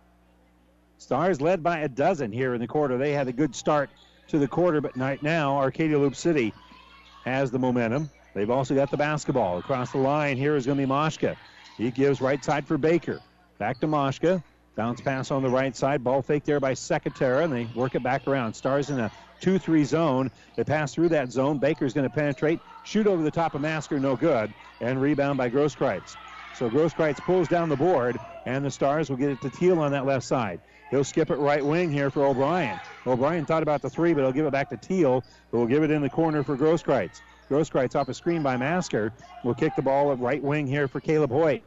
Stars 0.97 1.41
led 1.41 1.61
by 1.61 1.82
a 1.82 1.88
dozen 1.88 2.32
here 2.32 2.55
in 2.55 2.59
the 2.59 2.65
quarter. 2.65 2.97
They 2.97 3.11
had 3.11 3.28
a 3.28 3.32
good 3.32 3.53
start 3.55 3.91
to 4.30 4.39
the 4.39 4.47
quarter, 4.47 4.82
but 4.82 4.97
right 4.97 5.22
now 5.22 5.57
Arcadia 5.57 5.99
Loup 5.99 6.15
City 6.15 6.55
has 7.24 7.51
the 7.51 7.59
momentum. 7.59 8.09
They've 8.34 8.49
also 8.49 8.74
got 8.74 8.89
the 8.89 8.97
basketball. 8.97 9.59
Across 9.59 9.91
the 9.91 9.99
line 9.99 10.38
here 10.38 10.55
is 10.55 10.65
going 10.65 10.80
to 10.80 10.88
be 10.88 10.91
Moshka. 10.91 11.38
He 11.78 11.91
gives 11.91 12.20
right 12.20 12.43
side 12.43 12.65
for 12.65 12.80
Baker. 12.80 13.22
Back 13.59 13.80
to 13.82 13.88
Moshka. 13.88 14.43
Bounce 14.80 15.01
pass 15.01 15.30
on 15.30 15.43
the 15.43 15.49
right 15.49 15.75
side. 15.75 16.05
Ball 16.05 16.21
fake 16.21 16.45
there 16.45 16.61
by 16.61 16.71
Secatera, 16.71 17.43
and 17.43 17.51
they 17.51 17.67
work 17.75 17.95
it 17.95 18.01
back 18.01 18.25
around. 18.30 18.53
Stars 18.53 18.89
in 18.89 18.97
a 18.97 19.11
2 19.41 19.59
3 19.59 19.84
zone. 19.84 20.32
They 20.55 20.63
pass 20.63 20.93
through 20.93 21.09
that 21.09 21.34
zone. 21.34 21.57
Baker's 21.57 21.91
going 21.93 22.07
to 22.07 22.15
penetrate, 22.15 22.61
shoot 22.86 23.05
over 23.05 23.21
the 23.21 23.30
top 23.30 23.55
of 23.55 23.59
Masker, 23.59 23.99
no 23.99 24.15
good, 24.15 24.53
and 24.80 25.01
rebound 25.01 25.38
by 25.38 25.49
Grosskreitz. 25.49 26.15
So 26.55 26.69
Grosskreitz 26.69 27.17
pulls 27.17 27.49
down 27.49 27.67
the 27.67 27.75
board, 27.75 28.21
and 28.45 28.63
the 28.63 28.71
Stars 28.71 29.09
will 29.09 29.17
get 29.17 29.32
it 29.32 29.41
to 29.41 29.49
Teal 29.49 29.80
on 29.80 29.91
that 29.91 30.05
left 30.05 30.25
side. 30.25 30.61
He'll 30.91 31.03
skip 31.03 31.30
it 31.30 31.39
right 31.39 31.65
wing 31.65 31.91
here 31.91 32.09
for 32.09 32.23
O'Brien. 32.23 32.80
O'Brien 33.05 33.45
thought 33.45 33.63
about 33.63 33.82
the 33.82 33.89
three, 33.89 34.13
but 34.13 34.21
he'll 34.21 34.32
give 34.32 34.45
it 34.45 34.53
back 34.53 34.69
to 34.69 34.77
Teal, 34.77 35.25
who 35.51 35.57
will 35.57 35.67
give 35.67 35.84
it 35.84 35.91
in 35.91 36.01
the 36.01 36.09
corner 36.09 36.41
for 36.41 36.55
Grosskreitz. 36.55 37.19
Grosskreitz 37.49 37.97
off 37.97 38.07
a 38.07 38.13
screen 38.13 38.43
by 38.43 38.55
Masker 38.55 39.11
will 39.43 39.55
kick 39.55 39.75
the 39.75 39.82
ball 39.82 40.13
at 40.13 40.19
right 40.19 40.41
wing 40.41 40.67
here 40.67 40.88
for 40.88 41.01
Caleb 41.01 41.32
Hoyt. 41.32 41.63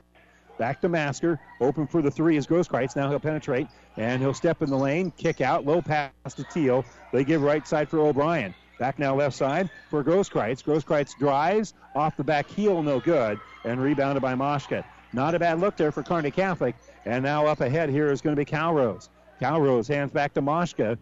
Back 0.63 0.81
to 0.83 0.89
Masker. 0.89 1.41
Open 1.61 1.89
for 1.89 2.03
the 2.03 2.11
three 2.13 2.37
is 2.37 2.47
Grosskreitz. 2.47 2.95
Now 2.95 3.11
he'll 3.11 3.19
penetrate 3.19 3.67
and 3.97 4.23
he'll 4.23 4.33
step 4.33 4.63
in 4.63 4.71
the 4.71 4.79
lane, 4.79 5.13
kick 5.17 5.41
out, 5.41 5.67
low 5.67 5.83
pass 5.83 6.13
to 6.37 6.45
Teal. 6.45 6.85
They 7.13 7.25
give 7.25 7.43
right 7.43 7.67
side 7.67 7.89
for 7.89 7.99
O'Brien. 7.99 8.55
Back 8.79 8.97
now 9.01 9.17
left 9.17 9.35
side 9.35 9.71
for 9.91 10.05
Grosskreitz. 10.05 10.63
Grosskreitz 10.63 11.19
drives 11.19 11.75
off 11.97 12.17
the 12.17 12.23
back 12.23 12.49
heel, 12.49 12.81
no 12.81 13.01
good, 13.01 13.41
and 13.65 13.83
rebounded 13.83 14.23
by 14.23 14.37
Moshka. 14.37 14.85
Not 15.13 15.35
a 15.35 15.41
bad 15.41 15.59
look 15.59 15.77
there 15.77 15.91
for 15.91 16.05
Kearney 16.05 16.31
Catholic. 16.31 16.77
And 17.07 17.25
now 17.25 17.45
up 17.45 17.61
ahead 17.61 17.91
here 17.91 18.13
is 18.13 18.21
going 18.21 18.37
to 18.37 18.41
be 18.41 18.49
Calrose. 18.49 19.09
Calrose 19.41 19.89
hands 19.89 20.13
back 20.13 20.33
to 20.35 20.43
Moshka, 20.43 20.97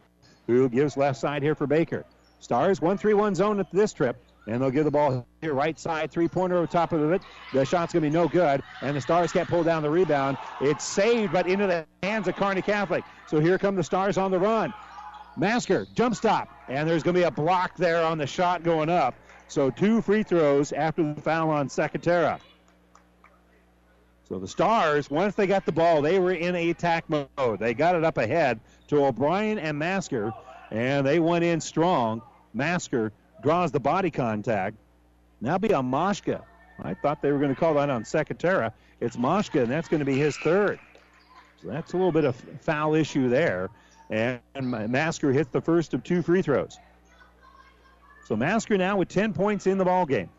who 0.47 0.71
gives 0.71 0.97
left 0.97 1.21
side 1.21 1.43
here 1.43 1.55
for 1.55 1.67
Baker. 1.67 2.07
Stars 2.39 2.81
1 2.81 2.97
3 2.97 3.13
1 3.13 3.35
zone 3.35 3.61
at 3.61 3.71
this 3.73 3.93
trip. 3.93 4.17
And 4.51 4.61
they'll 4.61 4.71
give 4.71 4.85
the 4.85 4.91
ball 4.91 5.25
here, 5.41 5.55
right 5.55 5.79
side, 5.79 6.11
three 6.11 6.27
pointer 6.27 6.57
over 6.57 6.67
top 6.67 6.93
of 6.93 7.13
it. 7.13 7.23
The 7.53 7.65
shot's 7.65 7.93
going 7.93 8.03
to 8.03 8.11
be 8.11 8.13
no 8.13 8.27
good, 8.27 8.61
and 8.83 8.97
the 8.97 9.01
Stars 9.01 9.31
can't 9.31 9.49
pull 9.49 9.63
down 9.63 9.81
the 9.83 9.91
rebound. 9.91 10.39
It's 10.61 10.85
saved, 10.85 11.33
but 11.33 11.47
into 11.47 11.69
the 11.69 11.87
hands 12.03 12.27
of 12.27 12.35
Kearney 12.35 12.61
Catholic. 12.61 13.05
So 13.29 13.39
here 13.39 13.59
come 13.59 13.77
the 13.77 13.85
Stars 13.85 14.19
on 14.19 14.33
the 14.33 14.41
run. 14.41 14.75
Masker, 15.37 15.87
jump 15.95 16.17
stop, 16.17 16.49
and 16.69 16.89
there's 16.89 17.05
going 17.05 17.15
to 17.15 17.21
be 17.21 17.25
a 17.25 17.31
block 17.31 17.77
there 17.77 18.03
on 18.03 18.19
the 18.19 18.27
shot 18.27 18.65
going 18.65 18.89
up. 18.89 19.15
So 19.47 19.71
two 19.71 20.03
free 20.03 20.25
throws 20.25 20.73
after 20.73 21.15
the 21.15 21.21
foul 21.21 21.51
on 21.51 21.69
Secatera. 21.69 22.41
So 24.29 24.41
the 24.41 24.49
Stars, 24.49 25.11
once 25.11 25.37
they 25.37 25.47
got 25.47 25.65
the 25.65 25.73
ball, 25.73 26.03
they 26.03 26.19
were 26.19 26.33
in 26.33 26.57
attack 26.57 27.05
mode. 27.09 27.61
They 27.61 27.73
got 27.73 27.95
it 27.95 28.03
up 28.03 28.19
ahead 28.19 28.59
to 28.89 29.05
O'Brien 29.05 29.61
and 29.61 29.79
Masker, 29.79 30.33
and 30.73 31.07
they 31.07 31.21
went 31.21 31.45
in 31.45 31.61
strong. 31.61 32.21
Masker 32.53 33.13
draws 33.43 33.73
the 33.73 33.81
body 33.81 34.11
contact. 34.11 34.77
Now 35.41 35.59
be 35.59 35.73
on 35.73 35.91
Moshka. 35.91 36.43
I 36.83 36.95
thought 36.95 37.23
they 37.23 37.33
were 37.33 37.39
going 37.39 37.55
to 37.55 37.59
call 37.59 37.75
that 37.75 37.91
on 37.91 38.05
Secatera. 38.05 38.73
It's 39.01 39.17
Moshka, 39.17 39.63
and 39.63 39.71
that's 39.71 39.89
going 39.89 40.01
to 40.01 40.07
be 40.07 40.17
his 40.17 40.37
third. 40.39 40.79
So 41.63 41.69
that's 41.69 41.93
a 41.93 41.97
little 41.97 42.13
bit 42.13 42.25
of 42.25 42.37
foul 42.61 42.95
issue 42.95 43.29
there. 43.29 43.69
And 44.11 44.41
Masker 44.61 45.33
hits 45.33 45.51
the 45.51 45.61
first 45.61 45.95
of 45.95 46.03
two 46.03 46.23
free 46.23 46.43
throws. 46.43 46.79
So 48.27 48.37
Masker 48.37 48.77
now 48.77 48.97
with 48.97 49.09
10 49.09 49.33
points 49.33 49.67
in 49.67 49.79
the 49.79 49.85
ball 49.85 50.07
game. 50.07 50.31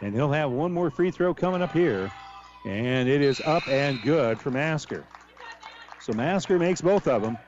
And 0.00 0.14
he'll 0.14 0.32
have 0.32 0.50
one 0.50 0.72
more 0.72 0.90
free 0.90 1.10
throw 1.10 1.34
coming 1.34 1.62
up 1.62 1.72
here. 1.72 2.10
And 2.66 3.08
it 3.08 3.22
is 3.22 3.40
up 3.44 3.66
and 3.68 4.00
good 4.02 4.40
for 4.40 4.50
Masker. 4.50 5.04
So 6.00 6.12
Masker 6.12 6.58
makes 6.58 6.80
both 6.80 7.08
of 7.08 7.22
them. 7.22 7.38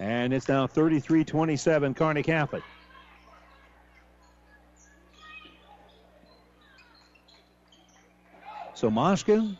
And 0.00 0.32
it's 0.32 0.48
now 0.48 0.66
33 0.66 1.24
27 1.24 1.94
Kearney 1.94 2.22
Catholic. 2.22 2.62
So 8.74 8.90
Moshka 8.90 9.54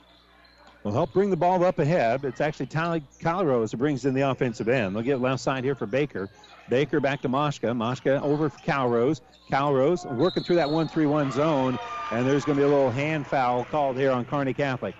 will 0.82 0.92
help 0.92 1.12
bring 1.12 1.28
the 1.28 1.36
ball 1.36 1.62
up 1.62 1.78
ahead. 1.78 2.24
It's 2.24 2.40
actually 2.40 2.68
Calrose 2.68 3.72
who 3.72 3.76
brings 3.76 4.06
in 4.06 4.14
the 4.14 4.22
offensive 4.22 4.66
end. 4.66 4.96
They'll 4.96 5.02
get 5.02 5.20
left 5.20 5.42
side 5.42 5.62
here 5.62 5.74
for 5.74 5.84
Baker. 5.84 6.30
Baker 6.70 7.00
back 7.00 7.20
to 7.20 7.28
Moshka. 7.28 7.76
Moshka 7.76 8.22
over 8.22 8.48
for 8.48 8.58
Calrose. 8.60 9.20
Calrose 9.52 10.10
working 10.16 10.42
through 10.42 10.56
that 10.56 10.70
1 10.70 10.88
3 10.88 11.04
1 11.04 11.32
zone. 11.32 11.78
And 12.12 12.26
there's 12.26 12.46
going 12.46 12.56
to 12.56 12.62
be 12.62 12.64
a 12.64 12.68
little 12.68 12.90
hand 12.90 13.26
foul 13.26 13.66
called 13.66 13.98
here 13.98 14.10
on 14.10 14.24
Kearney 14.24 14.54
Catholic. 14.54 14.94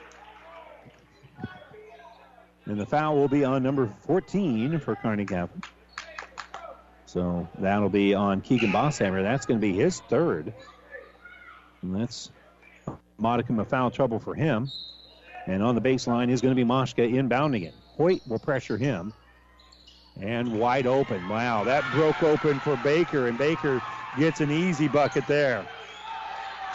And 2.71 2.79
the 2.79 2.87
foul 2.87 3.17
will 3.17 3.27
be 3.27 3.45
on 3.45 3.65
number 3.65 3.89
14 4.07 4.79
for 4.79 4.95
Kearney 4.95 5.25
Catholic. 5.25 5.65
So 7.05 7.49
that'll 7.59 7.89
be 7.89 8.15
on 8.15 8.43
Keegan 8.43 8.71
Bosshammer. 8.71 9.25
That's 9.25 9.45
going 9.45 9.61
to 9.61 9.61
be 9.61 9.73
his 9.73 9.99
third. 9.99 10.55
And 11.83 12.01
that's 12.01 12.31
a 12.87 12.93
modicum 13.19 13.59
of 13.59 13.67
foul 13.67 13.91
trouble 13.91 14.21
for 14.21 14.37
him. 14.37 14.71
And 15.49 15.65
on 15.65 15.75
the 15.75 15.81
baseline 15.81 16.31
is 16.31 16.41
going 16.41 16.55
to 16.55 16.65
be 16.65 16.65
Moshka 16.65 17.13
inbounding 17.13 17.65
it. 17.65 17.75
Hoyt 17.97 18.21
will 18.29 18.39
pressure 18.39 18.79
him. 18.79 19.13
And 20.21 20.61
wide 20.61 20.87
open. 20.87 21.29
Wow, 21.29 21.65
that 21.65 21.83
broke 21.93 22.23
open 22.23 22.61
for 22.61 22.77
Baker, 22.85 23.27
and 23.27 23.37
Baker 23.37 23.83
gets 24.17 24.41
an 24.41 24.53
easy 24.53 24.87
bucket 24.87 25.27
there. 25.27 25.67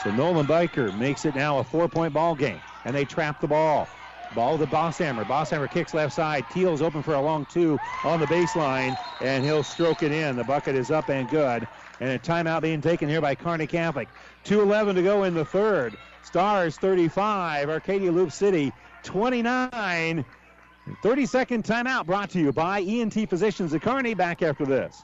So 0.04 0.12
Nolan 0.12 0.46
Baker 0.46 0.92
makes 0.92 1.24
it 1.24 1.36
now 1.36 1.60
a 1.60 1.64
four 1.64 1.88
point 1.88 2.14
ball 2.14 2.36
game. 2.36 2.60
And 2.84 2.94
they 2.94 3.06
trap 3.06 3.40
the 3.40 3.48
ball. 3.48 3.88
Ball 4.36 4.58
to 4.58 4.68
Bosshammer. 4.68 5.24
Bosshammer 5.24 5.72
kicks 5.72 5.94
left 5.94 6.14
side. 6.14 6.46
Teal's 6.52 6.82
open 6.82 7.02
for 7.02 7.14
a 7.14 7.22
long 7.22 7.46
two 7.46 7.80
on 8.04 8.20
the 8.20 8.26
baseline, 8.26 8.98
and 9.22 9.46
he'll 9.46 9.64
stroke 9.64 10.04
it 10.04 10.12
in. 10.12 10.36
The 10.36 10.44
bucket 10.44 10.76
is 10.76 10.92
up 10.92 11.10
and 11.10 11.30
good. 11.30 11.66
And 12.02 12.10
a 12.10 12.20
timeout 12.20 12.62
being 12.62 12.82
taken 12.82 13.08
here 13.08 13.22
by 13.22 13.34
Kearney 13.34 13.66
Catholic. 13.66 14.10
2.11 14.44 14.96
to 14.96 15.04
go 15.04 15.24
in 15.24 15.34
the 15.34 15.46
third. 15.46 15.98
Stars 16.24 16.76
35, 16.76 17.70
Arcadia 17.70 18.12
Loup 18.12 18.32
City 18.32 18.74
29. 19.04 20.26
30 21.02 21.26
second 21.26 21.64
timeout 21.64 22.06
brought 22.06 22.30
to 22.32 22.40
you 22.40 22.52
by 22.52 22.82
ENT 22.82 23.30
Physicians 23.30 23.74
at 23.74 23.82
Kearney. 23.82 24.14
Back 24.14 24.42
after 24.42 24.66
this. 24.66 25.04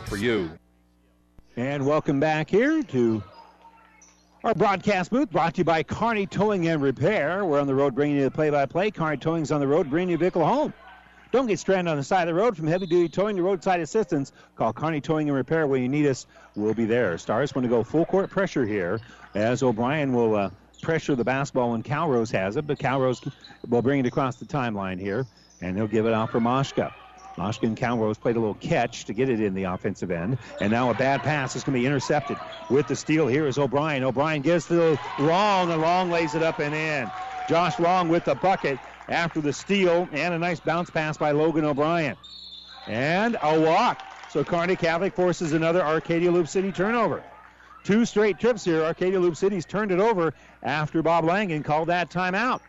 for 0.00 0.16
you. 0.16 0.50
And 1.56 1.86
welcome 1.86 2.20
back 2.20 2.48
here 2.48 2.82
to 2.82 3.22
our 4.44 4.54
broadcast 4.54 5.10
booth 5.10 5.30
brought 5.30 5.54
to 5.54 5.58
you 5.58 5.64
by 5.64 5.82
Kearney 5.82 6.26
Towing 6.26 6.66
and 6.68 6.82
Repair. 6.82 7.44
We're 7.44 7.60
on 7.60 7.66
the 7.66 7.74
road 7.74 7.94
bringing 7.94 8.16
you 8.16 8.24
the 8.24 8.30
play 8.30 8.50
by 8.50 8.66
play. 8.66 8.90
Kearney 8.90 9.18
Towing's 9.18 9.52
on 9.52 9.60
the 9.60 9.66
road 9.66 9.90
bringing 9.90 10.08
your 10.10 10.18
vehicle 10.18 10.44
home. 10.44 10.72
Don't 11.30 11.46
get 11.46 11.58
stranded 11.58 11.90
on 11.90 11.96
the 11.96 12.04
side 12.04 12.28
of 12.28 12.34
the 12.34 12.40
road 12.40 12.56
from 12.56 12.66
heavy 12.66 12.86
duty 12.86 13.08
towing 13.08 13.36
to 13.36 13.42
roadside 13.42 13.80
assistance. 13.80 14.32
Call 14.56 14.72
Kearney 14.72 15.00
Towing 15.00 15.28
and 15.28 15.36
Repair 15.36 15.66
when 15.66 15.82
you 15.82 15.88
need 15.88 16.06
us. 16.06 16.26
We'll 16.56 16.74
be 16.74 16.84
there. 16.84 17.16
Stars 17.16 17.54
want 17.54 17.64
to 17.64 17.70
go 17.70 17.82
full 17.82 18.04
court 18.04 18.28
pressure 18.30 18.66
here 18.66 19.00
as 19.34 19.62
O'Brien 19.62 20.12
will 20.12 20.34
uh, 20.34 20.50
pressure 20.82 21.14
the 21.14 21.24
basketball 21.24 21.70
when 21.70 21.82
Calrose 21.82 22.30
has 22.32 22.56
it, 22.56 22.66
but 22.66 22.78
Calrose 22.78 23.32
will 23.68 23.80
bring 23.80 24.00
it 24.00 24.06
across 24.06 24.36
the 24.36 24.44
timeline 24.44 25.00
here, 25.00 25.24
and 25.62 25.76
he'll 25.76 25.86
give 25.86 26.04
it 26.04 26.12
out 26.12 26.30
for 26.30 26.40
Moshka. 26.40 26.92
Moshka 27.36 27.64
and 27.64 27.76
Calrose 27.76 28.20
played 28.20 28.36
a 28.36 28.40
little 28.40 28.54
catch 28.54 29.06
to 29.06 29.12
get 29.12 29.28
it 29.28 29.40
in 29.40 29.54
the 29.54 29.64
offensive 29.64 30.10
end. 30.10 30.38
And 30.60 30.70
now 30.70 30.90
a 30.90 30.94
bad 30.94 31.22
pass 31.22 31.56
is 31.56 31.64
going 31.64 31.74
to 31.74 31.80
be 31.80 31.86
intercepted. 31.86 32.36
With 32.70 32.88
the 32.88 32.96
steal 32.96 33.26
here 33.26 33.46
is 33.46 33.58
O'Brien. 33.58 34.02
O'Brien 34.04 34.42
gives 34.42 34.66
to 34.66 34.98
Long, 35.18 35.70
and 35.70 35.80
Long 35.80 36.10
lays 36.10 36.34
it 36.34 36.42
up 36.42 36.58
and 36.58 36.74
in. 36.74 37.10
Josh 37.48 37.78
Long 37.78 38.08
with 38.08 38.24
the 38.24 38.34
bucket 38.34 38.78
after 39.08 39.40
the 39.40 39.52
steal, 39.52 40.08
and 40.12 40.34
a 40.34 40.38
nice 40.38 40.60
bounce 40.60 40.90
pass 40.90 41.16
by 41.16 41.32
Logan 41.32 41.64
O'Brien. 41.64 42.16
And 42.86 43.36
a 43.42 43.60
walk. 43.60 44.02
So 44.30 44.44
Kearney 44.44 44.76
Catholic 44.76 45.14
forces 45.14 45.52
another 45.52 45.82
Arcadia 45.82 46.30
Loup 46.30 46.48
City 46.48 46.72
turnover. 46.72 47.22
Two 47.84 48.04
straight 48.04 48.38
trips 48.38 48.64
here. 48.64 48.82
Arcadia 48.82 49.18
Loup 49.18 49.36
City's 49.36 49.66
turned 49.66 49.90
it 49.90 50.00
over 50.00 50.34
after 50.62 51.02
Bob 51.02 51.24
Langen 51.24 51.62
called 51.62 51.88
that 51.88 52.10
timeout. 52.10 52.60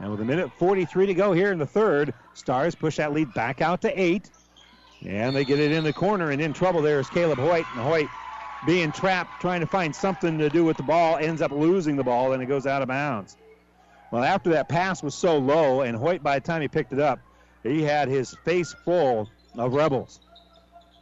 And 0.00 0.10
with 0.10 0.20
a 0.20 0.24
minute 0.24 0.50
43 0.58 1.06
to 1.06 1.14
go 1.14 1.32
here 1.32 1.52
in 1.52 1.58
the 1.58 1.66
third, 1.66 2.14
Stars 2.34 2.74
push 2.74 2.96
that 2.96 3.12
lead 3.12 3.32
back 3.34 3.60
out 3.60 3.82
to 3.82 4.00
eight. 4.00 4.30
And 5.04 5.34
they 5.34 5.44
get 5.44 5.58
it 5.58 5.72
in 5.72 5.84
the 5.84 5.92
corner, 5.92 6.30
and 6.30 6.40
in 6.40 6.52
trouble 6.52 6.82
there 6.82 7.00
is 7.00 7.08
Caleb 7.08 7.38
Hoyt. 7.38 7.64
And 7.74 7.82
Hoyt 7.82 8.08
being 8.66 8.92
trapped, 8.92 9.40
trying 9.40 9.60
to 9.60 9.66
find 9.66 9.94
something 9.94 10.38
to 10.38 10.48
do 10.48 10.64
with 10.64 10.76
the 10.76 10.82
ball, 10.82 11.16
ends 11.16 11.40
up 11.40 11.52
losing 11.52 11.96
the 11.96 12.04
ball, 12.04 12.32
and 12.32 12.42
it 12.42 12.46
goes 12.46 12.66
out 12.66 12.82
of 12.82 12.88
bounds. 12.88 13.36
Well, 14.10 14.24
after 14.24 14.50
that 14.50 14.68
pass 14.68 15.02
was 15.02 15.14
so 15.14 15.38
low, 15.38 15.82
and 15.82 15.96
Hoyt, 15.96 16.22
by 16.22 16.38
the 16.38 16.46
time 16.46 16.62
he 16.62 16.68
picked 16.68 16.92
it 16.92 17.00
up, 17.00 17.20
he 17.62 17.82
had 17.82 18.08
his 18.08 18.34
face 18.44 18.74
full 18.84 19.28
of 19.56 19.74
rebels. 19.74 20.20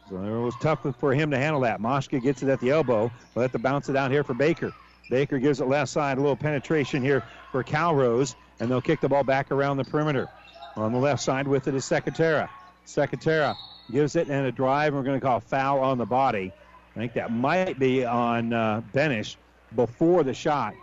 So 0.09 0.17
it 0.17 0.41
was 0.41 0.55
tough 0.61 0.85
for 0.99 1.13
him 1.13 1.31
to 1.31 1.37
handle 1.37 1.61
that. 1.61 1.81
Moshka 1.81 2.21
gets 2.21 2.43
it 2.43 2.49
at 2.49 2.59
the 2.59 2.71
elbow. 2.71 3.11
We'll 3.33 3.43
have 3.43 3.51
to 3.51 3.59
bounce 3.59 3.89
it 3.89 3.95
out 3.95 4.11
here 4.11 4.23
for 4.23 4.33
Baker. 4.33 4.73
Baker 5.09 5.39
gives 5.39 5.61
it 5.61 5.67
left 5.67 5.91
side, 5.91 6.17
a 6.17 6.21
little 6.21 6.35
penetration 6.35 7.01
here 7.01 7.23
for 7.51 7.63
Calrose, 7.63 8.35
and 8.59 8.69
they'll 8.69 8.81
kick 8.81 9.01
the 9.01 9.09
ball 9.09 9.23
back 9.23 9.51
around 9.51 9.77
the 9.77 9.85
perimeter. 9.85 10.27
On 10.75 10.91
the 10.91 10.99
left 10.99 11.23
side 11.23 11.47
with 11.47 11.67
it 11.67 11.75
is 11.75 11.85
Secatera. 11.85 12.49
Secatera 12.85 13.55
gives 13.91 14.15
it 14.15 14.29
and 14.29 14.45
a 14.45 14.51
drive. 14.51 14.93
And 14.93 14.97
we're 14.97 15.03
going 15.03 15.19
to 15.19 15.25
call 15.25 15.39
foul 15.39 15.79
on 15.79 15.97
the 15.97 16.05
body. 16.05 16.51
I 16.95 16.99
think 16.99 17.13
that 17.13 17.31
might 17.31 17.79
be 17.79 18.05
on 18.05 18.53
uh, 18.53 18.81
Benish. 18.93 19.35
before 19.75 20.23
the 20.23 20.33
shot. 20.33 20.73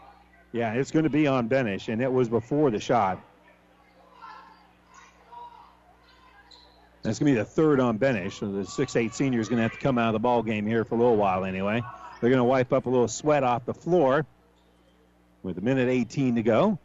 Yeah, 0.53 0.75
it's 0.75 0.91
going 0.91 1.05
to 1.05 1.11
be 1.11 1.27
on 1.27 1.49
Benish, 1.49 1.93
and 1.93 2.01
it 2.01 2.13
was 2.13 2.29
before 2.29 2.71
the 2.71 2.81
shot. 2.81 3.21
That's 7.03 7.19
going 7.19 7.35
to 7.35 7.39
be 7.39 7.39
the 7.39 7.45
third 7.45 7.81
on 7.81 7.99
Benish. 7.99 8.39
So 8.39 8.51
the 8.51 8.65
six-eight 8.65 9.15
senior 9.15 9.41
is 9.41 9.49
going 9.49 9.59
to 9.59 9.65
have 9.65 9.73
to 9.73 9.79
come 9.79 9.99
out 9.99 10.09
of 10.09 10.13
the 10.15 10.21
ball 10.21 10.43
game 10.43 10.67
here 10.67 10.85
for 10.85 10.95
a 10.95 10.99
little 10.99 11.17
while 11.17 11.45
anyway. 11.45 11.83
They're 12.25 12.31
going 12.31 12.41
to 12.41 12.45
wipe 12.45 12.73
up 12.73 12.87
a 12.87 12.89
little 12.89 13.07
sweat 13.07 13.45
off 13.45 13.67
the 13.67 13.75
floor 13.75 14.25
with 15.43 15.59
a 15.59 15.61
minute 15.61 15.91
18 15.91 16.37
to 16.37 16.43
go. 16.43 16.79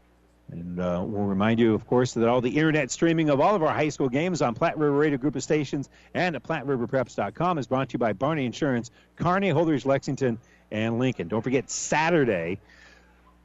And 0.52 0.82
uh, 0.82 1.02
we'll 1.08 1.24
remind 1.24 1.62
you, 1.62 1.76
of 1.76 1.88
course, 1.88 2.14
that 2.16 2.28
all 2.28 2.42
the 2.42 2.58
internet 2.58 2.92
streaming 2.92 3.30
of 3.30 3.40
all 3.40 3.56
of 3.56 3.64
our 3.64 3.74
high 3.74 3.88
school 3.88 4.10
games 4.10 4.42
on 4.42 4.54
Platte 4.54 4.78
River 4.78 4.92
Radio 4.92 5.18
Group 5.18 5.38
of 5.38 5.44
Stations 5.44 5.90
and 6.14 6.36
at 6.36 6.44
PlatteRiverPreps.com 6.44 7.58
is 7.58 7.68
brought 7.68 7.88
to 7.88 7.94
you 7.94 8.00
by 8.00 8.12
Barney 8.12 8.46
Insurance, 8.46 8.92
Kearney 9.16 9.52
Holdrege, 9.52 9.86
Lexington, 9.86 10.40
and 10.72 11.00
Lincoln. 11.00 11.30
Don't 11.30 11.42
forget, 11.42 11.70
Saturday, 11.70 12.60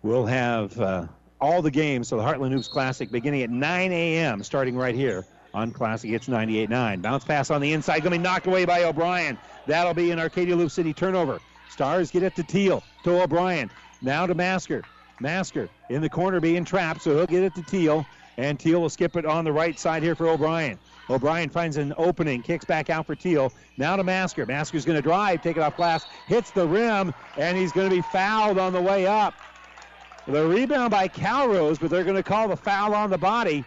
we'll 0.03 0.27
have 0.27 0.77
uh, 0.81 1.07
all 1.41 1.63
the 1.63 1.71
games. 1.71 2.09
So 2.09 2.17
the 2.17 2.25
Heartland 2.25 2.51
Hoops 2.51 2.67
Classic 2.67 3.09
beginning 3.09 3.43
at 3.43 3.51
9 3.51 3.93
a.m., 3.93 4.43
starting 4.43 4.77
right 4.77 4.97
here 4.97 5.25
on 5.53 5.71
Classic 5.71 6.11
Hits 6.11 6.27
98.9. 6.27 7.03
Bounce 7.03 7.23
pass 7.23 7.53
on 7.53 7.61
the 7.61 7.73
inside, 7.73 8.01
going 8.01 8.11
to 8.15 8.19
be 8.19 8.23
knocked 8.25 8.49
away 8.49 8.65
by 8.65 8.83
O'Brien. 8.83 9.39
That'll 9.69 9.95
be 9.95 10.11
an 10.11 10.19
Arcadia 10.19 10.57
Loup 10.57 10.73
City 10.73 10.93
turnover. 10.93 11.39
Stars 11.75 12.13
get 12.13 12.23
it 12.23 12.37
to 12.37 12.45
Teal, 12.45 12.85
to 13.03 13.21
O'Brien. 13.21 13.69
Now 14.01 14.29
to 14.29 14.35
Masker. 14.37 14.85
Masker 15.19 15.69
in 15.91 16.03
the 16.03 16.09
corner 16.09 16.39
being 16.39 16.65
trapped, 16.65 17.03
so 17.03 17.17
he'll 17.17 17.27
get 17.27 17.43
it 17.43 17.53
to 17.57 17.63
Teal, 17.63 18.07
and 18.37 18.61
Teal 18.61 18.81
will 18.81 18.89
skip 18.89 19.17
it 19.17 19.27
on 19.27 19.45
the 19.45 19.53
right 19.53 19.77
side 19.77 20.01
here 20.01 20.15
for 20.15 20.29
O'Brien. 20.29 20.79
O'Brien 21.11 21.49
finds 21.49 21.77
an 21.77 21.93
opening, 21.97 22.43
kicks 22.43 22.65
back 22.65 22.91
out 22.91 23.07
for 23.07 23.17
Teal. 23.17 23.53
Now 23.77 23.97
to 23.97 24.05
Masker. 24.05 24.47
Masker's 24.47 24.85
going 24.85 24.95
to 24.95 25.03
drive, 25.03 25.43
take 25.43 25.57
it 25.57 25.65
off 25.65 25.77
glass, 25.77 26.07
hits 26.29 26.53
the 26.53 26.65
rim, 26.65 27.13
and 27.37 27.59
he's 27.59 27.73
going 27.73 27.91
to 27.91 27.97
be 27.97 28.03
fouled 28.03 28.57
on 28.57 28.73
the 28.73 28.81
way 28.81 29.09
up. 29.09 29.35
The 30.29 30.47
rebound 30.47 30.93
by 30.93 31.09
Calrose, 31.09 31.81
but 31.81 31.91
they're 31.91 32.05
going 32.05 32.15
to 32.15 32.23
call 32.23 32.47
the 32.47 32.57
foul 32.57 32.95
on 32.95 33.11
the 33.11 33.19
body. 33.19 33.65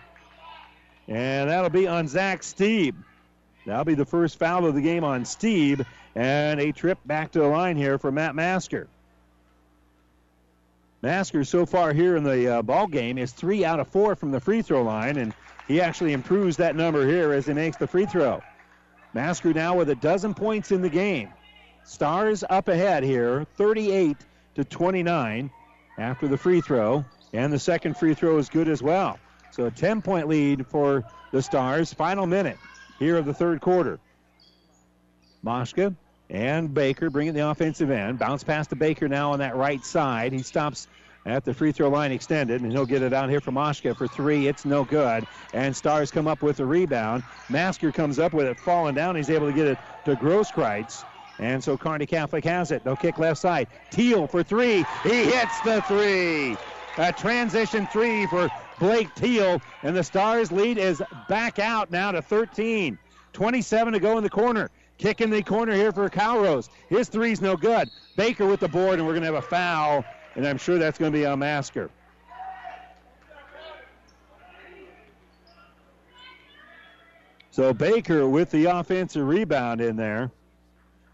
And 1.09 1.49
that'll 1.49 1.69
be 1.69 1.87
on 1.87 2.07
Zach 2.07 2.39
Steeb. 2.39 2.95
That'll 3.67 3.83
be 3.83 3.95
the 3.95 4.05
first 4.05 4.39
foul 4.39 4.65
of 4.65 4.75
the 4.75 4.81
game 4.81 5.03
on 5.03 5.25
Steeb, 5.25 5.85
and 6.15 6.61
a 6.61 6.71
trip 6.71 6.99
back 7.05 7.31
to 7.33 7.39
the 7.39 7.47
line 7.47 7.75
here 7.75 7.97
for 7.97 8.13
Matt 8.13 8.33
Masker. 8.33 8.87
Masker 11.01 11.43
so 11.43 11.65
far 11.65 11.91
here 11.91 12.15
in 12.15 12.23
the 12.23 12.47
uh, 12.47 12.61
ball 12.61 12.87
game 12.87 13.17
is 13.17 13.33
three 13.33 13.65
out 13.65 13.81
of 13.81 13.89
four 13.89 14.15
from 14.15 14.31
the 14.31 14.39
free 14.39 14.61
throw 14.61 14.83
line, 14.83 15.17
and 15.17 15.33
he 15.67 15.81
actually 15.81 16.13
improves 16.13 16.55
that 16.57 16.77
number 16.77 17.05
here 17.05 17.33
as 17.33 17.45
he 17.45 17.53
makes 17.53 17.75
the 17.75 17.85
free 17.85 18.05
throw. 18.05 18.41
Masker 19.13 19.53
now 19.53 19.75
with 19.75 19.89
a 19.89 19.95
dozen 19.95 20.33
points 20.33 20.71
in 20.71 20.81
the 20.81 20.89
game. 20.89 21.27
Stars 21.83 22.45
up 22.49 22.69
ahead 22.69 23.03
here, 23.03 23.45
38 23.57 24.15
to 24.55 24.63
29 24.63 25.51
after 25.97 26.29
the 26.29 26.37
free 26.37 26.61
throw, 26.61 27.03
and 27.33 27.51
the 27.51 27.59
second 27.59 27.97
free 27.97 28.13
throw 28.13 28.37
is 28.37 28.47
good 28.47 28.69
as 28.69 28.81
well. 28.81 29.19
So 29.51 29.65
a 29.65 29.71
10 29.71 30.01
point 30.01 30.29
lead 30.29 30.65
for 30.67 31.03
the 31.33 31.41
Stars. 31.41 31.91
Final 31.91 32.25
minute 32.25 32.57
here 32.99 33.17
of 33.17 33.25
the 33.25 33.33
third 33.33 33.61
quarter. 33.61 33.99
Moshka 35.45 35.95
and 36.29 36.73
Baker 36.73 37.09
bringing 37.09 37.33
the 37.33 37.49
offensive 37.49 37.89
end. 37.89 38.19
Bounce 38.19 38.43
past 38.43 38.71
to 38.71 38.75
Baker 38.75 39.07
now 39.07 39.31
on 39.31 39.39
that 39.39 39.55
right 39.55 39.83
side. 39.83 40.33
He 40.33 40.39
stops 40.39 40.87
at 41.25 41.43
the 41.43 41.53
free 41.53 41.71
throw 41.71 41.89
line 41.89 42.11
extended, 42.11 42.61
and 42.61 42.71
he'll 42.71 42.85
get 42.85 43.01
it 43.01 43.13
out 43.13 43.29
here 43.29 43.41
for 43.41 43.51
Moshka 43.51 43.95
for 43.95 44.07
three. 44.07 44.47
It's 44.47 44.65
no 44.65 44.83
good. 44.83 45.25
And 45.53 45.75
Stars 45.75 46.11
come 46.11 46.27
up 46.27 46.41
with 46.41 46.59
a 46.59 46.65
rebound. 46.65 47.23
Masker 47.49 47.91
comes 47.91 48.17
up 48.19 48.33
with 48.33 48.47
it 48.47 48.59
falling 48.59 48.95
down. 48.95 49.15
He's 49.15 49.29
able 49.29 49.47
to 49.47 49.53
get 49.53 49.67
it 49.67 49.77
to 50.05 50.15
Grosskreitz. 50.15 51.03
And 51.39 51.63
so 51.63 51.77
Kearney 51.77 52.07
Catholic 52.07 52.43
has 52.45 52.71
it. 52.71 52.83
They'll 52.83 52.95
kick 52.95 53.19
left 53.19 53.39
side. 53.39 53.67
Teal 53.91 54.25
for 54.25 54.41
three. 54.41 54.85
He 55.03 55.25
hits 55.25 55.59
the 55.61 55.81
three. 55.81 56.57
A 56.97 57.13
transition 57.13 57.87
three 57.91 58.25
for 58.27 58.49
Blake 58.79 59.13
Teal. 59.15 59.61
And 59.83 59.95
the 59.95 60.03
Stars 60.03 60.51
lead 60.51 60.77
is 60.77 61.01
back 61.27 61.59
out 61.59 61.91
now 61.91 62.11
to 62.11 62.21
13. 62.21 62.97
27 63.33 63.93
to 63.93 63.99
go 63.99 64.17
in 64.17 64.23
the 64.23 64.29
corner. 64.29 64.69
Kick 64.97 65.21
in 65.21 65.29
the 65.29 65.43
corner 65.43 65.73
here 65.73 65.91
for 65.91 66.09
Calrose. 66.09 66.69
His 66.89 67.07
three's 67.07 67.39
no 67.39 67.55
good. 67.55 67.89
Baker 68.15 68.47
with 68.47 68.59
the 68.59 68.67
board, 68.67 68.97
and 68.97 69.05
we're 69.05 69.13
going 69.13 69.21
to 69.21 69.31
have 69.31 69.35
a 69.35 69.41
foul, 69.41 70.03
and 70.35 70.47
I'm 70.47 70.57
sure 70.57 70.79
that's 70.79 70.97
going 70.97 71.11
to 71.11 71.17
be 71.17 71.25
on 71.25 71.39
Masker. 71.39 71.91
So 77.51 77.73
Baker 77.73 78.27
with 78.27 78.51
the 78.51 78.65
offensive 78.65 79.27
rebound 79.27 79.81
in 79.81 79.95
there, 79.95 80.31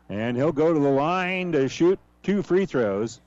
and 0.09 0.35
he'll 0.35 0.51
go 0.51 0.73
to 0.73 0.79
the 0.79 0.89
line 0.89 1.53
to 1.53 1.69
shoot 1.69 1.99
two 2.21 2.41
free 2.41 2.65
throws. 2.65 3.21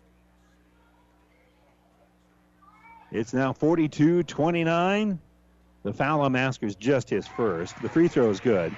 It's 3.16 3.32
now 3.32 3.54
42 3.54 4.24
29. 4.24 5.18
The 5.84 5.92
foul 5.92 6.20
on 6.20 6.32
Masker 6.32 6.66
is 6.66 6.76
just 6.76 7.08
his 7.08 7.26
first. 7.26 7.80
The 7.80 7.88
free 7.88 8.08
throw 8.08 8.28
is 8.28 8.40
good. 8.40 8.76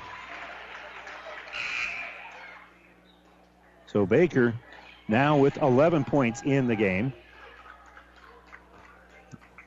So 3.86 4.06
Baker 4.06 4.54
now 5.08 5.38
with 5.38 5.56
11 5.56 6.04
points 6.04 6.42
in 6.42 6.68
the 6.68 6.76
game. 6.76 7.12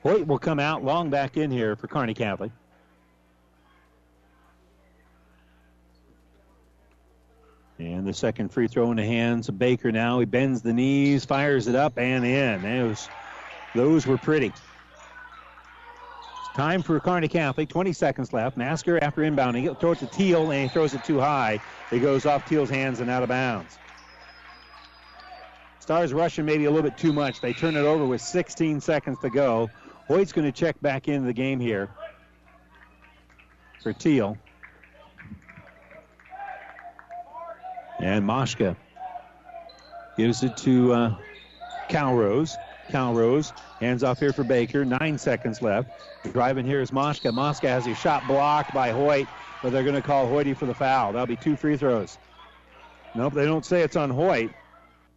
Hoyt 0.02 0.26
will 0.26 0.38
come 0.38 0.58
out 0.58 0.82
long 0.82 1.10
back 1.10 1.36
in 1.36 1.50
here 1.50 1.76
for 1.76 1.86
Kearney 1.86 2.14
Catholic. 2.14 2.50
And 7.78 8.06
the 8.06 8.14
second 8.14 8.50
free 8.50 8.68
throw 8.68 8.90
in 8.90 8.96
the 8.96 9.04
hands 9.04 9.50
of 9.50 9.58
Baker 9.58 9.92
now. 9.92 10.18
He 10.20 10.24
bends 10.24 10.62
the 10.62 10.72
knees, 10.72 11.26
fires 11.26 11.68
it 11.68 11.74
up 11.74 11.98
and 11.98 12.24
in. 12.24 12.62
Those, 12.62 13.08
those 13.74 14.06
were 14.06 14.18
pretty. 14.18 14.52
Time 16.54 16.82
for 16.82 17.00
Kearney 17.00 17.28
Catholic. 17.28 17.68
20 17.70 17.92
seconds 17.94 18.32
left. 18.32 18.58
Masker 18.58 19.02
after 19.02 19.22
inbounding. 19.22 19.60
He'll 19.60 19.74
throw 19.74 19.92
it 19.92 19.98
to 20.00 20.06
Teal 20.06 20.50
and 20.50 20.64
he 20.64 20.68
throws 20.68 20.92
it 20.92 21.02
too 21.02 21.18
high. 21.18 21.60
It 21.90 22.00
goes 22.00 22.26
off 22.26 22.46
Teal's 22.46 22.68
hands 22.68 23.00
and 23.00 23.08
out 23.08 23.22
of 23.22 23.30
bounds. 23.30 23.78
Stars 25.80 26.12
rushing 26.12 26.44
maybe 26.44 26.66
a 26.66 26.70
little 26.70 26.88
bit 26.88 26.98
too 26.98 27.12
much. 27.12 27.40
They 27.40 27.52
turn 27.52 27.74
it 27.74 27.80
over 27.80 28.04
with 28.04 28.20
16 28.20 28.80
seconds 28.80 29.18
to 29.20 29.30
go. 29.30 29.70
Hoyt's 30.08 30.32
going 30.32 30.44
to 30.44 30.52
check 30.52 30.78
back 30.80 31.08
into 31.08 31.26
the 31.26 31.32
game 31.32 31.58
here 31.58 31.88
for 33.82 33.92
Teal. 33.92 34.36
And 37.98 38.24
Moshka 38.24 38.76
gives 40.16 40.42
it 40.42 40.56
to 40.58 40.92
uh, 40.92 41.16
Calrose. 41.88 42.56
Calrose 42.92 43.52
hands 43.80 44.04
off 44.04 44.20
here 44.20 44.32
for 44.32 44.44
Baker. 44.44 44.84
Nine 44.84 45.18
seconds 45.18 45.62
left. 45.62 45.90
Driving 46.32 46.66
here 46.66 46.80
is 46.80 46.90
Moshka. 46.90 47.32
Moshka 47.32 47.68
has 47.68 47.86
his 47.86 47.98
shot 47.98 48.26
blocked 48.26 48.74
by 48.74 48.90
Hoyt, 48.90 49.26
but 49.62 49.72
they're 49.72 49.82
going 49.82 49.96
to 49.96 50.02
call 50.02 50.26
Hoyty 50.28 50.56
for 50.56 50.66
the 50.66 50.74
foul. 50.74 51.12
That'll 51.12 51.26
be 51.26 51.36
two 51.36 51.56
free 51.56 51.76
throws. 51.76 52.18
Nope, 53.14 53.34
they 53.34 53.44
don't 53.44 53.64
say 53.64 53.82
it's 53.82 53.96
on 53.96 54.10
Hoyt. 54.10 54.50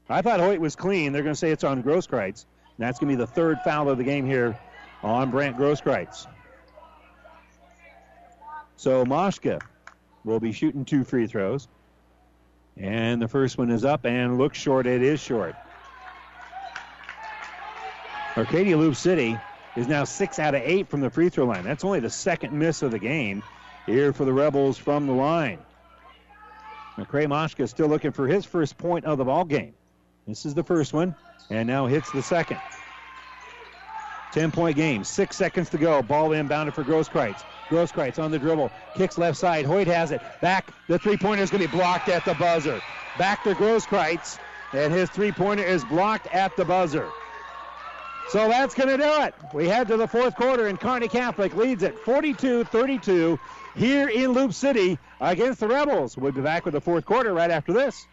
I 0.10 0.22
thought 0.22 0.40
Hoyt 0.40 0.60
was 0.60 0.76
clean. 0.76 1.12
They're 1.12 1.24
going 1.24 1.34
to 1.34 1.40
say 1.40 1.52
it's 1.52 1.64
on 1.64 1.84
Grosskreitz. 1.84 2.46
That's 2.78 3.00
going 3.00 3.12
to 3.12 3.18
be 3.18 3.24
the 3.24 3.28
third 3.28 3.60
foul 3.64 3.90
of 3.90 3.98
the 3.98 4.04
game 4.04 4.26
here 4.26 4.58
on 5.04 5.32
Brant 5.32 5.58
Grosskreitz. 5.58 6.28
So 8.78 9.06
Moshka 9.06 9.62
will 10.24 10.40
be 10.40 10.52
shooting 10.52 10.86
two 10.86 11.04
free 11.04 11.28
throws. 11.28 11.68
And 12.78 13.22
the 13.22 13.28
first 13.28 13.58
one 13.58 13.72
is 13.72 13.86
up 13.86 14.06
and 14.06 14.38
looks 14.38 14.58
short. 14.58 14.86
It 14.86 15.02
is 15.02 15.20
short. 15.20 15.56
Arcadia 18.38 18.76
Loup 18.76 18.96
City 18.96 19.40
is 19.78 19.88
now 19.88 20.04
six 20.04 20.40
out 20.40 20.56
of 20.56 20.62
eight 20.62 20.90
from 20.90 21.00
the 21.00 21.10
free 21.10 21.30
throw 21.30 21.46
line. 21.46 21.64
That's 21.64 21.86
only 21.86 22.02
the 22.02 22.10
second 22.10 22.52
miss 22.52 22.82
of 22.82 22.92
the 22.92 23.00
game 23.00 23.44
here 23.86 24.12
for 24.12 24.26
the 24.26 24.34
Rebels 24.34 24.78
from 24.78 25.08
the 25.08 25.14
line. 25.14 25.60
McCray 26.98 27.28
Moshka 27.28 27.62
is 27.62 27.70
still 27.70 27.88
looking 27.88 28.12
for 28.12 28.28
his 28.28 28.46
first 28.46 28.78
point 28.78 29.06
of 29.06 29.18
the 29.18 29.26
ball 29.26 29.46
game. 29.46 29.74
This 30.28 30.46
is 30.46 30.54
the 30.54 30.64
first 30.64 30.94
one, 30.94 31.16
and 31.50 31.68
now 31.68 31.86
hits 31.88 32.12
the 32.12 32.22
second. 32.22 32.60
10 34.34 34.52
point 34.52 34.76
game, 34.76 35.06
six 35.06 35.38
seconds 35.38 35.70
to 35.70 35.78
go. 35.78 36.02
Ball 36.02 36.32
inbounded 36.32 36.74
for 36.74 36.84
Grosskreitz. 36.84 37.42
Grosskreitz 37.70 38.20
on 38.20 38.32
the 38.32 38.40
dribble, 38.40 38.70
kicks 38.96 39.18
left 39.18 39.38
side. 39.38 39.66
Hoyt 39.66 39.88
has 39.88 40.12
it. 40.12 40.22
Back, 40.42 40.74
the 40.90 41.00
three 41.00 41.16
pointer 41.16 41.44
is 41.44 41.50
going 41.50 41.64
to 41.64 41.70
be 41.70 41.78
blocked 41.78 42.10
at 42.10 42.26
the 42.26 42.34
buzzer. 42.34 42.82
Back 43.18 43.44
to 43.46 43.54
Grosskreitz, 43.54 44.40
and 44.74 44.92
his 44.92 45.10
three 45.10 45.32
pointer 45.32 45.64
is 45.64 45.86
blocked 45.86 46.28
at 46.28 46.56
the 46.58 46.66
buzzer. 46.66 47.10
So 48.30 48.48
that's 48.48 48.74
going 48.74 48.90
to 48.90 48.98
do 48.98 49.22
it. 49.24 49.36
We 49.54 49.68
head 49.68 49.88
to 49.90 49.98
the 49.98 50.08
fourth 50.08 50.36
quarter, 50.36 50.68
and 50.68 50.80
Kearney 50.80 51.08
Catholic 51.08 51.56
leads 51.56 51.84
it 51.84 51.98
42 52.00 52.64
32 52.66 53.40
here 53.76 54.10
in 54.10 54.34
Loup 54.34 54.54
City 54.54 54.98
against 55.22 55.60
the 55.60 55.68
Rebels. 55.68 56.18
We'll 56.18 56.32
be 56.32 56.42
back 56.42 56.66
with 56.66 56.74
the 56.74 56.82
fourth 56.82 57.06
quarter 57.06 57.34
right 57.34 57.52
after 57.52 57.72
this. 57.72 58.08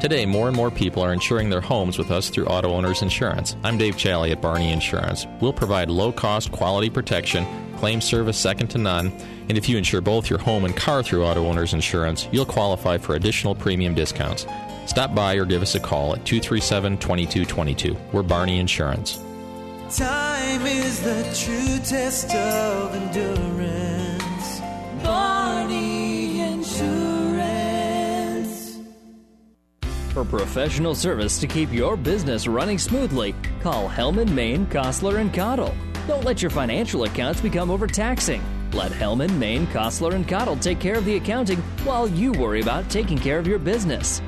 Today, 0.00 0.26
more 0.26 0.48
and 0.48 0.56
more 0.56 0.70
people 0.72 1.00
are 1.00 1.12
insuring 1.12 1.48
their 1.48 1.60
homes 1.60 1.96
with 1.96 2.10
us 2.10 2.28
through 2.28 2.46
Auto 2.46 2.70
Owners 2.70 3.02
Insurance. 3.02 3.54
I'm 3.62 3.78
Dave 3.78 3.96
Challey 3.96 4.32
at 4.32 4.42
Barney 4.42 4.72
Insurance. 4.72 5.28
We'll 5.40 5.52
provide 5.52 5.88
low 5.88 6.10
cost, 6.10 6.50
quality 6.50 6.90
protection, 6.90 7.46
claim 7.76 8.00
service 8.00 8.36
second 8.36 8.66
to 8.70 8.78
none, 8.78 9.12
and 9.48 9.56
if 9.56 9.68
you 9.68 9.78
insure 9.78 10.00
both 10.00 10.28
your 10.28 10.40
home 10.40 10.64
and 10.64 10.76
car 10.76 11.04
through 11.04 11.24
Auto 11.24 11.46
Owners 11.46 11.72
Insurance, 11.72 12.28
you'll 12.32 12.44
qualify 12.44 12.98
for 12.98 13.14
additional 13.14 13.54
premium 13.54 13.94
discounts. 13.94 14.44
Stop 14.92 15.14
by 15.14 15.36
or 15.36 15.46
give 15.46 15.62
us 15.62 15.74
a 15.74 15.80
call 15.80 16.12
at 16.12 16.22
237 16.26 16.98
2222. 16.98 17.96
We're 18.12 18.22
Barney 18.22 18.58
Insurance. 18.58 19.24
Time 19.90 20.66
is 20.66 21.00
the 21.00 21.22
true 21.34 21.78
test 21.78 22.34
of 22.34 22.94
endurance. 22.94 24.60
Barney 25.02 26.42
Insurance. 26.42 26.82
For 30.10 30.26
professional 30.26 30.94
service 30.94 31.40
to 31.40 31.46
keep 31.46 31.72
your 31.72 31.96
business 31.96 32.46
running 32.46 32.76
smoothly, 32.76 33.34
call 33.62 33.88
Hellman, 33.88 34.28
Maine, 34.32 34.66
Kostler, 34.66 35.20
and 35.20 35.32
Cottle. 35.32 35.74
Don't 36.06 36.24
let 36.24 36.42
your 36.42 36.50
financial 36.50 37.04
accounts 37.04 37.40
become 37.40 37.70
overtaxing. 37.70 38.42
Let 38.74 38.92
Hellman, 38.92 39.38
Maine, 39.38 39.66
Kostler, 39.68 40.12
and 40.12 40.28
Cottle 40.28 40.56
take 40.56 40.80
care 40.80 40.96
of 40.96 41.06
the 41.06 41.16
accounting 41.16 41.60
while 41.86 42.08
you 42.08 42.32
worry 42.32 42.60
about 42.60 42.90
taking 42.90 43.16
care 43.16 43.38
of 43.38 43.46
your 43.46 43.58
business. 43.58 44.20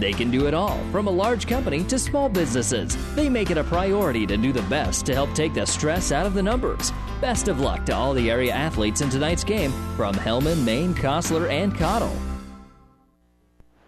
They 0.00 0.14
can 0.14 0.30
do 0.30 0.46
it 0.46 0.54
all, 0.54 0.82
from 0.90 1.08
a 1.08 1.10
large 1.10 1.46
company 1.46 1.84
to 1.84 1.98
small 1.98 2.30
businesses. 2.30 2.96
They 3.14 3.28
make 3.28 3.50
it 3.50 3.58
a 3.58 3.64
priority 3.64 4.26
to 4.26 4.38
do 4.38 4.50
the 4.50 4.62
best 4.62 5.04
to 5.06 5.14
help 5.14 5.34
take 5.34 5.52
the 5.52 5.66
stress 5.66 6.10
out 6.10 6.24
of 6.24 6.32
the 6.32 6.42
numbers. 6.42 6.90
Best 7.20 7.48
of 7.48 7.60
luck 7.60 7.84
to 7.84 7.94
all 7.94 8.14
the 8.14 8.30
area 8.30 8.50
athletes 8.50 9.02
in 9.02 9.10
tonight's 9.10 9.44
game 9.44 9.70
from 9.96 10.14
Hellman, 10.14 10.64
Maine, 10.64 10.94
Kostler, 10.94 11.50
and 11.50 11.76
Cottle. 11.76 12.16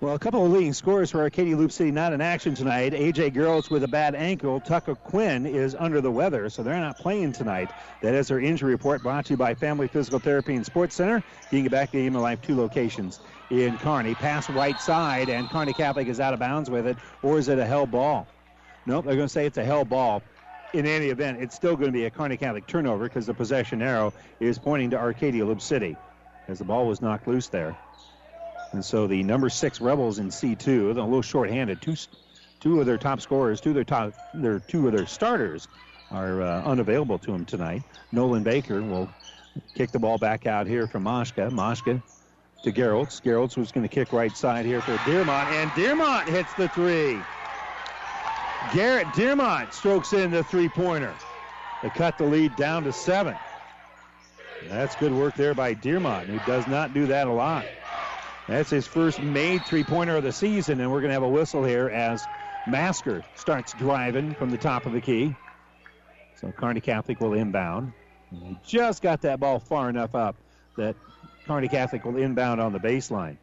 Well, 0.03 0.17
a 0.17 0.19
couple 0.19 0.45
of 0.45 0.51
leading 0.51 0.73
scores 0.73 1.13
for 1.13 1.21
Arcadia 1.21 1.57
Loup 1.57 1.71
City 1.71 1.93
not 1.93 2.13
in 2.13 2.21
action 2.21 2.55
tonight. 2.57 2.93
AJ 2.93 3.33
Girls 3.33 3.71
with 3.71 3.85
a 3.85 3.89
bad 3.89 4.15
ankle. 4.15 4.61
Tucker 4.61 4.97
Quinn 4.97 5.47
is 5.47 5.77
under 5.79 6.01
the 6.01 6.11
weather, 6.11 6.51
so 6.51 6.63
they're 6.63 6.75
not 6.75 6.99
playing 6.99 7.33
tonight. 7.33 7.71
That 8.03 8.13
is 8.13 8.27
their 8.29 8.41
injury 8.41 8.73
report 8.73 9.03
brought 9.03 9.27
to 9.27 9.35
you 9.35 9.37
by 9.37 9.55
Family 9.55 9.87
Physical 9.87 10.19
Therapy 10.19 10.57
and 10.57 10.67
Sports 10.67 10.97
Center. 10.97 11.23
Getting 11.53 11.69
back 11.69 11.93
to 11.93 12.05
of 12.05 12.15
Life, 12.15 12.43
two 12.43 12.57
locations 12.57 13.21
in 13.51 13.77
Kearney. 13.79 14.15
Pass 14.15 14.49
right 14.51 14.81
side, 14.81 15.29
and 15.29 15.49
Kearney 15.51 15.73
Catholic 15.73 16.09
is 16.09 16.21
out 16.21 16.35
of 16.35 16.41
bounds 16.41 16.71
with 16.71 16.87
it, 16.87 16.97
or 17.23 17.39
is 17.39 17.49
it 17.49 17.59
a 17.59 17.67
hell 17.67 17.87
ball? 17.87 18.27
Nope, 18.87 19.05
they're 19.05 19.17
going 19.17 19.27
to 19.27 19.33
say 19.33 19.47
it's 19.47 19.59
a 19.59 19.65
hell 19.65 19.85
ball. 19.85 20.23
In 20.73 20.87
any 20.87 21.07
event, 21.07 21.41
it's 21.41 21.55
still 21.55 21.77
going 21.77 21.89
to 21.89 21.93
be 21.93 22.07
a 22.07 22.11
Kearney 22.11 22.37
Catholic 22.37 22.67
turnover 22.67 23.05
because 23.05 23.27
the 23.27 23.35
possession 23.35 23.83
arrow 23.83 24.13
is 24.41 24.59
pointing 24.59 24.91
to 24.91 24.99
Arcadia 24.99 25.45
Loup 25.45 25.61
City 25.61 25.97
as 26.49 26.59
the 26.59 26.65
ball 26.65 26.87
was 26.87 27.03
knocked 27.03 27.29
loose 27.29 27.49
there. 27.49 27.77
And 28.73 28.85
so 28.85 29.07
the 29.07 29.23
number 29.23 29.51
six 29.51 29.81
Rebels 29.81 30.19
in 30.19 30.29
C2, 30.29 30.95
they're 30.95 31.03
a 31.03 31.05
little 31.05 31.23
short-handed. 31.23 31.83
Two, 31.83 31.95
two 32.61 32.81
of 32.81 32.87
their 32.87 32.97
top 32.97 33.21
scorers, 33.21 33.61
two 33.61 33.71
of 33.71 33.75
their 33.75 33.85
top, 33.85 34.15
their 34.33 34.61
two 34.61 34.87
of 34.87 34.95
their 34.95 35.07
starters 35.07 35.69
are 36.11 36.43
uh, 36.43 36.63
unavailable 36.63 37.19
to 37.19 37.33
them 37.33 37.45
tonight. 37.45 37.83
Nolan 38.13 38.43
Baker 38.43 38.83
will 38.83 39.11
kick 39.75 39.91
the 39.91 39.99
ball 39.99 40.17
back 40.17 40.47
out 40.47 40.67
here 40.67 40.87
from 40.87 41.05
Moshka. 41.05 41.51
Moshka 41.51 42.03
to 42.63 42.73
Gerolds. 42.73 43.21
Gerolds 43.21 43.57
was 43.57 43.73
going 43.73 43.87
to 43.87 43.93
kick 43.93 44.13
right 44.13 44.35
side 44.37 44.65
here 44.65 44.81
for 44.81 44.97
Dearmont, 44.99 45.47
and 45.47 45.71
Dearmont 45.71 46.29
hits 46.29 46.53
the 46.55 46.69
three. 46.69 47.19
Garrett 48.75 49.07
Dearmont 49.09 49.73
strokes 49.73 50.13
in 50.13 50.31
the 50.31 50.45
three-pointer. 50.45 51.15
They 51.83 51.91
cut 51.91 52.17
the 52.17 52.25
lead 52.25 52.55
down 52.57 52.85
to 52.85 52.93
seven. 52.93 53.37
That's 54.69 54.95
good 54.97 55.13
work 55.13 55.35
there 55.35 55.55
by 55.55 55.75
Dearmont, 55.75 56.27
who 56.27 56.39
does 56.47 56.69
not 56.69 56.95
do 56.95 57.07
that 57.07 57.27
a 57.27 57.33
lot. 57.33 57.67
That's 58.47 58.71
his 58.71 58.87
first 58.87 59.21
made 59.21 59.65
three-pointer 59.65 60.17
of 60.17 60.23
the 60.23 60.33
season, 60.33 60.81
and 60.81 60.91
we're 60.91 61.01
going 61.01 61.11
to 61.11 61.15
have 61.15 61.23
a 61.25 61.29
whistle 61.29 61.65
here 61.65 61.89
as 61.89 62.27
Masker 62.67 63.23
starts 63.35 63.73
driving 63.73 64.35
from 64.35 64.51
the 64.51 64.59
top 64.59 64.87
of 64.87 64.93
the 64.93 65.01
key. 65.01 65.35
So 66.37 66.53
Kearney 66.53 66.81
Catholic 66.81 67.21
will 67.21 67.35
inbound. 67.35 67.93
Just 68.65 69.03
got 69.03 69.23
that 69.23 69.41
ball 69.41 69.59
far 69.59 69.91
enough 69.91 70.15
up 70.15 70.37
that 70.77 70.95
Kearney 71.47 71.69
Catholic 71.69 72.05
will 72.05 72.17
inbound 72.17 72.61
on 72.61 72.73
the 72.73 72.79
baseline. 72.79 73.37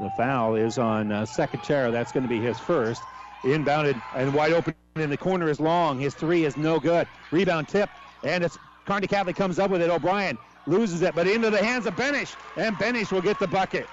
The 0.00 0.10
foul 0.16 0.56
is 0.56 0.78
on 0.78 1.12
uh, 1.12 1.22
Secatero. 1.22 1.92
That's 1.92 2.12
going 2.12 2.24
to 2.24 2.28
be 2.28 2.40
his 2.40 2.58
first. 2.58 3.02
Inbounded 3.42 4.00
and 4.14 4.32
wide 4.34 4.52
open 4.52 4.74
in 4.96 5.10
the 5.10 5.16
corner 5.16 5.48
is 5.48 5.60
long. 5.60 5.98
His 5.98 6.14
three 6.14 6.44
is 6.44 6.56
no 6.56 6.80
good. 6.80 7.06
Rebound 7.30 7.68
tip, 7.68 7.90
and 8.22 8.42
it's 8.42 8.58
Kearney 8.86 9.06
Catholic 9.06 9.36
comes 9.36 9.58
up 9.58 9.70
with 9.70 9.82
it. 9.82 9.90
O'Brien 9.90 10.38
loses 10.66 11.02
it, 11.02 11.14
but 11.14 11.26
into 11.26 11.50
the 11.50 11.62
hands 11.62 11.86
of 11.86 11.94
Benish, 11.94 12.34
and 12.56 12.74
Benish 12.76 13.12
will 13.12 13.20
get 13.20 13.38
the 13.38 13.46
bucket. 13.46 13.86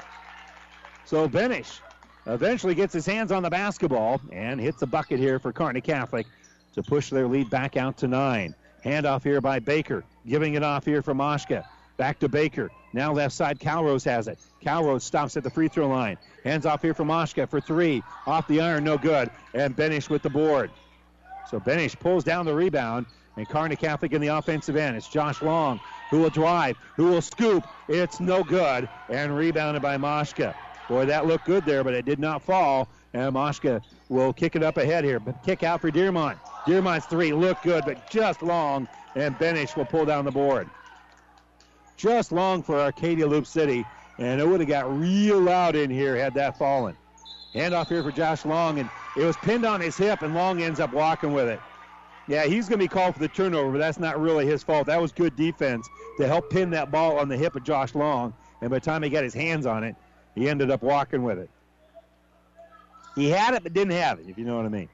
So 1.05 1.27
Benish 1.27 1.79
eventually 2.25 2.75
gets 2.75 2.93
his 2.93 3.05
hands 3.05 3.31
on 3.31 3.43
the 3.43 3.49
basketball 3.49 4.21
and 4.31 4.59
hits 4.59 4.81
a 4.81 4.87
bucket 4.87 5.19
here 5.19 5.39
for 5.39 5.51
Kearney 5.51 5.81
Catholic 5.81 6.27
to 6.73 6.83
push 6.83 7.09
their 7.09 7.27
lead 7.27 7.49
back 7.49 7.77
out 7.77 7.97
to 7.97 8.07
nine. 8.07 8.55
Handoff 8.85 9.23
here 9.23 9.41
by 9.41 9.59
Baker, 9.59 10.03
giving 10.25 10.53
it 10.53 10.63
off 10.63 10.85
here 10.85 11.01
for 11.01 11.13
Moshka. 11.13 11.65
Back 12.01 12.17
to 12.21 12.29
Baker. 12.29 12.71
Now 12.93 13.13
left 13.13 13.31
side, 13.31 13.59
Calrose 13.59 14.03
has 14.05 14.27
it. 14.27 14.39
Calrose 14.59 15.03
stops 15.03 15.37
at 15.37 15.43
the 15.43 15.51
free 15.51 15.67
throw 15.67 15.87
line. 15.87 16.17
Hands 16.43 16.65
off 16.65 16.81
here 16.81 16.95
for 16.95 17.03
Moshka 17.03 17.47
for 17.47 17.61
three. 17.61 18.01
Off 18.25 18.47
the 18.47 18.59
iron, 18.59 18.83
no 18.83 18.97
good. 18.97 19.29
And 19.53 19.77
Benish 19.77 20.09
with 20.09 20.23
the 20.23 20.29
board. 20.31 20.71
So 21.47 21.59
Benish 21.59 21.99
pulls 21.99 22.23
down 22.23 22.47
the 22.47 22.55
rebound, 22.55 23.05
and 23.37 23.47
Kearney 23.47 23.75
Catholic 23.75 24.13
in 24.13 24.19
the 24.19 24.29
offensive 24.29 24.77
end. 24.77 24.97
It's 24.97 25.07
Josh 25.09 25.43
Long 25.43 25.79
who 26.09 26.21
will 26.21 26.31
drive, 26.31 26.75
who 26.95 27.05
will 27.05 27.21
scoop. 27.21 27.67
It's 27.87 28.19
no 28.19 28.43
good, 28.43 28.89
and 29.09 29.37
rebounded 29.37 29.83
by 29.83 29.97
Moshka. 29.97 30.55
Boy, 30.89 31.05
that 31.05 31.27
looked 31.27 31.45
good 31.45 31.65
there, 31.65 31.83
but 31.83 31.93
it 31.93 32.05
did 32.05 32.17
not 32.17 32.41
fall. 32.41 32.89
And 33.13 33.35
Moshka 33.35 33.79
will 34.09 34.33
kick 34.33 34.55
it 34.55 34.63
up 34.63 34.77
ahead 34.77 35.03
here, 35.03 35.19
but 35.19 35.43
kick 35.43 35.61
out 35.61 35.81
for 35.81 35.91
Dearmont. 35.91 36.39
Dearmont's 36.65 37.05
three 37.05 37.31
looked 37.31 37.61
good, 37.61 37.83
but 37.85 38.09
just 38.09 38.41
long, 38.41 38.87
and 39.13 39.37
Benish 39.37 39.75
will 39.75 39.85
pull 39.85 40.05
down 40.05 40.25
the 40.25 40.31
board. 40.31 40.67
Just 41.97 42.31
long 42.31 42.63
for 42.63 42.79
Arcadia 42.79 43.27
Loup 43.27 43.45
City, 43.45 43.85
and 44.17 44.41
it 44.41 44.47
would 44.47 44.59
have 44.59 44.69
got 44.69 44.91
real 44.97 45.39
loud 45.39 45.75
in 45.75 45.89
here 45.89 46.15
had 46.15 46.33
that 46.35 46.57
fallen. 46.57 46.95
Handoff 47.53 47.89
here 47.89 48.03
for 48.03 48.11
Josh 48.11 48.45
Long, 48.45 48.79
and 48.79 48.89
it 49.17 49.25
was 49.25 49.35
pinned 49.37 49.65
on 49.65 49.81
his 49.81 49.97
hip, 49.97 50.21
and 50.21 50.33
Long 50.33 50.61
ends 50.61 50.79
up 50.79 50.93
walking 50.93 51.33
with 51.33 51.49
it. 51.49 51.59
Yeah, 52.27 52.45
he's 52.45 52.69
going 52.69 52.79
to 52.79 52.83
be 52.83 52.87
called 52.87 53.15
for 53.15 53.19
the 53.19 53.27
turnover, 53.27 53.73
but 53.73 53.79
that's 53.79 53.99
not 53.99 54.19
really 54.19 54.45
his 54.45 54.63
fault. 54.63 54.87
That 54.87 55.01
was 55.01 55.11
good 55.11 55.35
defense 55.35 55.89
to 56.17 56.27
help 56.27 56.49
pin 56.49 56.69
that 56.69 56.91
ball 56.91 57.19
on 57.19 57.27
the 57.27 57.35
hip 57.35 57.55
of 57.55 57.63
Josh 57.63 57.93
Long, 57.93 58.33
and 58.61 58.69
by 58.69 58.77
the 58.77 58.85
time 58.85 59.03
he 59.03 59.09
got 59.09 59.23
his 59.23 59.33
hands 59.33 59.65
on 59.65 59.83
it, 59.83 59.95
he 60.35 60.47
ended 60.47 60.71
up 60.71 60.81
walking 60.81 61.23
with 61.23 61.39
it. 61.39 61.49
He 63.15 63.29
had 63.29 63.53
it, 63.53 63.63
but 63.63 63.73
didn't 63.73 63.93
have 63.93 64.19
it, 64.19 64.27
if 64.29 64.37
you 64.37 64.45
know 64.45 64.55
what 64.55 64.65
I 64.65 64.69
mean. 64.69 64.87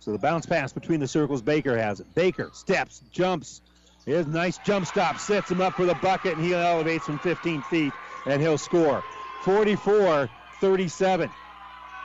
So 0.00 0.10
the 0.12 0.18
bounce 0.18 0.46
pass 0.46 0.72
between 0.72 1.00
the 1.00 1.08
circles, 1.08 1.42
Baker 1.42 1.76
has 1.76 2.00
it. 2.00 2.12
Baker 2.14 2.50
steps, 2.52 3.02
jumps. 3.12 3.60
His 4.06 4.28
nice 4.28 4.58
jump 4.58 4.86
stop 4.86 5.18
sets 5.18 5.50
him 5.50 5.60
up 5.60 5.74
for 5.74 5.84
the 5.84 5.96
bucket, 5.96 6.36
and 6.36 6.44
he 6.44 6.54
elevates 6.54 7.04
from 7.04 7.18
15 7.18 7.60
feet, 7.62 7.92
and 8.24 8.40
he'll 8.40 8.56
score. 8.56 9.02
44 9.42 10.30
37. 10.60 11.30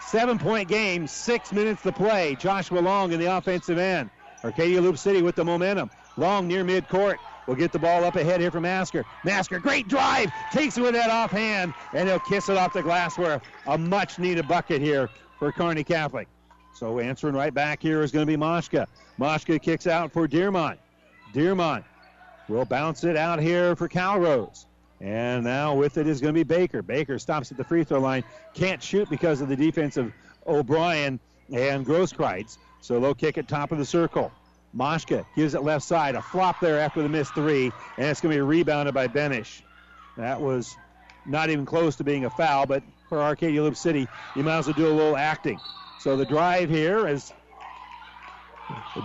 Seven 0.02 0.40
point 0.40 0.68
game, 0.68 1.06
six 1.06 1.54
minutes 1.54 1.84
to 1.84 1.92
play. 1.92 2.36
Joshua 2.36 2.80
Long 2.80 3.12
in 3.12 3.20
the 3.20 3.28
offensive 3.38 3.78
end. 3.78 4.10
Arcadia 4.44 4.82
Loup 4.82 4.98
City 4.98 5.22
with 5.22 5.36
the 5.36 5.46
momentum. 5.46 5.92
Long 6.18 6.48
near 6.48 6.66
midcourt. 6.66 7.18
We'll 7.46 7.56
get 7.56 7.72
the 7.72 7.80
ball 7.80 8.04
up 8.04 8.16
ahead 8.16 8.42
here 8.42 8.52
from 8.52 8.64
Masker. 8.64 9.06
Masker, 9.24 9.60
great 9.60 9.88
drive. 9.88 10.32
Takes 10.52 10.78
it 10.78 10.82
with 10.82 10.94
that 10.94 11.12
offhand, 11.12 11.74
and 11.94 12.10
he'll 12.10 12.20
kiss 12.20 12.50
it 12.50 12.58
off 12.58 12.74
the 12.74 12.82
glassware. 12.82 13.42
A 13.68 13.78
much 13.78 14.18
needed 14.18 14.48
bucket 14.48 14.82
here 14.82 15.08
for 15.38 15.52
Kearney 15.52 15.84
Catholic. 15.84 16.28
So 16.74 17.00
answering 17.00 17.36
right 17.36 17.54
back 17.54 17.82
here 17.82 18.02
is 18.02 18.12
going 18.12 18.26
to 18.26 18.32
be 18.32 18.38
Moshka. 18.38 18.88
Moshka 19.20 19.62
kicks 19.62 19.86
out 19.86 20.12
for 20.12 20.28
Dearmont. 20.28 20.78
Dearmont 21.34 21.84
will 22.52 22.66
bounce 22.66 23.04
it 23.04 23.18
out 23.18 23.40
here 23.40 23.76
for 23.76 23.88
Calrose. 23.88 24.66
And 25.00 25.44
now 25.44 25.74
with 25.74 25.98
it 25.98 26.06
is 26.06 26.22
going 26.22 26.34
to 26.34 26.38
be 26.38 26.44
Baker. 26.44 26.82
Baker 26.82 27.18
stops 27.18 27.52
at 27.52 27.58
the 27.58 27.64
free 27.64 27.84
throw 27.84 28.00
line. 28.00 28.24
Can't 28.54 28.82
shoot 28.84 29.10
because 29.10 29.42
of 29.42 29.50
the 29.50 29.56
defense 29.56 29.98
of 29.98 30.14
O'Brien 30.46 31.20
and 31.52 31.86
Grosskreitz. 31.86 32.58
So 32.82 33.00
they'll 33.00 33.16
kick 33.16 33.38
it 33.38 33.48
top 33.48 33.72
of 33.72 33.78
the 33.78 33.86
circle. 33.86 34.32
Moshka 34.76 35.26
gives 35.36 35.56
it 35.56 35.64
left 35.64 35.84
side. 35.84 36.16
A 36.16 36.22
flop 36.22 36.60
there 36.60 36.80
after 36.80 37.02
the 37.02 37.10
missed 37.10 37.34
three. 37.34 37.72
And 37.98 38.08
it's 38.08 38.22
going 38.22 38.34
to 38.34 38.38
be 38.38 38.42
rebounded 38.42 38.94
by 38.94 39.08
Benish. 39.08 39.62
That 40.18 40.40
was 40.40 40.76
not 41.26 41.50
even 41.50 41.66
close 41.66 41.96
to 41.96 42.04
being 42.04 42.26
a 42.26 42.30
foul, 42.30 42.66
but 42.66 42.84
for 43.10 43.22
Arcadia 43.22 43.62
Loup 43.62 43.76
City, 43.76 44.08
you 44.36 44.44
might 44.44 44.60
as 44.60 44.68
well 44.68 44.76
do 44.76 44.88
a 44.88 44.94
little 44.94 45.18
acting. 45.18 45.60
So 46.00 46.16
the 46.16 46.26
drive 46.26 46.70
here 46.70 47.08
as 47.08 47.34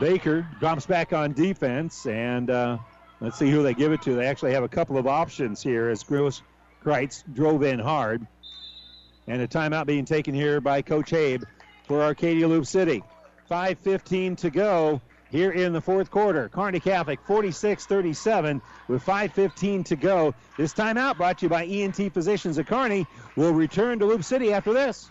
Baker 0.01 0.47
drops 0.61 0.87
back 0.87 1.13
on 1.13 1.33
defense, 1.33 2.07
and 2.07 2.51
uh, 2.51 2.79
let's 3.21 3.39
see 3.39 3.51
who 3.51 3.63
they 3.63 3.75
give 3.75 3.93
it 3.93 4.03
to. 4.03 4.15
They 4.15 4.27
actually 4.27 4.53
have 4.53 4.65
a 4.65 4.69
couple 4.69 4.99
of 4.99 5.07
options 5.07 5.63
here 5.63 5.89
as 5.89 6.03
Gross 6.03 6.43
Kreitz 6.85 7.25
drove 7.33 7.63
in 7.63 7.79
hard. 7.79 8.27
And 9.27 9.43
a 9.43 9.49
timeout 9.49 9.87
being 9.87 10.05
taken 10.05 10.35
here 10.35 10.61
by 10.61 10.83
Coach 10.83 11.13
Abe 11.13 11.43
for 11.87 12.03
Arcadia 12.03 12.47
Loup 12.47 12.67
City. 12.67 13.03
5.15 13.51 14.37
to 14.39 14.51
go 14.51 15.01
here 15.31 15.51
in 15.51 15.73
the 15.73 15.81
fourth 15.81 16.11
quarter. 16.11 16.49
Kearney 16.49 16.81
Catholic 16.81 17.25
46-37 17.27 18.61
with 18.89 19.05
5.15 19.05 19.85
to 19.87 19.97
go. 19.97 20.35
This 20.57 20.73
timeout 20.73 21.17
brought 21.17 21.39
to 21.39 21.47
you 21.47 21.51
by 21.51 21.65
ENT 21.65 22.13
Physicians 22.13 22.59
at 22.59 22.67
Kearney. 22.67 23.07
We'll 23.37 23.53
return 23.53 23.99
to 23.99 24.07
Loup 24.07 24.25
City 24.25 24.53
after 24.53 24.73
this. 24.73 25.11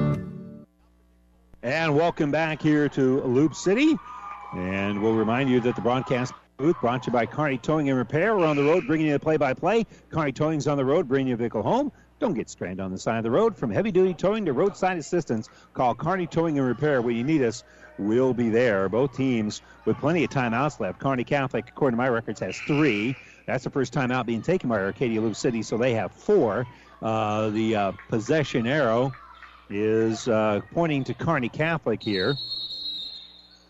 And 1.63 1.95
welcome 1.95 2.31
back 2.31 2.59
here 2.59 2.89
to 2.89 3.21
Loup 3.21 3.53
City. 3.53 3.95
And 4.51 4.99
we'll 4.99 5.13
remind 5.13 5.47
you 5.47 5.59
that 5.59 5.75
the 5.75 5.81
broadcast 5.81 6.33
booth 6.57 6.75
brought 6.81 7.03
to 7.03 7.07
you 7.09 7.13
by 7.13 7.27
Kearney 7.27 7.59
Towing 7.59 7.87
and 7.87 7.99
Repair. 7.99 8.35
We're 8.35 8.47
on 8.47 8.55
the 8.55 8.63
road 8.63 8.87
bringing 8.87 9.05
you 9.05 9.13
the 9.13 9.19
play-by-play. 9.19 9.85
Kearney 10.09 10.31
Towing's 10.31 10.67
on 10.67 10.77
the 10.77 10.85
road 10.85 11.07
bringing 11.07 11.27
your 11.27 11.37
vehicle 11.37 11.61
home. 11.61 11.91
Don't 12.17 12.33
get 12.33 12.49
stranded 12.49 12.79
on 12.79 12.91
the 12.91 12.97
side 12.97 13.17
of 13.17 13.23
the 13.23 13.29
road. 13.29 13.55
From 13.55 13.69
heavy-duty 13.69 14.15
towing 14.15 14.45
to 14.45 14.53
roadside 14.53 14.97
assistance, 14.97 15.49
call 15.75 15.93
Kearney 15.93 16.25
Towing 16.25 16.57
and 16.57 16.67
Repair 16.67 16.99
when 16.99 17.15
you 17.15 17.23
need 17.23 17.43
us. 17.43 17.63
We'll 17.99 18.33
be 18.33 18.49
there. 18.49 18.89
Both 18.89 19.15
teams 19.15 19.61
with 19.85 19.97
plenty 19.97 20.23
of 20.23 20.31
timeouts 20.31 20.79
left. 20.79 20.99
Kearney 20.99 21.25
Catholic, 21.25 21.69
according 21.69 21.95
to 21.95 22.01
my 22.01 22.09
records, 22.09 22.39
has 22.39 22.57
three. 22.57 23.15
That's 23.45 23.65
the 23.65 23.69
first 23.69 23.93
timeout 23.93 24.25
being 24.25 24.41
taken 24.41 24.67
by 24.67 24.79
Arcadia 24.79 25.21
Loup 25.21 25.35
City, 25.35 25.61
so 25.61 25.77
they 25.77 25.93
have 25.93 26.11
four. 26.11 26.65
Uh, 27.03 27.51
the 27.51 27.75
uh, 27.75 27.91
possession 28.09 28.65
arrow 28.65 29.11
is 29.71 30.27
uh, 30.27 30.61
pointing 30.73 31.03
to 31.05 31.13
Kearney 31.13 31.49
Catholic 31.49 32.01
here. 32.03 32.35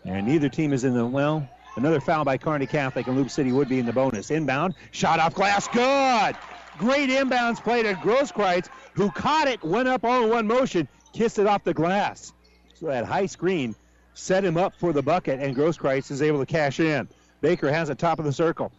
And 0.04 0.26
neither 0.26 0.48
team 0.48 0.72
is 0.72 0.84
in 0.84 0.94
the, 0.94 1.06
well, 1.06 1.48
another 1.76 2.00
foul 2.00 2.24
by 2.24 2.36
Kearney 2.38 2.66
Catholic, 2.66 3.06
and 3.06 3.16
Loup 3.16 3.30
City 3.30 3.52
would 3.52 3.68
be 3.68 3.78
in 3.78 3.86
the 3.86 3.92
bonus. 3.92 4.30
Inbound, 4.30 4.74
shot 4.90 5.20
off 5.20 5.34
glass, 5.34 5.68
good! 5.68 6.36
Great 6.78 7.10
inbounds 7.10 7.62
play 7.62 7.82
to 7.82 7.94
Grosskreitz, 7.94 8.68
who 8.94 9.10
caught 9.10 9.46
it, 9.46 9.62
went 9.62 9.88
up 9.88 10.04
all 10.04 10.24
in 10.24 10.30
one 10.30 10.46
motion, 10.46 10.88
kissed 11.12 11.38
it 11.38 11.46
off 11.46 11.62
the 11.64 11.74
glass. 11.74 12.32
So 12.74 12.86
that 12.86 13.04
high 13.04 13.26
screen 13.26 13.74
set 14.14 14.44
him 14.44 14.56
up 14.56 14.74
for 14.76 14.92
the 14.92 15.02
bucket, 15.02 15.40
and 15.40 15.54
Grosskreitz 15.54 16.10
is 16.10 16.22
able 16.22 16.40
to 16.40 16.46
cash 16.46 16.80
in. 16.80 17.08
Baker 17.40 17.70
has 17.70 17.90
it 17.90 17.98
top 17.98 18.18
of 18.18 18.24
the 18.24 18.32
circle. 18.32 18.72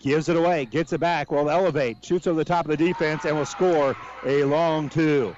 Gives 0.00 0.28
it 0.28 0.36
away, 0.36 0.66
gets 0.66 0.92
it 0.92 1.00
back, 1.00 1.30
will 1.30 1.50
elevate, 1.50 2.04
shoots 2.04 2.26
over 2.26 2.36
the 2.36 2.44
top 2.44 2.66
of 2.66 2.70
the 2.70 2.76
defense, 2.76 3.24
and 3.24 3.36
will 3.36 3.46
score 3.46 3.96
a 4.24 4.44
long 4.44 4.88
two. 4.88 5.34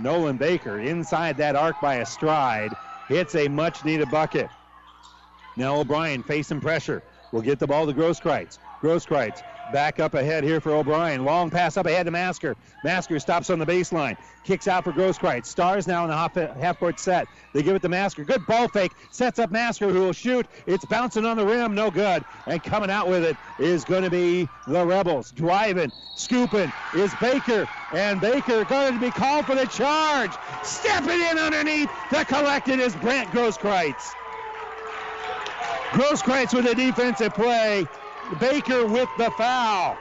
Nolan 0.00 0.36
Baker 0.36 0.80
inside 0.80 1.36
that 1.36 1.56
arc 1.56 1.80
by 1.80 1.96
a 1.96 2.06
stride 2.06 2.74
hits 3.08 3.34
a 3.34 3.48
much 3.48 3.84
needed 3.84 4.10
bucket. 4.10 4.48
Now 5.56 5.76
O'Brien 5.76 6.22
facing 6.22 6.60
pressure. 6.60 7.02
Will 7.32 7.42
get 7.42 7.58
the 7.58 7.66
ball 7.66 7.86
to 7.86 7.92
Grosskreitz. 7.92 8.58
Grosskreitz 8.82 9.42
back 9.72 10.00
up 10.00 10.14
ahead 10.14 10.44
here 10.44 10.60
for 10.60 10.72
O'Brien. 10.72 11.24
Long 11.24 11.50
pass 11.50 11.76
up 11.76 11.86
ahead 11.86 12.06
to 12.06 12.10
Masker. 12.10 12.56
Masker 12.84 13.18
stops 13.18 13.50
on 13.50 13.58
the 13.58 13.66
baseline. 13.66 14.16
Kicks 14.44 14.68
out 14.68 14.84
for 14.84 14.92
Grosskreitz. 14.92 15.46
Stars 15.46 15.86
now 15.86 16.04
in 16.04 16.10
the 16.10 16.54
half, 16.60 16.78
court 16.78 16.98
set. 16.98 17.28
They 17.52 17.62
give 17.62 17.76
it 17.76 17.82
to 17.82 17.88
Masker. 17.88 18.24
Good 18.24 18.46
ball 18.46 18.68
fake. 18.68 18.92
Sets 19.10 19.38
up 19.38 19.50
Masker 19.50 19.88
who 19.88 20.00
will 20.00 20.12
shoot. 20.12 20.46
It's 20.66 20.84
bouncing 20.84 21.24
on 21.24 21.36
the 21.36 21.44
rim. 21.44 21.74
No 21.74 21.90
good. 21.90 22.24
And 22.46 22.62
coming 22.62 22.90
out 22.90 23.08
with 23.08 23.24
it 23.24 23.36
is 23.58 23.84
going 23.84 24.02
to 24.02 24.10
be 24.10 24.48
the 24.66 24.84
Rebels. 24.84 25.30
Driving, 25.32 25.92
scooping 26.16 26.72
is 26.94 27.12
Baker. 27.20 27.68
And 27.92 28.20
Baker 28.20 28.64
going 28.64 28.94
to 28.94 29.00
be 29.00 29.10
called 29.10 29.46
for 29.46 29.54
the 29.54 29.66
charge. 29.66 30.32
Stepping 30.62 31.20
in 31.20 31.38
underneath 31.38 31.90
to 32.10 32.24
collect 32.24 32.68
it 32.68 32.80
is 32.80 32.94
Brant 32.96 33.28
Grosskreitz. 33.30 34.14
Grosskreitz 35.90 36.54
with 36.54 36.66
a 36.66 36.74
defensive 36.74 37.34
play. 37.34 37.84
Baker 38.38 38.86
with 38.86 39.08
the 39.18 39.30
foul. 39.32 39.98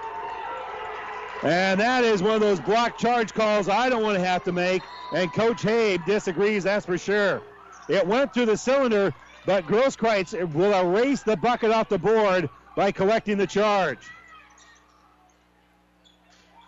And 1.42 1.80
that 1.80 2.04
is 2.04 2.22
one 2.22 2.36
of 2.36 2.42
those 2.42 2.60
block 2.60 2.98
charge 2.98 3.34
calls 3.34 3.70
I 3.70 3.90
don't 3.90 4.04
want 4.04 4.18
to 4.18 4.24
have 4.24 4.44
to 4.44 4.52
make. 4.52 4.84
And 5.14 5.32
Coach 5.34 5.62
Habe 5.62 6.06
disagrees, 6.06 6.64
that's 6.64 6.86
for 6.86 6.98
sure. 6.98 7.42
It 7.88 8.06
went 8.06 8.34
through 8.34 8.48
the 8.48 8.58
cylinder, 8.58 9.14
but 9.46 9.66
Grosskreitz 9.66 10.54
will 10.54 10.74
erase 10.74 11.24
the 11.24 11.38
bucket 11.38 11.72
off 11.72 11.90
the 11.90 11.98
board 11.98 12.50
by 12.76 12.92
collecting 12.92 13.38
the 13.38 13.48
charge. 13.48 14.00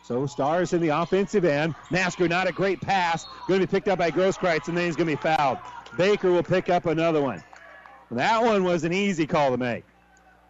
So 0.03 0.25
Stars 0.25 0.73
in 0.73 0.81
the 0.81 0.89
offensive 0.89 1.45
end. 1.45 1.75
Masker 1.91 2.27
not 2.27 2.47
a 2.47 2.51
great 2.51 2.81
pass. 2.81 3.25
Going 3.47 3.61
to 3.61 3.67
be 3.67 3.71
picked 3.71 3.87
up 3.87 3.99
by 3.99 4.09
Grosskreitz, 4.09 4.67
and 4.67 4.75
then 4.75 4.85
he's 4.85 4.95
going 4.95 5.07
to 5.07 5.15
be 5.15 5.21
fouled. 5.21 5.59
Baker 5.97 6.31
will 6.31 6.43
pick 6.43 6.69
up 6.69 6.85
another 6.85 7.21
one. 7.21 7.43
That 8.09 8.43
one 8.43 8.63
was 8.63 8.83
an 8.83 8.93
easy 8.93 9.27
call 9.27 9.51
to 9.51 9.57
make. 9.57 9.85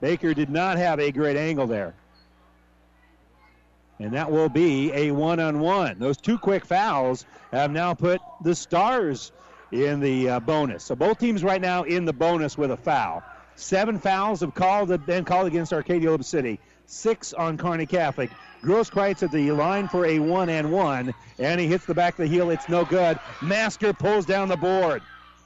Baker 0.02 0.34
did 0.34 0.50
not 0.50 0.78
have 0.78 1.00
a 1.00 1.12
great 1.12 1.38
angle 1.38 1.68
there. 1.68 1.94
And 4.00 4.14
that 4.14 4.32
will 4.32 4.50
be 4.50 4.92
a 4.94 5.12
one 5.12 5.40
on 5.40 5.60
one. 5.60 6.00
Those 6.00 6.18
two 6.18 6.40
quick 6.40 6.66
fouls 6.66 7.26
have 7.52 7.72
now 7.72 7.94
put 7.94 8.20
the 8.44 8.56
Stars 8.56 9.32
in 9.72 10.00
the 10.00 10.30
uh, 10.30 10.40
bonus. 10.40 10.84
So 10.84 10.96
both 10.96 11.20
teams 11.20 11.44
right 11.44 11.62
now 11.62 11.84
in 11.84 12.06
the 12.06 12.14
bonus 12.14 12.58
with 12.58 12.72
a 12.72 12.78
foul. 12.78 13.24
Seven 13.56 14.00
fouls 14.00 14.42
have 14.42 14.56
called 14.56 15.06
been 15.06 15.24
called 15.24 15.46
against 15.46 15.72
Arcadia 15.72 16.10
Loup 16.10 16.24
City. 16.24 16.60
Six 16.88 17.32
on 17.34 17.58
Kearney 17.58 17.86
Catholic. 17.86 18.32
Grosskreitz 18.64 19.24
at 19.24 19.32
the 19.32 19.52
line 19.52 19.88
for 19.88 20.06
a 20.06 20.20
one 20.20 20.50
and 20.50 20.72
one, 20.72 21.14
and 21.40 21.60
he 21.60 21.68
hits 21.68 21.86
the 21.86 21.94
back 21.94 22.14
of 22.14 22.18
the 22.18 22.28
heel. 22.28 22.50
It's 22.50 22.70
no 22.70 22.86
good. 22.86 23.20
Masker 23.42 23.94
pulls 23.94 24.26
down 24.26 24.50
the 24.50 24.58
board. 24.58 25.02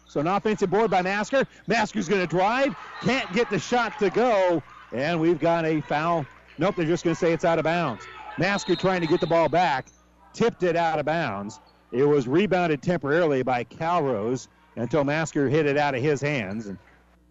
So 0.07 0.19
an 0.19 0.27
offensive 0.27 0.69
board 0.69 0.91
by 0.91 1.01
Masker. 1.01 1.45
Masker's 1.67 2.07
going 2.07 2.21
to 2.21 2.27
drive. 2.27 2.75
Can't 3.01 3.31
get 3.33 3.49
the 3.49 3.59
shot 3.59 3.97
to 3.99 4.09
go. 4.09 4.61
And 4.91 5.19
we've 5.19 5.39
got 5.39 5.65
a 5.65 5.81
foul. 5.81 6.25
Nope, 6.57 6.75
they're 6.75 6.85
just 6.85 7.03
going 7.03 7.15
to 7.15 7.19
say 7.19 7.33
it's 7.33 7.45
out 7.45 7.59
of 7.59 7.63
bounds. 7.63 8.07
Masker 8.37 8.75
trying 8.75 9.01
to 9.01 9.07
get 9.07 9.19
the 9.19 9.27
ball 9.27 9.49
back. 9.49 9.87
Tipped 10.33 10.63
it 10.63 10.75
out 10.75 10.99
of 10.99 11.05
bounds. 11.05 11.59
It 11.91 12.03
was 12.03 12.27
rebounded 12.27 12.81
temporarily 12.81 13.43
by 13.43 13.63
Calrose 13.63 14.47
until 14.75 15.03
Masker 15.03 15.49
hit 15.49 15.65
it 15.65 15.77
out 15.77 15.95
of 15.95 16.01
his 16.01 16.21
hands. 16.21 16.67
And 16.67 16.77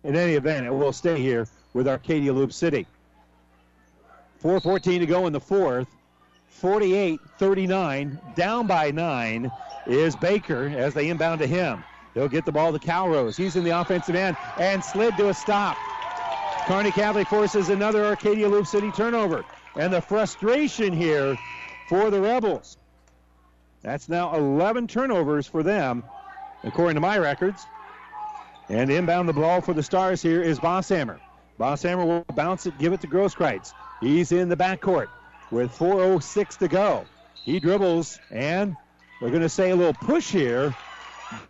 in 0.03 0.17
any 0.17 0.35
event, 0.35 0.67
it 0.67 0.73
will 0.73 0.93
stay 0.93 1.21
here 1.21 1.47
with 1.73 1.87
Arcadia 1.89 2.33
Loup 2.33 2.53
City. 2.53 2.87
4.14 4.43 5.01
to 5.01 5.07
go 5.07 5.27
in 5.27 5.33
the 5.33 5.41
fourth. 5.41 5.89
48 6.49 7.21
39, 7.39 8.21
down 8.37 8.67
by 8.67 8.91
nine 8.91 9.51
is 9.87 10.17
Baker 10.17 10.73
as 10.77 10.95
they 10.95 11.09
inbound 11.09 11.41
to 11.41 11.47
him. 11.47 11.83
He'll 12.15 12.29
get 12.29 12.45
the 12.45 12.53
ball 12.53 12.73
to 12.73 12.79
Calrose. 12.79 13.37
He's 13.37 13.57
in 13.57 13.65
the 13.65 13.71
offensive 13.71 14.15
end 14.15 14.37
and 14.59 14.83
slid 14.83 15.17
to 15.17 15.29
a 15.29 15.35
stop. 15.35 15.77
Kearney 16.67 16.93
Catholic 16.93 17.29
forces 17.29 17.69
another 17.69 18.05
Arcadia 18.05 18.49
Loup 18.49 18.67
City 18.67 18.91
turnover. 18.93 19.45
And 19.77 19.93
the 19.93 20.01
frustration 20.01 20.93
here 20.93 21.37
for 21.89 22.11
the 22.11 22.21
Rebels. 22.21 22.79
That's 23.83 24.09
now 24.09 24.35
11 24.35 24.87
turnovers 24.87 25.47
for 25.47 25.63
them, 25.63 26.05
according 26.63 26.95
to 26.95 27.01
my 27.01 27.19
records. 27.19 27.67
And 28.69 28.91
inbound 28.91 29.29
the 29.29 29.35
ball 29.35 29.61
for 29.61 29.75
the 29.75 29.83
Stars 29.83 30.23
here 30.23 30.41
is 30.41 30.59
Bosshammer. 30.59 31.19
Bosshammer 31.59 32.07
will 32.07 32.25
bounce 32.35 32.67
it, 32.67 32.79
give 32.79 32.93
it 32.93 33.01
to 33.03 33.07
Grosskreitz. 33.07 33.75
He's 34.01 34.33
in 34.33 34.49
the 34.49 34.57
backcourt 34.57 35.09
with 35.51 35.77
4.06 35.77 36.59
to 36.59 36.69
go. 36.69 37.05
He 37.45 37.61
dribbles, 37.61 38.19
and 38.31 38.75
we're 39.21 39.29
going 39.29 39.43
to 39.43 39.49
say 39.49 39.71
a 39.71 39.77
little 39.77 39.93
push 39.93 40.31
here 40.31 40.75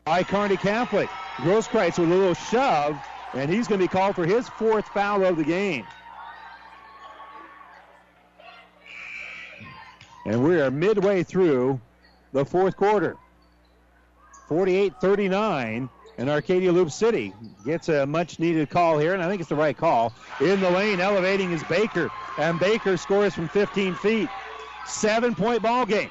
by 0.05 0.23
Kearney 0.23 0.57
Catholic. 0.57 1.09
Grosskreitz 1.37 1.99
with 1.99 2.11
a 2.11 2.15
little 2.15 2.35
shove, 2.35 2.97
and 3.33 3.51
he's 3.51 3.67
going 3.67 3.81
to 3.81 3.85
be 3.85 3.89
called 3.89 4.15
for 4.15 4.25
his 4.25 4.49
fourth 4.49 4.87
foul 4.89 5.25
of 5.25 5.37
the 5.37 5.45
game. 5.45 5.85
And 10.27 10.43
we 10.43 10.61
are 10.61 10.71
midway 10.71 11.23
through 11.23 11.81
the 12.33 12.45
fourth 12.45 12.77
quarter. 12.77 13.17
48 14.49 14.93
39, 15.01 15.89
and 16.19 16.31
Arcadia 16.31 16.71
Loup 16.71 16.91
City 16.91 17.33
gets 17.65 17.89
a 17.89 18.07
much 18.07 18.39
needed 18.39 18.71
call 18.71 18.99
here, 18.99 19.15
and 19.15 19.23
I 19.23 19.29
think 19.29 19.41
it's 19.41 19.49
the 19.49 19.57
right 19.57 19.77
call. 19.77 20.13
In 20.41 20.61
the 20.61 20.71
lane, 20.71 21.01
elevating 21.01 21.53
is 21.53 21.63
Baker, 21.65 22.11
and 22.39 22.59
Baker 22.59 22.97
scores 22.97 23.35
from 23.35 23.49
15 23.49 23.95
feet. 23.97 24.29
Seven 24.87 25.35
point 25.35 25.63
ball 25.63 25.87
game. 25.87 26.11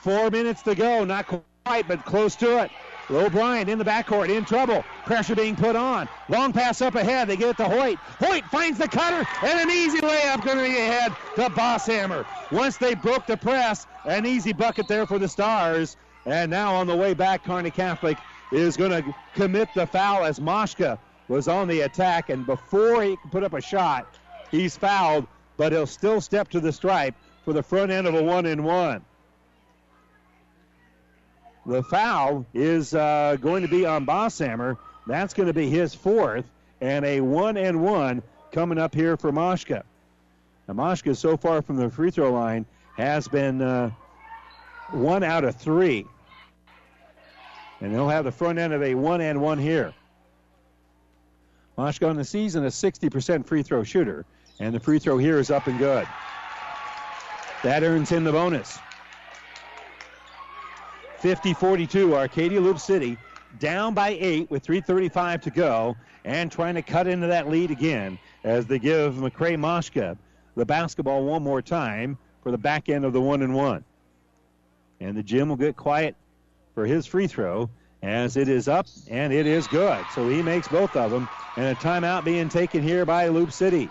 Four 0.00 0.30
minutes 0.30 0.62
to 0.62 0.74
go, 0.74 1.04
not 1.04 1.42
but 1.86 2.04
close 2.04 2.34
to 2.36 2.62
it. 2.64 2.70
O'Brien 3.10 3.68
in 3.68 3.78
the 3.78 3.84
backcourt, 3.84 4.28
in 4.28 4.44
trouble. 4.44 4.84
Pressure 5.04 5.34
being 5.34 5.56
put 5.56 5.74
on. 5.74 6.08
Long 6.28 6.52
pass 6.52 6.80
up 6.80 6.94
ahead. 6.94 7.28
They 7.28 7.36
get 7.36 7.50
it 7.50 7.56
to 7.56 7.64
Hoyt. 7.64 7.98
Hoyt 8.18 8.44
finds 8.46 8.78
the 8.78 8.88
cutter, 8.88 9.26
and 9.42 9.60
an 9.60 9.70
easy 9.70 9.98
layup 9.98 10.44
going 10.44 10.58
to 10.58 10.64
be 10.64 10.76
ahead 10.76 11.12
to 11.36 11.50
Bosshammer. 11.50 12.24
Once 12.52 12.76
they 12.76 12.94
broke 12.94 13.26
the 13.26 13.36
press, 13.36 13.86
an 14.04 14.26
easy 14.26 14.52
bucket 14.52 14.86
there 14.88 15.06
for 15.06 15.18
the 15.18 15.28
Stars. 15.28 15.96
And 16.26 16.50
now 16.50 16.74
on 16.74 16.86
the 16.86 16.96
way 16.96 17.14
back, 17.14 17.44
Kearney 17.44 17.70
Catholic 17.70 18.18
is 18.52 18.76
going 18.76 18.90
to 18.90 19.14
commit 19.34 19.68
the 19.74 19.86
foul 19.86 20.24
as 20.24 20.38
Moshka 20.38 20.98
was 21.28 21.48
on 21.48 21.66
the 21.68 21.80
attack. 21.82 22.30
And 22.30 22.46
before 22.46 23.02
he 23.02 23.16
can 23.16 23.30
put 23.30 23.42
up 23.42 23.54
a 23.54 23.60
shot, 23.60 24.18
he's 24.50 24.76
fouled, 24.76 25.26
but 25.56 25.72
he'll 25.72 25.86
still 25.86 26.20
step 26.20 26.48
to 26.50 26.60
the 26.60 26.72
stripe 26.72 27.14
for 27.44 27.52
the 27.52 27.62
front 27.62 27.90
end 27.90 28.06
of 28.06 28.14
a 28.14 28.22
one 28.22 28.46
and 28.46 28.64
one. 28.64 29.04
The 31.66 31.82
foul 31.82 32.46
is 32.54 32.94
uh, 32.94 33.36
going 33.40 33.62
to 33.62 33.68
be 33.68 33.84
on 33.84 34.06
Bosshammer. 34.06 34.78
That's 35.06 35.34
going 35.34 35.46
to 35.46 35.52
be 35.52 35.68
his 35.68 35.94
fourth, 35.94 36.44
and 36.80 37.04
a 37.04 37.20
one 37.20 37.56
and 37.56 37.82
one 37.82 38.22
coming 38.52 38.78
up 38.78 38.94
here 38.94 39.16
for 39.16 39.30
Moshka. 39.30 39.82
Now, 40.66 40.74
Moshka 40.74 41.16
so 41.16 41.36
far 41.36 41.62
from 41.62 41.76
the 41.76 41.90
free 41.90 42.10
throw 42.10 42.32
line 42.32 42.64
has 42.96 43.28
been 43.28 43.60
uh, 43.60 43.90
one 44.90 45.22
out 45.22 45.44
of 45.44 45.56
three. 45.56 46.06
And 47.80 47.94
they'll 47.94 48.08
have 48.08 48.24
the 48.24 48.32
front 48.32 48.58
end 48.58 48.72
of 48.72 48.82
a 48.82 48.94
one 48.94 49.20
and 49.20 49.40
one 49.40 49.58
here. 49.58 49.94
Moshka 51.78 52.08
on 52.08 52.16
the 52.16 52.24
season, 52.24 52.64
a 52.64 52.68
60% 52.68 53.46
free 53.46 53.62
throw 53.62 53.82
shooter, 53.82 54.26
and 54.58 54.74
the 54.74 54.80
free 54.80 54.98
throw 54.98 55.16
here 55.18 55.38
is 55.38 55.50
up 55.50 55.66
and 55.66 55.78
good. 55.78 56.06
That 57.62 57.82
earns 57.82 58.08
him 58.08 58.24
the 58.24 58.32
bonus. 58.32 58.78
50 61.20 61.52
42, 61.52 62.16
Arcadia 62.16 62.60
Loup 62.60 62.78
City 62.78 63.18
down 63.58 63.92
by 63.94 64.16
eight 64.18 64.50
with 64.50 64.64
3.35 64.64 65.42
to 65.42 65.50
go 65.50 65.96
and 66.24 66.50
trying 66.50 66.74
to 66.74 66.82
cut 66.82 67.06
into 67.06 67.26
that 67.26 67.48
lead 67.48 67.70
again 67.70 68.18
as 68.42 68.66
they 68.66 68.78
give 68.78 69.14
McCray 69.14 69.56
Moshka 69.56 70.16
the 70.56 70.64
basketball 70.64 71.24
one 71.24 71.42
more 71.42 71.60
time 71.60 72.16
for 72.42 72.50
the 72.50 72.58
back 72.58 72.88
end 72.88 73.04
of 73.04 73.12
the 73.12 73.20
one 73.20 73.42
and 73.42 73.54
one. 73.54 73.84
And 75.00 75.16
the 75.16 75.22
gym 75.22 75.48
will 75.48 75.56
get 75.56 75.76
quiet 75.76 76.16
for 76.74 76.86
his 76.86 77.06
free 77.06 77.26
throw 77.26 77.68
as 78.02 78.38
it 78.38 78.48
is 78.48 78.66
up 78.66 78.86
and 79.10 79.32
it 79.32 79.46
is 79.46 79.66
good. 79.66 80.04
So 80.14 80.26
he 80.26 80.42
makes 80.42 80.68
both 80.68 80.96
of 80.96 81.10
them. 81.10 81.28
And 81.56 81.66
a 81.66 81.74
timeout 81.74 82.24
being 82.24 82.48
taken 82.48 82.82
here 82.82 83.04
by 83.04 83.28
Loup 83.28 83.52
City. 83.52 83.90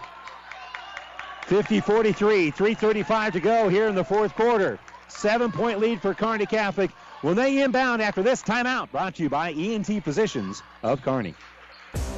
50 1.44 1.80
43, 1.80 2.52
3.35 2.52 3.34
to 3.34 3.40
go 3.40 3.70
here 3.70 3.88
in 3.88 3.96
the 3.96 4.04
fourth 4.04 4.36
quarter. 4.36 4.80
Seven 5.08 5.52
point 5.52 5.80
lead 5.80 6.02
for 6.02 6.14
Kearney 6.14 6.46
Catholic 6.46 6.92
when 7.22 7.36
they 7.36 7.62
inbound 7.62 8.02
after 8.02 8.24
this 8.24 8.42
timeout. 8.42 8.92
Brought 8.92 9.16
to 9.16 9.24
you 9.24 9.30
by 9.30 9.52
ENT 9.52 10.04
Physicians 10.04 10.62
of 10.84 11.02
Kearney. 11.02 11.36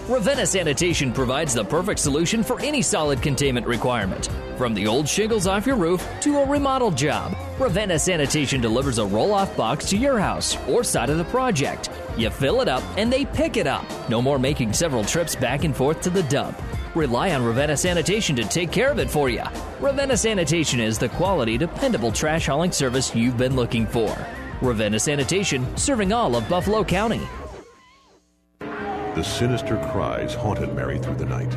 Ravenna 0.07 0.45
Sanitation 0.45 1.14
provides 1.14 1.53
the 1.53 1.64
perfect 1.64 1.99
solution 1.99 2.44
for 2.44 2.60
any 2.60 2.82
solid 2.82 3.22
containment 3.22 3.65
requirement. 3.65 4.30
From 4.57 4.73
the 4.73 4.86
old 4.86 5.07
shingles 5.07 5.48
off 5.48 5.65
your 5.65 5.78
roof 5.78 6.06
to 6.22 6.40
a 6.40 6.45
remodel 6.45 6.91
job, 6.91 7.36
Ravenna 7.60 7.98
Sanitation 7.98 8.60
delivers 8.60 8.98
a 8.98 9.06
roll 9.06 9.34
off 9.34 9.56
box 9.56 9.86
to 9.90 9.98
your 9.98 10.19
house 10.19 10.57
or 10.68 10.84
side 10.84 11.10
of 11.10 11.18
the 11.18 11.23
project. 11.26 11.90
You 12.18 12.30
fill 12.30 12.61
it 12.61 12.68
up 12.68 12.84
and 12.98 13.14
they 13.14 13.26
pick 13.26 13.56
it 13.56 13.68
up. 13.68 13.86
No 14.10 14.22
more 14.22 14.40
making 14.40 14.73
several 14.73 15.06
trips 15.06 15.36
back 15.36 15.64
and 15.64 15.76
forth 15.76 16.02
to 16.02 16.10
the 16.10 16.23
dump. 16.23 16.61
Rely 16.94 17.32
on 17.32 17.45
Ravenna 17.45 17.78
Sanitation 17.78 18.36
to 18.36 18.44
take 18.44 18.72
care 18.72 18.91
of 18.91 18.99
it 18.99 19.10
for 19.10 19.30
you. 19.30 19.44
Ravenna 19.80 20.18
Sanitation 20.18 20.82
is 20.82 20.98
the 20.98 21.10
quality, 21.10 21.57
dependable 21.57 22.11
trash 22.11 22.48
hauling 22.48 22.73
service 22.73 23.15
you've 23.15 23.38
been 23.38 23.56
looking 23.56 23.88
for. 23.88 24.14
Ravenna 24.61 24.99
Sanitation, 24.99 25.65
serving 25.75 26.13
all 26.13 26.35
of 26.35 26.47
Buffalo 26.47 26.83
County. 26.83 27.21
The 28.59 29.23
sinister 29.23 29.77
cries 29.91 30.33
haunted 30.33 30.73
Mary 30.73 30.99
through 30.99 31.15
the 31.15 31.25
night. 31.25 31.49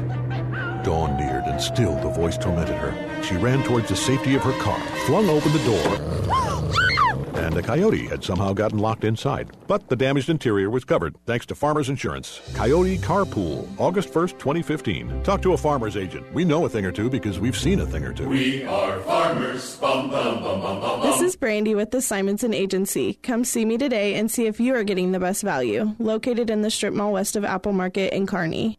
Dawn 0.83 1.17
neared, 1.17 1.45
and 1.45 1.61
still 1.61 1.95
the 2.01 2.09
voice 2.09 2.37
tormented 2.37 2.77
her. 2.77 3.23
She 3.23 3.37
ran 3.37 3.63
towards 3.63 3.89
the 3.91 3.97
safety 3.97 4.35
of 4.35 4.43
her 4.43 4.59
car, 4.61 4.81
flung 5.07 5.29
open 5.29 5.53
the 5.53 5.65
door, 5.65 6.94
and 7.35 7.57
a 7.57 7.63
coyote 7.63 8.07
had 8.07 8.23
somehow 8.23 8.53
gotten 8.53 8.79
locked 8.79 9.05
inside. 9.05 9.51
But 9.67 9.89
the 9.89 9.97
damaged 9.97 10.31
interior 10.31 10.71
was 10.71 10.85
covered 10.85 11.17
thanks 11.27 11.47
to 11.47 11.55
Farmers 11.55 11.89
Insurance. 11.89 12.41
Coyote 12.55 12.99
Carpool, 12.99 13.69
August 13.79 14.13
1st, 14.13 14.39
2015. 14.39 15.23
Talk 15.23 15.43
to 15.43 15.53
a 15.53 15.57
farmer's 15.57 15.97
agent. 15.97 16.33
We 16.33 16.45
know 16.45 16.65
a 16.65 16.69
thing 16.69 16.85
or 16.87 16.93
two 16.93 17.11
because 17.11 17.41
we've 17.41 17.57
seen 17.57 17.81
a 17.81 17.87
thing 17.87 18.05
or 18.05 18.13
two. 18.13 18.29
We 18.29 18.65
are 18.65 19.01
farmers. 19.01 19.77
Bum, 19.77 20.11
bum, 20.11 20.43
bum, 20.43 20.61
bum, 20.61 20.81
bum, 20.81 21.01
This 21.03 21.21
is 21.21 21.37
Brandy 21.37 21.75
with 21.75 21.91
the 21.91 22.01
Simonson 22.01 22.55
Agency. 22.55 23.15
Come 23.23 23.45
see 23.45 23.65
me 23.65 23.79
today 23.79 24.15
and 24.15 24.31
see 24.31 24.47
if 24.47 24.61
you 24.61 24.75
are 24.75 24.85
getting 24.85 25.13
the 25.13 25.21
best 25.21 25.43
value. 25.43 25.95
Located 25.99 26.51
in 26.51 26.63
the 26.63 26.71
strip 26.71 26.95
mall 26.95 27.13
west 27.13 27.37
of 27.37 27.45
Apple 27.45 27.73
Market 27.73 28.13
in 28.13 28.27
Kearney. 28.27 28.79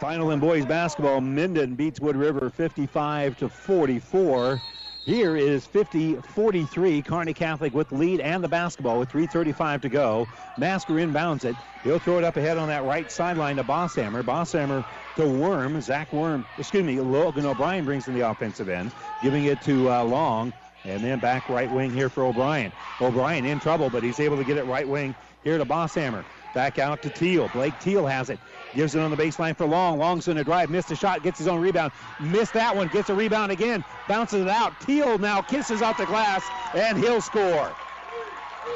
Final 0.00 0.30
in 0.30 0.38
boys 0.38 0.64
basketball, 0.64 1.20
Minden 1.20 1.74
beats 1.74 1.98
Wood 1.98 2.14
River 2.14 2.50
55 2.50 3.36
to 3.38 3.48
44. 3.48 4.60
Here 5.08 5.38
is 5.38 5.66
50-43. 5.66 7.02
Kearney 7.02 7.32
Catholic 7.32 7.72
with 7.72 7.90
lead 7.92 8.20
and 8.20 8.44
the 8.44 8.48
basketball 8.48 8.98
with 8.98 9.08
3.35 9.08 9.80
to 9.80 9.88
go. 9.88 10.28
Masker 10.58 10.92
inbounds 10.96 11.46
it. 11.46 11.56
He'll 11.82 11.98
throw 11.98 12.18
it 12.18 12.24
up 12.24 12.36
ahead 12.36 12.58
on 12.58 12.68
that 12.68 12.84
right 12.84 13.10
sideline 13.10 13.56
to 13.56 13.64
Bosshammer. 13.64 14.22
Bosshammer 14.22 14.84
to 15.16 15.26
Worm. 15.26 15.80
Zach 15.80 16.12
Worm, 16.12 16.44
excuse 16.58 16.84
me, 16.84 17.00
Logan 17.00 17.46
O'Brien 17.46 17.86
brings 17.86 18.06
in 18.06 18.12
the 18.12 18.28
offensive 18.28 18.68
end, 18.68 18.92
giving 19.22 19.46
it 19.46 19.62
to 19.62 19.90
uh, 19.90 20.04
Long. 20.04 20.52
And 20.84 21.02
then 21.02 21.20
back 21.20 21.48
right 21.48 21.72
wing 21.72 21.90
here 21.90 22.10
for 22.10 22.26
O'Brien. 22.26 22.70
O'Brien 23.00 23.46
in 23.46 23.60
trouble, 23.60 23.88
but 23.88 24.02
he's 24.02 24.20
able 24.20 24.36
to 24.36 24.44
get 24.44 24.58
it 24.58 24.66
right 24.66 24.86
wing 24.86 25.14
here 25.42 25.56
to 25.56 25.64
Bosshammer. 25.64 26.22
Back 26.54 26.78
out 26.78 27.02
to 27.02 27.10
Teal. 27.10 27.48
Blake 27.52 27.78
Teal 27.80 28.06
has 28.06 28.30
it. 28.30 28.38
Gives 28.74 28.94
it 28.94 29.00
on 29.00 29.10
the 29.10 29.16
baseline 29.16 29.56
for 29.56 29.66
Long. 29.66 29.98
Long's 29.98 30.26
going 30.26 30.38
to 30.38 30.44
drive. 30.44 30.70
Missed 30.70 30.90
a 30.90 30.96
shot. 30.96 31.22
Gets 31.22 31.38
his 31.38 31.48
own 31.48 31.60
rebound. 31.60 31.92
Missed 32.20 32.54
that 32.54 32.74
one. 32.74 32.88
Gets 32.88 33.10
a 33.10 33.14
rebound 33.14 33.52
again. 33.52 33.84
Bounces 34.08 34.42
it 34.42 34.48
out. 34.48 34.78
Teal 34.80 35.18
now 35.18 35.42
kisses 35.42 35.82
out 35.82 35.98
the 35.98 36.06
glass, 36.06 36.42
and 36.74 36.98
he'll 36.98 37.20
score. 37.20 37.74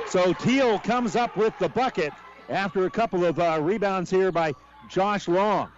So 0.09 0.33
Teal 0.35 0.79
comes 0.79 1.17
up 1.17 1.37
with 1.37 1.59
the 1.59 1.69
bucket 1.69 2.13
after 2.49 2.85
a 2.87 2.91
couple 2.91 3.25
of 3.25 3.39
uh, 3.39 3.59
rebounds 3.61 4.11
here 4.11 4.31
by 4.31 4.55
Josh 4.89 5.29
Long. 5.29 5.71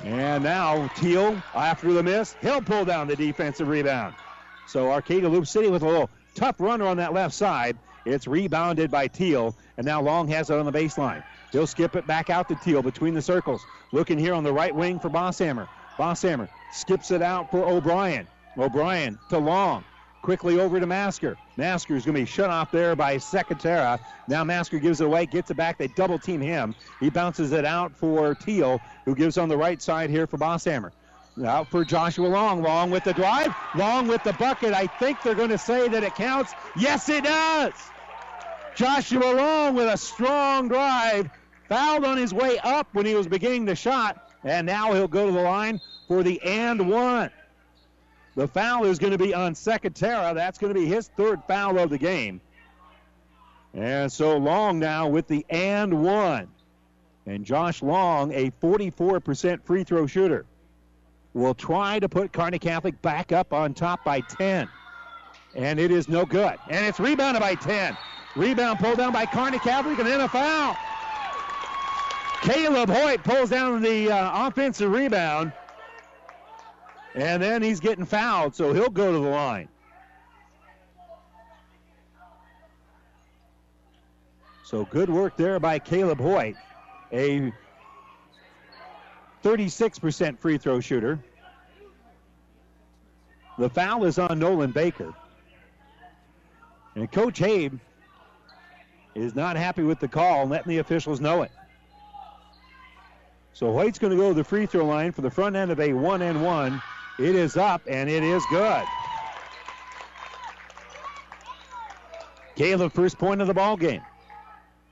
And 0.00 0.44
now 0.44 0.88
Teal, 0.96 1.42
after 1.54 1.92
the 1.92 2.02
miss, 2.02 2.36
he'll 2.40 2.62
pull 2.62 2.84
down 2.84 3.08
the 3.08 3.16
defensive 3.16 3.68
rebound. 3.68 4.14
So 4.66 4.90
Arcadia 4.90 5.28
Loup 5.28 5.46
City 5.46 5.68
with 5.68 5.82
a 5.82 5.86
little 5.86 6.10
tough 6.34 6.60
runner 6.60 6.86
on 6.86 6.96
that 6.98 7.12
left 7.12 7.34
side. 7.34 7.78
It's 8.04 8.26
rebounded 8.26 8.90
by 8.90 9.08
Teal, 9.08 9.56
and 9.76 9.86
now 9.86 10.02
Long 10.02 10.28
has 10.28 10.50
it 10.50 10.58
on 10.58 10.66
the 10.66 10.72
baseline. 10.72 11.22
He'll 11.52 11.66
skip 11.66 11.96
it 11.96 12.06
back 12.06 12.30
out 12.30 12.48
to 12.48 12.54
Teal 12.56 12.82
between 12.82 13.14
the 13.14 13.22
circles. 13.22 13.64
Looking 13.92 14.18
here 14.18 14.34
on 14.34 14.44
the 14.44 14.52
right 14.52 14.74
wing 14.74 14.98
for 14.98 15.08
Bosshammer. 15.08 15.68
Bosshammer 15.96 16.48
skips 16.72 17.10
it 17.10 17.22
out 17.22 17.50
for 17.50 17.64
O'Brien. 17.64 18.26
O'Brien 18.58 19.18
to 19.30 19.38
Long. 19.38 19.84
Quickly 20.22 20.58
over 20.58 20.80
to 20.80 20.86
Masker. 20.86 21.36
Masker 21.56 21.96
is 21.96 22.04
going 22.04 22.14
to 22.14 22.22
be 22.22 22.26
shut 22.26 22.50
off 22.50 22.70
there 22.70 22.96
by 22.96 23.16
Secatera. 23.16 24.00
Now 24.26 24.42
Masker 24.42 24.78
gives 24.78 25.00
it 25.00 25.04
away, 25.04 25.26
gets 25.26 25.50
it 25.50 25.56
back. 25.56 25.78
They 25.78 25.88
double 25.88 26.18
team 26.18 26.40
him. 26.40 26.74
He 26.98 27.10
bounces 27.10 27.52
it 27.52 27.64
out 27.64 27.94
for 27.94 28.34
Teal, 28.34 28.80
who 29.04 29.14
gives 29.14 29.38
on 29.38 29.48
the 29.48 29.56
right 29.56 29.80
side 29.80 30.10
here 30.10 30.26
for 30.26 30.38
Bosshammer. 30.38 30.92
Out 31.44 31.68
for 31.68 31.84
Joshua 31.84 32.26
Long. 32.26 32.62
Long 32.62 32.90
with 32.90 33.04
the 33.04 33.12
drive. 33.12 33.54
Long 33.76 34.08
with 34.08 34.22
the 34.24 34.32
bucket. 34.34 34.72
I 34.72 34.86
think 34.86 35.22
they're 35.22 35.34
going 35.34 35.50
to 35.50 35.58
say 35.58 35.88
that 35.88 36.02
it 36.02 36.14
counts. 36.14 36.52
Yes, 36.76 37.08
it 37.08 37.24
does. 37.24 37.72
Joshua 38.74 39.32
Long 39.34 39.74
with 39.74 39.88
a 39.88 39.96
strong 39.96 40.68
drive. 40.68 41.30
Fouled 41.68 42.04
on 42.04 42.18
his 42.18 42.34
way 42.34 42.58
up 42.58 42.88
when 42.92 43.06
he 43.06 43.14
was 43.14 43.26
beginning 43.26 43.64
the 43.64 43.74
shot. 43.74 44.30
And 44.42 44.66
now 44.66 44.92
he'll 44.92 45.08
go 45.08 45.26
to 45.26 45.32
the 45.32 45.40
line 45.40 45.80
for 46.06 46.22
the 46.22 46.40
and 46.42 46.90
one. 46.90 47.30
The 48.34 48.48
foul 48.48 48.84
is 48.84 48.98
going 48.98 49.12
to 49.12 49.18
be 49.18 49.32
on 49.32 49.54
Secatera. 49.54 50.34
That's 50.34 50.58
going 50.58 50.74
to 50.74 50.78
be 50.78 50.86
his 50.86 51.08
third 51.16 51.42
foul 51.46 51.78
of 51.78 51.88
the 51.88 51.98
game. 51.98 52.40
And 53.72 54.10
so 54.12 54.36
Long 54.36 54.78
now 54.78 55.08
with 55.08 55.26
the 55.26 55.46
and 55.48 56.02
one. 56.02 56.48
And 57.26 57.44
Josh 57.44 57.82
Long, 57.82 58.32
a 58.32 58.50
44% 58.62 59.64
free 59.64 59.84
throw 59.84 60.06
shooter, 60.06 60.44
will 61.32 61.54
try 61.54 61.98
to 61.98 62.08
put 62.08 62.32
Kearney 62.32 62.58
Catholic 62.58 63.00
back 63.02 63.32
up 63.32 63.52
on 63.52 63.72
top 63.72 64.04
by 64.04 64.20
10. 64.20 64.68
And 65.54 65.80
it 65.80 65.90
is 65.90 66.08
no 66.08 66.26
good. 66.26 66.56
And 66.68 66.84
it's 66.84 67.00
rebounded 67.00 67.40
by 67.40 67.54
10. 67.54 67.96
Rebound 68.36 68.80
pulled 68.80 68.98
down 68.98 69.12
by 69.12 69.26
Kearney 69.26 69.58
Catholic 69.58 69.98
and 69.98 70.08
then 70.08 70.20
a 70.20 70.28
foul. 70.28 70.76
Caleb 72.42 72.90
Hoyt 72.90 73.22
pulls 73.22 73.50
down 73.50 73.80
the 73.80 74.10
uh, 74.10 74.46
offensive 74.46 74.90
rebound. 74.90 75.52
And 77.14 77.40
then 77.42 77.62
he's 77.62 77.78
getting 77.78 78.04
fouled, 78.04 78.56
so 78.56 78.72
he'll 78.72 78.90
go 78.90 79.12
to 79.12 79.18
the 79.18 79.28
line. 79.28 79.68
So 84.64 84.84
good 84.86 85.08
work 85.08 85.36
there 85.36 85.60
by 85.60 85.78
Caleb 85.78 86.18
Hoyt, 86.18 86.56
a 87.12 87.52
36% 89.44 90.38
free 90.38 90.58
throw 90.58 90.80
shooter. 90.80 91.20
The 93.58 93.70
foul 93.70 94.04
is 94.04 94.18
on 94.18 94.40
Nolan 94.40 94.72
Baker. 94.72 95.14
And 96.96 97.10
Coach 97.12 97.38
Habe 97.38 97.78
is 99.14 99.34
not 99.34 99.56
happy 99.56 99.82
with 99.82 100.00
the 100.00 100.08
call, 100.08 100.46
letting 100.46 100.68
the 100.68 100.78
officials 100.78 101.20
know 101.20 101.42
it. 101.42 101.50
So 103.52 103.70
White's 103.70 103.98
going 103.98 104.10
to 104.10 104.16
go 104.16 104.28
to 104.28 104.34
the 104.34 104.44
free 104.44 104.66
throw 104.66 104.84
line 104.84 105.12
for 105.12 105.22
the 105.22 105.30
front 105.30 105.54
end 105.54 105.70
of 105.70 105.78
a 105.78 105.92
one 105.92 106.22
and 106.22 106.44
one. 106.44 106.82
It 107.18 107.36
is 107.36 107.56
up 107.56 107.82
and 107.86 108.10
it 108.10 108.24
is 108.24 108.44
good. 108.50 108.84
Caleb, 112.56 112.92
first 112.92 113.18
point 113.18 113.40
of 113.40 113.46
the 113.46 113.54
ball 113.54 113.76
game. 113.76 114.02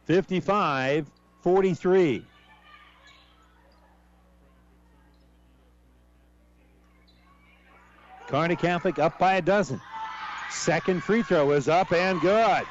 55 0.04 1.10
43. 1.42 2.24
Kearney 8.28 8.56
Catholic 8.56 8.98
up 8.98 9.18
by 9.18 9.34
a 9.34 9.42
dozen. 9.42 9.80
Second 10.50 11.02
free 11.02 11.22
throw 11.22 11.50
is 11.50 11.68
up 11.68 11.92
and 11.92 12.20
good. 12.20 12.64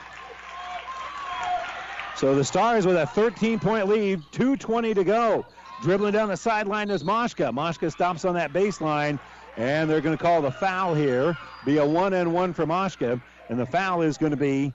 So 2.15 2.35
the 2.35 2.43
Stars 2.43 2.85
with 2.85 2.97
a 2.97 3.07
13 3.07 3.59
point 3.59 3.87
lead, 3.87 4.21
2.20 4.31 4.95
to 4.95 5.03
go. 5.03 5.45
Dribbling 5.81 6.13
down 6.13 6.29
the 6.29 6.37
sideline 6.37 6.89
is 6.91 7.03
Moshka. 7.03 7.51
Moshka 7.51 7.91
stops 7.91 8.25
on 8.25 8.35
that 8.35 8.53
baseline, 8.53 9.19
and 9.57 9.89
they're 9.89 10.01
going 10.01 10.15
to 10.15 10.23
call 10.23 10.41
the 10.41 10.51
foul 10.51 10.93
here. 10.93 11.35
Be 11.65 11.77
a 11.77 11.85
one 11.85 12.13
and 12.13 12.33
one 12.33 12.53
for 12.53 12.65
Moshka, 12.67 13.19
and 13.49 13.59
the 13.59 13.65
foul 13.65 14.01
is 14.03 14.17
going 14.17 14.31
to 14.31 14.37
be. 14.37 14.73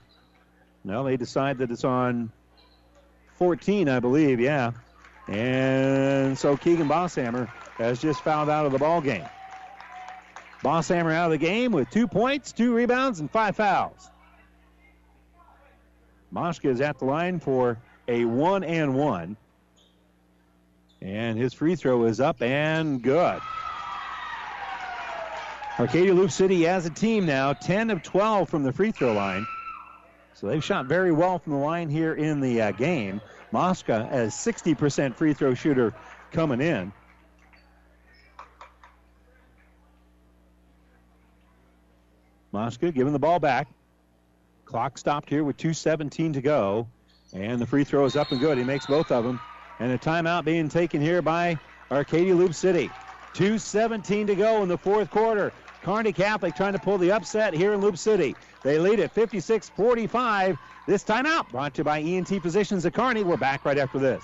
No, 0.83 1.03
they 1.03 1.15
decide 1.15 1.59
that 1.59 1.71
it's 1.71 1.85
on 1.85 2.31
14, 3.37 3.87
I 3.87 3.99
believe. 3.99 4.39
Yeah, 4.41 4.71
and 5.27 6.37
so 6.37 6.57
Keegan 6.57 6.87
Bosshammer 6.87 7.47
has 7.77 8.01
just 8.01 8.21
fouled 8.21 8.49
out 8.49 8.65
of 8.65 8.71
the 8.71 8.79
ball 8.79 9.01
game. 9.01 9.25
Bosshammer 10.63 11.13
out 11.13 11.31
of 11.31 11.31
the 11.31 11.45
game 11.45 11.71
with 11.71 11.89
two 11.89 12.07
points, 12.07 12.51
two 12.51 12.73
rebounds, 12.73 13.19
and 13.19 13.29
five 13.29 13.55
fouls. 13.55 14.09
Moshka 16.33 16.69
is 16.69 16.81
at 16.81 16.99
the 16.99 17.05
line 17.05 17.39
for 17.39 17.77
a 18.07 18.25
one 18.25 18.63
and 18.63 18.95
one. 18.95 19.37
And 21.01 21.37
his 21.37 21.53
free 21.53 21.75
throw 21.75 22.05
is 22.05 22.19
up 22.19 22.41
and 22.41 23.01
good. 23.01 23.41
Arcadia 25.79 26.13
Loup 26.13 26.31
City 26.31 26.67
as 26.67 26.87
a 26.87 26.89
team 26.89 27.25
now, 27.25 27.53
10 27.53 27.91
of 27.91 28.01
12 28.01 28.49
from 28.49 28.63
the 28.63 28.71
free 28.71 28.91
throw 28.91 29.13
line. 29.13 29.45
So 30.33 30.47
they've 30.47 30.63
shot 30.63 30.87
very 30.87 31.11
well 31.11 31.37
from 31.39 31.53
the 31.53 31.59
line 31.59 31.89
here 31.89 32.13
in 32.15 32.39
the 32.39 32.61
uh, 32.61 32.71
game. 32.71 33.21
Moshka 33.53 34.09
as 34.09 34.33
60% 34.33 35.15
free 35.15 35.33
throw 35.33 35.53
shooter 35.53 35.93
coming 36.31 36.61
in. 36.61 36.91
Moshka 42.53 42.93
giving 42.93 43.13
the 43.13 43.19
ball 43.19 43.39
back. 43.39 43.67
Clock 44.67 44.97
stopped 44.97 45.29
here 45.29 45.45
with 45.45 45.55
2.17 45.57 46.33
to 46.33 46.41
go. 46.41 46.87
And 47.33 47.59
the 47.59 47.65
free 47.65 47.85
throw 47.85 48.03
is 48.05 48.15
up 48.17 48.31
and 48.31 48.39
good. 48.39 48.57
He 48.57 48.63
makes 48.65 48.85
both 48.85 49.11
of 49.11 49.23
them. 49.23 49.39
And 49.79 49.91
a 49.91 49.97
timeout 49.97 50.43
being 50.43 50.67
taken 50.67 51.01
here 51.01 51.21
by 51.21 51.57
Arcadia 51.89 52.35
Loup 52.35 52.53
City. 52.53 52.89
2.17 53.33 54.27
to 54.27 54.35
go 54.35 54.63
in 54.63 54.67
the 54.67 54.77
fourth 54.77 55.09
quarter. 55.09 55.53
Kearney 55.83 56.11
Catholic 56.11 56.55
trying 56.55 56.73
to 56.73 56.79
pull 56.79 56.97
the 56.97 57.11
upset 57.11 57.53
here 57.53 57.73
in 57.73 57.79
Loup 57.79 57.97
City. 57.97 58.35
They 58.63 58.77
lead 58.77 58.99
at 58.99 59.13
56 59.13 59.69
45. 59.69 60.57
This 60.85 61.03
timeout 61.03 61.49
brought 61.49 61.73
to 61.75 61.79
you 61.79 61.83
by 61.85 62.01
ENT 62.01 62.41
Physicians 62.41 62.85
at 62.85 62.93
Kearney. 62.93 63.23
We're 63.23 63.37
back 63.37 63.63
right 63.63 63.77
after 63.77 63.99
this. 63.99 64.23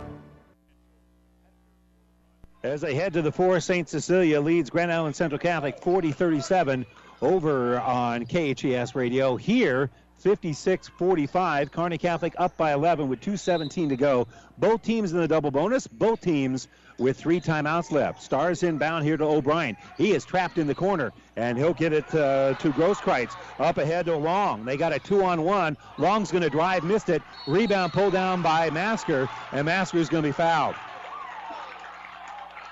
As 2.63 2.81
they 2.81 2.93
head 2.93 3.13
to 3.13 3.23
the 3.23 3.31
four, 3.31 3.59
St. 3.59 3.89
Cecilia 3.89 4.39
leads 4.39 4.69
Grand 4.69 4.93
Island 4.93 5.15
Central 5.15 5.39
Catholic 5.39 5.79
40 5.79 6.11
37 6.11 6.85
over 7.19 7.79
on 7.79 8.27
KHAS 8.27 8.93
radio. 8.93 9.35
Here, 9.35 9.89
56 10.19 10.89
45. 10.89 11.71
Kearney 11.71 11.97
Catholic 11.97 12.35
up 12.37 12.55
by 12.57 12.73
11 12.73 13.09
with 13.09 13.19
2.17 13.19 13.89
to 13.89 13.95
go. 13.95 14.27
Both 14.59 14.83
teams 14.83 15.11
in 15.11 15.17
the 15.17 15.27
double 15.27 15.49
bonus, 15.49 15.87
both 15.87 16.21
teams 16.21 16.67
with 16.99 17.17
three 17.17 17.41
timeouts 17.41 17.91
left. 17.91 18.21
Stars 18.21 18.61
inbound 18.61 19.05
here 19.05 19.17
to 19.17 19.23
O'Brien. 19.23 19.75
He 19.97 20.11
is 20.11 20.23
trapped 20.23 20.59
in 20.59 20.67
the 20.67 20.75
corner, 20.75 21.11
and 21.35 21.57
he'll 21.57 21.73
get 21.73 21.93
it 21.93 22.13
uh, 22.13 22.53
to 22.53 22.71
Grosskreitz. 22.73 23.35
Up 23.57 23.79
ahead 23.79 24.05
to 24.05 24.15
Long. 24.15 24.65
They 24.65 24.77
got 24.77 24.93
a 24.93 24.99
two 24.99 25.23
on 25.23 25.41
one. 25.41 25.77
Long's 25.97 26.31
going 26.31 26.43
to 26.43 26.49
drive, 26.51 26.83
missed 26.83 27.09
it. 27.09 27.23
Rebound 27.47 27.91
pulled 27.91 28.13
down 28.13 28.43
by 28.43 28.69
Masker, 28.69 29.27
and 29.51 29.65
Masker's 29.65 30.09
going 30.09 30.21
to 30.21 30.29
be 30.29 30.33
fouled. 30.33 30.75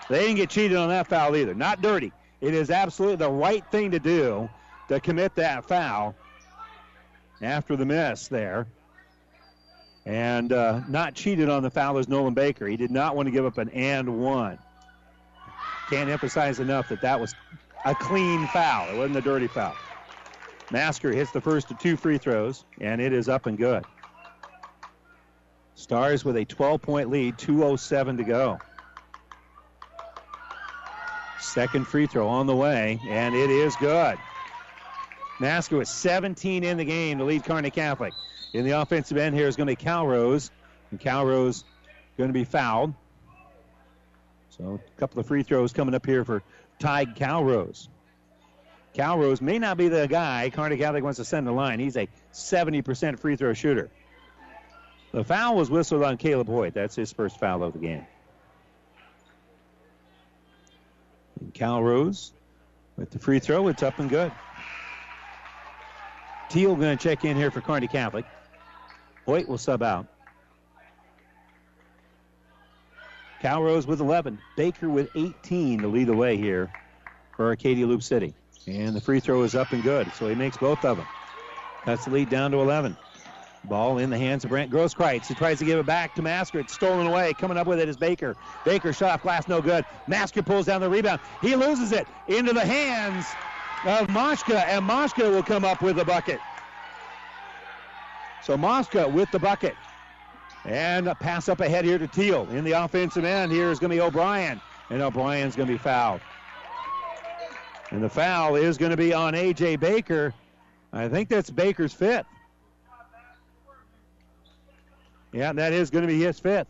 They 0.10 0.22
didn't 0.22 0.38
get 0.38 0.50
cheated 0.50 0.78
on 0.78 0.90
that 0.90 1.08
foul 1.08 1.36
either. 1.36 1.54
Not 1.54 1.82
dirty. 1.82 2.12
It 2.42 2.54
is 2.54 2.72
absolutely 2.72 3.18
the 3.18 3.30
right 3.30 3.64
thing 3.72 3.92
to 3.92 4.00
do 4.00 4.50
to 4.88 5.00
commit 5.00 5.36
that 5.36 5.66
foul 5.66 6.16
after 7.42 7.76
the 7.76 7.86
miss 7.86 8.28
there. 8.28 8.68
And 10.06 10.52
uh, 10.52 10.82
not 10.88 11.14
cheated 11.14 11.50
on 11.50 11.62
the 11.62 11.70
foul 11.70 12.00
is 12.00 12.08
Nolan 12.08 12.34
Baker. 12.34 12.68
He 12.68 12.76
did 12.76 12.90
not 12.90 13.16
want 13.16 13.28
to 13.28 13.32
give 13.32 13.46
up 13.46 13.60
an 13.60 13.70
and 13.70 14.20
one. 14.20 14.58
Can't 15.90 16.10
emphasize 16.10 16.60
enough 16.60 16.90
that 16.90 17.02
that 17.02 17.20
was 17.20 17.36
a 17.86 17.94
clean 17.94 18.48
foul. 18.48 18.90
It 18.90 18.98
wasn't 18.98 19.18
a 19.18 19.22
dirty 19.22 19.48
foul. 19.48 19.76
Masker 20.72 21.12
hits 21.12 21.32
the 21.32 21.42
first 21.42 21.70
of 21.72 21.80
two 21.80 21.98
free 21.98 22.18
throws, 22.18 22.66
and 22.80 23.02
it 23.02 23.14
is 23.14 23.30
up 23.30 23.46
and 23.46 23.58
good. 23.58 23.86
Stars 25.76 26.26
with 26.26 26.38
a 26.38 26.46
12 26.46 26.82
point 26.82 27.10
lead, 27.10 27.38
2.07 27.38 28.18
to 28.18 28.24
go. 28.24 28.60
Second 31.40 31.88
free 31.88 32.06
throw 32.06 32.28
on 32.28 32.48
the 32.48 32.56
way, 32.56 33.00
and 33.08 33.36
it 33.36 33.50
is 33.50 33.76
good. 33.78 34.18
Masker 35.40 35.78
with 35.78 35.88
17 35.88 36.64
in 36.64 36.78
the 36.78 36.86
game 36.86 37.18
to 37.18 37.24
lead 37.24 37.46
Kearney 37.46 37.72
Catholic. 37.72 38.14
In 38.54 38.66
the 38.66 38.72
offensive 38.72 39.18
end 39.18 39.36
here 39.36 39.48
is 39.48 39.56
going 39.56 39.68
to 39.68 39.76
be 39.76 39.82
Calrose, 39.82 40.52
and 40.92 41.00
Calrose 41.00 41.64
going 42.18 42.30
to 42.30 42.34
be 42.34 42.44
fouled. 42.44 42.94
So 44.50 44.82
a 44.96 45.00
couple 45.00 45.20
of 45.20 45.28
free 45.28 45.44
throws 45.44 45.72
coming 45.72 45.96
up 45.96 46.06
here 46.06 46.26
for 46.26 46.44
Tig 46.80 47.16
Calrose. 47.16 47.88
Calrose 48.94 49.40
may 49.40 49.60
not 49.60 49.78
be 49.78 49.88
the 49.88 50.08
guy 50.08 50.50
Kearney 50.50 50.78
Catholic 50.78 51.04
wants 51.04 51.18
to 51.18 51.26
send 51.26 51.48
the 51.48 51.52
line. 51.52 51.80
He's 51.80 51.96
a 51.96 52.08
70% 52.34 53.20
free 53.20 53.38
throw 53.38 53.54
shooter. 53.54 53.90
The 55.12 55.24
foul 55.24 55.56
was 55.56 55.70
whistled 55.70 56.04
on 56.04 56.18
Caleb 56.18 56.48
Hoyt. 56.48 56.74
That's 56.74 56.96
his 56.96 57.14
first 57.14 57.40
foul 57.40 57.64
of 57.64 57.74
the 57.74 57.80
game. 57.80 58.06
And 61.40 61.54
Calrose 61.54 62.32
with 62.98 63.12
the 63.12 63.20
free 63.20 63.40
throw. 63.40 63.68
It's 63.68 63.84
up 63.84 64.00
and 64.00 64.10
good. 64.10 64.32
Teal 66.50 66.76
going 66.76 66.98
to 66.98 67.02
check 67.02 67.26
in 67.26 67.38
here 67.38 67.52
for 67.52 67.62
Kearney 67.62 67.88
Catholic. 67.88 68.26
Hoyt 69.26 69.48
will 69.48 69.58
sub 69.58 69.84
out. 69.84 70.08
Calrose 73.42 73.86
with 73.86 74.02
11. 74.02 74.40
Baker 74.58 74.90
with 74.90 75.10
18 75.16 75.82
to 75.82 75.88
lead 75.88 76.08
the 76.08 76.16
way 76.16 76.36
here 76.36 76.72
for 77.36 77.48
Arcadia 77.48 77.86
Loup 77.86 78.04
City. 78.04 78.34
And 78.68 78.96
the 78.96 79.02
free 79.02 79.20
throw 79.20 79.44
is 79.44 79.56
up 79.56 79.72
and 79.72 79.82
good, 79.82 80.12
so 80.14 80.28
he 80.28 80.36
makes 80.36 80.58
both 80.58 80.84
of 80.84 80.98
them. 80.98 81.08
That's 81.86 82.06
the 82.06 82.12
lead 82.12 82.30
down 82.30 82.52
to 82.52 82.58
11. 82.60 82.98
Ball 83.66 83.98
in 83.98 84.10
the 84.10 84.18
hands 84.18 84.44
of 84.44 84.50
Brent 84.50 84.72
Grosskreitz. 84.72 85.28
He 85.28 85.34
tries 85.34 85.60
to 85.60 85.66
give 85.66 85.80
it 85.80 85.86
back 85.86 86.16
to 86.16 86.22
Masker. 86.22 86.60
It's 86.60 86.74
stolen 86.74 87.08
away. 87.08 87.34
Coming 87.34 87.58
up 87.58 87.68
with 87.68 87.80
it 87.80 87.90
is 87.90 87.98
Baker. 87.98 88.36
Baker 88.66 88.94
shot 88.94 89.12
off 89.12 89.22
glass, 89.22 89.48
no 89.48 89.62
good. 89.62 89.86
Masker 90.08 90.42
pulls 90.42 90.66
down 90.66 90.82
the 90.82 90.90
rebound. 90.90 91.20
He 91.42 91.56
loses 91.56 91.92
it 91.92 92.08
into 92.28 92.54
the 92.54 92.66
hands 92.66 93.26
of 93.86 94.08
Moshka, 94.08 94.66
and 94.66 94.88
Moshka 94.88 95.30
will 95.30 95.44
come 95.44 95.66
up 95.66 95.82
with 95.82 95.98
the 95.98 96.06
bucket. 96.06 96.40
So 98.44 98.58
Moshka 98.58 99.12
with 99.12 99.30
the 99.32 99.40
bucket. 99.40 99.76
And 100.66 101.08
a 101.08 101.16
pass 101.16 101.50
up 101.50 101.60
ahead 101.60 101.86
here 101.86 101.98
to 101.98 102.08
Teal. 102.08 102.48
In 102.50 102.64
the 102.64 102.72
offensive 102.72 103.24
end 103.24 103.52
here 103.52 103.72
is 103.72 103.80
going 103.80 103.90
to 103.92 103.96
be 103.96 104.02
O'Brien. 104.02 104.62
And 104.90 105.02
O'Brien's 105.02 105.56
going 105.56 105.68
to 105.68 105.74
be 105.74 105.78
fouled. 105.78 106.22
And 107.92 108.04
the 108.04 108.10
foul 108.10 108.56
is 108.56 108.78
going 108.78 108.92
to 108.92 108.98
be 108.98 109.14
on 109.14 109.36
A.J. 109.36 109.78
Baker. 109.78 110.34
I 110.92 111.08
think 111.08 111.30
that's 111.30 111.50
Baker's 111.50 111.94
fifth. 111.94 112.26
Yeah, 115.32 115.54
that 115.54 115.74
is 115.74 115.90
going 115.90 116.04
to 116.04 116.08
be 116.08 116.20
his 116.20 116.40
fifth. 116.40 116.68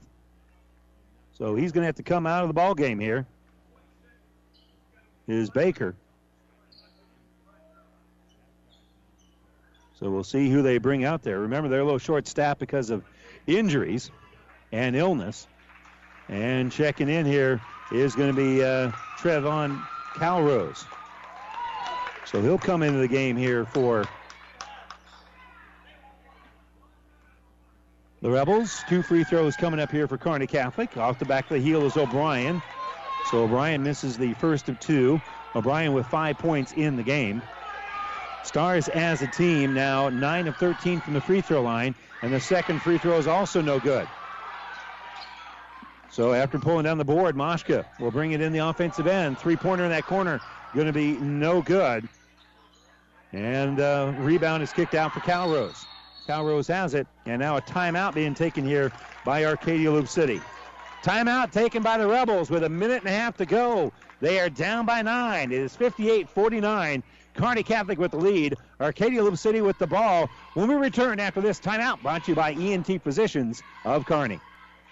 So 1.38 1.56
he's 1.56 1.72
going 1.72 1.84
to 1.84 1.86
have 1.86 1.96
to 1.96 2.04
come 2.04 2.28
out 2.28 2.44
of 2.44 2.50
the 2.50 2.54
ball 2.54 2.76
game 2.76 3.00
here. 3.00 3.26
Is 5.28 5.50
Baker. 5.50 5.96
So 10.00 10.10
we'll 10.10 10.24
see 10.24 10.50
who 10.50 10.62
they 10.62 10.78
bring 10.78 11.04
out 11.04 11.24
there. 11.24 11.40
Remember, 11.40 11.70
they're 11.70 11.82
a 11.82 11.86
little 11.86 12.00
short 12.00 12.28
staffed 12.28 12.60
because 12.60 12.90
of 12.90 13.04
injuries 13.48 14.12
and 14.72 14.96
illness. 14.96 15.48
And 16.30 16.72
checking 16.72 17.10
in 17.10 17.26
here 17.26 17.62
is 17.92 18.16
going 18.16 18.34
to 18.34 18.36
be 18.36 18.64
uh, 18.64 18.92
Trevon 19.18 19.82
Calrose. 20.16 20.86
So 22.26 22.42
he'll 22.42 22.58
come 22.58 22.84
into 22.84 23.00
the 23.00 23.08
game 23.08 23.36
here 23.36 23.66
for 23.66 24.06
the 28.22 28.30
Rebels. 28.30 28.84
Two 28.88 29.02
free 29.02 29.24
throws 29.24 29.56
coming 29.56 29.80
up 29.80 29.92
here 29.92 30.08
for 30.08 30.18
Kearney 30.18 30.48
Catholic. 30.48 30.98
Off 30.98 31.20
the 31.20 31.26
back 31.26 31.46
of 31.46 31.50
the 31.50 31.60
heel 31.60 31.86
is 31.86 31.96
O'Brien. 31.96 32.62
So 33.30 33.44
O'Brien 33.44 33.84
misses 33.84 34.18
the 34.18 34.34
first 34.36 34.70
of 34.70 34.80
two. 34.80 35.22
O'Brien 35.56 35.94
with 35.94 36.06
five 36.08 36.38
points 36.38 36.74
in 36.74 36.96
the 36.96 37.04
game. 37.04 37.42
Stars 38.44 38.88
as 38.88 39.22
a 39.22 39.28
team 39.28 39.74
now 39.74 40.10
9 40.10 40.48
of 40.48 40.56
13 40.58 41.02
from 41.02 41.14
the 41.14 41.22
free 41.22 41.42
throw 41.42 41.62
line, 41.62 41.94
and 42.22 42.34
the 42.34 42.40
second 42.40 42.82
free 42.82 42.98
throw 42.98 43.18
is 43.18 43.28
also 43.28 43.62
no 43.62 43.80
good. 43.80 44.08
So 46.10 46.34
after 46.34 46.58
pulling 46.58 46.86
down 46.86 46.98
the 46.98 47.06
board, 47.06 47.36
Moshka 47.36 47.86
will 48.00 48.12
bring 48.12 48.32
it 48.32 48.42
in 48.42 48.52
the 48.52 48.60
offensive 48.60 49.08
end. 49.08 49.38
Three 49.38 49.56
pointer 49.56 49.84
in 49.84 49.92
that 49.92 50.06
corner, 50.06 50.40
going 50.74 50.88
to 50.88 50.94
be 50.94 51.14
no 51.14 51.62
good. 51.62 52.08
And 53.32 53.80
uh, 53.80 54.14
rebound 54.18 54.64
is 54.64 54.74
kicked 54.74 54.96
out 54.96 55.14
for 55.14 55.20
Calrose. 55.20 55.86
Calrose 56.30 56.68
has 56.68 56.94
it, 56.94 57.08
and 57.26 57.40
now 57.40 57.58
a 57.58 57.62
timeout 57.62 58.14
being 58.14 58.36
taken 58.36 58.64
here 58.64 58.92
by 59.26 59.46
Arcadia 59.46 59.92
Loup 59.92 60.08
City. 60.08 60.40
Timeout 61.02 61.52
taken 61.52 61.82
by 61.82 61.98
the 61.98 62.08
Rebels 62.08 62.52
with 62.52 62.64
a 62.66 62.70
minute 62.70 63.00
and 63.00 63.08
a 63.08 63.18
half 63.18 63.36
to 63.38 63.48
go. 63.48 63.92
They 64.22 64.40
are 64.40 64.48
down 64.48 64.86
by 64.86 65.02
nine. 65.02 65.52
It 65.52 65.60
is 65.60 65.76
58 65.76 66.30
49. 66.30 67.02
Kearney 67.34 67.64
Catholic 67.64 67.98
with 67.98 68.12
the 68.12 68.18
lead. 68.18 68.56
Arcadia 68.80 69.24
Loup 69.24 69.40
City 69.40 69.62
with 69.62 69.80
the 69.80 69.88
ball. 69.88 70.30
When 70.54 70.68
we 70.68 70.76
return 70.76 71.20
after 71.20 71.42
this 71.42 71.60
timeout, 71.60 72.00
brought 72.04 72.26
to 72.26 72.32
you 72.32 72.36
by 72.36 72.52
ENT 72.52 73.02
Physicians 73.02 73.64
of 73.84 74.06
Kearney. 74.06 74.40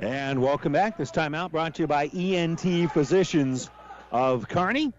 And 0.00 0.40
welcome 0.40 0.72
back. 0.72 0.96
This 0.96 1.10
timeout 1.10 1.50
brought 1.50 1.74
to 1.74 1.82
you 1.82 1.86
by 1.86 2.06
ENT 2.06 2.90
Physicians 2.90 3.68
of 4.10 4.48
Kearney. 4.48 4.94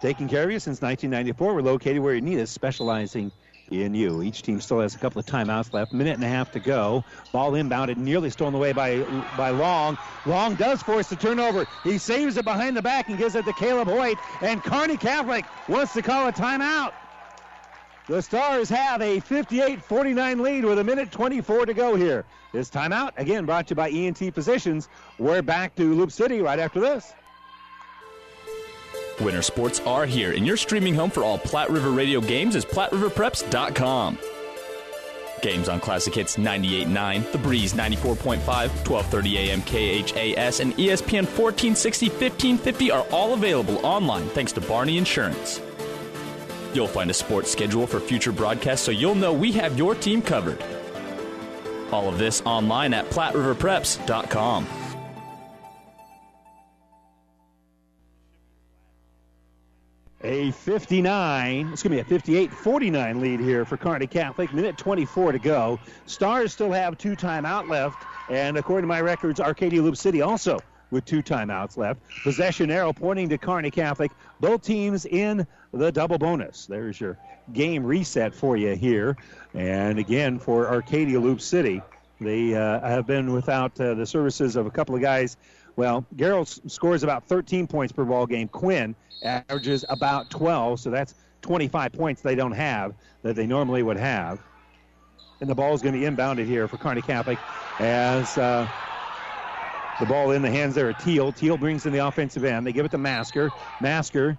Taking 0.00 0.26
care 0.26 0.42
of 0.42 0.50
you 0.50 0.58
since 0.58 0.82
1994. 0.82 1.54
We're 1.54 1.62
located 1.62 2.00
where 2.00 2.16
you 2.16 2.20
need 2.20 2.40
us, 2.40 2.50
specializing 2.50 3.30
in 3.70 3.94
you. 3.94 4.22
Each 4.22 4.42
team 4.42 4.60
still 4.60 4.80
has 4.80 4.96
a 4.96 4.98
couple 4.98 5.20
of 5.20 5.26
timeouts 5.26 5.72
left. 5.72 5.92
Minute 5.92 6.14
and 6.14 6.24
a 6.24 6.28
half 6.28 6.50
to 6.50 6.58
go. 6.58 7.04
Ball 7.30 7.52
inbounded, 7.52 7.96
nearly 7.96 8.30
stolen 8.30 8.56
away 8.56 8.72
by 8.72 9.02
by 9.36 9.50
Long. 9.50 9.96
Long 10.26 10.56
does 10.56 10.82
force 10.82 11.08
the 11.08 11.16
turnover. 11.16 11.68
He 11.84 11.98
saves 11.98 12.36
it 12.36 12.44
behind 12.44 12.76
the 12.76 12.82
back 12.82 13.08
and 13.08 13.18
gives 13.18 13.36
it 13.36 13.44
to 13.44 13.52
Caleb 13.52 13.86
Hoyt. 13.86 14.18
And 14.40 14.64
Kearney 14.64 14.96
Catholic 14.96 15.44
wants 15.68 15.92
to 15.92 16.02
call 16.02 16.26
a 16.26 16.32
timeout. 16.32 16.92
The 18.08 18.22
Stars 18.22 18.70
have 18.70 19.02
a 19.02 19.20
58-49 19.20 20.40
lead 20.40 20.64
with 20.64 20.78
a 20.78 20.84
minute 20.84 21.12
24 21.12 21.66
to 21.66 21.74
go 21.74 21.94
here. 21.94 22.24
This 22.54 22.70
timeout, 22.70 23.12
again, 23.18 23.44
brought 23.44 23.66
to 23.68 23.72
you 23.72 23.76
by 23.76 23.90
ENT 23.90 24.34
Physicians. 24.34 24.88
We're 25.18 25.42
back 25.42 25.74
to 25.74 25.94
Loup 25.94 26.10
City 26.10 26.40
right 26.40 26.58
after 26.58 26.80
this. 26.80 27.12
Winter 29.20 29.42
sports 29.42 29.80
are 29.80 30.06
here, 30.06 30.32
and 30.32 30.46
your 30.46 30.56
streaming 30.56 30.94
home 30.94 31.10
for 31.10 31.22
all 31.22 31.36
Platte 31.36 31.68
River 31.68 31.90
radio 31.90 32.22
games 32.22 32.56
is 32.56 32.64
PlatteRiverPreps.com. 32.64 34.18
Games 35.42 35.68
on 35.68 35.78
Classic 35.78 36.14
Hits 36.14 36.36
98.9, 36.36 37.30
The 37.32 37.38
Breeze 37.38 37.74
94.5, 37.74 38.38
12:30 38.40 39.34
a.m. 39.34 39.62
KHAS, 39.62 40.60
and 40.60 40.72
ESPN 40.74 41.26
1460, 41.26 42.08
1550 42.08 42.90
are 42.90 43.06
all 43.12 43.34
available 43.34 43.84
online 43.84 44.28
thanks 44.30 44.52
to 44.52 44.62
Barney 44.62 44.96
Insurance. 44.96 45.60
You'll 46.78 46.86
find 46.86 47.10
a 47.10 47.14
sports 47.14 47.50
schedule 47.50 47.88
for 47.88 47.98
future 47.98 48.30
broadcasts 48.30 48.86
so 48.86 48.92
you'll 48.92 49.16
know 49.16 49.32
we 49.32 49.50
have 49.50 49.76
your 49.76 49.96
team 49.96 50.22
covered. 50.22 50.62
All 51.90 52.08
of 52.08 52.18
this 52.18 52.40
online 52.42 52.94
at 52.94 53.04
PlatteRiverPreps.com. 53.06 54.64
A 60.22 60.52
59, 60.52 61.70
it's 61.72 61.82
going 61.82 61.96
to 61.96 61.96
be 61.96 61.98
a 61.98 62.04
58 62.04 62.52
49 62.52 63.20
lead 63.20 63.40
here 63.40 63.64
for 63.64 63.76
Kearney 63.76 64.06
Catholic. 64.06 64.54
Minute 64.54 64.78
24 64.78 65.32
to 65.32 65.38
go. 65.40 65.80
Stars 66.06 66.52
still 66.52 66.70
have 66.70 66.96
two 66.96 67.16
timeout 67.16 67.68
left, 67.68 68.04
and 68.30 68.56
according 68.56 68.84
to 68.84 68.86
my 68.86 69.00
records, 69.00 69.40
Arcadia 69.40 69.82
Loup 69.82 69.96
City 69.96 70.22
also 70.22 70.60
with 70.90 71.04
two 71.04 71.22
timeouts 71.22 71.76
left. 71.76 72.00
Possession 72.22 72.70
arrow 72.70 72.92
pointing 72.92 73.28
to 73.28 73.38
Kearney 73.38 73.70
Catholic. 73.70 74.12
Both 74.40 74.62
teams 74.62 75.06
in 75.06 75.46
the 75.72 75.92
double 75.92 76.18
bonus. 76.18 76.66
There's 76.66 77.00
your 77.00 77.18
game 77.52 77.84
reset 77.84 78.34
for 78.34 78.56
you 78.56 78.74
here. 78.74 79.16
And 79.54 79.98
again, 79.98 80.38
for 80.38 80.68
Arcadia 80.68 81.20
Loup 81.20 81.40
City, 81.40 81.82
they 82.20 82.54
uh, 82.54 82.80
have 82.80 83.06
been 83.06 83.32
without 83.32 83.78
uh, 83.80 83.94
the 83.94 84.06
services 84.06 84.56
of 84.56 84.66
a 84.66 84.70
couple 84.70 84.94
of 84.94 85.00
guys. 85.00 85.36
Well, 85.76 86.04
Garrett 86.16 86.58
scores 86.66 87.02
about 87.02 87.24
13 87.24 87.66
points 87.66 87.92
per 87.92 88.04
ball 88.04 88.26
game. 88.26 88.48
Quinn 88.48 88.94
averages 89.22 89.84
about 89.88 90.30
12, 90.30 90.80
so 90.80 90.90
that's 90.90 91.14
25 91.42 91.92
points 91.92 92.22
they 92.22 92.34
don't 92.34 92.52
have 92.52 92.94
that 93.22 93.36
they 93.36 93.46
normally 93.46 93.82
would 93.82 93.96
have. 93.96 94.42
And 95.40 95.48
the 95.48 95.54
ball 95.54 95.72
is 95.74 95.82
going 95.82 95.94
to 95.94 96.00
be 96.00 96.06
inbounded 96.06 96.46
here 96.46 96.66
for 96.66 96.78
Kearney 96.78 97.02
Catholic 97.02 97.38
as 97.78 98.36
uh, 98.36 98.68
the 100.00 100.06
ball 100.06 100.30
in 100.30 100.42
the 100.42 100.50
hands 100.50 100.74
there 100.74 100.90
of 100.90 100.98
Teal. 100.98 101.32
Teal 101.32 101.56
brings 101.56 101.86
in 101.86 101.92
the 101.92 102.06
offensive 102.06 102.44
end. 102.44 102.66
They 102.66 102.72
give 102.72 102.84
it 102.84 102.90
to 102.92 102.98
Masker. 102.98 103.50
Masker 103.80 104.38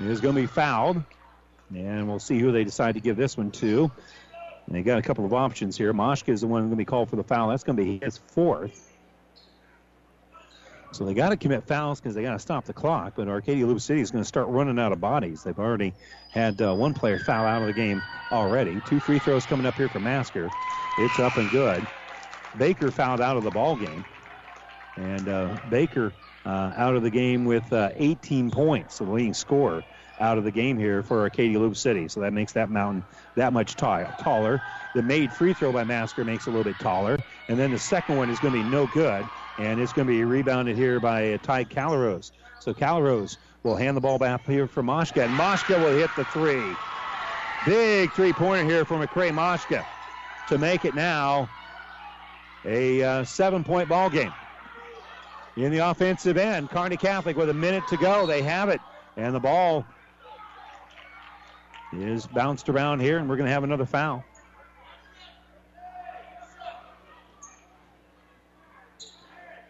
is 0.00 0.20
going 0.20 0.34
to 0.34 0.40
be 0.40 0.46
fouled. 0.46 1.02
And 1.74 2.08
we'll 2.08 2.20
see 2.20 2.38
who 2.38 2.52
they 2.52 2.64
decide 2.64 2.94
to 2.94 3.00
give 3.00 3.16
this 3.16 3.36
one 3.36 3.50
to. 3.52 3.90
And 4.66 4.74
they 4.74 4.82
got 4.82 4.98
a 4.98 5.02
couple 5.02 5.24
of 5.24 5.34
options 5.34 5.76
here. 5.76 5.92
Moshka 5.92 6.30
is 6.30 6.40
the 6.40 6.46
one 6.46 6.62
going 6.62 6.70
to 6.70 6.76
be 6.76 6.84
called 6.84 7.10
for 7.10 7.16
the 7.16 7.24
foul. 7.24 7.48
That's 7.48 7.64
going 7.64 7.76
to 7.76 7.84
be 7.84 8.04
his 8.04 8.18
fourth. 8.18 8.90
So 10.92 11.04
they 11.04 11.12
got 11.12 11.30
to 11.30 11.36
commit 11.36 11.66
fouls 11.66 12.00
because 12.00 12.14
they 12.14 12.22
got 12.22 12.34
to 12.34 12.38
stop 12.38 12.64
the 12.66 12.72
clock. 12.72 13.14
But 13.16 13.26
Arcadia 13.28 13.66
Loup 13.66 13.80
City 13.80 14.00
is 14.00 14.12
going 14.12 14.22
to 14.22 14.28
start 14.28 14.46
running 14.48 14.78
out 14.78 14.92
of 14.92 15.00
bodies. 15.00 15.42
They've 15.42 15.58
already 15.58 15.92
had 16.30 16.62
uh, 16.62 16.72
one 16.74 16.94
player 16.94 17.18
foul 17.18 17.44
out 17.44 17.62
of 17.62 17.66
the 17.66 17.74
game 17.74 18.00
already. 18.30 18.80
Two 18.86 19.00
free 19.00 19.18
throws 19.18 19.44
coming 19.44 19.66
up 19.66 19.74
here 19.74 19.88
for 19.88 19.98
Masker. 19.98 20.48
It's 20.98 21.18
up 21.18 21.36
and 21.36 21.50
good. 21.50 21.84
Baker 22.56 22.92
fouled 22.92 23.20
out 23.20 23.36
of 23.36 23.42
the 23.42 23.50
ball 23.50 23.74
game. 23.74 24.04
And 24.96 25.28
uh, 25.28 25.56
Baker 25.70 26.12
uh, 26.46 26.72
out 26.76 26.94
of 26.94 27.02
the 27.02 27.10
game 27.10 27.44
with 27.44 27.72
uh, 27.72 27.90
18 27.96 28.50
points, 28.50 28.98
the 28.98 29.04
leading 29.04 29.34
scorer 29.34 29.82
out 30.20 30.38
of 30.38 30.44
the 30.44 30.50
game 30.50 30.78
here 30.78 31.02
for 31.02 31.20
Arcadia 31.22 31.58
Loup 31.58 31.76
City. 31.76 32.08
So 32.08 32.20
that 32.20 32.32
makes 32.32 32.52
that 32.52 32.70
mountain 32.70 33.02
that 33.34 33.52
much 33.52 33.74
t- 33.74 33.86
taller. 34.22 34.60
The 34.94 35.02
made 35.02 35.32
free 35.32 35.54
throw 35.54 35.72
by 35.72 35.84
Masker 35.84 36.24
makes 36.24 36.46
it 36.46 36.50
a 36.50 36.52
little 36.52 36.64
bit 36.64 36.78
taller. 36.78 37.18
And 37.48 37.58
then 37.58 37.72
the 37.72 37.78
second 37.78 38.16
one 38.16 38.30
is 38.30 38.38
going 38.38 38.54
to 38.54 38.62
be 38.62 38.70
no 38.70 38.86
good. 38.86 39.24
And 39.58 39.80
it's 39.80 39.92
going 39.92 40.06
to 40.06 40.12
be 40.12 40.24
rebounded 40.24 40.76
here 40.76 41.00
by 41.00 41.32
uh, 41.32 41.38
Ty 41.38 41.64
Calrose. 41.64 42.30
So 42.60 42.72
Calrose 42.72 43.38
will 43.62 43.76
hand 43.76 43.96
the 43.96 44.00
ball 44.00 44.18
back 44.18 44.46
here 44.46 44.66
for 44.66 44.82
Moshka. 44.82 45.24
And 45.24 45.32
Moshka 45.38 45.82
will 45.82 45.96
hit 45.96 46.10
the 46.16 46.24
three. 46.26 46.76
Big 47.66 48.12
three-pointer 48.12 48.64
here 48.64 48.84
for 48.84 48.94
McCray 49.04 49.30
Moshka 49.30 49.84
to 50.48 50.58
make 50.58 50.84
it 50.84 50.94
now 50.94 51.48
a 52.66 53.02
uh, 53.02 53.24
seven-point 53.24 53.88
ball 53.88 54.10
game 54.10 54.32
in 55.56 55.70
the 55.70 55.78
offensive 55.78 56.36
end. 56.36 56.70
Kearney 56.70 56.96
Catholic 56.96 57.36
with 57.36 57.50
a 57.50 57.54
minute 57.54 57.86
to 57.88 57.96
go. 57.96 58.26
They 58.26 58.42
have 58.42 58.68
it. 58.68 58.80
And 59.16 59.34
the 59.34 59.40
ball 59.40 59.86
is 61.92 62.26
bounced 62.26 62.68
around 62.68 63.00
here, 63.00 63.18
and 63.18 63.28
we're 63.28 63.36
going 63.36 63.46
to 63.46 63.52
have 63.52 63.64
another 63.64 63.86
foul. 63.86 64.24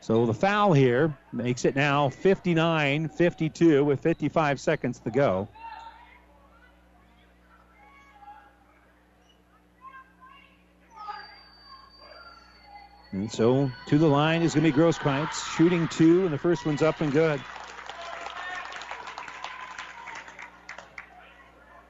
So 0.00 0.26
the 0.26 0.34
foul 0.34 0.74
here 0.74 1.16
makes 1.32 1.64
it 1.64 1.74
now 1.74 2.10
59 2.10 3.08
52 3.08 3.84
with 3.84 4.00
55 4.00 4.60
seconds 4.60 4.98
to 5.00 5.10
go. 5.10 5.48
And 13.14 13.30
so 13.30 13.70
to 13.86 13.96
the 13.96 14.08
line 14.08 14.42
is 14.42 14.54
going 14.54 14.64
to 14.64 14.72
be 14.72 14.76
Grosskreitz, 14.76 15.56
shooting 15.56 15.86
two, 15.86 16.24
and 16.24 16.34
the 16.34 16.38
first 16.38 16.66
one's 16.66 16.82
up 16.82 17.00
and 17.00 17.12
good. 17.12 17.40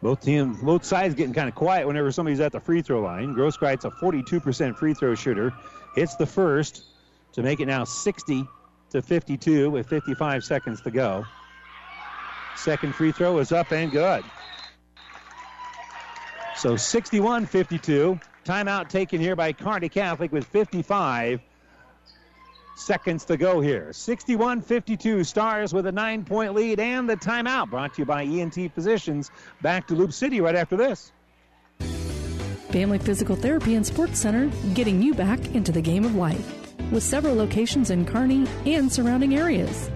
Both 0.03 0.21
teams, 0.21 0.61
both 0.61 0.85
sides 0.85 1.15
getting 1.15 1.33
kind 1.33 1.49
of 1.49 1.55
quiet 1.55 1.87
whenever 1.87 2.13
somebody's 2.13 2.41
at 2.41 2.53
the 2.53 2.61
free 2.61 2.83
throw 2.83 3.01
line. 3.01 3.35
Grosskreitz, 3.35 3.87
a 3.87 3.91
42% 3.91 4.77
free 4.77 4.93
throw 4.93 5.15
shooter, 5.15 5.51
hits 5.95 6.15
the 6.17 6.27
first 6.27 6.85
to 7.33 7.43
make 7.43 7.59
it 7.59 7.67
now 7.67 7.85
60 7.85 8.47
to 8.91 9.01
52 9.01 9.71
with 9.71 9.89
55 9.89 10.45
seconds 10.45 10.83
to 10.83 10.91
go. 10.91 11.25
Second 12.55 12.95
free 12.95 13.13
throw 13.13 13.39
is 13.39 13.51
up 13.51 13.73
and 13.73 13.91
good. 13.91 14.23
So 16.59 16.77
61 16.77 17.47
52. 17.47 18.21
Timeout 18.45 18.89
taken 18.89 19.21
here 19.21 19.35
by 19.35 19.53
Kearney 19.53 19.89
Catholic 19.89 20.31
with 20.31 20.47
55 20.47 21.41
seconds 22.77 23.25
to 23.25 23.37
go 23.37 23.61
here. 23.61 23.93
61 23.93 24.61
52 24.61 25.25
Stars 25.25 25.73
with 25.73 25.87
a 25.87 25.93
nine 25.93 26.25
point 26.25 26.55
lead 26.55 26.79
and 26.79 27.09
the 27.09 27.17
timeout 27.17 27.71
brought 27.71 27.95
to 27.95 28.03
you 28.03 28.07
by 28.07 28.25
ENT 28.25 28.73
Physicians. 28.75 29.31
Back 29.63 29.87
to 29.89 29.95
Loup 29.95 30.13
City 30.13 30.41
right 30.41 30.55
after 30.55 30.77
this. 30.77 31.13
Family 32.71 32.99
Physical 32.99 33.37
Therapy 33.37 33.77
and 33.77 33.87
Sports 33.87 34.19
Center, 34.19 34.51
getting 34.75 35.01
you 35.01 35.15
back 35.15 35.55
into 35.55 35.71
the 35.71 35.81
game 35.81 36.05
of 36.05 36.17
life. 36.17 36.61
With 36.91 37.03
several 37.03 37.35
locations 37.35 37.91
in 37.91 38.05
Kearney 38.05 38.47
and 38.67 38.93
surrounding 38.93 39.37
areas. 39.37 39.91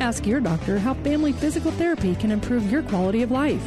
Ask 0.00 0.26
your 0.26 0.40
doctor 0.40 0.78
how 0.78 0.94
Family 0.94 1.32
Physical 1.32 1.70
Therapy 1.72 2.16
can 2.16 2.32
improve 2.32 2.72
your 2.72 2.82
quality 2.82 3.22
of 3.22 3.30
life. 3.30 3.62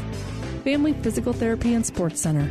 Family 0.64 0.94
Physical 0.94 1.32
Therapy 1.32 1.76
and 1.76 1.86
Sports 1.86 2.20
Center. 2.20 2.50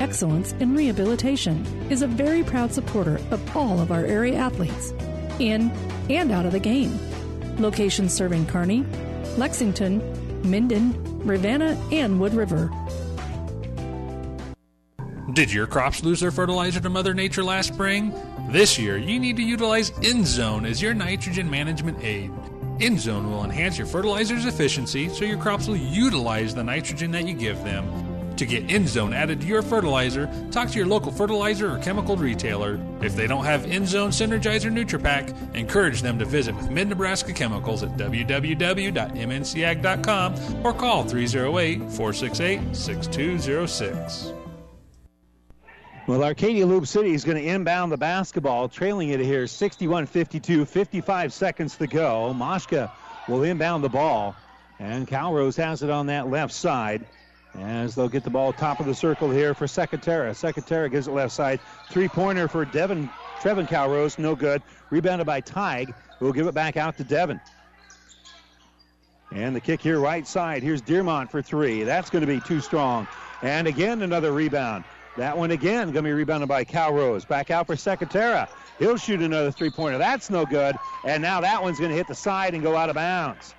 Excellence 0.00 0.52
in 0.54 0.74
Rehabilitation 0.74 1.64
is 1.88 2.02
a 2.02 2.06
very 2.06 2.42
proud 2.42 2.72
supporter 2.72 3.20
of 3.30 3.56
all 3.56 3.80
of 3.80 3.92
our 3.92 4.04
area 4.04 4.36
athletes, 4.36 4.92
in 5.38 5.70
and 6.10 6.32
out 6.32 6.46
of 6.46 6.52
the 6.52 6.58
game. 6.58 6.98
Locations 7.58 8.12
serving 8.12 8.46
Kearney, 8.46 8.84
Lexington, 9.36 10.02
Minden, 10.48 10.94
Ravenna, 11.24 11.80
and 11.92 12.20
Wood 12.20 12.34
River. 12.34 12.70
Did 15.32 15.52
your 15.52 15.66
crops 15.66 16.04
lose 16.04 16.20
their 16.20 16.30
fertilizer 16.30 16.80
to 16.80 16.90
Mother 16.90 17.14
Nature 17.14 17.44
last 17.44 17.72
spring? 17.72 18.12
This 18.50 18.78
year, 18.78 18.98
you 18.98 19.18
need 19.18 19.36
to 19.36 19.42
utilize 19.42 19.90
InZone 19.92 20.68
as 20.68 20.82
your 20.82 20.94
nitrogen 20.94 21.48
management 21.48 22.02
aid. 22.04 22.30
InZone 22.78 23.30
will 23.30 23.44
enhance 23.44 23.78
your 23.78 23.86
fertilizer's 23.86 24.44
efficiency 24.44 25.08
so 25.08 25.24
your 25.24 25.38
crops 25.38 25.68
will 25.68 25.76
utilize 25.76 26.54
the 26.54 26.64
nitrogen 26.64 27.12
that 27.12 27.26
you 27.26 27.34
give 27.34 27.62
them. 27.64 27.84
To 28.36 28.46
get 28.46 28.66
EndZone 28.66 29.14
added 29.14 29.40
to 29.42 29.46
your 29.46 29.62
fertilizer, 29.62 30.28
talk 30.50 30.68
to 30.70 30.76
your 30.76 30.88
local 30.88 31.12
fertilizer 31.12 31.70
or 31.70 31.78
chemical 31.78 32.16
retailer. 32.16 32.80
If 33.00 33.14
they 33.14 33.28
don't 33.28 33.44
have 33.44 33.62
EndZone 33.62 34.08
Synergizer 34.08 34.72
NutriPack, 34.72 35.54
encourage 35.54 36.02
them 36.02 36.18
to 36.18 36.24
visit 36.24 36.56
with 36.56 36.68
Mid 36.68 36.88
Nebraska 36.88 37.32
Chemicals 37.32 37.84
at 37.84 37.90
www.mncag.com 37.96 38.96
or 40.66 40.72
call 40.72 41.04
308 41.04 41.78
468 41.92 42.74
6206. 42.74 44.32
Well, 46.08 46.24
Arcadia 46.24 46.66
Loup 46.66 46.88
City 46.88 47.14
is 47.14 47.24
going 47.24 47.38
to 47.38 47.48
inbound 47.48 47.92
the 47.92 47.96
basketball, 47.96 48.68
trailing 48.68 49.10
it 49.10 49.20
here 49.20 49.46
61 49.46 50.06
52, 50.06 50.64
55 50.64 51.32
seconds 51.32 51.76
to 51.76 51.86
go. 51.86 52.34
Moshka 52.36 52.90
will 53.28 53.44
inbound 53.44 53.84
the 53.84 53.88
ball, 53.88 54.34
and 54.80 55.06
Calrose 55.06 55.56
has 55.56 55.84
it 55.84 55.90
on 55.90 56.06
that 56.08 56.28
left 56.28 56.52
side 56.52 57.06
as 57.60 57.94
they'll 57.94 58.08
get 58.08 58.24
the 58.24 58.30
ball 58.30 58.52
top 58.52 58.80
of 58.80 58.86
the 58.86 58.94
circle 58.94 59.30
here 59.30 59.54
for 59.54 59.66
Secatera. 59.66 60.30
Secatera 60.30 60.90
gives 60.90 61.08
it 61.08 61.12
left 61.12 61.32
side. 61.32 61.60
Three 61.90 62.08
pointer 62.08 62.48
for 62.48 62.64
Devin, 62.64 63.08
Trevin 63.40 63.68
Calrose, 63.68 64.18
no 64.18 64.34
good. 64.34 64.62
Rebounded 64.90 65.26
by 65.26 65.40
Tig, 65.40 65.94
who 66.18 66.26
will 66.26 66.32
give 66.32 66.46
it 66.46 66.54
back 66.54 66.76
out 66.76 66.96
to 66.98 67.04
Devin. 67.04 67.40
And 69.32 69.54
the 69.54 69.60
kick 69.60 69.80
here 69.80 69.98
right 69.98 70.26
side. 70.26 70.62
Here's 70.62 70.82
Dearmont 70.82 71.30
for 71.30 71.42
three. 71.42 71.82
That's 71.82 72.10
going 72.10 72.20
to 72.20 72.26
be 72.26 72.40
too 72.40 72.60
strong. 72.60 73.08
And 73.42 73.66
again, 73.66 74.02
another 74.02 74.32
rebound. 74.32 74.84
That 75.16 75.36
one 75.36 75.50
again 75.50 75.92
going 75.92 75.94
to 75.94 76.02
be 76.02 76.12
rebounded 76.12 76.48
by 76.48 76.64
Calrose. 76.64 77.26
Back 77.26 77.50
out 77.50 77.66
for 77.66 77.76
Secatera. 77.76 78.48
He'll 78.78 78.96
shoot 78.96 79.20
another 79.20 79.52
three 79.52 79.70
pointer. 79.70 79.98
That's 79.98 80.30
no 80.30 80.44
good. 80.44 80.76
And 81.04 81.22
now 81.22 81.40
that 81.40 81.62
one's 81.62 81.78
going 81.78 81.90
to 81.90 81.96
hit 81.96 82.08
the 82.08 82.14
side 82.14 82.54
and 82.54 82.62
go 82.62 82.76
out 82.76 82.88
of 82.88 82.96
bounds. 82.96 83.54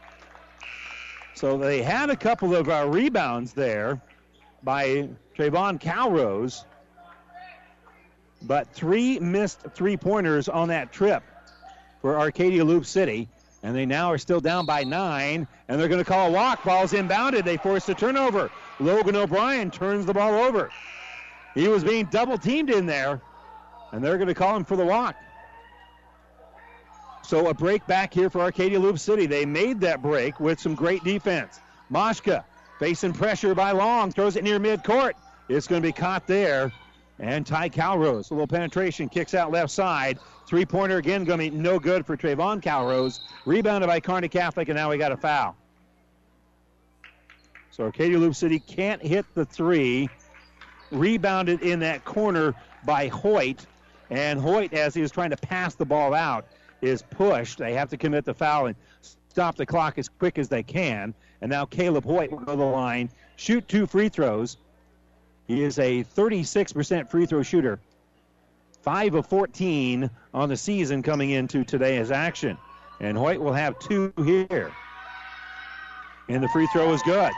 So 1.35 1.57
they 1.57 1.81
had 1.81 2.09
a 2.09 2.15
couple 2.15 2.55
of 2.55 2.69
uh, 2.69 2.87
rebounds 2.87 3.51
there 3.51 4.01
by 4.63 5.09
Trayvon 5.37 5.81
Calrose, 5.81 6.63
but 8.43 8.73
three 8.73 9.19
missed 9.19 9.59
three 9.73 9.97
pointers 9.97 10.47
on 10.47 10.69
that 10.69 10.93
trip 10.93 11.23
for 12.01 12.17
Arcadia 12.17 12.63
Loup 12.63 12.85
City. 12.85 13.27
And 13.63 13.75
they 13.75 13.85
now 13.85 14.11
are 14.11 14.17
still 14.17 14.39
down 14.39 14.65
by 14.65 14.83
nine, 14.83 15.47
and 15.67 15.79
they're 15.79 15.87
going 15.87 16.03
to 16.03 16.09
call 16.09 16.29
a 16.29 16.31
walk. 16.31 16.63
Ball's 16.63 16.93
inbounded. 16.93 17.43
They 17.43 17.57
force 17.57 17.89
a 17.89 17.95
turnover. 17.95 18.51
Logan 18.79 19.15
O'Brien 19.15 19.71
turns 19.71 20.05
the 20.05 20.13
ball 20.13 20.35
over. 20.35 20.69
He 21.55 21.67
was 21.67 21.83
being 21.83 22.05
double 22.05 22.37
teamed 22.37 22.69
in 22.69 22.85
there, 22.85 23.19
and 23.91 24.03
they're 24.03 24.17
going 24.17 24.27
to 24.27 24.35
call 24.35 24.55
him 24.55 24.63
for 24.63 24.75
the 24.75 24.85
walk. 24.85 25.15
So 27.25 27.47
a 27.47 27.55
break 27.55 27.87
back 27.87 28.13
here 28.13 28.29
for 28.29 28.41
Arcadia 28.41 28.79
Loup 28.79 28.99
City. 28.99 29.25
They 29.25 29.47
made 29.47 29.79
that 29.81 30.03
break 30.03 30.39
with 30.39 30.59
some 30.59 30.75
great 30.75 31.03
defense. 31.03 31.59
Moshka 31.91 32.43
facing 32.77 33.13
pressure 33.13 33.55
by 33.55 33.71
Long, 33.71 34.11
throws 34.11 34.35
it 34.35 34.43
near 34.43 34.59
midcourt. 34.59 35.13
It's 35.49 35.65
going 35.65 35.81
to 35.81 35.87
be 35.87 35.91
caught 35.91 36.27
there. 36.27 36.71
And 37.17 37.43
Ty 37.47 37.69
Calrose, 37.69 38.29
a 38.29 38.33
little 38.35 38.45
penetration, 38.45 39.09
kicks 39.09 39.33
out 39.33 39.49
left 39.49 39.71
side. 39.71 40.19
Three 40.45 40.65
pointer 40.65 40.97
again, 40.97 41.23
going 41.23 41.39
to 41.39 41.49
be 41.49 41.57
no 41.57 41.79
good 41.79 42.05
for 42.05 42.15
Trayvon 42.15 42.61
Calrose. 42.61 43.21
Rebounded 43.45 43.87
by 43.87 43.99
Kearney 44.01 44.27
Catholic, 44.27 44.69
and 44.69 44.77
now 44.77 44.91
we 44.91 44.97
got 44.97 45.11
a 45.11 45.17
foul. 45.17 45.55
So 47.71 47.85
Arcadia 47.85 48.19
Loup 48.19 48.35
City 48.35 48.59
can't 48.59 49.01
hit 49.01 49.25
the 49.33 49.45
three. 49.45 50.09
Rebounded 50.91 51.63
in 51.63 51.79
that 51.79 52.05
corner 52.05 52.53
by 52.85 53.07
Hoyt. 53.07 53.65
And 54.11 54.39
Hoyt, 54.39 54.73
as 54.73 54.93
he 54.93 55.01
was 55.01 55.11
trying 55.11 55.31
to 55.31 55.37
pass 55.37 55.73
the 55.73 55.85
ball 55.85 56.13
out, 56.13 56.45
is 56.85 57.01
pushed. 57.01 57.57
They 57.57 57.73
have 57.73 57.89
to 57.89 57.97
commit 57.97 58.25
the 58.25 58.33
foul 58.33 58.67
and 58.67 58.75
stop 59.29 59.55
the 59.55 59.65
clock 59.65 59.97
as 59.97 60.09
quick 60.09 60.37
as 60.37 60.49
they 60.49 60.63
can. 60.63 61.13
And 61.41 61.51
now 61.51 61.65
Caleb 61.65 62.05
Hoyt 62.05 62.31
will 62.31 62.39
go 62.39 62.53
to 62.53 62.57
the 62.57 62.63
line, 62.63 63.09
shoot 63.35 63.67
two 63.67 63.85
free 63.85 64.09
throws. 64.09 64.57
He 65.47 65.63
is 65.63 65.77
a 65.79 66.03
36% 66.03 67.09
free 67.09 67.25
throw 67.25 67.43
shooter. 67.43 67.79
5 68.81 69.15
of 69.15 69.25
14 69.27 70.09
on 70.33 70.49
the 70.49 70.57
season 70.57 71.01
coming 71.01 71.31
into 71.31 71.63
today's 71.63 72.11
action. 72.11 72.57
And 72.99 73.17
Hoyt 73.17 73.39
will 73.39 73.53
have 73.53 73.77
two 73.79 74.13
here. 74.23 74.71
And 76.29 76.41
the 76.41 76.47
free 76.49 76.67
throw 76.67 76.93
is 76.93 77.01
good. 77.03 77.31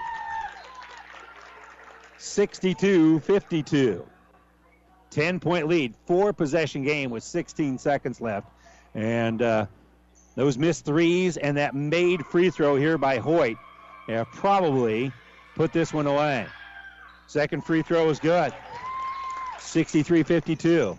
62 2.17 3.19
52. 3.21 4.05
10 5.09 5.39
point 5.39 5.67
lead, 5.67 5.95
four 6.05 6.33
possession 6.33 6.83
game 6.83 7.09
with 7.09 7.23
16 7.23 7.77
seconds 7.77 8.21
left. 8.21 8.47
And 8.97 9.43
uh, 9.43 9.67
those 10.35 10.57
missed 10.57 10.83
threes 10.83 11.37
and 11.37 11.55
that 11.57 11.75
made 11.75 12.25
free 12.25 12.49
throw 12.49 12.75
here 12.75 12.97
by 12.97 13.19
Hoyt 13.19 13.57
have 14.07 14.27
probably 14.31 15.11
put 15.55 15.71
this 15.71 15.93
one 15.93 16.07
away. 16.07 16.47
Second 17.27 17.63
free 17.63 17.83
throw 17.83 18.09
is 18.09 18.19
good. 18.19 18.51
63 19.59 20.23
52. 20.23 20.97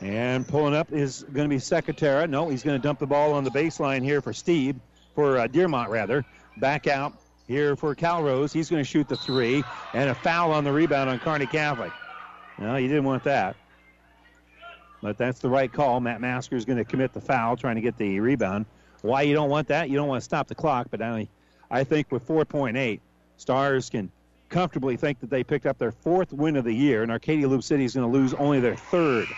And 0.00 0.46
pulling 0.46 0.76
up 0.76 0.92
is 0.92 1.24
going 1.32 1.48
to 1.48 1.52
be 1.52 1.60
Secatera. 1.60 2.30
No, 2.30 2.48
he's 2.48 2.62
going 2.62 2.80
to 2.80 2.82
dump 2.82 3.00
the 3.00 3.06
ball 3.06 3.32
on 3.32 3.42
the 3.42 3.50
baseline 3.50 4.04
here 4.04 4.22
for 4.22 4.32
Steve, 4.32 4.76
for 5.16 5.38
uh, 5.38 5.48
Dearmont 5.48 5.88
rather. 5.88 6.24
Back 6.58 6.86
out 6.86 7.14
here 7.48 7.74
for 7.74 7.96
Calrose. 7.96 8.52
He's 8.52 8.70
going 8.70 8.84
to 8.84 8.88
shoot 8.88 9.08
the 9.08 9.16
three, 9.16 9.64
and 9.94 10.10
a 10.10 10.14
foul 10.14 10.52
on 10.52 10.62
the 10.62 10.70
rebound 10.70 11.10
on 11.10 11.18
Kearney 11.18 11.46
Catholic. 11.46 11.90
No, 12.60 12.76
you 12.76 12.86
didn't 12.86 13.04
want 13.04 13.24
that. 13.24 13.56
But 15.00 15.16
that's 15.16 15.38
the 15.40 15.48
right 15.48 15.72
call. 15.72 16.00
Matt 16.00 16.20
Masker 16.20 16.56
is 16.56 16.64
going 16.64 16.78
to 16.78 16.84
commit 16.84 17.12
the 17.12 17.20
foul, 17.20 17.56
trying 17.56 17.76
to 17.76 17.80
get 17.80 17.96
the 17.96 18.20
rebound. 18.20 18.66
Why 19.02 19.22
you 19.22 19.34
don't 19.34 19.50
want 19.50 19.68
that? 19.68 19.90
You 19.90 19.96
don't 19.96 20.08
want 20.08 20.20
to 20.20 20.24
stop 20.24 20.48
the 20.48 20.54
clock, 20.54 20.88
but 20.90 21.00
I, 21.00 21.28
I 21.70 21.84
think 21.84 22.10
with 22.10 22.26
4.8, 22.26 23.00
Stars 23.36 23.90
can 23.90 24.10
comfortably 24.48 24.96
think 24.96 25.20
that 25.20 25.30
they 25.30 25.44
picked 25.44 25.66
up 25.66 25.78
their 25.78 25.92
fourth 25.92 26.32
win 26.32 26.56
of 26.56 26.64
the 26.64 26.72
year, 26.72 27.02
and 27.02 27.12
Arcadia 27.12 27.46
Loup 27.46 27.62
City 27.62 27.84
is 27.84 27.94
going 27.94 28.10
to 28.10 28.18
lose 28.18 28.34
only 28.34 28.60
their 28.60 28.74
third. 28.74 29.28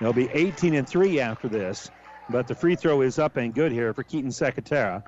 They'll 0.00 0.12
be 0.12 0.28
18 0.32 0.74
and 0.74 0.88
3 0.88 1.20
after 1.20 1.48
this, 1.48 1.90
but 2.30 2.46
the 2.46 2.54
free 2.54 2.76
throw 2.76 3.02
is 3.02 3.18
up 3.18 3.36
and 3.36 3.52
good 3.52 3.72
here 3.72 3.92
for 3.94 4.02
Keaton 4.02 4.30
Secatera. 4.30 5.02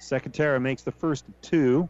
Secatera 0.00 0.60
makes 0.60 0.82
the 0.82 0.92
first 0.92 1.24
two, 1.42 1.88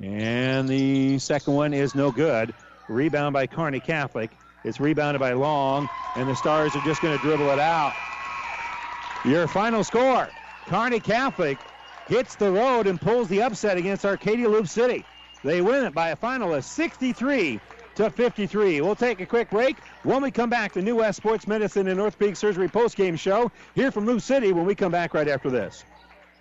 and 0.00 0.68
the 0.68 1.18
second 1.18 1.54
one 1.54 1.74
is 1.74 1.94
no 1.94 2.10
good. 2.10 2.54
Rebound 2.88 3.32
by 3.32 3.46
Kearney 3.46 3.80
Catholic. 3.80 4.30
It's 4.64 4.80
rebounded 4.80 5.20
by 5.20 5.32
Long, 5.32 5.88
and 6.16 6.28
the 6.28 6.34
Stars 6.36 6.74
are 6.74 6.82
just 6.82 7.02
going 7.02 7.16
to 7.16 7.22
dribble 7.22 7.50
it 7.50 7.58
out. 7.58 7.94
Your 9.24 9.46
final 9.48 9.84
score 9.84 10.28
Kearney 10.66 11.00
Catholic 11.00 11.58
hits 12.08 12.34
the 12.36 12.50
road 12.50 12.86
and 12.86 13.00
pulls 13.00 13.28
the 13.28 13.42
upset 13.42 13.76
against 13.76 14.04
Arcadia 14.04 14.48
Loup 14.48 14.68
City. 14.68 15.04
They 15.44 15.60
win 15.60 15.84
it 15.84 15.94
by 15.94 16.10
a 16.10 16.16
final 16.16 16.54
of 16.54 16.64
63 16.64 17.60
to 17.96 18.10
53. 18.10 18.80
We'll 18.80 18.96
take 18.96 19.20
a 19.20 19.26
quick 19.26 19.50
break. 19.50 19.78
When 20.02 20.22
we 20.22 20.30
come 20.30 20.50
back, 20.50 20.72
the 20.72 20.82
New 20.82 20.96
West 20.96 21.18
Sports 21.18 21.46
Medicine 21.46 21.88
and 21.88 22.00
Orthopedic 22.00 22.36
Surgery 22.36 22.68
postgame 22.68 23.18
show 23.18 23.50
here 23.74 23.90
from 23.90 24.06
Loup 24.06 24.20
City 24.20 24.52
when 24.52 24.66
we 24.66 24.74
come 24.74 24.92
back 24.92 25.14
right 25.14 25.28
after 25.28 25.50
this. 25.50 25.84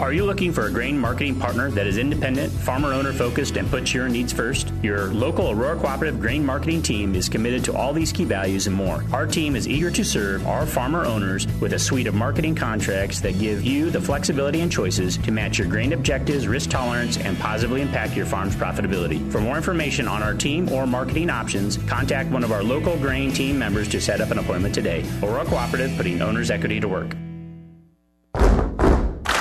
Are 0.00 0.12
you 0.12 0.24
looking 0.24 0.52
for 0.52 0.66
a 0.66 0.70
grain 0.70 0.98
marketing 0.98 1.38
partner 1.38 1.70
that 1.70 1.86
is 1.86 1.96
independent, 1.96 2.50
farmer 2.50 2.92
owner 2.92 3.12
focused, 3.12 3.56
and 3.56 3.68
puts 3.70 3.94
your 3.94 4.08
needs 4.08 4.32
first? 4.32 4.72
Your 4.82 5.08
local 5.08 5.50
Aurora 5.50 5.76
Cooperative 5.76 6.18
grain 6.18 6.44
marketing 6.44 6.82
team 6.82 7.14
is 7.14 7.28
committed 7.28 7.62
to 7.64 7.76
all 7.76 7.92
these 7.92 8.10
key 8.10 8.24
values 8.24 8.66
and 8.66 8.74
more. 8.74 9.04
Our 9.12 9.26
team 9.26 9.54
is 9.54 9.68
eager 9.68 9.90
to 9.90 10.04
serve 10.04 10.46
our 10.46 10.66
farmer 10.66 11.04
owners 11.04 11.46
with 11.60 11.74
a 11.74 11.78
suite 11.78 12.06
of 12.06 12.14
marketing 12.14 12.54
contracts 12.54 13.20
that 13.20 13.38
give 13.38 13.62
you 13.62 13.90
the 13.90 14.00
flexibility 14.00 14.60
and 14.60 14.72
choices 14.72 15.18
to 15.18 15.30
match 15.30 15.58
your 15.58 15.68
grain 15.68 15.92
objectives, 15.92 16.48
risk 16.48 16.70
tolerance, 16.70 17.18
and 17.18 17.38
positively 17.38 17.82
impact 17.82 18.16
your 18.16 18.26
farm's 18.26 18.56
profitability. 18.56 19.30
For 19.30 19.40
more 19.40 19.56
information 19.56 20.08
on 20.08 20.22
our 20.22 20.34
team 20.34 20.68
or 20.72 20.86
marketing 20.86 21.30
options, 21.30 21.76
contact 21.86 22.30
one 22.30 22.42
of 22.42 22.50
our 22.50 22.64
local 22.64 22.96
grain 22.96 23.30
team 23.30 23.58
members 23.58 23.88
to 23.88 24.00
set 24.00 24.20
up 24.20 24.30
an 24.30 24.38
appointment 24.38 24.74
today. 24.74 25.04
Aurora 25.22 25.44
Cooperative, 25.44 25.96
putting 25.96 26.22
owner's 26.22 26.50
equity 26.50 26.80
to 26.80 26.88
work. 26.88 27.14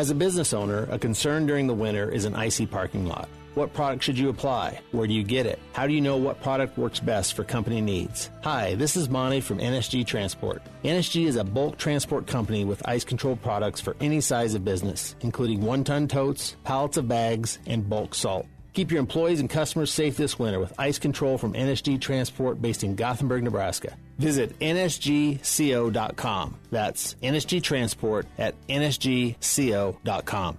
As 0.00 0.08
a 0.08 0.14
business 0.14 0.54
owner, 0.54 0.88
a 0.90 0.98
concern 0.98 1.44
during 1.44 1.66
the 1.66 1.74
winter 1.74 2.10
is 2.10 2.24
an 2.24 2.34
icy 2.34 2.64
parking 2.64 3.04
lot. 3.04 3.28
What 3.52 3.74
product 3.74 4.02
should 4.02 4.18
you 4.18 4.30
apply? 4.30 4.80
Where 4.92 5.06
do 5.06 5.12
you 5.12 5.22
get 5.22 5.44
it? 5.44 5.58
How 5.74 5.86
do 5.86 5.92
you 5.92 6.00
know 6.00 6.16
what 6.16 6.40
product 6.40 6.78
works 6.78 7.00
best 7.00 7.34
for 7.34 7.44
company 7.44 7.82
needs? 7.82 8.30
Hi, 8.42 8.76
this 8.76 8.96
is 8.96 9.10
Monty 9.10 9.42
from 9.42 9.58
NSG 9.58 10.06
Transport. 10.06 10.62
NSG 10.84 11.26
is 11.26 11.36
a 11.36 11.44
bulk 11.44 11.76
transport 11.76 12.26
company 12.26 12.64
with 12.64 12.88
ice 12.88 13.04
control 13.04 13.36
products 13.36 13.78
for 13.82 13.94
any 14.00 14.22
size 14.22 14.54
of 14.54 14.64
business, 14.64 15.16
including 15.20 15.60
one 15.60 15.84
ton 15.84 16.08
totes, 16.08 16.56
pallets 16.64 16.96
of 16.96 17.06
bags, 17.06 17.58
and 17.66 17.86
bulk 17.86 18.14
salt. 18.14 18.46
Keep 18.72 18.92
your 18.92 19.00
employees 19.00 19.40
and 19.40 19.50
customers 19.50 19.92
safe 19.92 20.16
this 20.16 20.38
winter 20.38 20.60
with 20.60 20.72
ice 20.78 20.98
control 20.98 21.38
from 21.38 21.54
NSG 21.54 22.00
Transport 22.00 22.62
based 22.62 22.84
in 22.84 22.94
Gothenburg, 22.94 23.42
Nebraska. 23.42 23.96
Visit 24.18 24.58
nsgco.com. 24.60 26.58
That's 26.70 27.14
NSG 27.22 27.62
Transport 27.62 28.26
at 28.38 28.54
nsgco.com. 28.68 30.58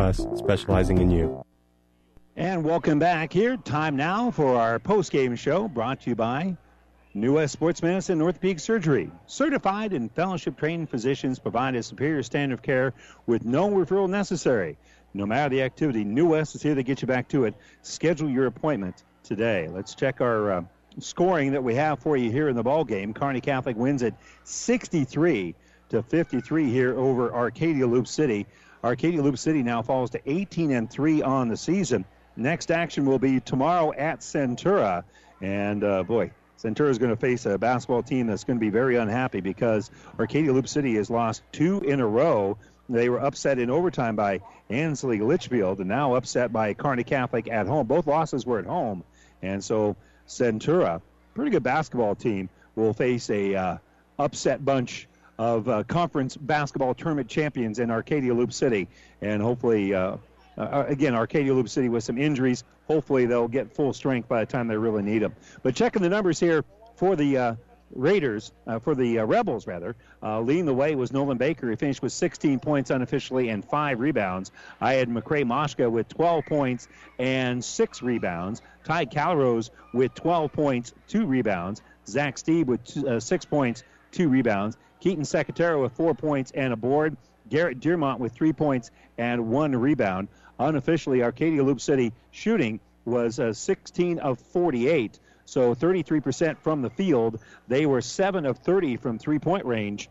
us, 0.00 0.26
specializing 0.34 0.98
in 0.98 1.10
you. 1.10 1.44
And 2.36 2.64
welcome 2.64 2.98
back 2.98 3.32
here. 3.32 3.56
Time 3.58 3.96
now 3.96 4.30
for 4.30 4.56
our 4.56 4.78
post-game 4.78 5.36
show 5.36 5.68
brought 5.68 6.00
to 6.02 6.10
you 6.10 6.16
by 6.16 6.56
New 7.12 7.34
West 7.34 7.52
Sports 7.52 7.82
Medicine 7.82 8.18
North 8.18 8.40
Peak 8.40 8.58
Surgery. 8.58 9.10
Certified 9.26 9.92
and 9.92 10.10
fellowship 10.12 10.56
trained 10.56 10.88
physicians 10.88 11.38
provide 11.38 11.74
a 11.74 11.82
superior 11.82 12.22
standard 12.22 12.54
of 12.54 12.62
care 12.62 12.94
with 13.26 13.44
no 13.44 13.68
referral 13.68 14.08
necessary. 14.08 14.78
No 15.12 15.26
matter 15.26 15.50
the 15.50 15.62
activity, 15.62 16.04
New 16.04 16.28
West 16.28 16.54
is 16.54 16.62
here 16.62 16.74
to 16.74 16.82
get 16.82 17.02
you 17.02 17.08
back 17.08 17.28
to 17.28 17.44
it. 17.44 17.54
Schedule 17.82 18.30
your 18.30 18.46
appointment 18.46 19.04
today. 19.22 19.68
Let's 19.68 19.94
check 19.94 20.20
our 20.20 20.52
uh, 20.52 20.62
scoring 20.98 21.52
that 21.52 21.62
we 21.62 21.74
have 21.74 21.98
for 21.98 22.16
you 22.16 22.30
here 22.30 22.48
in 22.48 22.56
the 22.56 22.62
ball 22.62 22.84
game. 22.84 23.12
Kearney 23.12 23.40
Catholic 23.40 23.76
wins 23.76 24.02
at 24.02 24.14
63 24.44 25.54
to 25.90 26.02
53 26.02 26.70
here 26.70 26.98
over 26.98 27.34
Arcadia 27.34 27.86
Loup 27.86 28.06
City. 28.06 28.46
Arcadia 28.82 29.22
Loup 29.22 29.38
City 29.38 29.62
now 29.62 29.82
falls 29.82 30.10
to 30.10 30.20
18 30.24 30.70
and 30.70 30.90
3 30.90 31.22
on 31.22 31.48
the 31.48 31.56
season. 31.56 32.04
Next 32.36 32.70
action 32.70 33.04
will 33.04 33.18
be 33.18 33.40
tomorrow 33.40 33.92
at 33.92 34.20
Centura. 34.20 35.04
And 35.40 35.84
uh, 35.84 36.02
boy, 36.02 36.30
Centura 36.58 36.88
is 36.88 36.98
going 36.98 37.10
to 37.10 37.16
face 37.16 37.46
a 37.46 37.58
basketball 37.58 38.02
team 38.02 38.26
that's 38.26 38.44
going 38.44 38.58
to 38.58 38.60
be 38.60 38.70
very 38.70 38.96
unhappy 38.96 39.40
because 39.40 39.90
Arcadia 40.18 40.52
Loup 40.52 40.68
City 40.68 40.94
has 40.96 41.10
lost 41.10 41.42
two 41.52 41.80
in 41.80 42.00
a 42.00 42.06
row. 42.06 42.56
They 42.88 43.08
were 43.08 43.20
upset 43.20 43.58
in 43.58 43.70
overtime 43.70 44.16
by 44.16 44.40
Ansley 44.68 45.20
Litchfield 45.20 45.78
and 45.78 45.88
now 45.88 46.14
upset 46.14 46.52
by 46.52 46.74
Kearney 46.74 47.04
Catholic 47.04 47.50
at 47.50 47.66
home. 47.66 47.86
Both 47.86 48.06
losses 48.06 48.46
were 48.46 48.58
at 48.58 48.66
home. 48.66 49.04
And 49.42 49.62
so 49.62 49.96
Centura, 50.26 51.00
pretty 51.34 51.50
good 51.50 51.62
basketball 51.62 52.14
team, 52.14 52.48
will 52.74 52.92
face 52.92 53.30
a 53.30 53.54
uh, 53.54 53.76
upset 54.18 54.64
bunch 54.64 55.08
of 55.40 55.66
uh, 55.70 55.82
conference 55.84 56.36
basketball 56.36 56.92
tournament 56.92 57.26
champions 57.26 57.78
in 57.78 57.90
Arcadia 57.90 58.34
Loup 58.34 58.52
City, 58.52 58.86
and 59.22 59.40
hopefully, 59.40 59.94
uh, 59.94 60.18
uh, 60.58 60.84
again, 60.86 61.14
Arcadia 61.14 61.54
Loup 61.54 61.70
City 61.70 61.88
with 61.88 62.04
some 62.04 62.18
injuries. 62.18 62.62
Hopefully, 62.88 63.24
they'll 63.24 63.48
get 63.48 63.74
full 63.74 63.94
strength 63.94 64.28
by 64.28 64.40
the 64.40 64.52
time 64.52 64.68
they 64.68 64.76
really 64.76 65.02
need 65.02 65.20
them. 65.20 65.34
But 65.62 65.74
checking 65.74 66.02
the 66.02 66.10
numbers 66.10 66.38
here 66.38 66.62
for 66.94 67.16
the 67.16 67.38
uh, 67.38 67.54
Raiders, 67.94 68.52
uh, 68.66 68.80
for 68.80 68.94
the 68.94 69.20
uh, 69.20 69.24
Rebels 69.24 69.66
rather, 69.66 69.96
leading 70.22 70.66
the 70.66 70.74
way 70.74 70.94
was 70.94 71.10
Nolan 71.10 71.38
Baker. 71.38 71.70
He 71.70 71.76
finished 71.76 72.02
with 72.02 72.12
16 72.12 72.60
points 72.60 72.90
unofficially 72.90 73.48
and 73.48 73.64
five 73.64 73.98
rebounds. 73.98 74.52
I 74.78 74.92
had 74.92 75.08
McCray 75.08 75.44
Moshka 75.44 75.90
with 75.90 76.06
12 76.08 76.44
points 76.44 76.86
and 77.18 77.64
six 77.64 78.02
rebounds. 78.02 78.60
Ty 78.84 79.06
Calrose 79.06 79.70
with 79.94 80.14
12 80.16 80.52
points, 80.52 80.92
two 81.08 81.24
rebounds. 81.24 81.80
Zach 82.06 82.36
Steeb 82.36 82.66
with 82.66 82.84
two, 82.84 83.18
six 83.20 83.46
points, 83.46 83.84
two 84.12 84.28
rebounds. 84.28 84.76
Keaton 85.00 85.24
Secatero 85.24 85.82
with 85.82 85.92
four 85.92 86.14
points 86.14 86.52
and 86.52 86.72
a 86.72 86.76
board. 86.76 87.16
Garrett 87.48 87.80
Dearmont 87.80 88.20
with 88.20 88.32
three 88.32 88.52
points 88.52 88.90
and 89.18 89.48
one 89.48 89.74
rebound. 89.74 90.28
Unofficially, 90.58 91.22
Arcadia 91.22 91.64
Loup 91.64 91.80
City 91.80 92.12
shooting 92.30 92.80
was 93.04 93.40
uh, 93.40 93.52
16 93.52 94.18
of 94.18 94.38
48, 94.38 95.18
so 95.46 95.74
33% 95.74 96.58
from 96.58 96.82
the 96.82 96.90
field. 96.90 97.40
They 97.66 97.86
were 97.86 98.02
7 98.02 98.46
of 98.46 98.58
30 98.58 98.96
from 98.96 99.18
three 99.18 99.38
point 99.38 99.64
range, 99.64 100.08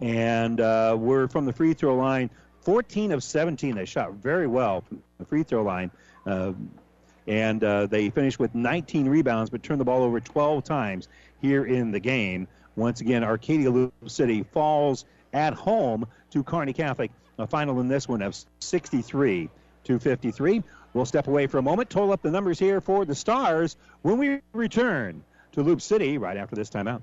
and 0.00 0.60
uh, 0.60 0.96
were 0.98 1.28
from 1.28 1.44
the 1.44 1.52
free 1.52 1.74
throw 1.74 1.96
line 1.96 2.30
14 2.62 3.12
of 3.12 3.22
17. 3.22 3.74
They 3.74 3.84
shot 3.84 4.14
very 4.14 4.46
well 4.46 4.82
from 4.82 5.02
the 5.18 5.26
free 5.26 5.42
throw 5.42 5.64
line. 5.64 5.90
Uh, 6.24 6.52
and 7.26 7.60
they 7.60 8.10
finished 8.10 8.38
with 8.40 8.54
19 8.54 9.08
rebounds, 9.08 9.50
but 9.50 9.62
turned 9.62 9.80
the 9.80 9.84
ball 9.84 10.02
over 10.02 10.18
12 10.18 10.64
times 10.64 11.08
here 11.40 11.64
in 11.64 11.92
the 11.92 12.00
game. 12.00 12.48
Once 12.76 13.00
again, 13.00 13.22
Arcadia 13.22 13.70
Loup 13.70 13.92
City 14.06 14.42
falls 14.42 15.04
at 15.32 15.54
home 15.54 16.06
to 16.30 16.42
Kearney 16.42 16.72
Catholic. 16.72 17.10
A 17.38 17.46
final 17.46 17.80
in 17.80 17.88
this 17.88 18.08
one 18.08 18.22
of 18.22 18.36
63 18.60 19.48
to 19.84 19.98
53. 19.98 20.62
We'll 20.94 21.06
step 21.06 21.26
away 21.26 21.46
for 21.46 21.58
a 21.58 21.62
moment, 21.62 21.90
total 21.90 22.12
up 22.12 22.22
the 22.22 22.30
numbers 22.30 22.58
here 22.58 22.80
for 22.80 23.04
the 23.04 23.14
Stars 23.14 23.76
when 24.02 24.18
we 24.18 24.40
return 24.52 25.24
to 25.52 25.62
Loup 25.62 25.80
City 25.80 26.18
right 26.18 26.36
after 26.36 26.54
this 26.54 26.70
timeout. 26.70 27.02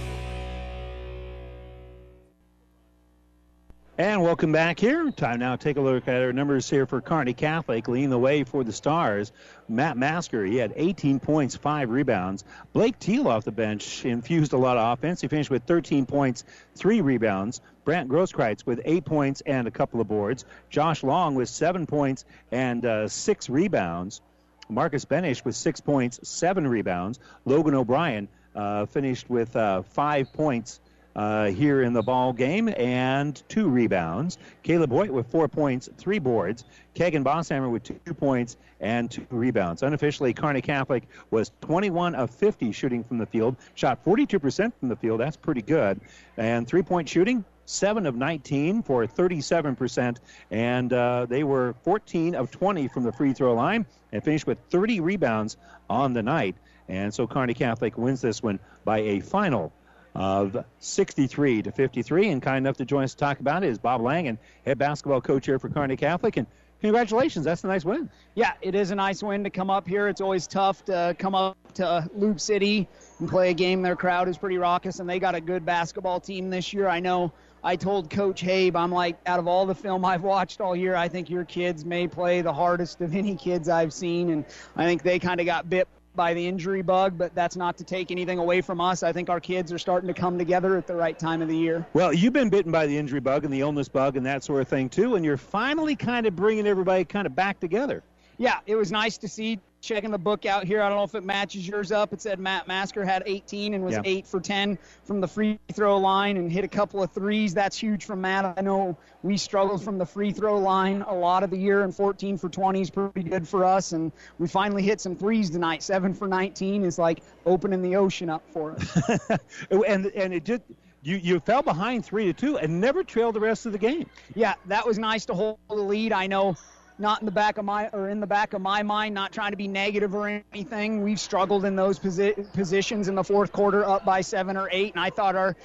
And 4.01 4.23
welcome 4.23 4.51
back 4.51 4.79
here. 4.79 5.11
Time 5.11 5.37
now 5.37 5.55
take 5.57 5.77
a 5.77 5.79
look 5.79 6.07
at 6.07 6.23
our 6.23 6.33
numbers 6.33 6.67
here 6.67 6.87
for 6.87 7.01
Kearney 7.01 7.35
Catholic, 7.35 7.87
leading 7.87 8.09
the 8.09 8.17
way 8.17 8.43
for 8.43 8.63
the 8.63 8.73
Stars. 8.73 9.31
Matt 9.69 9.95
Masker, 9.95 10.43
he 10.43 10.57
had 10.57 10.73
18 10.75 11.19
points, 11.19 11.55
five 11.55 11.91
rebounds. 11.91 12.43
Blake 12.73 12.97
Teal 12.97 13.27
off 13.27 13.43
the 13.43 13.51
bench 13.51 14.03
infused 14.03 14.53
a 14.53 14.57
lot 14.57 14.77
of 14.77 14.91
offense. 14.91 15.21
He 15.21 15.27
finished 15.27 15.51
with 15.51 15.65
13 15.65 16.07
points, 16.07 16.45
three 16.73 17.01
rebounds. 17.01 17.61
Brant 17.85 18.09
Grosskreitz 18.09 18.65
with 18.65 18.81
eight 18.85 19.05
points 19.05 19.43
and 19.45 19.67
a 19.67 19.71
couple 19.71 20.01
of 20.01 20.07
boards. 20.07 20.45
Josh 20.71 21.03
Long 21.03 21.35
with 21.35 21.47
seven 21.47 21.85
points 21.85 22.25
and 22.51 22.83
uh, 22.83 23.07
six 23.07 23.51
rebounds. 23.51 24.19
Marcus 24.67 25.05
Benish 25.05 25.45
with 25.45 25.55
six 25.55 25.79
points, 25.79 26.27
seven 26.27 26.67
rebounds. 26.67 27.19
Logan 27.45 27.75
O'Brien 27.75 28.29
uh, 28.55 28.87
finished 28.87 29.29
with 29.29 29.55
uh, 29.55 29.83
five 29.83 30.33
points 30.33 30.79
uh, 31.15 31.47
here 31.47 31.83
in 31.83 31.93
the 31.93 32.01
ball 32.01 32.33
game 32.33 32.69
and 32.77 33.43
two 33.49 33.67
rebounds. 33.67 34.37
Caleb 34.63 34.91
Hoyt 34.91 35.09
with 35.09 35.27
four 35.27 35.47
points, 35.47 35.89
three 35.97 36.19
boards. 36.19 36.65
Kagan 36.95 37.23
Bosshammer 37.23 37.69
with 37.69 37.83
two 37.83 38.13
points 38.13 38.57
and 38.79 39.09
two 39.09 39.25
rebounds. 39.29 39.83
Unofficially, 39.83 40.33
Kearney 40.33 40.61
Catholic 40.61 41.07
was 41.29 41.51
21 41.61 42.15
of 42.15 42.29
50 42.29 42.71
shooting 42.71 43.03
from 43.03 43.17
the 43.17 43.25
field, 43.25 43.55
shot 43.75 44.03
42% 44.03 44.71
from 44.79 44.89
the 44.89 44.95
field. 44.95 45.19
That's 45.19 45.37
pretty 45.37 45.61
good. 45.61 46.01
And 46.37 46.67
three 46.67 46.81
point 46.81 47.07
shooting, 47.07 47.45
7 47.65 48.05
of 48.05 48.15
19 48.15 48.83
for 48.83 49.05
37%, 49.05 50.17
and 50.49 50.93
uh, 50.93 51.25
they 51.29 51.43
were 51.43 51.75
14 51.83 52.35
of 52.35 52.51
20 52.51 52.87
from 52.89 53.03
the 53.03 53.11
free 53.11 53.33
throw 53.33 53.53
line 53.53 53.85
and 54.11 54.23
finished 54.23 54.47
with 54.47 54.57
30 54.69 54.99
rebounds 54.99 55.57
on 55.89 56.13
the 56.13 56.23
night. 56.23 56.55
And 56.89 57.13
so 57.13 57.25
Kearney 57.25 57.53
Catholic 57.53 57.97
wins 57.97 58.19
this 58.19 58.43
one 58.43 58.59
by 58.83 58.99
a 58.99 59.19
final 59.21 59.71
of 60.15 60.65
63 60.79 61.61
to 61.63 61.71
53. 61.71 62.29
And 62.29 62.41
kind 62.41 62.57
enough 62.57 62.77
to 62.77 62.85
join 62.85 63.03
us 63.03 63.13
to 63.13 63.17
talk 63.17 63.39
about 63.39 63.63
it 63.63 63.69
is 63.69 63.77
Bob 63.77 64.01
Langen, 64.01 64.37
head 64.65 64.77
basketball 64.77 65.21
coach 65.21 65.45
here 65.45 65.59
for 65.59 65.69
Kearney 65.69 65.95
Catholic. 65.95 66.37
And 66.37 66.47
congratulations, 66.81 67.45
that's 67.45 67.63
a 67.63 67.67
nice 67.67 67.85
win. 67.85 68.09
Yeah, 68.35 68.53
it 68.61 68.75
is 68.75 68.91
a 68.91 68.95
nice 68.95 69.23
win 69.23 69.43
to 69.43 69.49
come 69.49 69.69
up 69.69 69.87
here. 69.87 70.07
It's 70.07 70.21
always 70.21 70.47
tough 70.47 70.83
to 70.85 71.15
come 71.17 71.35
up 71.35 71.57
to 71.75 72.09
Loup 72.13 72.39
City 72.39 72.87
and 73.19 73.29
play 73.29 73.51
a 73.51 73.53
game. 73.53 73.81
Their 73.81 73.95
crowd 73.95 74.27
is 74.27 74.37
pretty 74.37 74.57
raucous, 74.57 74.99
and 74.99 75.09
they 75.09 75.19
got 75.19 75.35
a 75.35 75.41
good 75.41 75.65
basketball 75.65 76.19
team 76.19 76.49
this 76.49 76.73
year. 76.73 76.87
I 76.87 76.99
know. 76.99 77.31
I 77.63 77.75
told 77.75 78.09
Coach 78.09 78.41
Habe, 78.41 78.75
I'm 78.75 78.91
like, 78.91 79.19
out 79.27 79.37
of 79.37 79.47
all 79.47 79.67
the 79.67 79.75
film 79.75 80.03
I've 80.03 80.23
watched 80.23 80.61
all 80.61 80.75
year, 80.75 80.95
I 80.95 81.07
think 81.07 81.29
your 81.29 81.45
kids 81.45 81.85
may 81.85 82.07
play 82.07 82.41
the 82.41 82.51
hardest 82.51 83.01
of 83.01 83.13
any 83.13 83.35
kids 83.35 83.69
I've 83.69 83.93
seen. 83.93 84.31
And 84.31 84.45
I 84.75 84.85
think 84.85 85.03
they 85.03 85.19
kind 85.19 85.39
of 85.39 85.45
got 85.45 85.69
bit 85.69 85.87
by 86.15 86.33
the 86.33 86.45
injury 86.45 86.81
bug, 86.81 87.17
but 87.17 87.33
that's 87.35 87.55
not 87.55 87.77
to 87.77 87.83
take 87.83 88.11
anything 88.11 88.39
away 88.39 88.61
from 88.61 88.81
us. 88.81 89.03
I 89.03 89.13
think 89.13 89.29
our 89.29 89.39
kids 89.39 89.71
are 89.71 89.79
starting 89.79 90.07
to 90.07 90.13
come 90.13 90.37
together 90.37 90.77
at 90.77 90.87
the 90.87 90.95
right 90.95 91.17
time 91.17 91.41
of 91.41 91.47
the 91.47 91.57
year. 91.57 91.85
Well, 91.93 92.13
you've 92.13 92.33
been 92.33 92.49
bitten 92.49 92.71
by 92.71 92.87
the 92.87 92.97
injury 92.97 93.19
bug 93.19 93.45
and 93.45 93.53
the 93.53 93.61
illness 93.61 93.87
bug 93.87 94.17
and 94.17 94.25
that 94.25 94.43
sort 94.43 94.61
of 94.61 94.67
thing 94.67 94.89
too, 94.89 95.15
and 95.15 95.23
you're 95.23 95.37
finally 95.37 95.95
kind 95.95 96.25
of 96.25 96.35
bringing 96.35 96.67
everybody 96.67 97.05
kind 97.05 97.25
of 97.25 97.35
back 97.35 97.59
together. 97.59 98.03
Yeah, 98.37 98.59
it 98.65 98.75
was 98.75 98.91
nice 98.91 99.17
to 99.19 99.27
see 99.27 99.59
checking 99.81 100.11
the 100.11 100.17
book 100.17 100.45
out 100.45 100.63
here. 100.65 100.81
I 100.81 100.87
don't 100.89 100.97
know 100.97 101.03
if 101.03 101.15
it 101.15 101.23
matches 101.23 101.67
yours 101.67 101.91
up. 101.91 102.13
It 102.13 102.21
said 102.21 102.39
Matt 102.39 102.67
Masker 102.67 103.03
had 103.03 103.23
18 103.25 103.73
and 103.73 103.83
was 103.83 103.95
Yeah. 103.95 104.01
8 104.05 104.27
for 104.27 104.39
10 104.39 104.77
from 105.05 105.21
the 105.21 105.27
free 105.27 105.59
throw 105.73 105.97
line 105.97 106.37
and 106.37 106.51
hit 106.51 106.63
a 106.63 106.67
couple 106.67 107.01
of 107.03 107.11
threes. 107.11 107.53
That's 107.53 107.77
huge 107.77 108.05
from 108.05 108.21
Matt. 108.21 108.53
I 108.57 108.61
know 108.61 108.97
we 109.23 109.37
struggled 109.37 109.83
from 109.83 109.97
the 109.97 110.05
free 110.05 110.31
throw 110.31 110.59
line 110.59 111.01
a 111.01 111.13
lot 111.13 111.43
of 111.43 111.49
the 111.49 111.57
year, 111.57 111.81
and 111.83 111.93
14 111.95 112.37
for 112.37 112.47
20 112.49 112.81
is 112.81 112.89
pretty 112.89 113.23
good 113.23 113.47
for 113.47 113.65
us. 113.65 113.91
And 113.91 114.11
we 114.39 114.47
finally 114.47 114.83
hit 114.83 115.01
some 115.01 115.15
threes 115.15 115.49
tonight. 115.49 115.83
7 115.83 116.13
for 116.13 116.27
19 116.27 116.83
is 116.83 116.97
like 116.99 117.21
opening 117.45 117.81
the 117.81 117.95
ocean 117.97 118.29
up 118.29 118.43
for 118.53 118.73
us. 118.73 119.39
Oh, 119.71 119.83
and 119.83 120.05
and 120.07 120.33
it 120.33 120.43
just 120.45 120.61
you 121.01 121.15
you 121.17 121.39
fell 121.39 121.61
behind 121.63 122.05
three 122.05 122.25
to 122.25 122.33
two 122.33 122.57
and 122.57 122.79
never 122.81 123.03
trailed 123.03 123.35
the 123.35 123.39
rest 123.39 123.65
of 123.65 123.71
the 123.71 123.77
game. 123.77 124.07
yeah, 124.35 124.53
that 124.67 124.85
was 124.85 124.99
nice 124.99 125.25
to 125.25 125.33
hold 125.33 125.57
the 125.69 125.75
lead. 125.75 126.11
I 126.11 126.27
know 126.27 126.55
not 127.01 127.19
in 127.19 127.25
the 127.25 127.31
back 127.31 127.57
of 127.57 127.65
my 127.65 127.89
or 127.89 128.09
in 128.09 128.19
the 128.19 128.27
back 128.27 128.53
of 128.53 128.61
my 128.61 128.83
mind, 128.83 129.13
not 129.13 129.33
trying 129.33 129.51
to 129.51 129.57
be 129.57 129.67
negative 129.67 130.15
or 130.15 130.41
anything. 130.53 131.01
We've 131.01 131.19
struggled 131.19 131.65
in 131.65 131.75
those 131.75 131.99
posi- 131.99 132.53
positions 132.53 133.07
in 133.07 133.15
the 133.15 133.23
fourth 133.23 133.51
quarter, 133.51 133.83
up 133.83 134.05
by 134.05 134.21
seven 134.21 134.55
or 134.55 134.69
eight, 134.71 134.93
and 134.93 135.03
I 135.03 135.09
thought 135.09 135.35
our 135.35 135.57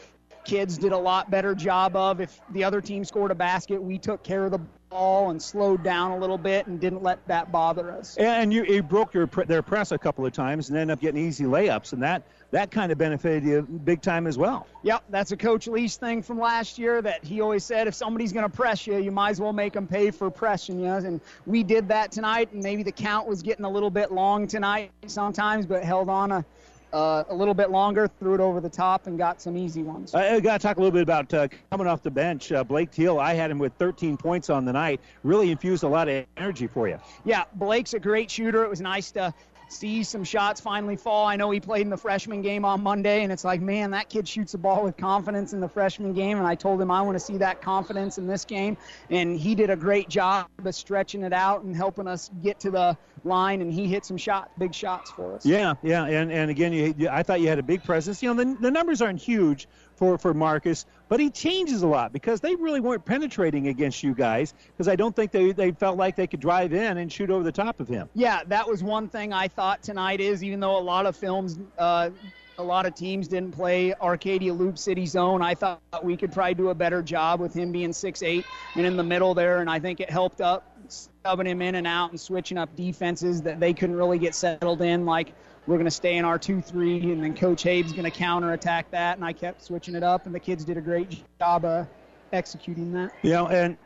kids 0.44 0.78
did 0.78 0.92
a 0.92 0.98
lot 0.98 1.30
better 1.30 1.54
job 1.54 1.94
of 1.96 2.20
if 2.20 2.40
the 2.50 2.64
other 2.64 2.80
team 2.80 3.04
scored 3.04 3.30
a 3.30 3.34
basket, 3.34 3.82
we 3.82 3.98
took 3.98 4.22
care 4.22 4.44
of 4.44 4.52
the 4.52 4.60
ball 4.88 5.30
and 5.30 5.42
slowed 5.42 5.82
down 5.82 6.12
a 6.12 6.18
little 6.18 6.38
bit 6.38 6.66
and 6.68 6.80
didn't 6.80 7.02
let 7.02 7.26
that 7.26 7.50
bother 7.50 7.90
us. 7.90 8.16
And 8.16 8.52
you, 8.52 8.64
you 8.64 8.82
broke 8.82 9.12
your 9.12 9.26
their 9.26 9.62
press 9.62 9.92
a 9.92 9.98
couple 9.98 10.24
of 10.24 10.32
times 10.32 10.68
and 10.70 10.78
ended 10.78 10.92
up 10.94 11.00
getting 11.00 11.26
easy 11.26 11.44
layups, 11.44 11.92
and 11.92 12.02
that 12.02 12.22
that 12.50 12.70
kind 12.70 12.92
of 12.92 12.98
benefited 12.98 13.44
you 13.44 13.62
big 13.62 14.02
time 14.02 14.26
as 14.26 14.38
well. 14.38 14.66
Yep, 14.82 15.04
that's 15.10 15.32
a 15.32 15.36
Coach 15.36 15.66
Leash 15.66 15.96
thing 15.96 16.22
from 16.22 16.38
last 16.38 16.78
year 16.78 17.02
that 17.02 17.24
he 17.24 17.40
always 17.40 17.64
said 17.64 17.88
if 17.88 17.94
somebody's 17.94 18.32
going 18.32 18.48
to 18.48 18.54
press 18.54 18.86
you, 18.86 18.98
you 18.98 19.10
might 19.10 19.30
as 19.30 19.40
well 19.40 19.52
make 19.52 19.72
them 19.72 19.86
pay 19.86 20.10
for 20.10 20.30
pressing 20.30 20.80
you. 20.80 20.92
And 20.92 21.20
we 21.44 21.62
did 21.62 21.88
that 21.88 22.12
tonight, 22.12 22.52
and 22.52 22.62
maybe 22.62 22.82
the 22.82 22.92
count 22.92 23.26
was 23.26 23.42
getting 23.42 23.64
a 23.64 23.70
little 23.70 23.90
bit 23.90 24.12
long 24.12 24.46
tonight 24.46 24.90
sometimes, 25.06 25.66
but 25.66 25.82
held 25.82 26.08
on 26.08 26.32
a, 26.32 26.44
uh, 26.92 27.24
a 27.28 27.34
little 27.34 27.54
bit 27.54 27.70
longer, 27.70 28.08
threw 28.20 28.34
it 28.34 28.40
over 28.40 28.60
the 28.60 28.70
top, 28.70 29.06
and 29.06 29.18
got 29.18 29.42
some 29.42 29.56
easy 29.56 29.82
ones. 29.82 30.14
I, 30.14 30.36
I 30.36 30.40
got 30.40 30.60
to 30.60 30.66
talk 30.66 30.76
a 30.76 30.80
little 30.80 30.92
bit 30.92 31.02
about 31.02 31.34
uh, 31.34 31.48
coming 31.70 31.86
off 31.86 32.02
the 32.02 32.10
bench. 32.10 32.52
Uh, 32.52 32.62
Blake 32.62 32.92
Teal, 32.92 33.18
I 33.18 33.34
had 33.34 33.50
him 33.50 33.58
with 33.58 33.72
13 33.74 34.16
points 34.16 34.50
on 34.50 34.64
the 34.64 34.72
night. 34.72 35.00
Really 35.24 35.50
infused 35.50 35.82
a 35.82 35.88
lot 35.88 36.08
of 36.08 36.24
energy 36.36 36.68
for 36.68 36.88
you. 36.88 36.98
Yeah, 37.24 37.44
Blake's 37.54 37.94
a 37.94 37.98
great 37.98 38.30
shooter. 38.30 38.62
It 38.62 38.70
was 38.70 38.80
nice 38.80 39.10
to 39.12 39.34
see 39.68 40.02
some 40.02 40.24
shots 40.24 40.60
finally 40.60 40.96
fall. 40.96 41.26
I 41.26 41.36
know 41.36 41.50
he 41.50 41.60
played 41.60 41.82
in 41.82 41.90
the 41.90 41.96
freshman 41.96 42.42
game 42.42 42.64
on 42.64 42.82
Monday, 42.82 43.22
and 43.22 43.32
it's 43.32 43.44
like, 43.44 43.60
man, 43.60 43.90
that 43.92 44.08
kid 44.08 44.28
shoots 44.28 44.52
the 44.52 44.58
ball 44.58 44.84
with 44.84 44.96
confidence 44.96 45.52
in 45.52 45.60
the 45.60 45.68
freshman 45.68 46.12
game. 46.12 46.38
And 46.38 46.46
I 46.46 46.54
told 46.54 46.80
him 46.80 46.90
I 46.90 47.02
want 47.02 47.16
to 47.16 47.20
see 47.20 47.36
that 47.38 47.60
confidence 47.60 48.18
in 48.18 48.26
this 48.26 48.44
game. 48.44 48.76
And 49.10 49.38
he 49.38 49.54
did 49.54 49.70
a 49.70 49.76
great 49.76 50.08
job 50.08 50.48
of 50.64 50.74
stretching 50.74 51.22
it 51.22 51.32
out 51.32 51.62
and 51.62 51.74
helping 51.74 52.06
us 52.06 52.30
get 52.42 52.60
to 52.60 52.70
the 52.70 52.96
line. 53.24 53.60
And 53.60 53.72
he 53.72 53.86
hit 53.86 54.04
some 54.04 54.16
shots, 54.16 54.50
big 54.58 54.74
shots 54.74 55.10
for 55.10 55.34
us. 55.34 55.44
Yeah, 55.44 55.74
yeah, 55.82 56.04
and 56.04 56.30
and 56.30 56.50
again, 56.50 56.72
you, 56.72 57.08
I 57.08 57.22
thought 57.22 57.40
you 57.40 57.48
had 57.48 57.58
a 57.58 57.64
big 57.64 57.82
presence. 57.84 58.22
You 58.22 58.34
know, 58.34 58.44
the, 58.44 58.56
the 58.60 58.70
numbers 58.70 59.02
aren't 59.02 59.20
huge 59.20 59.68
for 59.96 60.18
for 60.18 60.34
Marcus, 60.34 60.86
but 61.08 61.20
he 61.20 61.30
changes 61.30 61.82
a 61.82 61.86
lot 61.86 62.12
because 62.12 62.40
they 62.40 62.54
really 62.54 62.80
weren't 62.80 63.04
penetrating 63.04 63.68
against 63.68 64.02
you 64.02 64.14
guys 64.14 64.54
because 64.66 64.88
I 64.88 64.96
don't 64.96 65.14
think 65.14 65.30
they 65.30 65.52
they 65.52 65.72
felt 65.72 65.96
like 65.96 66.16
they 66.16 66.26
could 66.26 66.40
drive 66.40 66.72
in 66.72 66.98
and 66.98 67.12
shoot 67.12 67.30
over 67.30 67.44
the 67.44 67.52
top 67.52 67.80
of 67.80 67.88
him. 67.88 68.08
Yeah, 68.14 68.42
that 68.48 68.66
was 68.66 68.82
one 68.82 69.08
thing 69.08 69.32
I 69.32 69.48
thought 69.48 69.82
tonight 69.82 70.20
is 70.20 70.42
even 70.42 70.60
though 70.60 70.78
a 70.78 70.80
lot 70.80 71.06
of 71.06 71.16
films 71.16 71.58
uh, 71.78 72.10
a 72.58 72.62
lot 72.62 72.86
of 72.86 72.94
teams 72.94 73.28
didn't 73.28 73.52
play 73.52 73.94
Arcadia 73.94 74.52
Loup 74.52 74.78
City 74.78 75.06
zone. 75.06 75.42
I 75.42 75.54
thought 75.54 75.80
we 76.02 76.16
could 76.16 76.32
probably 76.32 76.54
do 76.54 76.70
a 76.70 76.74
better 76.74 77.02
job 77.02 77.40
with 77.40 77.54
him 77.54 77.72
being 77.72 77.92
six 77.92 78.22
eight 78.22 78.44
and 78.74 78.86
in 78.86 78.96
the 78.96 79.04
middle 79.04 79.34
there, 79.34 79.60
and 79.60 79.70
I 79.70 79.78
think 79.78 80.00
it 80.00 80.10
helped 80.10 80.40
up 80.40 80.72
stubbing 80.88 81.46
him 81.46 81.60
in 81.62 81.74
and 81.74 81.86
out 81.86 82.10
and 82.10 82.20
switching 82.20 82.56
up 82.58 82.74
defenses 82.76 83.42
that 83.42 83.60
they 83.60 83.74
couldn't 83.74 83.96
really 83.96 84.18
get 84.18 84.34
settled 84.34 84.80
in. 84.80 85.04
Like 85.04 85.34
we're 85.66 85.76
going 85.76 85.86
to 85.86 85.90
stay 85.90 86.16
in 86.16 86.24
our 86.24 86.38
two 86.38 86.60
three, 86.60 87.12
and 87.12 87.22
then 87.22 87.34
Coach 87.34 87.62
Habe's 87.62 87.92
going 87.92 88.04
to 88.04 88.10
counter 88.10 88.52
attack 88.52 88.90
that, 88.92 89.16
and 89.16 89.24
I 89.24 89.32
kept 89.32 89.62
switching 89.62 89.94
it 89.94 90.02
up, 90.02 90.26
and 90.26 90.34
the 90.34 90.40
kids 90.40 90.64
did 90.64 90.76
a 90.76 90.80
great 90.80 91.22
job 91.38 91.64
of 91.64 91.86
executing 92.32 92.92
that. 92.92 93.12
You 93.22 93.30
know, 93.30 93.48
and 93.48 93.76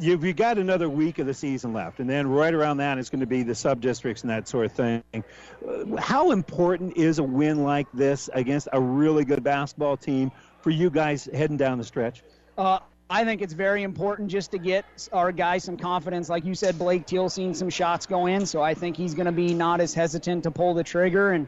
you've 0.00 0.24
you 0.24 0.32
got 0.32 0.58
another 0.58 0.88
week 0.88 1.18
of 1.18 1.26
the 1.26 1.34
season 1.34 1.72
left, 1.72 2.00
and 2.00 2.10
then 2.10 2.26
right 2.26 2.52
around 2.52 2.78
that 2.78 2.98
is 2.98 3.10
going 3.10 3.20
to 3.20 3.26
be 3.26 3.42
the 3.42 3.54
sub 3.54 3.80
districts 3.80 4.22
and 4.22 4.30
that 4.30 4.48
sort 4.48 4.66
of 4.66 4.72
thing. 4.72 5.02
Uh, 5.14 5.96
How 5.96 6.32
important 6.32 6.96
is 6.96 7.18
a 7.18 7.22
win 7.22 7.62
like 7.62 7.86
this 7.92 8.28
against 8.32 8.68
a 8.72 8.80
really 8.80 9.24
good 9.24 9.44
basketball 9.44 9.96
team 9.96 10.32
for 10.62 10.70
you 10.70 10.90
guys 10.90 11.28
heading 11.32 11.56
down 11.56 11.78
the 11.78 11.84
stretch? 11.84 12.22
Uh, 12.58 12.78
I 13.10 13.24
think 13.24 13.42
it's 13.42 13.52
very 13.52 13.82
important 13.82 14.30
just 14.30 14.50
to 14.52 14.58
get 14.58 14.84
our 15.12 15.30
guys 15.30 15.64
some 15.64 15.76
confidence. 15.76 16.30
Like 16.30 16.44
you 16.44 16.54
said, 16.54 16.78
Blake 16.78 17.06
Teal 17.06 17.28
seen 17.28 17.52
some 17.54 17.68
shots 17.68 18.06
go 18.06 18.26
in, 18.26 18.46
so 18.46 18.62
I 18.62 18.72
think 18.72 18.96
he's 18.96 19.14
going 19.14 19.26
to 19.26 19.32
be 19.32 19.52
not 19.52 19.80
as 19.80 19.92
hesitant 19.92 20.44
to 20.44 20.50
pull 20.50 20.72
the 20.72 20.84
trigger. 20.84 21.32
And 21.32 21.46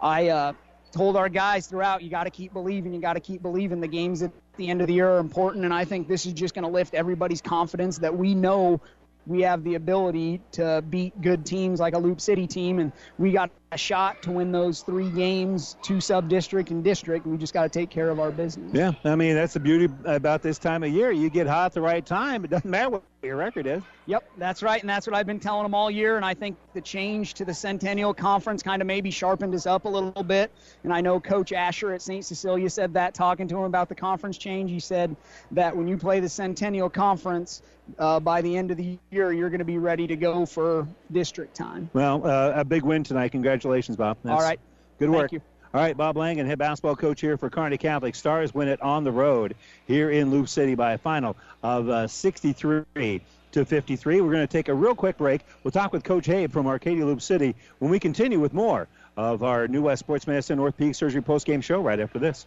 I 0.00 0.28
uh, 0.28 0.52
told 0.92 1.16
our 1.16 1.30
guys 1.30 1.66
throughout, 1.66 2.02
you 2.02 2.10
got 2.10 2.24
to 2.24 2.30
keep 2.30 2.52
believing. 2.52 2.92
You 2.92 3.00
got 3.00 3.14
to 3.14 3.20
keep 3.20 3.40
believing. 3.40 3.80
The 3.80 3.88
games 3.88 4.22
at 4.22 4.30
the 4.56 4.68
end 4.68 4.82
of 4.82 4.86
the 4.86 4.94
year 4.94 5.08
are 5.08 5.18
important, 5.18 5.64
and 5.64 5.72
I 5.72 5.86
think 5.86 6.06
this 6.06 6.26
is 6.26 6.34
just 6.34 6.54
going 6.54 6.64
to 6.64 6.70
lift 6.70 6.94
everybody's 6.94 7.40
confidence 7.40 7.98
that 7.98 8.14
we 8.14 8.34
know 8.34 8.80
we 9.26 9.40
have 9.40 9.64
the 9.64 9.76
ability 9.76 10.42
to 10.52 10.84
beat 10.90 11.18
good 11.22 11.46
teams 11.46 11.80
like 11.80 11.94
a 11.94 11.98
Loup 11.98 12.20
City 12.20 12.46
team, 12.46 12.78
and 12.78 12.92
we 13.18 13.32
got 13.32 13.50
shot 13.76 14.22
to 14.22 14.30
win 14.32 14.52
those 14.52 14.82
three 14.82 15.10
games, 15.10 15.76
two 15.82 16.00
sub 16.00 16.28
district 16.28 16.70
and 16.70 16.82
district. 16.82 17.26
We 17.26 17.36
just 17.36 17.52
got 17.52 17.64
to 17.64 17.68
take 17.68 17.90
care 17.90 18.10
of 18.10 18.20
our 18.20 18.30
business. 18.30 18.72
Yeah, 18.72 18.92
I 19.04 19.16
mean 19.16 19.34
that's 19.34 19.54
the 19.54 19.60
beauty 19.60 19.92
about 20.04 20.42
this 20.42 20.58
time 20.58 20.82
of 20.82 20.90
year. 20.90 21.10
You 21.10 21.30
get 21.30 21.46
hot 21.46 21.66
at 21.66 21.72
the 21.72 21.80
right 21.80 22.04
time. 22.04 22.44
It 22.44 22.50
doesn't 22.50 22.68
matter 22.68 22.90
what 22.90 23.02
your 23.22 23.36
record 23.36 23.66
is. 23.66 23.82
Yep, 24.06 24.24
that's 24.36 24.62
right, 24.62 24.80
and 24.80 24.88
that's 24.88 25.06
what 25.06 25.16
I've 25.16 25.26
been 25.26 25.40
telling 25.40 25.62
them 25.62 25.74
all 25.74 25.90
year. 25.90 26.16
And 26.16 26.24
I 26.24 26.34
think 26.34 26.56
the 26.74 26.80
change 26.80 27.34
to 27.34 27.44
the 27.44 27.54
Centennial 27.54 28.12
Conference 28.12 28.62
kind 28.62 28.82
of 28.82 28.86
maybe 28.86 29.10
sharpened 29.10 29.54
us 29.54 29.66
up 29.66 29.86
a 29.86 29.88
little 29.88 30.22
bit. 30.22 30.50
And 30.82 30.92
I 30.92 31.00
know 31.00 31.20
Coach 31.20 31.52
Asher 31.52 31.92
at 31.92 32.02
St. 32.02 32.24
Cecilia 32.24 32.68
said 32.68 32.94
that 32.94 33.14
talking 33.14 33.48
to 33.48 33.56
him 33.56 33.64
about 33.64 33.88
the 33.88 33.94
conference 33.94 34.36
change. 34.36 34.70
He 34.70 34.80
said 34.80 35.16
that 35.52 35.74
when 35.76 35.88
you 35.88 35.96
play 35.96 36.20
the 36.20 36.28
Centennial 36.28 36.90
Conference, 36.90 37.62
uh, 37.98 38.20
by 38.20 38.40
the 38.42 38.56
end 38.56 38.70
of 38.70 38.76
the 38.76 38.98
year, 39.10 39.32
you're 39.32 39.50
going 39.50 39.58
to 39.58 39.64
be 39.64 39.78
ready 39.78 40.06
to 40.06 40.16
go 40.16 40.46
for 40.46 40.86
district 41.12 41.54
time. 41.54 41.90
Well, 41.92 42.26
uh, 42.26 42.52
a 42.56 42.64
big 42.64 42.82
win 42.82 43.04
tonight. 43.04 43.32
Congratulations, 43.32 43.63
Bob. 43.96 44.18
All 44.26 44.40
right. 44.40 44.60
Good 44.98 45.10
Thank 45.10 45.22
work. 45.22 45.32
you. 45.32 45.40
All 45.74 45.80
right, 45.80 45.96
Bob 45.96 46.16
Langen, 46.16 46.46
head 46.46 46.58
basketball 46.58 46.94
coach 46.94 47.20
here 47.20 47.36
for 47.36 47.50
Kearney 47.50 47.78
Catholic. 47.78 48.14
Stars 48.14 48.54
win 48.54 48.68
it 48.68 48.80
on 48.80 49.02
the 49.02 49.10
road 49.10 49.56
here 49.88 50.08
in 50.08 50.30
Loup 50.30 50.48
City 50.48 50.76
by 50.76 50.92
a 50.92 50.98
final 50.98 51.36
of 51.64 51.88
uh, 51.88 52.06
63 52.06 53.20
to 53.50 53.64
53. 53.64 54.20
We're 54.20 54.30
going 54.30 54.46
to 54.46 54.52
take 54.52 54.68
a 54.68 54.74
real 54.74 54.94
quick 54.94 55.18
break. 55.18 55.40
We'll 55.64 55.72
talk 55.72 55.92
with 55.92 56.04
Coach 56.04 56.26
Habe 56.26 56.52
from 56.52 56.68
Arcadia 56.68 57.04
Loup 57.04 57.20
City 57.20 57.56
when 57.80 57.90
we 57.90 57.98
continue 57.98 58.38
with 58.38 58.52
more 58.52 58.86
of 59.16 59.42
our 59.42 59.66
New 59.66 59.82
West 59.82 59.98
Sports 59.98 60.28
Medicine 60.28 60.58
North 60.58 60.76
Peak 60.76 60.94
Surgery 60.94 61.22
postgame 61.22 61.60
show 61.60 61.80
right 61.80 61.98
after 61.98 62.20
this. 62.20 62.46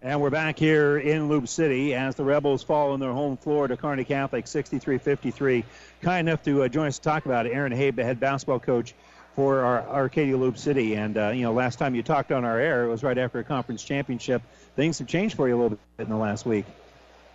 And 0.00 0.20
we're 0.20 0.30
back 0.30 0.56
here 0.56 0.96
in 0.96 1.28
Loup 1.28 1.48
City 1.48 1.92
as 1.92 2.14
the 2.14 2.22
Rebels 2.22 2.62
fall 2.62 2.92
on 2.92 3.00
their 3.00 3.12
home 3.12 3.36
floor 3.36 3.66
to 3.66 3.76
Kearney 3.76 4.04
Catholic 4.04 4.44
63-53. 4.44 5.64
Kind 6.02 6.28
enough 6.28 6.40
to 6.44 6.62
uh, 6.62 6.68
join 6.68 6.86
us 6.86 6.98
to 6.98 7.02
talk 7.02 7.26
about 7.26 7.46
it, 7.46 7.52
Aaron 7.52 7.72
Habe, 7.72 7.96
the 7.96 8.04
head 8.04 8.20
basketball 8.20 8.60
coach 8.60 8.94
for 9.34 9.58
our 9.58 9.84
Arcadia 9.88 10.36
Loup 10.36 10.56
City. 10.56 10.94
And, 10.94 11.18
uh, 11.18 11.30
you 11.30 11.42
know, 11.42 11.52
last 11.52 11.80
time 11.80 11.96
you 11.96 12.04
talked 12.04 12.30
on 12.30 12.44
our 12.44 12.60
air, 12.60 12.84
it 12.84 12.88
was 12.88 13.02
right 13.02 13.18
after 13.18 13.40
a 13.40 13.44
conference 13.44 13.82
championship. 13.82 14.40
Things 14.76 15.00
have 15.00 15.08
changed 15.08 15.34
for 15.34 15.48
you 15.48 15.56
a 15.56 15.60
little 15.60 15.78
bit 15.96 16.04
in 16.04 16.10
the 16.10 16.16
last 16.16 16.46
week. 16.46 16.66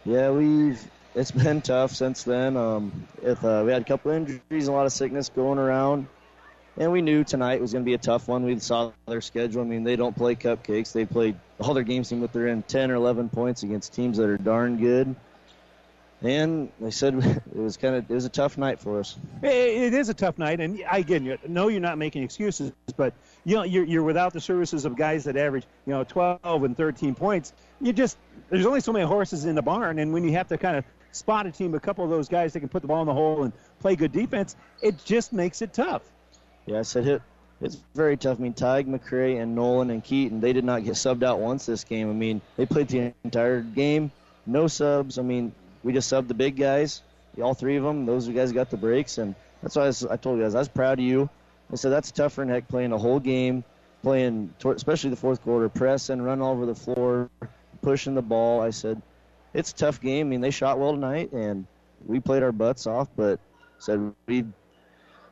Yeah, 0.06 0.32
we've 0.32 0.82
it's 1.16 1.32
been 1.32 1.62
tough 1.62 1.92
since 1.92 2.24
then. 2.24 2.56
Um, 2.56 3.08
if 3.22 3.44
uh, 3.44 3.64
we 3.66 3.74
had 3.74 3.82
a 3.82 3.86
couple 3.86 4.12
injuries, 4.12 4.68
a 4.68 4.72
lot 4.72 4.86
of 4.86 4.94
sickness 4.94 5.28
going 5.28 5.60
around, 5.60 6.08
and 6.78 6.92
we 6.92 7.02
knew 7.02 7.24
tonight 7.24 7.62
was 7.62 7.72
going 7.74 7.84
to 7.84 7.90
be 7.90 7.94
a 7.94 8.00
tough 8.00 8.28
one. 8.28 8.44
We 8.44 8.58
saw 8.60 8.92
their 9.08 9.22
schedule. 9.22 9.62
I 9.62 9.66
mean, 9.66 9.84
they 9.84 9.96
don't 9.96 10.16
play 10.16 10.36
cupcakes. 10.36 10.92
They 10.92 11.06
play 11.06 11.36
all 11.60 11.74
their 11.74 11.84
games 11.84 12.08
seem 12.08 12.22
like 12.22 12.32
they're 12.32 12.48
in 12.48 12.64
10 12.64 12.92
or 12.92 12.96
11 12.96 13.30
points 13.30 13.64
against 13.64 13.94
teams 13.94 14.18
that 14.18 14.28
are 14.28 14.38
darn 14.38 14.78
good. 14.78 15.16
And 16.24 16.72
they 16.80 16.92
said 16.92 17.16
it 17.56 17.56
was 17.56 17.78
kind 17.78 17.96
of 17.96 18.10
it 18.10 18.14
was 18.14 18.26
a 18.26 18.30
tough 18.30 18.58
night 18.58 18.80
for 18.80 19.00
us. 19.00 19.18
It, 19.44 19.94
is 19.94 20.10
a 20.10 20.14
tough 20.14 20.38
night, 20.38 20.62
and 20.62 20.82
again, 20.90 21.26
you 21.26 21.38
know 21.48 21.68
you're 21.68 21.82
not 21.82 21.98
making 21.98 22.24
excuses, 22.24 22.72
but 22.96 23.14
you 23.44 23.56
know 23.56 23.64
you're, 23.64 23.84
you're 23.84 24.04
without 24.04 24.32
the 24.32 24.40
services 24.40 24.86
of 24.86 24.96
guys 24.96 25.26
that 25.26 25.36
average 25.36 25.66
you 25.86 25.92
know 25.92 26.06
12 26.06 26.64
and 26.64 26.78
13 26.78 27.14
points. 27.14 27.52
You 27.82 27.92
just 27.92 28.18
there's 28.50 28.66
only 28.66 28.80
so 28.80 28.94
many 28.94 29.06
horses 29.06 29.44
in 29.44 29.56
the 29.56 29.62
barn, 29.62 30.00
and 30.00 30.14
when 30.14 30.24
you 30.24 30.32
have 30.32 30.48
to 30.48 30.58
kind 30.58 30.78
of 30.78 30.86
spot 31.12 31.46
a 31.46 31.52
team, 31.52 31.76
a 31.76 31.80
couple 31.80 32.06
of 32.06 32.10
those 32.10 32.30
guys 32.30 32.54
that 32.54 32.62
can 32.62 32.70
put 32.70 32.82
the 32.82 32.88
ball 32.88 33.02
in 33.02 33.08
the 33.08 33.14
hole 33.14 33.44
and 33.44 33.52
play 33.80 33.98
good 33.98 34.14
defense, 34.14 34.56
it 34.82 35.04
just 35.04 35.34
makes 35.34 35.62
it 35.62 35.74
tough. 35.74 36.04
Yeah, 36.66 36.80
I 36.80 36.82
said 36.84 37.08
it. 37.08 37.22
It's 37.62 37.78
very 37.96 38.18
tough. 38.18 38.40
I 38.40 38.42
mean, 38.42 38.54
Tig, 38.54 38.88
McCray, 38.88 39.42
and 39.42 39.56
Nolan 39.56 39.90
and 39.90 40.04
Keaton, 40.04 40.42
they 40.42 40.54
did 40.54 40.66
not 40.66 40.84
get 40.84 40.94
subbed 40.96 41.24
out 41.24 41.40
once 41.40 41.66
this 41.66 41.84
game. 41.84 42.10
I 42.10 42.14
mean, 42.14 42.42
they 42.58 42.66
played 42.66 42.90
the 42.90 43.14
entire 43.24 43.62
game, 43.62 44.12
no 44.46 44.68
subs. 44.68 45.18
I 45.18 45.22
mean, 45.22 45.54
we 45.84 45.94
just 45.94 46.12
subbed 46.12 46.28
the 46.28 46.34
big 46.34 46.58
guys, 46.58 47.02
all 47.42 47.54
three 47.54 47.78
of 47.78 47.84
them. 47.84 48.06
Those 48.06 48.28
guys 48.28 48.52
got 48.52 48.70
the 48.70 48.78
breaks, 48.78 49.18
and 49.18 49.36
that's 49.62 49.76
why 49.76 49.84
I, 49.84 49.88
was, 49.88 50.06
I 50.06 50.18
told 50.18 50.38
you 50.38 50.44
guys 50.44 50.56
I 50.56 50.60
was 50.60 50.68
proud 50.68 51.00
of 51.00 51.06
you. 51.06 51.30
I 51.72 51.76
said 51.76 51.92
that's 51.92 52.12
tougher 52.12 52.42
than 52.42 52.50
heck 52.50 52.68
playing 52.68 52.92
a 52.92 52.98
whole 52.98 53.20
game, 53.20 53.64
playing 54.02 54.54
especially 54.64 55.10
the 55.10 55.16
fourth 55.16 55.42
quarter, 55.42 55.70
press 55.70 56.10
and 56.10 56.24
run 56.24 56.42
all 56.42 56.52
over 56.52 56.66
the 56.66 56.76
floor, 56.76 57.30
pushing 57.82 58.14
the 58.14 58.22
ball. 58.22 58.62
I 58.62 58.72
said 58.72 59.02
it's 59.54 59.72
a 59.72 59.76
tough 59.76 60.02
game. 60.02 60.28
I 60.28 60.30
mean, 60.30 60.42
they 60.42 60.52
shot 60.52 60.80
well 60.80 60.92
tonight, 60.92 61.32
and 61.32 61.66
we 62.06 62.20
played 62.20 62.44
our 62.44 62.52
butts 62.52 62.88
off, 62.88 63.08
but 63.16 63.40
said 63.80 64.14
we 64.28 64.46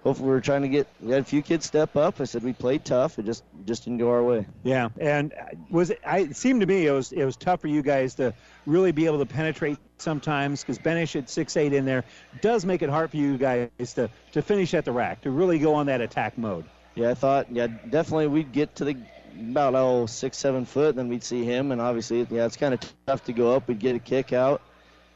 hopefully 0.04 0.30
we 0.30 0.36
are 0.36 0.42
trying 0.42 0.64
to 0.64 0.68
get 0.68 0.88
we 1.02 1.12
had 1.12 1.22
a 1.22 1.26
few 1.26 1.42
kids 1.42 1.66
step 1.66 1.96
up. 1.96 2.20
I 2.20 2.26
said 2.26 2.44
we 2.44 2.54
played 2.54 2.84
tough. 2.86 3.20
It 3.20 3.26
just 3.26 3.44
just 3.66 3.86
didn't 3.86 4.00
go 4.00 4.10
our 4.10 4.24
way. 4.24 4.46
Yeah, 4.64 4.90
and 5.00 5.34
was 5.70 5.90
it? 5.92 6.00
I, 6.06 6.20
it 6.20 6.36
seemed 6.36 6.62
to 6.62 6.68
me 6.68 6.86
it 6.86 6.92
was 6.92 7.12
it 7.12 7.24
was 7.24 7.36
tough 7.36 7.62
for 7.62 7.68
you 7.68 7.82
guys 7.82 8.16
to 8.16 8.34
really 8.66 8.92
be 8.92 9.06
able 9.06 9.20
to 9.20 9.26
penetrate 9.26 9.78
sometimes 9.98 10.62
because 10.62 10.80
Benish 10.80 11.16
at 11.16 11.30
six 11.30 11.56
eight 11.58 11.74
in 11.74 11.86
there 11.86 12.04
does 12.42 12.66
make 12.66 12.82
it 12.82 12.90
hard 12.90 13.12
for 13.12 13.18
you 13.18 13.38
guys 13.38 13.70
to 13.96 14.10
to 14.34 14.42
finish 14.42 14.74
at 14.74 14.86
the 14.86 14.92
rack 14.92 15.22
to 15.22 15.32
really 15.32 15.60
go 15.60 15.76
on 15.76 15.86
that 15.88 16.02
attack 16.02 16.38
mode. 16.38 16.66
Yeah, 16.96 17.12
I 17.12 17.14
thought 17.14 17.48
yeah 17.52 17.68
definitely 17.68 18.28
we'd 18.28 18.52
get 18.52 18.76
to 18.78 18.86
the 18.86 18.98
about 19.40 19.76
oh 19.76 20.06
six 20.08 20.38
seven 20.38 20.66
foot, 20.66 20.90
and 20.90 21.00
then 21.00 21.08
we'd 21.10 21.24
see 21.24 21.46
him, 21.46 21.72
and 21.72 21.80
obviously 21.80 22.26
yeah 22.30 22.46
it's 22.46 22.58
kind 22.58 22.74
of 22.74 22.80
tough 23.06 23.26
to 23.26 23.34
go 23.34 23.56
up. 23.56 23.68
We'd 23.68 23.80
get 23.80 23.96
a 23.96 24.00
kick 24.00 24.34
out, 24.34 24.62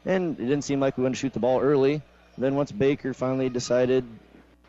and 0.04 0.38
it 0.38 0.44
didn't 0.44 0.62
seem 0.62 0.80
like 0.80 0.96
we 0.96 1.02
wanted 1.02 1.16
to 1.16 1.20
shoot 1.20 1.32
the 1.32 1.40
ball 1.40 1.60
early. 1.60 2.02
Then 2.38 2.54
once 2.54 2.70
Baker 2.70 3.14
finally 3.14 3.48
decided 3.48 4.04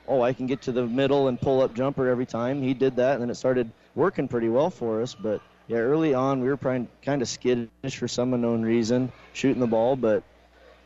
oh, 0.07 0.21
I 0.21 0.33
can 0.33 0.47
get 0.47 0.61
to 0.63 0.71
the 0.71 0.85
middle 0.85 1.27
and 1.27 1.39
pull 1.39 1.61
up 1.61 1.73
jumper 1.73 2.07
every 2.07 2.25
time. 2.25 2.61
He 2.61 2.73
did 2.73 2.95
that, 2.97 3.13
and 3.13 3.21
then 3.21 3.29
it 3.29 3.35
started 3.35 3.71
working 3.95 4.27
pretty 4.27 4.49
well 4.49 4.69
for 4.69 5.01
us. 5.01 5.15
But 5.15 5.41
yeah, 5.67 5.77
early 5.77 6.13
on 6.13 6.41
we 6.41 6.47
were 6.47 6.57
kind 6.57 6.87
kind 7.01 7.21
of 7.21 7.27
skittish 7.27 7.97
for 7.97 8.07
some 8.07 8.33
unknown 8.33 8.63
reason 8.63 9.11
shooting 9.33 9.59
the 9.59 9.67
ball. 9.67 9.95
But 9.95 10.23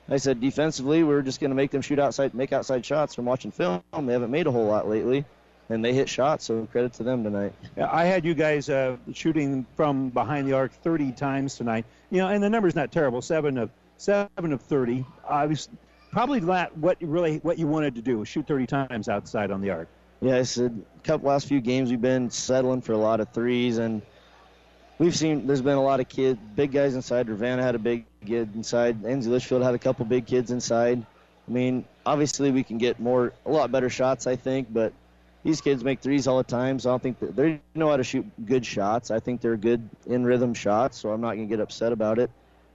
like 0.07 0.15
I 0.15 0.17
said 0.17 0.41
defensively, 0.41 1.03
we 1.03 1.13
are 1.13 1.21
just 1.21 1.39
going 1.39 1.51
to 1.51 1.55
make 1.55 1.71
them 1.71 1.81
shoot 1.81 1.99
outside, 1.99 2.33
make 2.33 2.51
outside 2.51 2.85
shots 2.85 3.15
from 3.15 3.25
watching 3.25 3.51
film. 3.51 3.81
They 3.93 4.13
haven't 4.13 4.31
made 4.31 4.47
a 4.47 4.51
whole 4.51 4.65
lot 4.65 4.89
lately, 4.89 5.25
and 5.69 5.85
they 5.85 5.93
hit 5.93 6.09
shots. 6.09 6.45
So 6.45 6.67
credit 6.71 6.93
to 6.93 7.03
them 7.03 7.23
tonight. 7.23 7.53
Yeah, 7.77 7.89
I 7.91 8.05
had 8.05 8.25
you 8.25 8.33
guys 8.33 8.69
uh, 8.69 8.97
shooting 9.13 9.65
from 9.75 10.09
behind 10.09 10.47
the 10.47 10.53
arc 10.53 10.73
30 10.83 11.11
times 11.13 11.55
tonight. 11.55 11.85
You 12.09 12.19
know, 12.19 12.27
and 12.27 12.43
the 12.43 12.49
number's 12.49 12.75
not 12.75 12.91
terrible. 12.91 13.21
Seven 13.21 13.57
of 13.57 13.69
seven 13.97 14.51
of 14.51 14.61
30. 14.61 15.05
I 15.29 15.45
was 15.45 15.69
probably 16.11 16.41
not 16.41 16.77
what 16.77 17.01
you 17.01 17.07
really 17.07 17.37
what 17.37 17.57
you 17.57 17.67
wanted 17.67 17.95
to 17.95 18.01
do 18.01 18.19
was 18.19 18.27
shoot 18.27 18.47
30 18.47 18.67
times 18.67 19.09
outside 19.09 19.51
on 19.51 19.61
the 19.61 19.69
arc. 19.69 19.87
Yeah, 20.21 20.37
I 20.37 20.43
said 20.43 20.83
a 20.97 21.01
couple 21.01 21.29
last 21.29 21.47
few 21.47 21.61
games 21.61 21.89
we've 21.89 22.01
been 22.01 22.29
settling 22.29 22.81
for 22.81 22.93
a 22.93 22.97
lot 22.97 23.19
of 23.19 23.29
threes, 23.29 23.79
and 23.79 24.03
we've 24.99 25.15
seen 25.15 25.47
there's 25.47 25.63
been 25.63 25.77
a 25.77 25.83
lot 25.83 25.99
of 25.99 26.07
kids, 26.07 26.39
big 26.55 26.71
guys 26.71 26.93
inside. 26.93 27.27
Ravenna 27.27 27.63
had 27.63 27.73
a 27.73 27.79
big 27.79 28.05
kid 28.25 28.53
inside. 28.53 29.03
Ansley 29.03 29.31
Litchfield 29.31 29.63
had 29.63 29.73
a 29.73 29.79
couple 29.79 30.05
big 30.05 30.27
kids 30.27 30.51
inside. 30.51 31.03
I 31.47 31.51
mean, 31.51 31.85
obviously 32.05 32.51
we 32.51 32.63
can 32.63 32.77
get 32.77 32.99
more, 32.99 33.33
a 33.45 33.51
lot 33.51 33.71
better 33.71 33.89
shots, 33.89 34.27
I 34.27 34.35
think, 34.35 34.71
but 34.71 34.93
these 35.43 35.59
kids 35.59 35.83
make 35.83 36.01
threes 36.01 36.27
all 36.27 36.37
the 36.37 36.43
time, 36.43 36.77
so 36.77 36.91
I 36.91 36.93
don't 36.93 37.01
think 37.01 37.35
they 37.35 37.59
know 37.73 37.89
how 37.89 37.97
to 37.97 38.03
shoot 38.03 38.25
good 38.45 38.63
shots. 38.63 39.09
I 39.09 39.19
think 39.19 39.41
they're 39.41 39.57
good 39.57 39.89
in 40.05 40.23
rhythm 40.23 40.53
shots, 40.53 40.99
so 40.99 41.09
I'm 41.09 41.19
not 41.19 41.33
going 41.33 41.49
to 41.49 41.55
get 41.55 41.59
upset 41.59 41.91
about 41.91 42.19
it. 42.19 42.29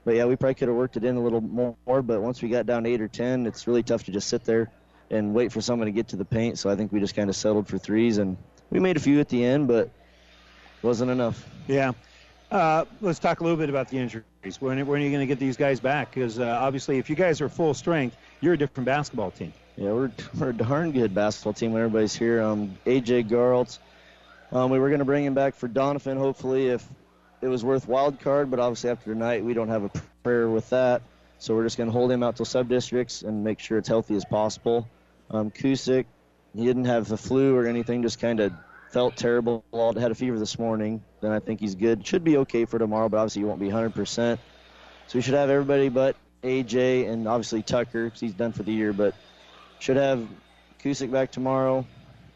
But 0.07 0.15
yeah, 0.15 0.23
we 0.23 0.37
probably 0.37 0.53
could 0.53 0.69
have 0.69 0.77
worked 0.77 0.95
it 0.95 1.03
in 1.03 1.17
a 1.17 1.19
little 1.19 1.41
more. 1.41 2.01
But 2.01 2.21
once 2.21 2.41
we 2.41 2.47
got 2.47 2.65
down 2.65 2.85
eight 2.85 3.01
or 3.01 3.09
ten, 3.09 3.45
it's 3.45 3.67
really 3.67 3.83
tough 3.83 4.05
to 4.05 4.11
just 4.11 4.29
sit 4.29 4.45
there 4.45 4.71
and 5.11 5.33
wait 5.33 5.51
for 5.51 5.59
someone 5.59 5.87
to 5.87 5.91
get 5.91 6.07
to 6.07 6.15
the 6.15 6.23
paint. 6.23 6.57
So 6.59 6.69
I 6.69 6.77
think 6.77 6.93
we 6.93 7.01
just 7.01 7.13
kind 7.13 7.29
of 7.29 7.35
settled 7.35 7.67
for 7.67 7.77
threes, 7.77 8.17
and 8.17 8.37
we 8.69 8.79
made 8.79 8.95
a 8.95 9.01
few 9.01 9.19
at 9.19 9.27
the 9.27 9.43
end, 9.43 9.67
but 9.67 9.89
wasn't 10.81 11.11
enough. 11.11 11.45
Yeah. 11.67 11.91
Uh, 12.49 12.85
let's 13.01 13.19
talk 13.19 13.41
a 13.41 13.43
little 13.43 13.57
bit 13.57 13.67
about 13.69 13.89
the 13.89 13.97
injuries. 13.97 14.23
When, 14.61 14.87
when 14.87 15.01
are 15.01 15.03
you 15.03 15.11
going 15.11 15.19
to 15.19 15.25
get 15.25 15.39
these 15.39 15.57
guys 15.57 15.81
back? 15.81 16.13
Because 16.13 16.39
uh, 16.39 16.57
obviously, 16.61 16.99
if 16.99 17.09
you 17.09 17.17
guys 17.17 17.41
are 17.41 17.49
full 17.49 17.73
strength, 17.73 18.15
you're 18.39 18.53
a 18.53 18.57
different 18.57 18.85
basketball 18.85 19.31
team. 19.31 19.51
Yeah, 19.75 19.91
we're, 19.91 20.11
we're 20.39 20.51
a 20.51 20.53
darn 20.53 20.93
good 20.93 21.13
basketball 21.13 21.51
team 21.51 21.73
when 21.73 21.81
everybody's 21.81 22.15
here. 22.15 22.41
Um, 22.41 22.77
AJ 22.85 23.27
Garltz, 23.27 23.79
um, 24.53 24.71
we 24.71 24.79
were 24.79 24.87
going 24.87 24.99
to 24.99 25.05
bring 25.05 25.25
him 25.25 25.33
back 25.33 25.55
for 25.55 25.67
Doniphan, 25.67 26.17
hopefully, 26.17 26.67
if 26.67 26.87
it 27.41 27.47
was 27.47 27.63
worth 27.63 27.87
wild 27.87 28.19
card, 28.19 28.49
but 28.49 28.59
obviously 28.59 28.89
after 28.89 29.13
tonight, 29.13 29.43
we 29.43 29.53
don't 29.53 29.69
have 29.69 29.83
a 29.83 29.91
prayer 30.23 30.49
with 30.49 30.69
that. 30.69 31.01
So 31.39 31.53
we're 31.53 31.63
just 31.63 31.77
going 31.77 31.87
to 31.87 31.93
hold 31.93 32.11
him 32.11 32.23
out 32.23 32.35
till 32.35 32.45
sub 32.45 32.67
districts 32.67 33.21
and 33.21 33.43
make 33.43 33.59
sure 33.59 33.77
it's 33.77 33.87
healthy 33.87 34.15
as 34.15 34.25
possible. 34.25 34.87
Um, 35.29 35.51
Kusick, 35.51 36.05
he 36.55 36.65
didn't 36.65 36.85
have 36.85 37.07
the 37.07 37.17
flu 37.17 37.55
or 37.55 37.67
anything, 37.67 38.01
just 38.01 38.19
kind 38.19 38.39
of 38.39 38.53
felt 38.91 39.15
terrible. 39.15 39.63
Had 39.71 40.11
a 40.11 40.15
fever 40.15 40.39
this 40.39 40.57
morning. 40.57 41.03
Then 41.21 41.31
I 41.31 41.39
think 41.39 41.59
he's 41.59 41.75
good. 41.75 42.05
Should 42.05 42.23
be 42.23 42.37
okay 42.37 42.65
for 42.65 42.79
tomorrow, 42.79 43.09
but 43.09 43.17
obviously 43.17 43.41
he 43.41 43.45
won't 43.45 43.59
be 43.59 43.69
100%. 43.69 44.39
So 45.07 45.17
we 45.17 45.21
should 45.21 45.35
have 45.35 45.49
everybody 45.49 45.89
but 45.89 46.15
AJ 46.43 47.07
and 47.09 47.27
obviously 47.27 47.61
Tucker 47.61 48.05
because 48.05 48.19
he's 48.19 48.33
done 48.33 48.51
for 48.51 48.63
the 48.63 48.73
year. 48.73 48.93
But 48.93 49.13
should 49.79 49.97
have 49.97 50.27
Kusick 50.83 51.11
back 51.11 51.31
tomorrow. 51.31 51.85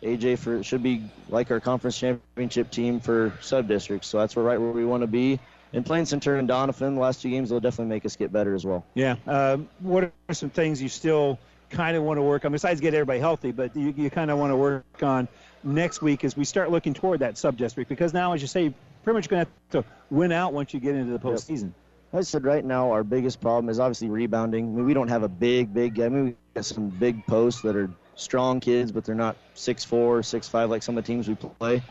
AJ 0.01 0.39
for 0.39 0.63
should 0.63 0.83
be 0.83 1.03
like 1.29 1.51
our 1.51 1.59
conference 1.59 1.97
championship 1.97 2.71
team 2.71 2.99
for 2.99 3.33
sub 3.41 3.67
districts. 3.67 4.07
So 4.07 4.19
that's 4.19 4.35
where 4.35 4.43
right 4.43 4.59
where 4.59 4.71
we 4.71 4.85
want 4.85 5.01
to 5.01 5.07
be. 5.07 5.39
And 5.73 5.85
playing 5.85 6.05
Centura 6.05 6.39
and 6.39 6.49
Doniphan 6.49 6.95
the 6.95 6.99
last 6.99 7.21
two 7.21 7.29
games 7.29 7.51
will 7.51 7.59
definitely 7.59 7.93
make 7.93 8.05
us 8.05 8.15
get 8.15 8.33
better 8.33 8.53
as 8.53 8.65
well. 8.65 8.85
Yeah. 8.93 9.15
Uh, 9.25 9.57
what 9.79 10.11
are 10.27 10.33
some 10.33 10.49
things 10.49 10.81
you 10.81 10.89
still 10.89 11.39
kind 11.69 11.95
of 11.95 12.03
want 12.03 12.17
to 12.17 12.21
work 12.21 12.43
on 12.43 12.51
besides 12.51 12.81
get 12.81 12.93
everybody 12.93 13.19
healthy? 13.19 13.51
But 13.51 13.75
you, 13.75 13.93
you 13.95 14.09
kind 14.09 14.31
of 14.31 14.37
want 14.37 14.51
to 14.51 14.57
work 14.57 15.01
on 15.01 15.27
next 15.63 16.01
week 16.01 16.23
as 16.23 16.35
we 16.35 16.43
start 16.43 16.71
looking 16.71 16.93
toward 16.93 17.19
that 17.19 17.37
sub 17.37 17.55
district 17.55 17.87
because 17.89 18.13
now, 18.13 18.33
as 18.33 18.41
you 18.41 18.47
say, 18.47 18.73
pretty 19.03 19.15
much 19.15 19.29
going 19.29 19.45
to 19.45 19.51
have 19.51 19.83
to 19.83 19.89
win 20.09 20.31
out 20.31 20.51
once 20.51 20.73
you 20.73 20.79
get 20.79 20.95
into 20.95 21.13
the 21.13 21.19
postseason. 21.19 21.63
Yep. 21.63 21.73
I 22.13 22.21
said 22.21 22.43
right 22.43 22.65
now 22.65 22.91
our 22.91 23.05
biggest 23.05 23.39
problem 23.39 23.69
is 23.69 23.79
obviously 23.79 24.09
rebounding. 24.09 24.65
I 24.65 24.67
mean, 24.67 24.85
we 24.85 24.93
don't 24.93 25.07
have 25.07 25.23
a 25.23 25.29
big, 25.29 25.73
big. 25.73 25.99
I 26.01 26.09
mean, 26.09 26.25
we 26.25 26.35
got 26.53 26.65
some 26.65 26.89
big 26.89 27.25
posts 27.25 27.61
that 27.61 27.77
are 27.77 27.89
strong 28.21 28.59
kids, 28.59 28.91
but 28.91 29.03
they're 29.03 29.15
not 29.15 29.35
six 29.55 29.83
four, 29.83 30.23
six 30.23 30.47
five 30.47 30.69
like 30.69 30.83
some 30.83 30.97
of 30.97 31.03
the 31.03 31.07
teams 31.07 31.27
we 31.27 31.35
play. 31.35 31.81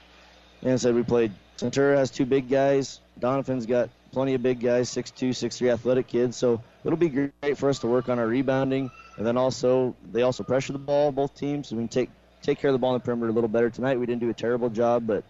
And 0.62 0.72
I 0.72 0.76
said 0.76 0.94
we 0.94 1.02
played. 1.02 1.32
Centura 1.58 1.96
has 1.96 2.10
two 2.10 2.24
big 2.24 2.48
guys. 2.48 3.00
Doniphan's 3.20 3.66
got 3.66 3.90
plenty 4.12 4.34
of 4.34 4.42
big 4.42 4.60
guys, 4.60 4.88
six 4.88 5.10
two, 5.10 5.32
six 5.32 5.58
three 5.58 5.70
athletic 5.70 6.06
kids. 6.06 6.36
So 6.36 6.62
it'll 6.84 6.98
be 6.98 7.08
great 7.08 7.58
for 7.58 7.68
us 7.68 7.78
to 7.80 7.86
work 7.86 8.08
on 8.08 8.18
our 8.18 8.26
rebounding, 8.26 8.90
and 9.16 9.26
then 9.26 9.36
also 9.36 9.94
they 10.12 10.22
also 10.22 10.42
pressure 10.42 10.72
the 10.72 10.78
ball. 10.78 11.12
Both 11.12 11.34
teams, 11.34 11.68
so 11.68 11.76
we 11.76 11.82
can 11.82 11.88
take 11.88 12.10
take 12.42 12.58
care 12.58 12.70
of 12.70 12.74
the 12.74 12.78
ball 12.78 12.94
in 12.94 13.00
the 13.00 13.04
perimeter 13.04 13.30
a 13.30 13.32
little 13.32 13.48
better. 13.48 13.70
Tonight 13.70 13.98
we 13.98 14.06
didn't 14.06 14.20
do 14.20 14.30
a 14.30 14.34
terrible 14.34 14.70
job, 14.70 15.06
but 15.06 15.24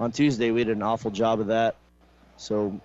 on 0.00 0.12
Tuesday 0.12 0.50
we 0.50 0.64
did 0.64 0.76
an 0.76 0.82
awful 0.82 1.10
job 1.10 1.40
of 1.40 1.48
that. 1.48 1.76
So 2.36 2.80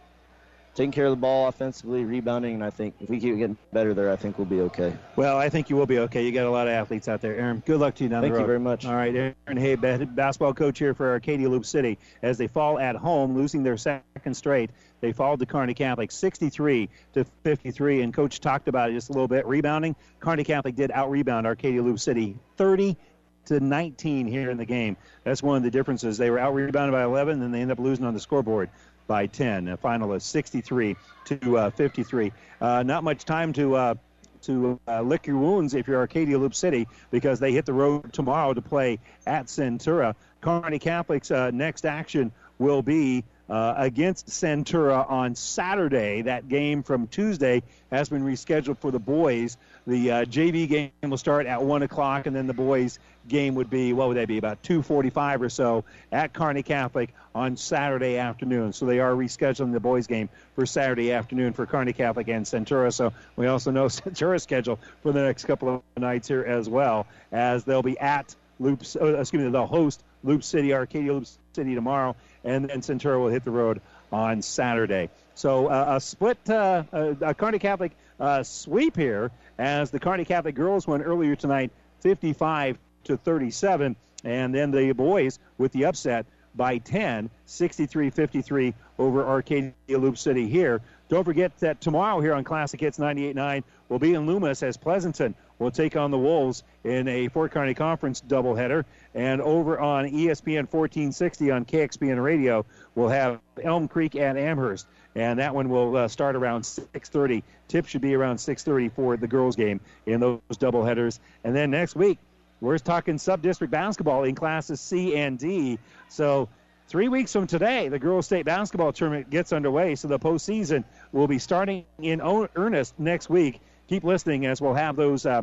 taking 0.76 0.92
care 0.92 1.06
of 1.06 1.12
the 1.12 1.18
ball 1.18 1.48
offensively, 1.48 2.04
rebounding, 2.04 2.56
and 2.56 2.64
I 2.64 2.70
think 2.70 2.96
if 3.00 3.10
we 3.10 3.20
keep 3.20 3.38
getting 3.38 3.58
better 3.72 3.94
there, 3.94 4.12
I 4.12 4.16
think 4.16 4.38
we'll 4.38 4.46
be 4.46 4.62
okay. 4.62 4.96
Well, 5.16 5.38
I 5.38 5.50
think 5.50 5.70
you 5.70 5.76
will 5.76 5.86
be 5.86 6.00
okay. 6.00 6.26
You 6.26 6.32
got 6.32 6.46
a 6.46 6.52
lot 6.52 6.68
of 6.68 6.74
athletes 6.74 7.08
out 7.08 7.22
there. 7.22 7.36
Aaron, 7.36 7.62
good 7.66 7.80
luck 7.80 7.96
to 7.96 8.04
you 8.04 8.10
down 8.10 8.22
Thank 8.22 8.34
the 8.34 8.40
road. 8.40 8.48
Thank 8.48 8.48
you 8.48 8.48
very 8.48 8.60
much. 8.60 8.86
All 8.86 8.96
right, 8.96 9.16
Aaron 9.16 9.58
Hay, 9.58 9.76
basketball 9.76 10.54
coach 10.54 10.80
here 10.80 10.94
for 10.94 11.12
Arcadia 11.12 11.48
Loup 11.48 11.66
City. 11.66 12.00
As 12.22 12.38
they 12.38 12.48
fall 12.48 12.80
at 12.80 12.96
home, 12.96 13.36
losing 13.36 13.64
their 13.64 13.78
second 13.78 14.34
straight, 14.34 14.72
they 15.02 15.12
fall 15.12 15.38
to 15.38 15.46
Kearney 15.46 15.74
Catholic 15.74 16.12
63 16.12 16.90
to 17.14 17.26
53. 17.44 18.02
And 18.02 18.14
coach 18.14 18.40
talked 18.40 18.68
about 18.68 18.90
it 18.90 18.94
just 18.94 19.10
a 19.10 19.14
little 19.14 19.28
bit. 19.28 19.46
Rebounding, 19.46 19.96
Kearney 20.20 20.44
Catholic 20.44 20.76
did 20.76 20.92
out 20.92 21.12
rebound 21.12 21.46
Arcadia 21.46 21.82
Loup 21.84 22.00
City 22.00 22.38
30 22.58 22.98
to 23.46 23.60
19 23.60 24.28
here 24.28 24.50
in 24.50 24.58
the 24.58 24.66
game. 24.66 24.96
That's 25.26 25.44
one 25.44 25.58
of 25.58 25.64
the 25.64 25.72
differences. 25.72 26.18
They 26.18 26.30
were 26.30 26.40
out 26.40 26.54
rebounded 26.54 26.94
by 26.94 27.04
11, 27.04 27.34
and 27.34 27.42
then 27.42 27.52
they 27.52 27.62
end 27.62 27.72
up 27.72 27.80
losing 27.80 28.06
on 28.06 28.14
the 28.14 28.20
scoreboard 28.22 28.70
by 29.08 29.28
10. 29.28 29.68
A 29.68 29.78
final 29.78 30.14
of 30.14 30.22
63 30.22 30.96
to 31.26 31.58
uh, 31.58 31.70
53. 31.72 32.32
Uh, 32.62 32.84
not 32.84 33.04
much 33.04 33.26
time 33.26 33.54
to 33.54 33.76
uh, 33.76 33.96
to 34.44 34.80
uh, 34.88 35.02
lick 35.02 35.26
your 35.26 35.38
wounds 35.38 35.74
if 35.74 35.88
you're 35.88 36.00
Arcadia 36.00 36.38
Loup 36.38 36.54
City 36.54 36.88
because 37.12 37.40
they 37.40 37.52
hit 37.52 37.66
the 37.66 37.74
road 37.74 38.12
tomorrow 38.14 38.54
to 38.54 38.62
play 38.62 39.00
at 39.26 39.48
Centura. 39.48 40.16
Kearney 40.42 40.80
Catholic's 40.80 41.32
uh, 41.32 41.52
next 41.52 41.86
action 41.86 42.32
will 42.60 42.82
be 42.82 43.24
uh, 43.50 43.74
against 43.78 44.28
Centura 44.28 45.10
on 45.10 45.36
Saturday. 45.36 46.22
That 46.22 46.48
game 46.48 46.84
from 46.84 47.08
Tuesday 47.08 47.64
has 47.92 48.10
been 48.10 48.24
rescheduled 48.24 48.78
for 48.78 48.92
the 48.92 49.00
boys. 49.00 49.58
The 49.86 50.12
uh, 50.12 50.26
JV 50.26 50.68
game 50.68 50.92
will 51.04 51.18
start 51.18 51.46
at 51.46 51.62
one 51.62 51.84
o'clock, 51.84 52.26
and 52.26 52.36
then 52.36 52.48
the 52.48 52.54
boys 52.54 53.00
game 53.28 53.56
would 53.56 53.70
be 53.70 53.94
what 53.94 54.08
would 54.08 54.18
that 54.18 54.28
be 54.28 54.38
about 54.38 54.62
2:45 54.64 55.42
or 55.42 55.50
so 55.50 55.84
at 56.12 56.34
Kearney 56.34 56.64
Catholic 56.64 57.14
on 57.36 57.56
Saturday 57.56 58.18
afternoon. 58.18 58.74
So 58.74 58.86
they 58.86 59.00
are 59.00 59.14
rescheduling 59.14 59.72
the 59.72 59.80
boys 59.80 60.08
game 60.08 60.30
for 60.56 60.66
Saturday 60.66 61.12
afternoon 61.12 61.54
for 61.54 61.66
Kearney 61.66 61.94
Catholic 61.94 62.28
and 62.28 62.46
Centura. 62.46 62.94
So 62.94 63.14
we 63.36 63.48
also 63.48 63.72
know 63.72 63.86
Centura's 63.88 64.44
schedule 64.44 64.80
for 65.02 65.12
the 65.12 65.22
next 65.22 65.46
couple 65.46 65.70
of 65.96 66.02
nights 66.02 66.28
here 66.28 66.44
as 66.44 66.70
well, 66.70 67.08
as 67.32 67.64
they'll 67.64 67.84
be 67.84 68.00
at 68.00 68.36
Loops. 68.60 68.96
Uh, 68.96 69.16
excuse 69.16 69.44
me, 69.44 69.50
they'll 69.50 69.66
host 69.66 70.04
Loup 70.24 70.44
City, 70.44 70.74
Arcadia 70.74 71.14
Loup 71.14 71.28
City 71.54 71.76
tomorrow, 71.76 72.16
and 72.44 72.70
then 72.70 72.82
Centura 72.82 73.20
will 73.20 73.30
hit 73.30 73.44
the 73.44 73.52
road 73.52 73.82
on 74.12 74.42
Saturday. 74.42 75.10
So 75.36 75.68
uh, 75.68 75.96
a 75.96 76.02
split, 76.02 76.38
uh, 76.50 76.84
a 76.92 77.34
Kearney 77.34 77.60
Catholic 77.60 77.94
uh, 78.20 78.44
sweep 78.44 78.96
here 78.96 79.32
as 79.58 79.92
the 79.92 80.00
Kearney 80.00 80.26
Catholic 80.26 80.56
girls 80.56 80.88
won 80.88 81.02
earlier 81.02 81.36
tonight, 81.36 81.72
55 82.02 82.78
to 83.06 83.18
37, 83.18 83.96
and 84.24 84.54
then 84.54 84.72
the 84.72 84.92
boys 84.94 85.40
with 85.58 85.72
the 85.72 85.86
upset 85.86 86.26
by 86.56 86.78
10, 86.78 87.30
63-53 87.48 88.74
over 89.00 89.26
Arcadia 89.26 89.74
Loup 89.90 90.18
City 90.18 90.48
here. 90.48 90.82
Don't 91.14 91.24
forget 91.24 91.56
that 91.60 91.80
tomorrow 91.80 92.22
here 92.22 92.34
on 92.34 92.44
Classic 92.44 92.80
Hits 92.80 92.98
98.9 92.98 93.64
we'll 93.88 94.00
be 94.00 94.16
in 94.16 94.26
Loomis 94.26 94.64
as 94.64 94.78
Pleasanton 94.78 95.36
will 95.60 95.70
take 95.70 95.96
on 95.96 96.10
the 96.10 96.18
Wolves 96.18 96.64
in 96.84 97.08
a 97.08 97.28
Fort 97.28 97.52
Kearney 97.52 97.76
Conference 97.76 98.20
doubleheader. 98.28 98.84
And 99.14 99.40
over 99.40 99.80
on 99.80 100.06
ESPN 100.06 100.68
1460 100.68 101.52
on 101.52 101.66
KXPN 101.66 102.24
Radio, 102.24 102.66
we'll 102.96 103.10
have 103.10 103.40
Elm 103.64 103.88
Creek 103.88 104.16
and 104.16 104.40
Amherst. 104.40 104.88
And 105.14 105.38
that 105.38 105.54
one 105.54 105.70
will 105.70 105.96
uh, 105.96 106.08
start 106.08 106.36
around 106.36 106.64
6.30. 106.64 107.44
Tip 107.68 107.86
should 107.86 108.02
be 108.02 108.16
around 108.16 108.38
6.30 108.38 108.92
for 108.94 109.16
the 109.16 109.28
girls' 109.28 109.56
game 109.56 109.82
in 110.08 110.20
those 110.20 110.42
doubleheaders. 110.54 111.20
And 111.44 111.56
then 111.56 111.70
next 111.70 111.96
week, 111.96 112.18
we're 112.60 112.80
talking 112.80 113.20
sub-district 113.20 113.70
basketball 113.70 114.24
in 114.24 114.34
classes 114.34 114.82
C 114.82 115.16
and 115.16 115.38
D. 115.38 115.78
So 116.10 116.50
three 116.94 117.08
weeks 117.08 117.34
from 117.34 117.48
today, 117.48 117.88
the 117.90 117.98
girls' 117.98 118.28
state 118.28 118.46
basketball 118.46 118.94
tournament 118.94 119.28
gets 119.32 119.52
underway. 119.52 119.96
So 119.96 120.08
the 120.08 120.20
postseason 120.20 120.84
will 121.12 121.26
be 121.26 121.40
starting 121.40 121.86
in 122.00 122.22
earnest 122.22 123.00
next 123.00 123.32
week. 123.32 123.62
Keep 123.88 124.04
listening 124.04 124.46
as 124.46 124.62
we'll 124.62 124.76
have 124.76 124.96
those 124.96 125.26
uh, 125.26 125.42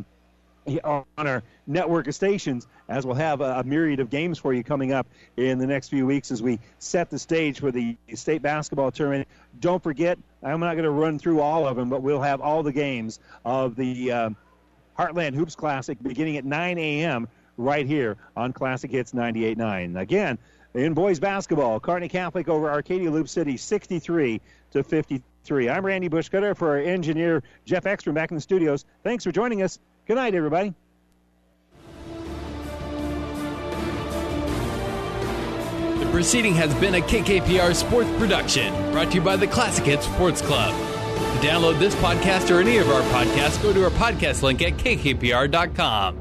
on 0.85 1.05
our 1.17 1.43
network 1.67 2.07
of 2.07 2.15
stations, 2.15 2.69
as 2.89 3.05
we'll 3.05 3.17
have 3.17 3.41
a, 3.41 3.59
a, 3.59 3.65
myriad 3.65 3.99
of 3.99 4.11
games 4.11 4.39
for 4.39 4.55
you 4.55 4.63
coming 4.63 4.93
up 4.93 5.09
in 5.39 5.59
the 5.59 5.67
next 5.67 5.89
few 5.89 6.07
weeks 6.07 6.31
as 6.31 6.41
we 6.41 6.61
set 6.79 7.11
the 7.11 7.19
stage 7.19 7.59
for 7.59 7.73
the 7.73 7.97
state 8.15 8.43
basketball 8.43 8.93
tournament. 8.93 9.27
Don't 9.59 9.83
forget, 9.83 10.21
I'm 10.45 10.61
not 10.61 10.75
going 10.75 10.85
to 10.85 10.91
run 10.91 11.19
through 11.19 11.41
all 11.41 11.67
of 11.67 11.75
them, 11.77 11.89
but 11.89 12.01
we'll 12.01 12.23
have 12.23 12.41
all 12.41 12.63
the 12.63 12.73
games 12.73 13.19
of 13.45 13.75
the 13.75 14.13
uh, 14.13 14.31
Heartland 14.97 15.35
Hoops 15.35 15.57
Classic 15.57 16.01
beginning 16.01 16.37
at 16.37 16.45
9 16.45 16.79
a.m. 16.79 17.27
right 17.57 17.87
here 17.87 18.19
on 18.37 18.53
Classic 18.53 18.89
Hits 18.89 19.11
98.9. 19.11 19.99
Again, 19.99 20.39
in 20.75 20.95
boys 20.95 21.19
basketball, 21.19 21.81
Kearney 21.81 22.09
Catholic 22.09 22.49
over 22.49 22.71
Arcadia 22.71 23.11
Loup 23.11 23.29
City 23.29 23.57
63 23.57 24.41
to 24.73 24.83
53. 24.83 25.69
I'm 25.69 25.85
Randy 25.85 26.09
Bushcutter 26.09 26.57
for 26.57 26.71
our 26.71 26.79
engineer 26.79 27.43
Jeff 27.65 27.87
Ekstrom 27.87 28.15
back 28.15 28.31
in 28.31 28.37
the 28.37 28.41
studios. 28.41 28.85
Thanks 29.03 29.25
for 29.25 29.33
joining 29.33 29.63
us. 29.63 29.79
Good 30.07 30.17
night, 30.17 30.35
everybody. 30.35 30.75
The 35.99 36.09
proceeding 36.11 36.55
has 36.55 36.75
been 36.77 36.95
a 36.97 37.01
KKPR 37.01 37.75
sports 37.75 38.11
production 38.19 38.73
brought 38.93 39.11
to 39.11 39.17
you 39.17 39.21
by 39.21 39.37
the 39.37 39.47
Classic 39.47 39.85
Hits 39.85 40.07
Sports 40.07 40.41
Club. 40.41 40.75
To 40.75 41.47
download 41.47 41.79
this 41.79 41.95
podcast 41.97 42.55
or 42.55 42.61
any 42.61 42.79
of 42.79 42.89
our 42.91 43.03
podcasts, 43.03 43.63
go 43.63 43.73
to 43.73 43.85
our 43.85 43.91
podcast 43.91 44.43
link 44.43 44.63
at 44.63 44.73
kkpr.com. 44.75 46.20